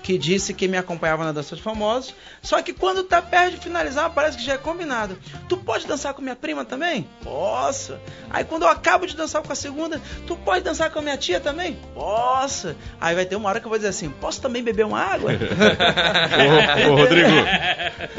que 0.09 0.17
disse 0.17 0.55
que 0.55 0.67
me 0.67 0.75
acompanhava 0.75 1.23
na 1.23 1.31
dança 1.31 1.55
dos 1.55 1.63
famosos. 1.63 2.15
Só 2.41 2.61
que 2.63 2.73
quando 2.73 3.03
tá 3.03 3.21
perto 3.21 3.51
de 3.51 3.57
finalizar, 3.59 4.09
parece 4.09 4.37
que 4.37 4.43
já 4.43 4.53
é 4.53 4.57
combinado. 4.57 5.15
Tu 5.47 5.55
pode 5.55 5.85
dançar 5.85 6.15
com 6.15 6.21
minha 6.23 6.35
prima 6.35 6.65
também? 6.65 7.07
Posso. 7.23 7.95
Aí 8.29 8.43
quando 8.43 8.63
eu 8.63 8.69
acabo 8.69 9.05
de 9.05 9.15
dançar 9.15 9.43
com 9.43 9.51
a 9.53 9.55
segunda, 9.55 10.01
tu 10.25 10.35
pode 10.35 10.63
dançar 10.63 10.89
com 10.89 10.97
a 10.97 11.01
minha 11.03 11.15
tia 11.15 11.39
também? 11.39 11.77
Posso. 11.93 12.75
Aí 12.99 13.13
vai 13.13 13.25
ter 13.25 13.35
uma 13.35 13.49
hora 13.49 13.59
que 13.59 13.67
eu 13.67 13.69
vou 13.69 13.77
dizer 13.77 13.89
assim: 13.89 14.09
posso 14.09 14.41
também 14.41 14.63
beber 14.63 14.85
uma 14.85 14.99
água? 14.99 15.31
Ô, 16.89 16.91
ô, 16.91 16.95
Rodrigo, 16.95 17.29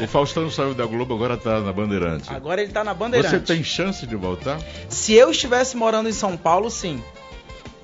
o 0.01 0.07
Faustão 0.07 0.49
saiu 0.49 0.73
da 0.73 0.85
Globo, 0.85 1.13
agora 1.13 1.35
tá 1.35 1.59
na 1.59 1.73
Bandeirante. 1.73 2.31
Agora 2.33 2.61
ele 2.61 2.71
tá 2.71 2.85
na 2.85 2.93
Bandeirante. 2.93 3.35
Você 3.35 3.39
tem 3.41 3.63
chance 3.65 4.07
de 4.07 4.15
voltar? 4.15 4.59
Se 4.87 5.13
eu 5.13 5.29
estivesse 5.31 5.75
morando 5.75 6.07
em 6.07 6.13
São 6.13 6.37
Paulo, 6.37 6.69
sim. 6.69 7.03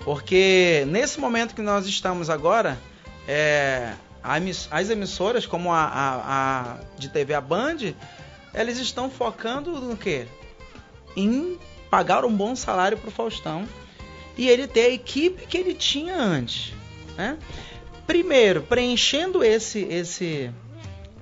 Porque 0.07 0.85
nesse 0.87 1.19
momento 1.19 1.53
que 1.53 1.61
nós 1.61 1.85
estamos 1.85 2.29
agora, 2.29 2.79
é, 3.27 3.91
as 4.23 4.89
emissoras, 4.89 5.45
como 5.45 5.69
a, 5.69 5.83
a- 5.83 6.21
a 6.71 6.77
de 6.97 7.09
TV 7.09 7.33
a 7.33 7.41
Band, 7.41 7.93
elas 8.53 8.77
estão 8.77 9.09
focando 9.09 9.69
no 9.81 9.97
quê? 9.97 10.25
Em 11.13 11.59
pagar 11.89 12.23
um 12.23 12.31
bom 12.33 12.55
salário 12.55 12.97
para 12.97 13.09
o 13.09 13.11
Faustão 13.11 13.67
e 14.37 14.47
ele 14.47 14.65
ter 14.65 14.85
a 14.85 14.89
equipe 14.91 15.45
que 15.45 15.57
ele 15.57 15.73
tinha 15.73 16.15
antes. 16.15 16.71
Né? 17.17 17.37
Primeiro, 18.07 18.61
preenchendo 18.61 19.43
esse, 19.43 19.79
esse, 19.89 20.49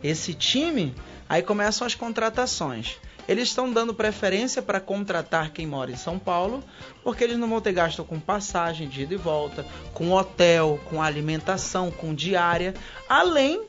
esse 0.04 0.36
time, 0.36 0.94
aí 1.28 1.42
começam 1.42 1.88
as 1.88 1.96
contratações. 1.96 2.98
Eles 3.28 3.48
estão 3.50 3.72
dando 3.72 3.94
preferência 3.94 4.62
para 4.62 4.80
contratar 4.80 5.52
quem 5.52 5.66
mora 5.66 5.92
em 5.92 5.96
São 5.96 6.20
Paulo, 6.20 6.64
porque 7.04 7.24
eles 7.24 7.38
não 7.38 7.50
vão 7.50 7.60
ter 7.60 7.74
gasto 7.74 8.04
com 8.04 8.20
passagem 8.20 8.88
de 8.88 9.02
ida 9.04 9.14
e 9.16 9.18
volta, 9.18 9.66
com 9.94 10.12
hotel, 10.12 10.80
com 10.90 11.02
alimentação, 11.02 11.90
com 11.90 12.14
diária, 12.14 12.74
além 13.10 13.64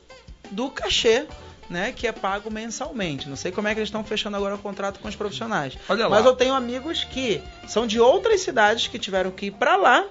do 0.51 0.69
cachê, 0.69 1.25
né, 1.69 1.91
que 1.91 2.07
é 2.07 2.11
pago 2.11 2.49
mensalmente. 2.49 3.27
Não 3.27 3.35
sei 3.35 3.51
como 3.51 3.67
é 3.67 3.73
que 3.73 3.79
eles 3.79 3.89
estão 3.89 4.03
fechando 4.03 4.37
agora 4.37 4.55
o 4.55 4.59
contrato 4.59 4.99
com 4.99 5.07
os 5.07 5.15
profissionais. 5.15 5.77
Olha 5.89 6.07
lá. 6.07 6.15
Mas 6.17 6.25
eu 6.25 6.35
tenho 6.35 6.53
amigos 6.53 7.03
que 7.03 7.41
são 7.67 7.85
de 7.85 7.99
outras 7.99 8.41
cidades 8.41 8.87
que 8.87 8.97
tiveram 8.97 9.31
que 9.31 9.47
ir 9.47 9.51
para 9.51 9.75
lá 9.75 10.05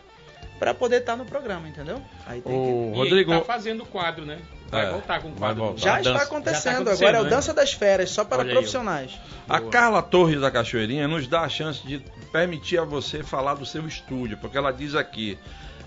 para 0.59 0.75
poder 0.75 1.01
estar 1.01 1.17
no 1.17 1.25
programa, 1.25 1.69
entendeu? 1.69 2.03
Aí 2.27 2.41
tem 2.41 2.53
que... 2.53 2.59
O 2.59 2.93
E 2.95 2.99
Rodrigo. 2.99 3.31
ele 3.33 3.41
tá 3.41 3.47
fazendo 3.47 3.85
o 3.85 3.87
quadro, 3.87 4.25
né? 4.27 4.39
Vai 4.71 4.87
É, 4.87 4.91
voltar 4.91 5.21
com 5.23 5.29
o 5.29 5.33
quadro. 5.33 5.63
voltar. 5.65 5.81
Já 5.81 5.99
está 6.01 6.23
acontecendo, 6.23 6.25
Já 6.25 6.25
tá 6.25 6.25
acontecendo, 6.25 6.89
agora 6.91 7.19
é 7.19 7.21
o 7.21 7.25
né? 7.25 7.31
Dança 7.31 7.55
das 7.55 7.73
Férias, 7.73 8.11
só 8.11 8.25
para 8.25 8.39
Olha 8.39 8.49
aí, 8.49 8.53
profissionais. 8.55 9.13
A. 9.49 9.61
Carla 9.61 10.03
Torres 10.03 10.41
da 10.41 10.51
Cachoeirinha 10.51 11.07
nos 11.07 11.27
dá 11.29 11.43
a 11.43 11.49
chance 11.49 11.87
de 11.87 12.03
permitir 12.33 12.79
a 12.79 12.85
você 12.85 13.23
falar 13.23 13.55
do 13.55 13.65
seu 13.65 13.87
estúdio, 13.87 14.37
porque 14.39 14.57
ela 14.59 14.73
diz 14.73 14.95
aqui. 14.95 15.39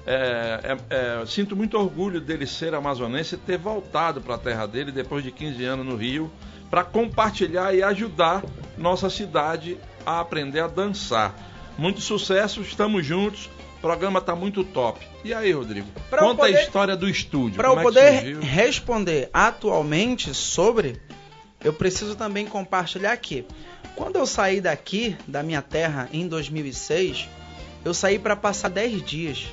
é, 0.07 0.77
é, 0.89 1.22
é, 1.22 1.26
sinto 1.26 1.56
muito 1.56 1.77
orgulho 1.77 2.19
dele 2.22 2.47
ser 2.47 2.73
amazonense 2.73 3.35
e 3.35 3.38
ter 3.38 3.57
voltado 3.57 4.22
para 4.22 4.35
a 4.35 4.38
terra 4.38 4.65
dele 4.65 4.91
depois 4.91 5.23
de 5.23 5.31
15 5.31 5.64
anos 5.65 5.85
no 5.85 5.95
Rio 5.97 6.31
para 6.69 6.84
compartilhar 6.84 7.73
e 7.76 7.84
ajudar 7.84 8.43
nossa 8.77 9.10
cidade 9.10 9.77
a 10.06 10.19
aprender 10.22 10.61
a 10.61 10.68
dançar. 10.68 11.35
Muito 11.77 11.99
sucesso, 12.01 12.61
estamos 12.61 13.06
juntos. 13.06 13.49
O 13.80 13.81
programa 13.81 14.19
está 14.19 14.35
muito 14.35 14.61
top. 14.64 14.99
E 15.23 15.34
aí, 15.34 15.53
Rodrigo? 15.53 15.88
Pra 16.10 16.19
conta 16.19 16.41
poder- 16.43 16.57
a 16.57 16.61
história 16.61 16.97
do 16.97 17.07
estúdio. 17.10 17.56
Para 17.56 17.69
eu 17.69 17.80
é 17.80 17.81
poder 17.81 18.39
responder 18.39 19.30
atualmente 19.34 20.34
sobre, 20.34 20.99
eu 21.64 21.72
preciso 21.72 22.14
também 22.15 22.45
compartilhar 22.45 23.14
aqui. 23.14 23.45
Quando 23.95 24.18
eu 24.18 24.26
saí 24.26 24.60
daqui, 24.60 25.15
da 25.26 25.41
minha 25.41 25.61
terra, 25.61 26.10
em 26.11 26.27
2006, 26.27 27.30
eu 27.85 27.93
saí 27.93 28.19
para 28.19 28.35
passar 28.35 28.69
10 28.69 29.01
dias. 29.01 29.47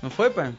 Não 0.00 0.08
foi, 0.10 0.30
pai? 0.30 0.54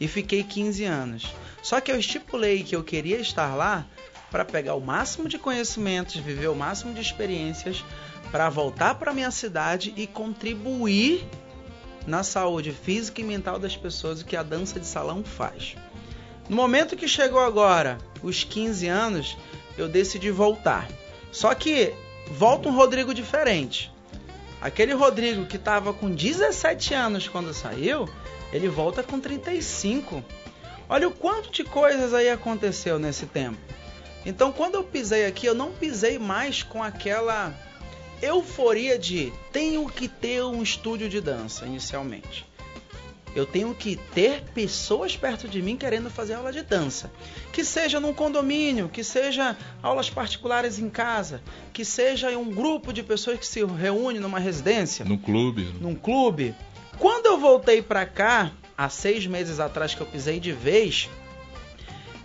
E 0.00 0.08
fiquei 0.08 0.42
15 0.42 0.84
anos. 0.84 1.32
Só 1.62 1.80
que 1.80 1.90
eu 1.90 1.98
estipulei 1.98 2.64
que 2.64 2.74
eu 2.74 2.82
queria 2.82 3.18
estar 3.20 3.54
lá 3.54 3.86
para 4.30 4.44
pegar 4.44 4.74
o 4.74 4.80
máximo 4.80 5.28
de 5.28 5.38
conhecimentos, 5.38 6.16
viver 6.16 6.48
o 6.48 6.54
máximo 6.54 6.92
de 6.92 7.00
experiências, 7.00 7.84
para 8.32 8.48
voltar 8.50 8.96
para 8.96 9.14
minha 9.14 9.30
cidade 9.30 9.92
e 9.96 10.06
contribuir 10.06 11.24
na 12.08 12.22
saúde 12.22 12.72
física 12.72 13.20
e 13.20 13.24
mental 13.24 13.58
das 13.58 13.76
pessoas 13.76 14.22
o 14.22 14.24
que 14.24 14.34
a 14.34 14.42
dança 14.42 14.80
de 14.80 14.86
salão 14.86 15.22
faz. 15.22 15.76
No 16.48 16.56
momento 16.56 16.96
que 16.96 17.06
chegou 17.06 17.38
agora, 17.38 17.98
os 18.22 18.42
15 18.42 18.88
anos, 18.88 19.36
eu 19.76 19.86
decidi 19.86 20.30
voltar. 20.30 20.88
Só 21.30 21.54
que 21.54 21.92
volta 22.30 22.70
um 22.70 22.74
Rodrigo 22.74 23.12
diferente. 23.12 23.92
Aquele 24.58 24.94
Rodrigo 24.94 25.44
que 25.44 25.56
estava 25.56 25.92
com 25.92 26.10
17 26.10 26.94
anos 26.94 27.28
quando 27.28 27.52
saiu, 27.52 28.08
ele 28.50 28.68
volta 28.68 29.02
com 29.02 29.20
35. 29.20 30.24
Olha 30.88 31.06
o 31.06 31.12
quanto 31.12 31.50
de 31.50 31.62
coisas 31.62 32.14
aí 32.14 32.30
aconteceu 32.30 32.98
nesse 32.98 33.26
tempo. 33.26 33.58
Então, 34.24 34.50
quando 34.50 34.76
eu 34.76 34.82
pisei 34.82 35.26
aqui, 35.26 35.46
eu 35.46 35.54
não 35.54 35.72
pisei 35.72 36.18
mais 36.18 36.62
com 36.62 36.82
aquela 36.82 37.54
euforia 38.22 38.98
de 38.98 39.32
tenho 39.52 39.86
que 39.88 40.08
ter 40.08 40.42
um 40.44 40.62
estúdio 40.62 41.08
de 41.08 41.20
dança 41.20 41.66
inicialmente. 41.66 42.46
Eu 43.36 43.44
tenho 43.46 43.72
que 43.74 43.94
ter 44.14 44.42
pessoas 44.54 45.16
perto 45.16 45.46
de 45.46 45.60
mim 45.62 45.76
querendo 45.76 46.10
fazer 46.10 46.34
aula 46.34 46.50
de 46.50 46.62
dança. 46.62 47.12
Que 47.52 47.62
seja 47.62 48.00
num 48.00 48.12
condomínio, 48.14 48.88
que 48.88 49.04
seja 49.04 49.56
aulas 49.82 50.08
particulares 50.10 50.78
em 50.78 50.88
casa, 50.88 51.40
que 51.72 51.84
seja 51.84 52.32
em 52.32 52.36
um 52.36 52.50
grupo 52.52 52.92
de 52.92 53.02
pessoas 53.02 53.38
que 53.38 53.46
se 53.46 53.62
reúne 53.64 54.18
numa 54.18 54.38
residência, 54.40 55.04
No 55.04 55.18
clube. 55.18 55.72
num 55.80 55.94
clube. 55.94 56.54
Quando 56.98 57.26
eu 57.26 57.38
voltei 57.38 57.80
pra 57.82 58.06
cá, 58.06 58.50
há 58.76 58.88
seis 58.88 59.26
meses 59.26 59.60
atrás 59.60 59.94
que 59.94 60.00
eu 60.00 60.06
pisei 60.06 60.40
de 60.40 60.50
vez, 60.50 61.08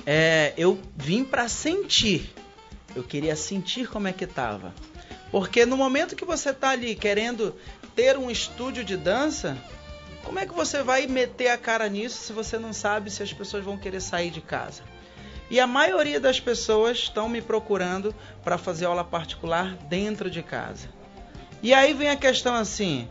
é, 0.06 0.54
eu 0.58 0.80
vim 0.96 1.24
pra 1.24 1.48
sentir. 1.48 2.34
Eu 2.96 3.04
queria 3.04 3.36
sentir 3.36 3.88
como 3.88 4.08
é 4.08 4.14
que 4.14 4.26
tava. 4.26 4.74
Porque 5.34 5.66
no 5.66 5.76
momento 5.76 6.16
que 6.16 6.24
você 6.24 6.54
tá 6.54 6.70
ali 6.70 6.94
querendo 6.94 7.56
ter 7.96 8.16
um 8.20 8.30
estúdio 8.30 8.84
de 8.84 8.96
dança, 8.96 9.58
como 10.24 10.38
é 10.38 10.46
que 10.46 10.54
você 10.54 10.84
vai 10.84 11.08
meter 11.08 11.48
a 11.48 11.58
cara 11.58 11.90
nisso 11.90 12.22
se 12.22 12.32
você 12.32 12.60
não 12.60 12.72
sabe 12.72 13.10
se 13.10 13.24
as 13.24 13.34
pessoas 13.34 13.64
vão 13.64 13.76
querer 13.76 14.00
sair 14.00 14.30
de 14.30 14.42
casa? 14.42 14.84
E 15.50 15.60
a 15.60 15.66
maioria 15.66 16.20
das 16.20 16.40
pessoas 16.40 17.00
estão 17.00 17.28
me 17.28 17.42
procurando 17.42 18.14
para 18.44 18.60
fazer 18.60 18.86
aula 18.86 19.04
particular 19.04 19.76
dentro 19.90 20.30
de 20.30 20.44
casa. 20.44 20.88
E 21.64 21.74
aí 21.74 21.96
vem 21.96 22.12
a 22.12 22.16
questão 22.16 22.54
assim: 22.54 23.10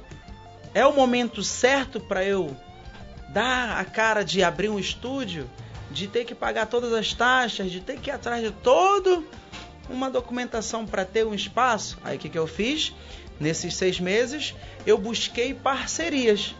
é 0.72 0.86
o 0.86 0.92
momento 0.92 1.42
certo 1.42 1.98
para 1.98 2.24
eu 2.24 2.56
dar 3.30 3.80
a 3.80 3.84
cara 3.84 4.22
de 4.22 4.44
abrir 4.44 4.68
um 4.68 4.78
estúdio, 4.78 5.50
de 5.90 6.06
ter 6.06 6.24
que 6.24 6.36
pagar 6.36 6.66
todas 6.66 6.92
as 6.92 7.12
taxas, 7.12 7.68
de 7.68 7.80
ter 7.80 7.98
que 7.98 8.10
ir 8.10 8.12
atrás 8.12 8.44
de 8.44 8.52
todo 8.52 9.26
uma 9.88 10.10
documentação 10.10 10.86
para 10.86 11.04
ter 11.04 11.26
um 11.26 11.34
espaço. 11.34 11.98
Aí 12.04 12.16
o 12.16 12.18
que, 12.18 12.28
que 12.28 12.38
eu 12.38 12.46
fiz? 12.46 12.92
Nesses 13.40 13.74
seis 13.74 13.98
meses, 13.98 14.54
eu 14.86 14.96
busquei 14.98 15.52
parcerias. 15.52 16.54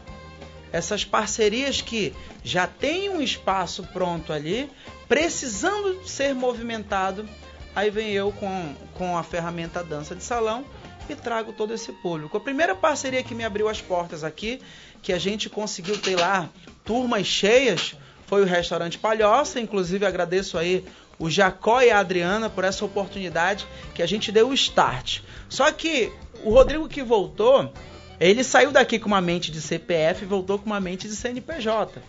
Essas 0.72 1.04
parcerias 1.04 1.80
que 1.80 2.14
já 2.42 2.66
têm 2.66 3.10
um 3.10 3.20
espaço 3.20 3.82
pronto 3.92 4.32
ali, 4.32 4.70
precisando 5.06 6.02
ser 6.06 6.34
movimentado, 6.34 7.28
aí 7.76 7.90
vem 7.90 8.10
eu 8.10 8.32
com, 8.32 8.74
com 8.94 9.16
a 9.16 9.22
ferramenta 9.22 9.84
dança 9.84 10.14
de 10.14 10.24
salão 10.24 10.64
e 11.08 11.14
trago 11.14 11.52
todo 11.52 11.74
esse 11.74 11.92
público. 11.92 12.36
A 12.36 12.40
primeira 12.40 12.74
parceria 12.74 13.22
que 13.22 13.34
me 13.34 13.44
abriu 13.44 13.68
as 13.68 13.80
portas 13.80 14.24
aqui, 14.24 14.60
que 15.02 15.12
a 15.12 15.18
gente 15.18 15.50
conseguiu 15.50 15.98
ter 15.98 16.16
lá 16.16 16.48
turmas 16.84 17.26
cheias, 17.26 17.94
foi 18.26 18.42
o 18.42 18.46
restaurante 18.46 18.98
Palhoça. 18.98 19.60
Inclusive 19.60 20.06
agradeço 20.06 20.56
aí 20.56 20.84
o 21.22 21.30
Jacó 21.30 21.80
e 21.80 21.90
a 21.90 22.00
Adriana 22.00 22.50
por 22.50 22.64
essa 22.64 22.84
oportunidade 22.84 23.64
que 23.94 24.02
a 24.02 24.06
gente 24.06 24.32
deu 24.32 24.48
o 24.48 24.54
start. 24.54 25.20
Só 25.48 25.70
que 25.70 26.12
o 26.42 26.50
Rodrigo 26.50 26.88
que 26.88 27.00
voltou, 27.00 27.72
ele 28.18 28.42
saiu 28.42 28.72
daqui 28.72 28.98
com 28.98 29.06
uma 29.06 29.20
mente 29.20 29.52
de 29.52 29.60
CPF 29.60 30.24
e 30.24 30.26
voltou 30.26 30.58
com 30.58 30.66
uma 30.66 30.80
mente 30.80 31.06
de 31.06 31.14
CNPJ. 31.14 32.02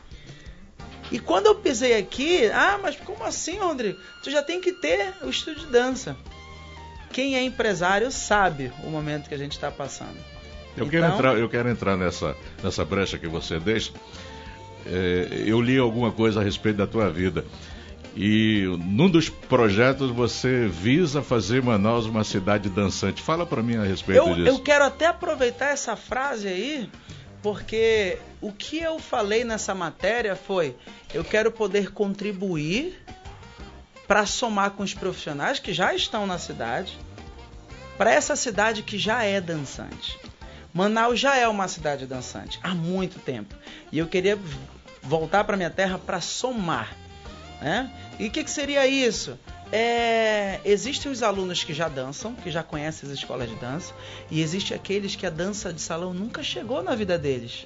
E 1.12 1.20
quando 1.20 1.46
eu 1.46 1.54
pisei 1.56 1.96
aqui, 1.96 2.48
ah, 2.48 2.80
mas 2.82 2.96
como 2.96 3.24
assim, 3.24 3.60
Rodrigo? 3.60 4.00
Tu 4.24 4.32
já 4.32 4.42
tem 4.42 4.60
que 4.60 4.72
ter 4.74 5.14
o 5.22 5.30
estúdio 5.30 5.68
de 5.68 5.72
dança. 5.72 6.18
Quem 7.12 7.36
é 7.36 7.44
empresário 7.44 8.12
sabe 8.12 8.72
o 8.84 8.90
momento 8.90 9.30
que 9.30 9.36
a 9.36 9.38
gente 9.38 9.52
está 9.52 9.70
passando. 9.70 10.18
Eu, 10.76 10.90
quero 10.90 11.06
Então- 11.06 11.16
entrar, 11.16 11.38
eu 11.38 11.48
quero 11.48 11.70
entrar 11.70 11.96
nessa, 11.96 12.36
nessa 12.64 12.84
brecha 12.84 13.20
que 13.20 13.28
você 13.28 13.60
deixa. 13.60 13.92
É, 14.88 15.44
eu 15.46 15.62
li 15.62 15.78
alguma 15.78 16.12
coisa 16.12 16.40
a 16.42 16.44
respeito 16.44 16.78
da 16.78 16.88
tua 16.88 17.12
vida. 17.12 17.46
E 18.16 18.66
num 18.80 19.10
dos 19.10 19.28
projetos 19.28 20.12
você 20.12 20.68
visa 20.68 21.24
fazer 21.24 21.64
Manaus 21.64 22.06
uma 22.06 22.24
cidade 22.24 22.70
dançante. 22.70 23.22
Fala 23.22 23.46
para 23.46 23.64
mim 23.64 23.78
a 23.78 23.84
respeito 23.84 24.18
Eu, 24.28 24.36
disso. 24.36 24.48
eu 24.48 24.60
quero 24.60 24.86
até 24.86 25.08
aproveitar 25.08 25.72
essa 25.72 25.96
frase 25.96 26.48
aí, 26.48 26.90
porque 27.42 28.20
o 28.40 28.52
que 28.52 28.78
eu 28.78 29.00
falei 29.00 29.44
nessa 29.44 29.74
matéria 29.74 30.36
foi: 30.36 30.76
eu 31.14 31.24
quero 31.24 31.52
poder 31.52 31.92
contribuir 31.92 33.04
para 34.08 34.26
somar 34.28 34.72
com 34.72 34.84
os 34.84 34.94
profissionais 34.94 35.58
que 35.58 35.74
já 35.74 35.94
estão 35.96 36.28
na 36.28 36.38
cidade, 36.38 36.98
para 37.98 38.12
essa 38.12 38.36
cidade 38.36 38.84
que 38.84 38.98
já 38.98 39.24
é 39.24 39.42
dançante. 39.42 40.20
Manaus 40.72 41.20
já 41.20 41.36
é 41.36 41.48
uma 41.48 41.68
cidade 41.68 42.06
dançante 42.06 42.60
há 42.64 42.76
muito 42.76 43.20
tempo. 43.20 43.56
E 43.92 43.98
eu 43.98 44.08
queria 44.08 44.38
voltar 45.02 45.44
para 45.44 45.58
minha 45.58 45.70
terra 45.70 46.00
para 46.00 46.20
somar. 46.22 46.96
Né? 47.62 47.90
E 48.20 48.28
o 48.28 48.32
que, 48.32 48.44
que 48.44 48.52
seria 48.52 48.86
isso? 48.88 49.38
É, 49.72 50.60
existem 50.64 51.12
os 51.12 51.24
alunos 51.24 51.64
que 51.64 51.74
já 51.74 51.88
dançam, 51.90 52.36
que 52.36 52.52
já 52.52 52.62
conhecem 52.62 53.10
as 53.10 53.18
escolas 53.18 53.50
de 53.50 53.56
dança, 53.56 53.92
e 54.30 54.42
existe 54.42 54.74
aqueles 54.74 55.16
que 55.16 55.26
a 55.26 55.32
dança 55.32 55.74
de 55.74 55.82
salão 55.82 56.14
nunca 56.14 56.44
chegou 56.44 56.84
na 56.84 56.94
vida 56.94 57.18
deles, 57.18 57.66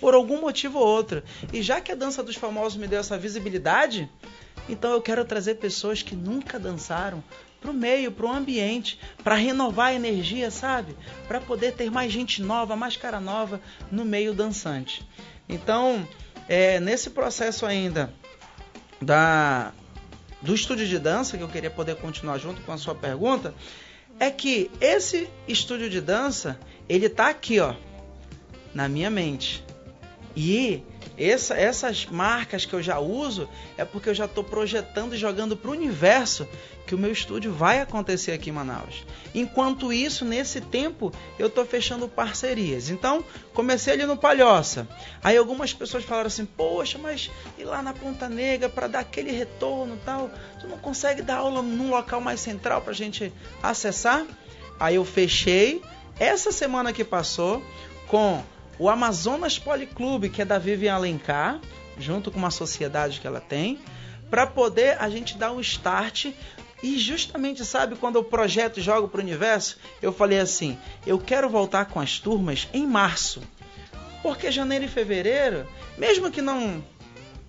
por 0.00 0.14
algum 0.14 0.40
motivo 0.40 0.78
ou 0.78 0.86
outro. 0.86 1.22
E 1.52 1.60
já 1.60 1.82
que 1.82 1.92
a 1.92 1.94
dança 1.94 2.22
dos 2.22 2.36
famosos 2.36 2.78
me 2.78 2.86
deu 2.86 3.00
essa 3.00 3.18
visibilidade, 3.18 4.08
então 4.70 4.90
eu 4.92 5.02
quero 5.02 5.22
trazer 5.24 5.56
pessoas 5.56 6.02
que 6.02 6.16
nunca 6.16 6.58
dançaram 6.58 7.22
para 7.60 7.70
o 7.70 7.74
meio, 7.74 8.10
para 8.10 8.26
o 8.26 8.32
ambiente, 8.32 8.98
para 9.22 9.34
renovar 9.34 9.88
a 9.88 9.94
energia, 9.94 10.50
sabe? 10.50 10.96
Para 11.28 11.40
poder 11.40 11.72
ter 11.72 11.90
mais 11.90 12.10
gente 12.10 12.42
nova, 12.42 12.74
mais 12.74 12.96
cara 12.96 13.20
nova 13.20 13.60
no 13.90 14.04
meio 14.04 14.32
dançante. 14.32 15.06
Então, 15.46 16.08
é, 16.48 16.80
nesse 16.80 17.10
processo 17.10 17.66
ainda 17.66 18.10
da 19.04 19.72
do 20.40 20.54
estúdio 20.54 20.86
de 20.86 20.98
dança, 20.98 21.38
que 21.38 21.42
eu 21.42 21.48
queria 21.48 21.70
poder 21.70 21.96
continuar 21.96 22.36
junto 22.38 22.60
com 22.62 22.72
a 22.72 22.76
sua 22.76 22.94
pergunta, 22.94 23.54
é 24.20 24.30
que 24.30 24.70
esse 24.80 25.28
estúdio 25.48 25.88
de 25.88 26.00
dança, 26.02 26.58
ele 26.86 27.08
tá 27.08 27.28
aqui, 27.28 27.60
ó, 27.60 27.74
na 28.74 28.86
minha 28.86 29.08
mente. 29.08 29.64
E 30.36 30.82
essa- 31.16 31.56
essas 31.56 32.06
marcas 32.06 32.64
que 32.64 32.72
eu 32.72 32.82
já 32.82 32.98
uso 32.98 33.48
é 33.76 33.84
porque 33.84 34.08
eu 34.08 34.14
já 34.14 34.24
estou 34.24 34.42
projetando 34.42 35.14
e 35.14 35.18
jogando 35.18 35.56
para 35.56 35.70
o 35.70 35.74
universo 35.74 36.46
que 36.86 36.94
o 36.94 36.98
meu 36.98 37.10
estúdio 37.12 37.52
vai 37.52 37.80
acontecer 37.80 38.32
aqui 38.32 38.50
em 38.50 38.52
Manaus. 38.52 39.04
Enquanto 39.34 39.92
isso, 39.92 40.24
nesse 40.24 40.60
tempo, 40.60 41.10
eu 41.38 41.46
estou 41.46 41.64
fechando 41.64 42.06
parcerias. 42.08 42.90
Então, 42.90 43.24
comecei 43.54 43.94
ali 43.94 44.04
no 44.04 44.16
Palhoça. 44.16 44.86
Aí 45.22 45.36
algumas 45.36 45.72
pessoas 45.72 46.04
falaram 46.04 46.26
assim: 46.26 46.44
Poxa, 46.44 46.98
mas 46.98 47.30
ir 47.56 47.64
lá 47.64 47.80
na 47.82 47.94
Ponta 47.94 48.28
Negra 48.28 48.68
para 48.68 48.86
dar 48.86 48.98
aquele 49.00 49.30
retorno 49.30 49.94
e 49.94 50.04
tal, 50.04 50.30
tu 50.60 50.68
não 50.68 50.76
consegue 50.78 51.22
dar 51.22 51.36
aula 51.36 51.62
num 51.62 51.88
local 51.90 52.20
mais 52.20 52.40
central 52.40 52.82
para 52.82 52.90
a 52.92 52.94
gente 52.94 53.32
acessar? 53.62 54.26
Aí 54.78 54.96
eu 54.96 55.04
fechei 55.04 55.80
essa 56.18 56.52
semana 56.52 56.92
que 56.92 57.02
passou 57.04 57.62
com 58.08 58.42
o 58.78 58.88
Amazonas 58.88 59.58
Policlube, 59.58 60.28
que 60.28 60.42
é 60.42 60.44
da 60.44 60.58
Vivian 60.58 60.94
Alencar, 60.94 61.60
junto 61.98 62.30
com 62.30 62.38
uma 62.38 62.50
sociedade 62.50 63.20
que 63.20 63.26
ela 63.26 63.40
tem, 63.40 63.78
para 64.30 64.46
poder 64.46 65.00
a 65.00 65.08
gente 65.08 65.36
dar 65.36 65.52
um 65.52 65.60
start. 65.60 66.32
E 66.82 66.98
justamente, 66.98 67.64
sabe, 67.64 67.96
quando 67.96 68.16
o 68.16 68.24
projeto 68.24 68.80
joga 68.80 69.08
para 69.08 69.18
o 69.18 69.22
universo, 69.22 69.78
eu 70.02 70.12
falei 70.12 70.38
assim: 70.38 70.76
eu 71.06 71.18
quero 71.18 71.48
voltar 71.48 71.86
com 71.86 72.00
as 72.00 72.18
turmas 72.18 72.68
em 72.72 72.86
março. 72.86 73.42
Porque 74.22 74.50
janeiro 74.50 74.84
e 74.84 74.88
fevereiro, 74.88 75.66
mesmo 75.96 76.30
que 76.30 76.42
não 76.42 76.82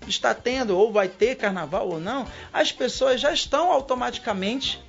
está 0.07 0.33
tendo 0.33 0.77
ou 0.77 0.91
vai 0.91 1.07
ter 1.07 1.35
carnaval 1.35 1.89
ou 1.89 1.99
não, 1.99 2.27
as 2.53 2.71
pessoas 2.71 3.19
já 3.19 3.33
estão 3.33 3.71
automaticamente 3.71 4.79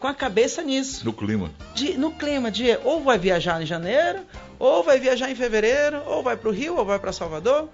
com 0.00 0.06
a 0.06 0.14
cabeça 0.14 0.62
nisso 0.62 1.04
No 1.04 1.12
clima. 1.12 1.50
de- 1.74 1.96
no 1.98 2.12
clima 2.12 2.50
de 2.50 2.76
ou 2.84 3.02
vai 3.02 3.18
viajar 3.18 3.60
em 3.62 3.66
janeiro, 3.66 4.20
ou 4.58 4.82
vai 4.82 4.98
viajar 5.00 5.30
em 5.30 5.34
fevereiro, 5.34 6.02
ou 6.06 6.22
vai 6.22 6.36
para 6.36 6.48
o 6.48 6.52
Rio, 6.52 6.76
ou 6.76 6.84
vai 6.84 6.98
para 6.98 7.12
Salvador. 7.12 7.68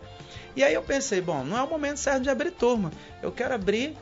E 0.57 0.63
aí 0.63 0.73
eu 0.75 0.83
pensei, 0.83 1.21
bom, 1.21 1.43
não 1.45 1.59
é 1.59 1.63
o 1.63 1.69
momento 1.69 1.99
certo 1.99 2.23
de 2.23 2.31
abrir 2.31 2.51
turma. 2.53 2.91
Eu 3.23 3.33
quero 3.33 3.55
abrir 3.55 3.97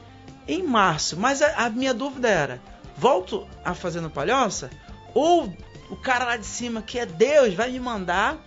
em 0.46 0.62
março. 0.62 1.16
Mas 1.16 1.40
a, 1.42 1.64
a 1.66 1.70
minha 1.70 1.94
dúvida 1.94 2.28
era, 2.28 2.60
volto 2.96 3.46
a 3.64 3.74
fazer 3.74 4.00
no 4.00 4.10
Palhoça? 4.10 4.70
Ou 5.14 5.52
o 5.90 5.96
cara 5.96 6.24
lá 6.26 6.36
de 6.36 6.46
cima, 6.46 6.82
que 6.82 6.98
é 6.98 7.06
Deus, 7.06 7.54
vai 7.54 7.70
me 7.70 7.80
mandar 7.80 8.38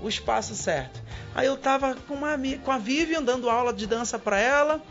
o 0.00 0.08
espaço 0.08 0.54
certo? 0.54 1.00
Aí 1.34 1.46
eu 1.46 1.56
tava 1.56 1.94
com, 2.06 2.14
uma, 2.14 2.36
com 2.64 2.70
a 2.72 2.78
Vivian 2.78 3.22
dando 3.22 3.48
aula 3.50 3.72
de 3.72 3.86
dança 3.86 4.18
para 4.18 4.38
ela. 4.38 4.82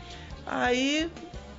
Aí 0.46 1.10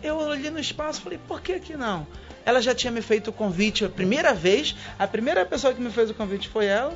eu 0.02 0.18
olhei 0.18 0.50
no 0.50 0.60
espaço 0.60 1.00
e 1.00 1.04
falei, 1.04 1.20
por 1.28 1.42
que 1.42 1.60
que 1.60 1.76
não? 1.76 2.08
Ela 2.46 2.62
já 2.62 2.74
tinha 2.74 2.92
me 2.92 3.02
feito 3.02 3.30
o 3.30 3.34
convite 3.34 3.86
a 3.86 3.90
primeira 3.90 4.34
vez. 4.34 4.76
A 4.98 5.08
primeira 5.08 5.46
pessoa 5.46 5.74
que 5.74 5.82
me 5.82 5.92
fez 5.92 6.10
o 6.10 6.14
convite 6.14 6.50
foi 6.50 6.66
ela. 6.66 6.96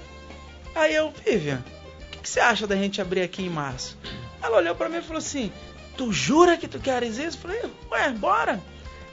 Aí 0.76 0.95
eu, 0.95 1.14
Vivian, 1.26 1.64
o 2.02 2.11
que, 2.11 2.20
que 2.20 2.30
você 2.30 2.40
acha 2.40 2.65
da 2.65 2.76
gente 2.76 3.02
abrir 3.02 3.22
aqui 3.22 3.44
em 3.44 3.49
março? 3.49 3.98
Ela 4.41 4.57
olhou 4.57 4.76
pra 4.76 4.90
mim 4.90 4.98
e 4.98 5.02
falou 5.02 5.20
assim: 5.20 5.52
Tu 5.98 6.11
jura 6.11 6.57
que 6.57 6.68
tu 6.68 6.80
queres 6.80 7.18
isso? 7.18 7.38
Eu 7.38 7.41
falei, 7.41 7.61
ué, 7.91 8.10
bora. 8.11 8.61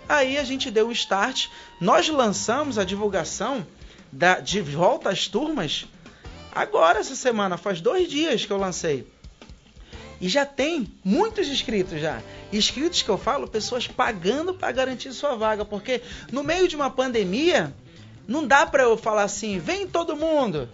Aí 0.09 0.39
a 0.39 0.44
gente 0.44 0.70
deu 0.70 0.89
o 0.89 0.93
start. 0.93 1.48
Nós 1.81 2.09
lançamos 2.09 2.78
a 2.78 2.85
divulgação 2.85 3.66
da, 4.11 4.40
de 4.40 4.61
volta 4.61 5.11
às 5.11 5.28
turmas 5.28 5.86
agora, 6.52 6.98
essa 6.98 7.15
semana. 7.15 7.57
Faz 7.57 7.81
dois 7.81 8.09
dias 8.09 8.44
que 8.44 8.52
eu 8.52 8.57
lancei. 8.57 9.07
E 10.20 10.28
já 10.28 10.44
tem 10.44 10.86
muitos 11.02 11.48
inscritos 11.48 12.01
já. 12.01 12.20
Inscritos 12.52 13.02
que 13.02 13.09
eu 13.09 13.16
falo, 13.16 13.48
pessoas 13.48 13.86
pagando 13.86 14.52
para 14.52 14.70
garantir 14.70 15.12
sua 15.12 15.34
vaga, 15.34 15.64
porque 15.64 16.02
no 16.30 16.42
meio 16.42 16.68
de 16.68 16.76
uma 16.76 16.90
pandemia 16.90 17.72
não 18.28 18.47
dá 18.47 18.66
para 18.66 18.82
eu 18.82 18.97
falar 18.97 19.22
assim, 19.22 19.59
vem 19.59 19.86
todo 19.88 20.16
mundo 20.16 20.68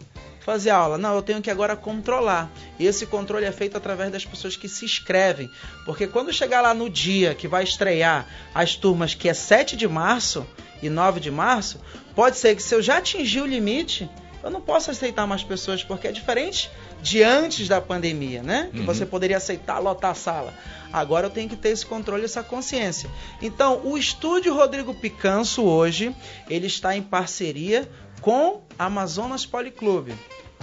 fazer 0.47 0.71
aula. 0.71 0.97
Não, 0.97 1.15
eu 1.15 1.23
tenho 1.23 1.43
que 1.43 1.51
agora 1.51 1.75
controlar. 1.75 2.49
E 2.79 2.87
esse 2.87 3.05
controle 3.05 3.45
é 3.45 3.51
feito 3.51 3.77
através 3.77 4.13
das 4.13 4.25
pessoas 4.25 4.57
que 4.57 4.69
se 4.69 4.85
inscrevem, 4.85 5.51
porque 5.85 6.07
quando 6.07 6.33
chegar 6.33 6.61
lá 6.61 6.73
no 6.73 6.89
dia 6.89 7.35
que 7.35 7.49
vai 7.49 7.65
estrear 7.65 8.27
as 8.55 8.77
turmas, 8.77 9.13
que 9.13 9.29
é 9.29 9.35
7 9.35 9.77
de 9.77 9.89
março 9.89 10.47
e 10.81 10.89
9 10.89 11.19
de 11.19 11.33
março, 11.33 11.81
pode 12.15 12.37
ser 12.37 12.55
que 12.55 12.63
se 12.63 12.75
eu 12.75 12.81
já 12.81 12.99
atingir 12.99 13.41
o 13.41 13.47
limite, 13.47 14.09
eu 14.41 14.51
não 14.51 14.61
posso 14.61 14.91
aceitar 14.91 15.27
mais 15.27 15.43
pessoas, 15.43 15.83
porque 15.83 16.07
é 16.07 16.13
diferente 16.13 16.71
de 17.03 17.23
antes 17.23 17.69
da 17.69 17.81
pandemia, 17.81 18.43
né? 18.43 18.69
Que 18.73 18.81
Uhum. 18.81 18.87
você 18.87 19.07
poderia 19.07 19.37
aceitar 19.37 19.79
lotar 19.79 20.11
a 20.11 20.15
sala. 20.15 20.53
Agora 20.93 21.27
eu 21.27 21.31
tenho 21.31 21.49
que 21.49 21.57
ter 21.57 21.69
esse 21.71 21.85
controle, 21.87 22.25
essa 22.25 22.43
consciência. 22.43 23.09
Então, 23.43 23.81
o 23.85 23.97
estúdio 23.99 24.55
Rodrigo 24.55 24.95
Picanso 24.95 25.63
hoje, 25.65 26.15
ele 26.49 26.67
está 26.67 26.97
em 26.97 27.03
parceria 27.03 27.89
com 28.21 28.63
Amazonas 28.79 29.45
Policlube, 29.47 30.15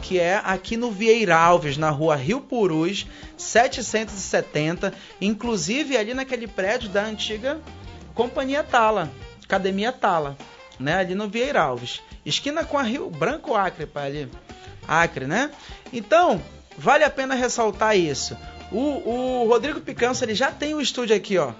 que 0.01 0.19
é 0.19 0.41
aqui 0.43 0.75
no 0.75 0.91
Vieira 0.91 1.37
Alves, 1.37 1.77
na 1.77 1.89
rua 1.89 2.15
Rio 2.15 2.41
Purus, 2.41 3.05
770, 3.37 4.93
inclusive 5.21 5.95
ali 5.95 6.13
naquele 6.13 6.47
prédio 6.47 6.89
da 6.89 7.03
antiga 7.05 7.59
Companhia 8.13 8.63
Tala, 8.63 9.11
Academia 9.43 9.91
Tala, 9.91 10.37
né? 10.79 10.95
Ali 10.95 11.15
no 11.15 11.27
Vieira 11.29 11.61
Alves. 11.61 12.01
Esquina 12.25 12.63
com 12.63 12.77
a 12.77 12.83
Rio 12.83 13.09
Branco 13.09 13.53
Acre, 13.55 13.85
pai, 13.85 14.07
ali. 14.07 14.29
Acre, 14.87 15.25
né? 15.25 15.51
Então, 15.91 16.41
vale 16.77 17.03
a 17.03 17.09
pena 17.09 17.35
ressaltar 17.35 17.97
isso. 17.97 18.37
O, 18.71 19.43
o 19.43 19.47
Rodrigo 19.47 19.81
Picança 19.81 20.25
ele 20.25 20.35
já 20.35 20.51
tem 20.51 20.73
o 20.73 20.81
estúdio 20.81 21.15
aqui, 21.15 21.37
ó. 21.37 21.51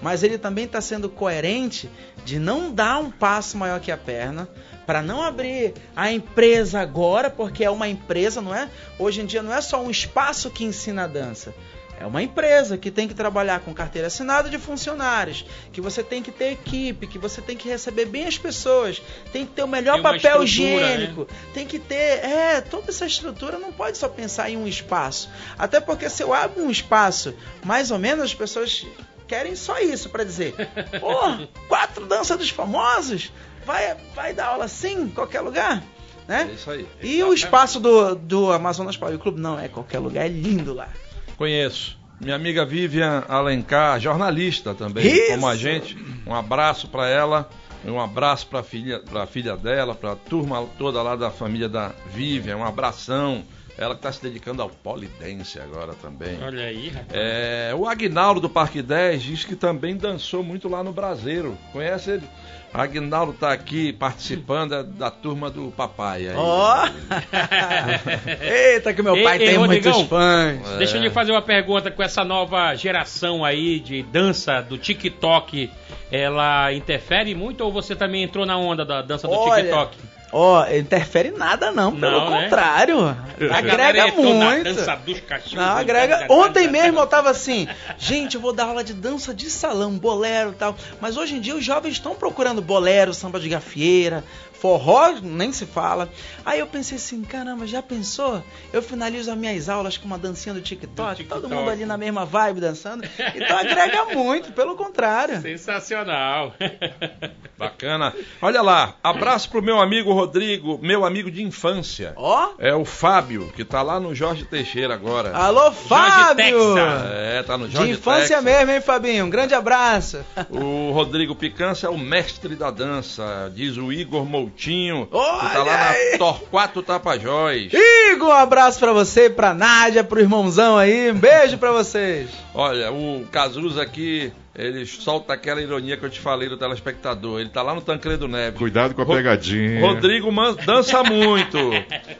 Mas 0.00 0.22
ele 0.22 0.36
também 0.36 0.64
está 0.64 0.80
sendo 0.80 1.08
coerente 1.08 1.88
de 2.24 2.38
não 2.38 2.72
dar 2.72 2.98
um 2.98 3.10
passo 3.10 3.56
maior 3.56 3.78
que 3.80 3.92
a 3.92 3.96
perna, 3.96 4.48
para 4.84 5.00
não 5.00 5.22
abrir 5.22 5.74
a 5.94 6.10
empresa 6.10 6.80
agora, 6.80 7.30
porque 7.30 7.64
é 7.64 7.70
uma 7.70 7.88
empresa, 7.88 8.40
não 8.40 8.54
é? 8.54 8.68
Hoje 8.98 9.20
em 9.20 9.26
dia 9.26 9.42
não 9.42 9.54
é 9.54 9.60
só 9.60 9.80
um 9.80 9.90
espaço 9.90 10.50
que 10.50 10.64
ensina 10.64 11.06
dança. 11.06 11.54
É 12.02 12.06
uma 12.06 12.20
empresa 12.20 12.76
que 12.76 12.90
tem 12.90 13.06
que 13.06 13.14
trabalhar 13.14 13.60
com 13.60 13.72
carteira 13.72 14.08
assinada 14.08 14.50
de 14.50 14.58
funcionários, 14.58 15.46
que 15.72 15.80
você 15.80 16.02
tem 16.02 16.20
que 16.20 16.32
ter 16.32 16.50
equipe, 16.50 17.06
que 17.06 17.16
você 17.16 17.40
tem 17.40 17.56
que 17.56 17.68
receber 17.68 18.06
bem 18.06 18.26
as 18.26 18.36
pessoas, 18.36 19.00
tem 19.32 19.46
que 19.46 19.52
ter 19.52 19.62
o 19.62 19.68
melhor 19.68 20.02
papel 20.02 20.42
estrutura, 20.42 20.80
né? 20.80 20.94
higiênico, 20.94 21.28
tem 21.54 21.64
que 21.64 21.78
ter, 21.78 22.24
é, 22.24 22.60
toda 22.60 22.90
essa 22.90 23.06
estrutura 23.06 23.56
não 23.56 23.72
pode 23.72 23.98
só 23.98 24.08
pensar 24.08 24.50
em 24.50 24.56
um 24.56 24.66
espaço. 24.66 25.30
Até 25.56 25.80
porque 25.80 26.10
se 26.10 26.24
eu 26.24 26.34
abro 26.34 26.64
um 26.64 26.72
espaço, 26.72 27.36
mais 27.62 27.92
ou 27.92 28.00
menos 28.00 28.24
as 28.24 28.34
pessoas 28.34 28.84
querem 29.28 29.54
só 29.54 29.78
isso 29.78 30.08
para 30.08 30.24
dizer, 30.24 30.56
pô, 30.98 31.46
quatro 31.68 32.04
danças 32.04 32.36
dos 32.36 32.50
famosos, 32.50 33.32
vai, 33.64 33.96
vai 34.12 34.34
dar 34.34 34.46
aula 34.46 34.64
assim, 34.64 35.02
em 35.02 35.08
qualquer 35.08 35.40
lugar, 35.40 35.80
né? 36.26 36.48
É 36.50 36.54
isso 36.54 36.68
aí. 36.68 36.84
E 37.00 37.22
o 37.22 37.32
espaço 37.32 37.78
do, 37.78 38.16
do 38.16 38.50
Amazonas 38.50 38.96
Power 38.96 39.16
Club 39.20 39.38
não 39.38 39.56
é 39.56 39.68
qualquer 39.68 40.00
lugar, 40.00 40.26
é 40.26 40.28
lindo 40.28 40.74
lá. 40.74 40.88
Conheço. 41.36 41.98
Minha 42.20 42.36
amiga 42.36 42.64
Vivian 42.64 43.24
Alencar, 43.28 43.98
jornalista 43.98 44.74
também, 44.74 45.04
Isso. 45.04 45.32
como 45.32 45.48
a 45.48 45.56
gente. 45.56 45.96
Um 46.24 46.32
abraço 46.32 46.86
para 46.86 47.08
ela, 47.08 47.50
um 47.84 48.00
abraço 48.00 48.46
para 48.46 48.62
filha, 48.62 49.00
pra 49.00 49.26
filha 49.26 49.56
dela, 49.56 49.92
para 49.94 50.12
a 50.12 50.16
turma 50.16 50.64
toda 50.78 51.02
lá 51.02 51.16
da 51.16 51.30
família 51.32 51.68
da 51.68 51.90
Vivian, 52.14 52.58
um 52.58 52.64
abração. 52.64 53.42
Ela 53.76 53.94
que 53.94 54.00
está 54.00 54.12
se 54.12 54.22
dedicando 54.22 54.60
ao 54.60 54.68
polidense 54.68 55.58
agora 55.58 55.94
também. 55.94 56.38
Olha 56.42 56.64
aí, 56.64 56.88
rapaz. 56.88 57.08
É, 57.12 57.72
o 57.74 57.86
Agnaldo 57.86 58.40
do 58.40 58.50
Parque 58.50 58.82
10 58.82 59.22
diz 59.22 59.44
que 59.44 59.56
também 59.56 59.96
dançou 59.96 60.42
muito 60.42 60.68
lá 60.68 60.84
no 60.84 60.92
Brasileiro. 60.92 61.56
Conhece 61.72 62.10
ele? 62.10 62.28
Agnaldo 62.72 63.32
está 63.32 63.52
aqui 63.52 63.92
participando 63.92 64.74
é 64.74 64.82
da 64.82 65.10
turma 65.10 65.50
do 65.50 65.70
papai. 65.72 66.28
aí. 66.28 66.34
Ó! 66.34 66.88
Eita, 68.40 68.94
que 68.94 69.02
meu 69.02 69.14
Ei, 69.14 69.22
pai 69.22 69.38
ei, 69.38 69.46
tem 69.48 69.56
Rodrigão. 69.58 69.92
muitos 69.92 70.08
fãs. 70.08 70.74
É. 70.74 70.78
Deixa 70.78 70.96
eu 70.96 71.02
lhe 71.02 71.10
fazer 71.10 71.32
uma 71.32 71.42
pergunta 71.42 71.90
com 71.90 72.02
essa 72.02 72.24
nova 72.24 72.74
geração 72.74 73.44
aí 73.44 73.78
de 73.78 74.02
dança 74.02 74.62
do 74.62 74.78
TikTok. 74.78 75.70
Ela 76.10 76.72
interfere 76.72 77.34
muito 77.34 77.62
ou 77.62 77.70
você 77.70 77.94
também 77.94 78.22
entrou 78.22 78.46
na 78.46 78.56
onda 78.56 78.86
da 78.86 79.02
dança 79.02 79.28
do 79.28 79.34
Olha, 79.34 79.62
TikTok? 79.62 79.96
Ó, 80.32 80.66
interfere 80.70 81.30
nada 81.30 81.70
não, 81.70 81.94
pelo 81.94 82.10
Não, 82.20 82.30
né? 82.30 82.44
contrário. 82.44 82.96
Galera 83.38 83.58
Agrega 83.58 84.06
muito. 84.12 84.64
dança 84.64 84.96
dos 84.96 85.20
cachorros. 85.20 85.52
Não, 85.52 85.76
agrega. 85.76 86.26
Ontem 86.30 86.68
mesmo 86.68 86.98
eu 86.98 87.06
tava 87.06 87.28
assim, 87.30 87.68
gente, 87.98 88.36
eu 88.36 88.40
vou 88.40 88.52
dar 88.52 88.64
aula 88.64 88.82
de 88.82 88.94
dança 88.94 89.34
de 89.34 89.50
salão, 89.50 89.92
bolero 89.92 90.50
e 90.50 90.54
tal. 90.54 90.74
Mas 91.00 91.18
hoje 91.18 91.36
em 91.36 91.40
dia 91.40 91.54
os 91.54 91.62
jovens 91.62 91.92
estão 91.92 92.14
procurando 92.14 92.62
bolero, 92.62 93.12
samba 93.12 93.38
de 93.38 93.48
gafieira, 93.50 94.24
forró, 94.62 95.14
nem 95.20 95.52
se 95.52 95.66
fala. 95.66 96.08
Aí 96.46 96.60
eu 96.60 96.68
pensei 96.68 96.96
assim, 96.96 97.20
caramba, 97.24 97.66
já 97.66 97.82
pensou? 97.82 98.40
Eu 98.72 98.80
finalizo 98.80 99.28
as 99.28 99.36
minhas 99.36 99.68
aulas 99.68 99.98
com 99.98 100.06
uma 100.06 100.16
dancinha 100.16 100.54
do 100.54 100.60
TikTok, 100.60 101.10
Do 101.10 101.16
TikTok. 101.16 101.40
todo 101.42 101.52
mundo 101.52 101.68
ali 101.68 101.84
na 101.84 101.98
mesma 101.98 102.24
vibe 102.24 102.60
dançando. 102.60 103.02
Então 103.34 103.58
agrega 103.58 104.04
muito, 104.14 104.52
pelo 104.52 104.76
contrário. 104.76 105.40
Sensacional. 105.42 106.54
Bacana. 107.58 108.14
Olha 108.40 108.62
lá, 108.62 108.94
abraço 109.02 109.48
pro 109.50 109.60
meu 109.62 109.80
amigo 109.80 110.12
Rodrigo, 110.12 110.78
meu 110.80 111.04
amigo 111.04 111.28
de 111.30 111.42
infância. 111.42 112.12
Ó, 112.16 112.50
É 112.58 112.72
o 112.74 112.84
Fábio, 112.84 113.52
que 113.56 113.64
tá 113.64 113.82
lá 113.82 113.98
no 113.98 114.14
Jorge 114.14 114.44
Teixeira 114.44 114.94
agora. 114.94 115.36
alô 115.36 115.72
Fábio! 115.72 116.76
É, 117.12 117.42
tá 117.42 117.58
no 117.58 117.68
Jorge 117.68 117.86
De 117.88 117.92
infância 117.98 118.36
Texas. 118.40 118.44
mesmo, 118.44 118.70
hein, 118.72 118.80
Fabinho? 118.80 119.24
Um 119.26 119.30
grande 119.30 119.54
abraço. 119.54 120.24
O 120.50 120.92
Rodrigo 120.92 121.34
Picança 121.34 121.86
é 121.88 121.90
o 121.90 121.98
mestre 121.98 122.54
da 122.54 122.70
dança, 122.70 123.50
diz 123.54 123.76
o 123.76 123.92
Igor 123.92 124.24
Moutinho, 124.24 124.51
que 124.56 124.92
Olha 125.16 125.48
tá 125.50 125.62
lá 125.64 125.90
aí. 125.90 126.12
na 126.12 126.18
Torquato 126.18 126.82
Tapajós. 126.82 127.70
Igor, 127.72 128.28
um 128.28 128.32
abraço 128.32 128.78
pra 128.78 128.92
você, 128.92 129.28
pra 129.30 129.54
Nádia, 129.54 130.04
pro 130.04 130.20
irmãozão 130.20 130.76
aí. 130.78 131.10
Um 131.10 131.14
beijo 131.18 131.58
pra 131.58 131.70
vocês. 131.72 132.30
Olha, 132.54 132.92
o 132.92 133.26
Cazuza 133.32 133.80
aqui, 133.82 134.30
ele 134.54 134.84
solta 134.84 135.32
aquela 135.32 135.60
ironia 135.62 135.96
que 135.96 136.04
eu 136.04 136.10
te 136.10 136.20
falei 136.20 136.48
do 136.48 136.56
telespectador. 136.58 137.40
Ele 137.40 137.48
tá 137.48 137.62
lá 137.62 137.74
no 137.74 137.80
Tancredo 137.80 138.28
Neves. 138.28 138.58
Cuidado 138.58 138.94
com 138.94 139.02
a 139.02 139.06
pegadinha. 139.06 139.80
Rodrigo 139.80 140.30
dança 140.66 141.02
muito, 141.02 141.58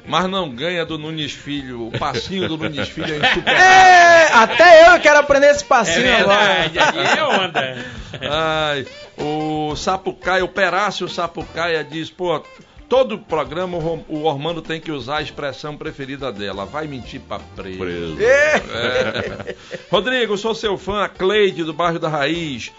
mas 0.06 0.28
não 0.30 0.48
ganha 0.48 0.86
do 0.86 0.96
Nunes 0.98 1.32
Filho. 1.32 1.88
O 1.88 1.98
passinho 1.98 2.48
do 2.48 2.56
Nunes 2.56 2.88
Filho 2.88 3.12
é 3.14 3.18
insuperável. 3.18 3.62
É, 3.66 4.28
até 4.32 4.94
eu 4.94 5.00
quero 5.00 5.18
aprender 5.18 5.50
esse 5.50 5.64
É 5.64 5.66
passinho 5.66 6.16
agora. 6.16 6.62
verdade, 6.62 6.78
aí 6.98 7.18
é 7.18 7.24
onda. 7.24 7.84
Ai, 8.30 8.86
o 9.22 9.76
Sapucaia, 9.76 10.44
o 10.44 10.48
Perácio 10.48 11.08
Sapucaia 11.08 11.84
diz, 11.84 12.10
pô, 12.10 12.42
todo 12.88 13.18
programa 13.18 13.78
o 13.78 14.24
Ormando 14.24 14.60
tem 14.60 14.80
que 14.80 14.90
usar 14.90 15.18
a 15.18 15.22
expressão 15.22 15.76
preferida 15.76 16.32
dela. 16.32 16.66
Vai 16.66 16.86
mentir 16.86 17.20
pra 17.20 17.38
preso. 17.38 17.78
Preso. 17.78 18.16
É. 18.20 19.54
Rodrigo, 19.90 20.36
sou 20.36 20.54
seu 20.54 20.76
fã, 20.76 21.04
a 21.04 21.08
Cleide 21.08 21.64
do 21.64 21.72
bairro 21.72 21.98
da 21.98 22.08
Raiz. 22.08 22.72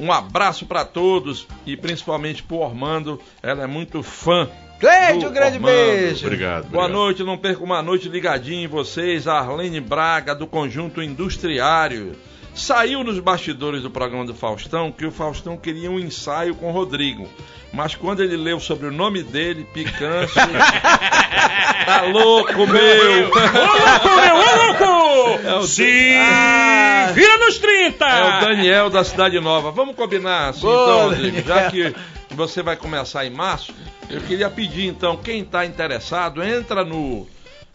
Um 0.00 0.12
abraço 0.12 0.66
pra 0.66 0.84
todos 0.84 1.46
e 1.66 1.76
principalmente 1.76 2.42
pro 2.42 2.58
Ormando. 2.58 3.20
Ela 3.42 3.64
é 3.64 3.66
muito 3.66 4.02
fã. 4.02 4.48
Cleide, 4.78 5.26
um 5.26 5.32
grande 5.32 5.56
Ormando. 5.56 5.74
beijo. 5.74 6.26
Obrigado. 6.26 6.68
Boa 6.68 6.84
obrigado. 6.84 6.92
noite, 6.92 7.24
não 7.24 7.36
perca 7.36 7.64
uma 7.64 7.82
noite 7.82 8.08
ligadinho 8.08 8.64
em 8.64 8.68
vocês. 8.68 9.26
A 9.26 9.38
Arlene 9.38 9.80
Braga, 9.80 10.34
do 10.34 10.46
Conjunto 10.46 11.02
Industriário. 11.02 12.12
Saiu 12.54 13.04
nos 13.04 13.18
bastidores 13.20 13.82
do 13.82 13.90
programa 13.90 14.24
do 14.24 14.34
Faustão 14.34 14.90
que 14.90 15.06
o 15.06 15.12
Faustão 15.12 15.56
queria 15.56 15.90
um 15.90 15.98
ensaio 15.98 16.54
com 16.54 16.68
o 16.68 16.72
Rodrigo. 16.72 17.28
Mas 17.72 17.94
quando 17.94 18.22
ele 18.22 18.36
leu 18.36 18.58
sobre 18.58 18.86
o 18.88 18.90
nome 18.92 19.22
dele, 19.22 19.64
Picâncio. 19.72 20.34
tá 21.86 22.02
louco, 22.10 22.66
meu! 22.66 23.26
Ô 23.26 23.28
louco, 23.28 24.08
meu, 24.16 24.36
ô 24.36 24.66
louco! 24.66 25.40
É 25.48 25.54
o- 25.56 25.62
Se 25.62 26.16
Ah. 26.18 27.12
vira 27.14 27.38
nos 27.38 27.58
30! 27.58 28.04
É 28.06 28.38
o 28.38 28.40
Daniel 28.40 28.90
da 28.90 29.04
Cidade 29.04 29.38
Nova. 29.38 29.70
Vamos 29.70 29.94
combinar 29.94 30.48
assim, 30.48 30.62
Boa, 30.62 30.82
então, 30.82 31.08
Rodrigo. 31.10 31.46
Já 31.48 31.70
que 31.70 31.94
você 32.30 32.62
vai 32.62 32.76
começar 32.76 33.24
em 33.26 33.30
março, 33.30 33.72
eu 34.10 34.20
queria 34.22 34.48
pedir 34.50 34.86
então, 34.86 35.16
quem 35.16 35.42
está 35.42 35.64
interessado, 35.64 36.42
entra 36.42 36.84
no, 36.84 37.26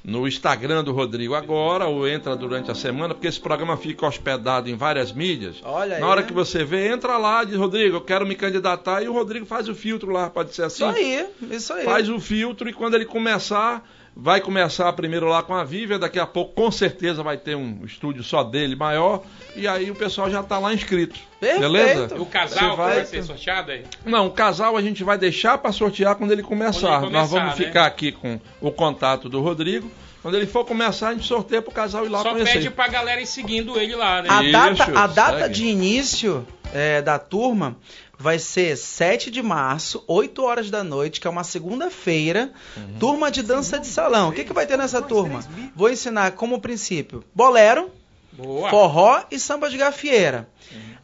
no 0.03 0.27
Instagram 0.27 0.83
do 0.83 0.91
Rodrigo 0.91 1.33
agora, 1.33 1.85
ou 1.85 2.07
entra 2.07 2.35
durante 2.35 2.69
a 2.69 2.75
semana, 2.75 3.13
porque 3.13 3.27
esse 3.27 3.39
programa 3.39 3.77
fica 3.77 4.05
hospedado 4.05 4.69
em 4.69 4.75
várias 4.75 5.13
mídias. 5.13 5.55
Olha 5.63 5.97
Na 5.99 6.05
aí. 6.05 6.11
hora 6.11 6.23
que 6.23 6.33
você 6.33 6.63
vê, 6.63 6.89
entra 6.89 7.17
lá, 7.17 7.43
diz, 7.43 7.55
Rodrigo, 7.55 7.95
eu 7.95 8.01
quero 8.01 8.25
me 8.25 8.35
candidatar, 8.35 9.01
e 9.01 9.07
o 9.07 9.13
Rodrigo 9.13 9.45
faz 9.45 9.69
o 9.69 9.75
filtro 9.75 10.11
lá, 10.11 10.29
pode 10.29 10.53
ser 10.53 10.63
assim? 10.63 10.83
Isso 10.89 10.97
aí, 10.97 11.27
isso 11.51 11.73
aí. 11.73 11.85
Faz 11.85 12.09
o 12.09 12.19
filtro 12.19 12.67
e 12.67 12.73
quando 12.73 12.95
ele 12.95 13.05
começar, 13.05 13.87
vai 14.15 14.39
começar 14.41 14.91
primeiro 14.93 15.27
lá 15.27 15.41
com 15.41 15.53
a 15.55 15.63
Vivian, 15.63 15.99
daqui 15.99 16.19
a 16.19 16.25
pouco 16.25 16.53
com 16.53 16.69
certeza 16.71 17.23
vai 17.23 17.37
ter 17.37 17.55
um 17.55 17.83
estúdio 17.85 18.23
só 18.23 18.43
dele 18.43 18.75
maior, 18.75 19.23
e 19.55 19.67
aí 19.67 19.89
o 19.89 19.95
pessoal 19.95 20.29
já 20.29 20.43
tá 20.43 20.59
lá 20.59 20.73
inscrito. 20.73 21.19
Perfeito. 21.39 21.61
Beleza? 21.61 22.15
O 22.21 22.25
casal 22.25 22.75
vai... 22.77 22.95
vai- 22.97 23.05
ser 23.05 23.23
sorteado 23.23 23.71
aí? 23.71 23.83
Não, 24.05 24.27
o 24.27 24.31
casal 24.31 24.77
a 24.77 24.81
gente 24.81 25.03
vai 25.03 25.17
deixar 25.17 25.57
para 25.57 25.71
sortear 25.71 26.15
quando 26.15 26.31
ele 26.31 26.43
começar. 26.43 26.99
Quando 26.99 27.05
ele 27.05 27.13
Nós 27.13 27.29
começar, 27.29 27.45
vamos 27.45 27.59
né? 27.59 27.65
ficar 27.65 27.85
aqui 27.85 28.11
com 28.11 28.39
o 28.61 28.71
contato 28.71 29.27
do 29.27 29.41
Rodrigo. 29.41 29.91
Quando 30.21 30.35
ele 30.37 30.45
for 30.47 30.63
começar, 30.63 31.09
a 31.09 31.13
gente 31.13 31.25
sorteia 31.27 31.61
pro 31.61 31.71
casal 31.73 32.05
ir 32.05 32.09
lá 32.09 32.21
Só 32.21 32.31
conhecer. 32.31 32.53
pede 32.53 32.69
pra 32.69 32.87
galera 32.87 33.19
ir 33.19 33.25
seguindo 33.25 33.77
ele 33.77 33.93
lá, 33.93 34.21
né? 34.21 34.29
A 34.31 34.41
Isso, 34.41 34.51
data, 34.53 34.99
a 34.99 35.07
data 35.07 35.39
segue. 35.39 35.53
de 35.53 35.65
início 35.65 36.47
é, 36.73 37.01
da 37.01 37.19
turma 37.19 37.75
vai 38.17 38.37
ser 38.39 38.77
7 38.77 39.29
de 39.31 39.41
março, 39.41 40.03
8 40.07 40.43
horas 40.43 40.69
da 40.69 40.83
noite, 40.83 41.19
que 41.19 41.27
é 41.27 41.29
uma 41.29 41.43
segunda-feira, 41.43 42.51
Uhum. 42.77 42.99
turma 42.99 43.29
de 43.31 43.41
dança 43.43 43.79
de 43.79 43.87
salão. 43.87 44.29
O 44.29 44.31
que, 44.33 44.43
que 44.43 44.53
vai 44.53 44.65
ter 44.65 44.77
nessa 44.77 45.01
turma? 45.01 45.43
Vou 45.75 45.89
ensinar 45.89 46.31
como 46.33 46.61
princípio 46.61 47.23
bolero, 47.33 47.91
Boa. 48.31 48.69
forró 48.69 49.23
e 49.31 49.39
samba 49.39 49.69
de 49.69 49.77
gafieira. 49.77 50.47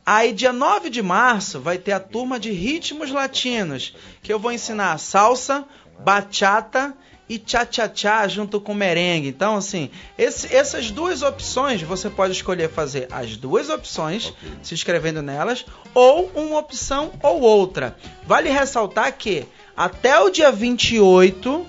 Aí, 0.06 0.34
dia 0.34 0.52
9 0.53 0.90
de 0.90 1.02
março, 1.03 1.60
vai 1.60 1.77
ter 1.77 1.91
a 1.91 1.99
turma 1.99 2.40
de 2.40 2.52
ritmos 2.52 3.11
latinos, 3.11 3.95
que 4.23 4.31
eu 4.34 4.40
vou 4.40 4.52
ensinar 4.52 4.98
salsa, 4.98 5.65
bachata 6.03 6.95
e 7.30 7.38
tchá-tchá-tchá 7.38 8.27
junto 8.27 8.60
com 8.60 8.73
merengue. 8.73 9.27
Então, 9.30 9.56
assim, 9.56 9.89
esse- 10.18 10.53
essas 10.53 10.89
duas 10.89 11.22
opções, 11.22 11.81
você 11.84 12.10
pode 12.10 12.34
escolher 12.34 12.69
fazer 12.69 13.07
as 13.11 13.38
duas 13.38 13.69
opções, 13.69 14.34
se 14.64 14.73
inscrevendo 14.73 15.22
nelas, 15.22 15.64
ou 15.93 16.31
uma 16.35 16.57
opção 16.57 17.11
ou 17.22 17.39
outra. 17.41 17.95
Vale 18.26 18.49
ressaltar 18.49 19.15
que 19.15 19.45
até 19.77 20.19
o 20.19 20.30
dia 20.30 20.51
28, 20.51 21.65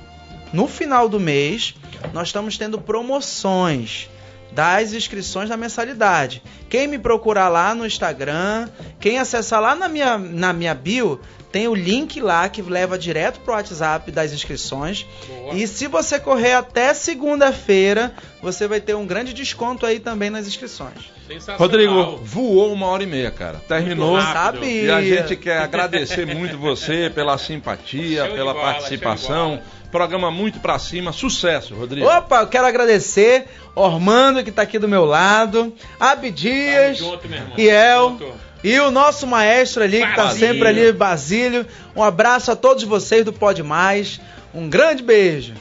no 0.52 0.66
final 0.66 1.08
do 1.08 1.20
mês, 1.20 1.74
nós 2.12 2.28
estamos 2.28 2.56
tendo 2.56 2.80
promoções. 2.80 4.08
Das 4.52 4.92
inscrições 4.92 5.48
da 5.48 5.56
mensalidade. 5.56 6.42
Quem 6.68 6.86
me 6.86 6.98
procurar 6.98 7.48
lá 7.48 7.74
no 7.74 7.86
Instagram, 7.86 8.68
quem 8.98 9.18
acessar 9.18 9.60
lá 9.60 9.74
na 9.74 9.88
minha, 9.88 10.18
na 10.18 10.52
minha 10.52 10.74
bio, 10.74 11.20
tem 11.50 11.66
o 11.66 11.74
link 11.74 12.20
lá 12.20 12.48
que 12.48 12.62
leva 12.62 12.96
direto 12.96 13.40
pro 13.40 13.52
WhatsApp 13.52 14.10
das 14.12 14.32
inscrições. 14.32 15.04
Boa. 15.26 15.54
E 15.54 15.66
se 15.66 15.88
você 15.88 16.18
correr 16.18 16.52
até 16.52 16.94
segunda-feira, 16.94 18.14
você 18.40 18.68
vai 18.68 18.80
ter 18.80 18.94
um 18.94 19.04
grande 19.04 19.32
desconto 19.32 19.84
aí 19.84 19.98
também 19.98 20.30
nas 20.30 20.46
inscrições. 20.46 21.10
Rodrigo, 21.58 22.20
voou 22.22 22.72
uma 22.72 22.86
hora 22.86 23.02
e 23.02 23.06
meia, 23.06 23.30
cara. 23.30 23.60
Terminou. 23.66 24.18
E 24.62 24.90
a 24.90 25.00
gente 25.00 25.36
quer 25.36 25.58
agradecer 25.58 26.26
muito 26.26 26.56
você 26.56 27.10
pela 27.12 27.36
simpatia, 27.36 28.28
pela 28.28 28.52
bola, 28.52 28.54
show 28.54 28.72
participação. 28.72 29.60
Programa 29.90 30.30
muito 30.30 30.60
pra 30.60 30.78
cima. 30.78 31.12
Sucesso, 31.12 31.74
Rodrigo. 31.74 32.06
Opa, 32.06 32.40
eu 32.40 32.46
quero 32.46 32.66
agradecer 32.66 33.46
Ormando, 33.74 34.42
que 34.44 34.52
tá 34.52 34.62
aqui 34.62 34.78
do 34.78 34.88
meu 34.88 35.04
lado, 35.04 35.74
Abdias, 35.98 36.98
junto, 36.98 37.28
meu 37.28 37.38
irmão. 37.38 37.54
e 37.58 37.70
e 38.62 38.78
o 38.78 38.90
nosso 38.90 39.26
maestro 39.26 39.82
ali, 39.82 40.00
que 40.06 40.14
tá 40.14 40.24
Basílio. 40.24 40.48
sempre 40.48 40.68
ali, 40.68 40.92
Basílio. 40.92 41.66
Um 41.96 42.02
abraço 42.02 42.52
a 42.52 42.56
todos 42.56 42.84
vocês 42.84 43.24
do 43.24 43.32
Pode 43.32 43.62
Mais. 43.62 44.20
Um 44.52 44.68
grande 44.68 45.02
beijo. 45.02 45.54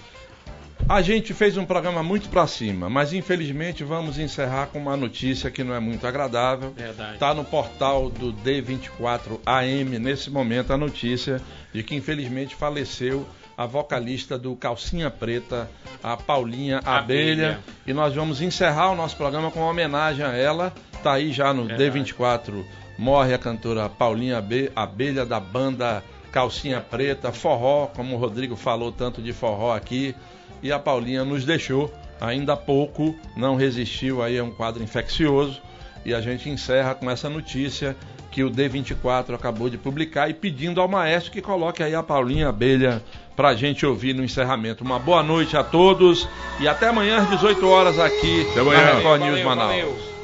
A 0.87 1.01
gente 1.03 1.35
fez 1.35 1.55
um 1.55 1.65
programa 1.65 2.01
muito 2.01 2.29
pra 2.29 2.47
cima, 2.47 2.89
mas 2.89 3.13
infelizmente 3.13 3.83
vamos 3.83 4.17
encerrar 4.17 4.67
com 4.67 4.79
uma 4.79 4.97
notícia 4.97 5.51
que 5.51 5.63
não 5.63 5.75
é 5.75 5.79
muito 5.79 6.07
agradável. 6.07 6.73
Verdade. 6.75 7.13
Está 7.13 7.31
no 7.33 7.45
portal 7.45 8.09
do 8.09 8.33
D24 8.33 9.39
AM 9.45 9.99
nesse 9.99 10.31
momento 10.31 10.73
a 10.73 10.77
notícia 10.77 11.39
de 11.71 11.83
que 11.83 11.95
infelizmente 11.95 12.55
faleceu 12.55 13.25
a 13.59 13.65
vocalista 13.65 14.37
do 14.37 14.55
Calcinha 14.55 15.11
Preta, 15.11 15.69
a 16.01 16.15
Paulinha 16.15 16.77
Abelha. 16.77 17.49
Abelha. 17.49 17.59
E 17.85 17.91
nós 17.91 18.15
vamos 18.15 18.39
encerrar 18.41 18.89
o 18.91 18.95
nosso 18.95 19.17
programa 19.17 19.51
com 19.51 19.59
uma 19.59 19.69
homenagem 19.71 20.23
a 20.25 20.31
ela. 20.33 20.73
Tá 21.03 21.11
aí 21.15 21.33
já 21.33 21.53
no 21.53 21.65
Verdade. 21.65 21.99
D24 21.99 22.63
morre 22.97 23.33
a 23.33 23.37
cantora 23.37 23.89
Paulinha 23.89 24.37
Abe- 24.37 24.71
Abelha 24.73 25.25
da 25.25 25.41
banda 25.41 26.01
Calcinha 26.31 26.79
Preta, 26.79 27.33
forró, 27.33 27.87
como 27.87 28.15
o 28.15 28.17
Rodrigo 28.17 28.55
falou 28.55 28.93
tanto 28.93 29.21
de 29.21 29.33
forró 29.33 29.75
aqui. 29.75 30.15
E 30.63 30.71
a 30.71 30.79
Paulinha 30.79 31.25
nos 31.25 31.43
deixou 31.43 31.93
ainda 32.21 32.53
há 32.53 32.57
pouco, 32.57 33.13
não 33.35 33.57
resistiu 33.57 34.23
aí 34.23 34.39
a 34.39 34.43
um 34.43 34.51
quadro 34.51 34.81
infeccioso. 34.81 35.61
E 36.05 36.13
a 36.13 36.21
gente 36.21 36.49
encerra 36.49 36.95
com 36.95 37.11
essa 37.11 37.29
notícia 37.29 37.93
que 38.31 38.43
o 38.43 38.49
D24 38.51 39.33
acabou 39.33 39.69
de 39.69 39.77
publicar 39.77 40.29
e 40.29 40.33
pedindo 40.33 40.79
ao 40.79 40.87
maestro 40.87 41.31
que 41.31 41.41
coloque 41.41 41.81
aí 41.81 41.95
a 41.95 42.03
Paulinha 42.03 42.49
Abelha 42.49 43.01
pra 43.35 43.55
gente 43.55 43.85
ouvir 43.85 44.13
no 44.13 44.23
encerramento. 44.23 44.83
Uma 44.83 44.99
boa 44.99 45.23
noite 45.23 45.55
a 45.57 45.63
todos 45.63 46.27
e 46.59 46.67
até 46.67 46.87
amanhã 46.89 47.17
às 47.19 47.29
18 47.29 47.67
horas 47.67 47.97
aqui 47.99 48.45
Até 48.51 48.59
amanhã. 48.59 48.85
na 48.85 48.93
Record 48.95 49.19
Valeu, 49.19 49.35
News 49.35 49.45
Manaus. 49.45 49.67
valeu. 49.69 50.18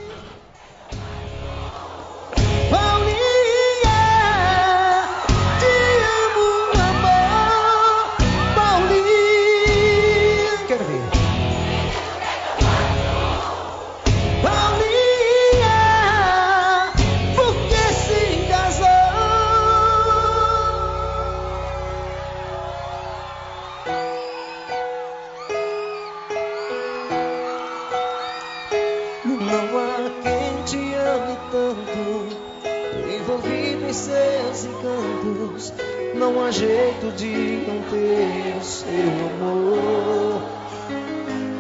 Jeito 36.55 37.11
de 37.17 37.65
não 37.67 37.81
ter 37.89 38.55
o 38.57 38.63
seu 38.63 38.87
amor. 39.33 40.41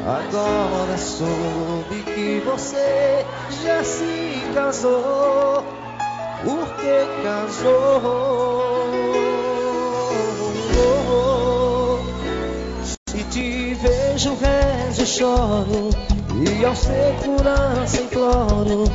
Agora 0.07 0.97
soube 0.97 2.03
que 2.03 2.41
você 2.45 3.25
já 3.63 3.83
se 3.83 4.41
casou. 4.53 5.65
Por 6.43 6.67
que 6.75 7.23
casou? 7.23 8.85
Se 13.07 13.23
te 13.25 13.73
vejo, 13.73 14.35
rezo 14.35 15.01
e 15.01 15.05
choro. 15.05 15.89
E 16.47 16.65
ao 16.65 16.75
segurança 16.75 18.01
imploro. 18.01 18.85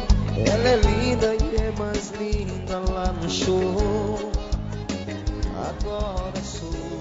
Ela 0.46 0.68
é 0.68 0.76
linda 0.76 1.34
e 1.34 1.56
é 1.56 1.72
mais 1.78 2.10
linda 2.12 2.78
lá 2.90 3.12
no 3.12 3.28
show. 3.28 4.09
Agora 5.70 6.42
sou 6.42 6.99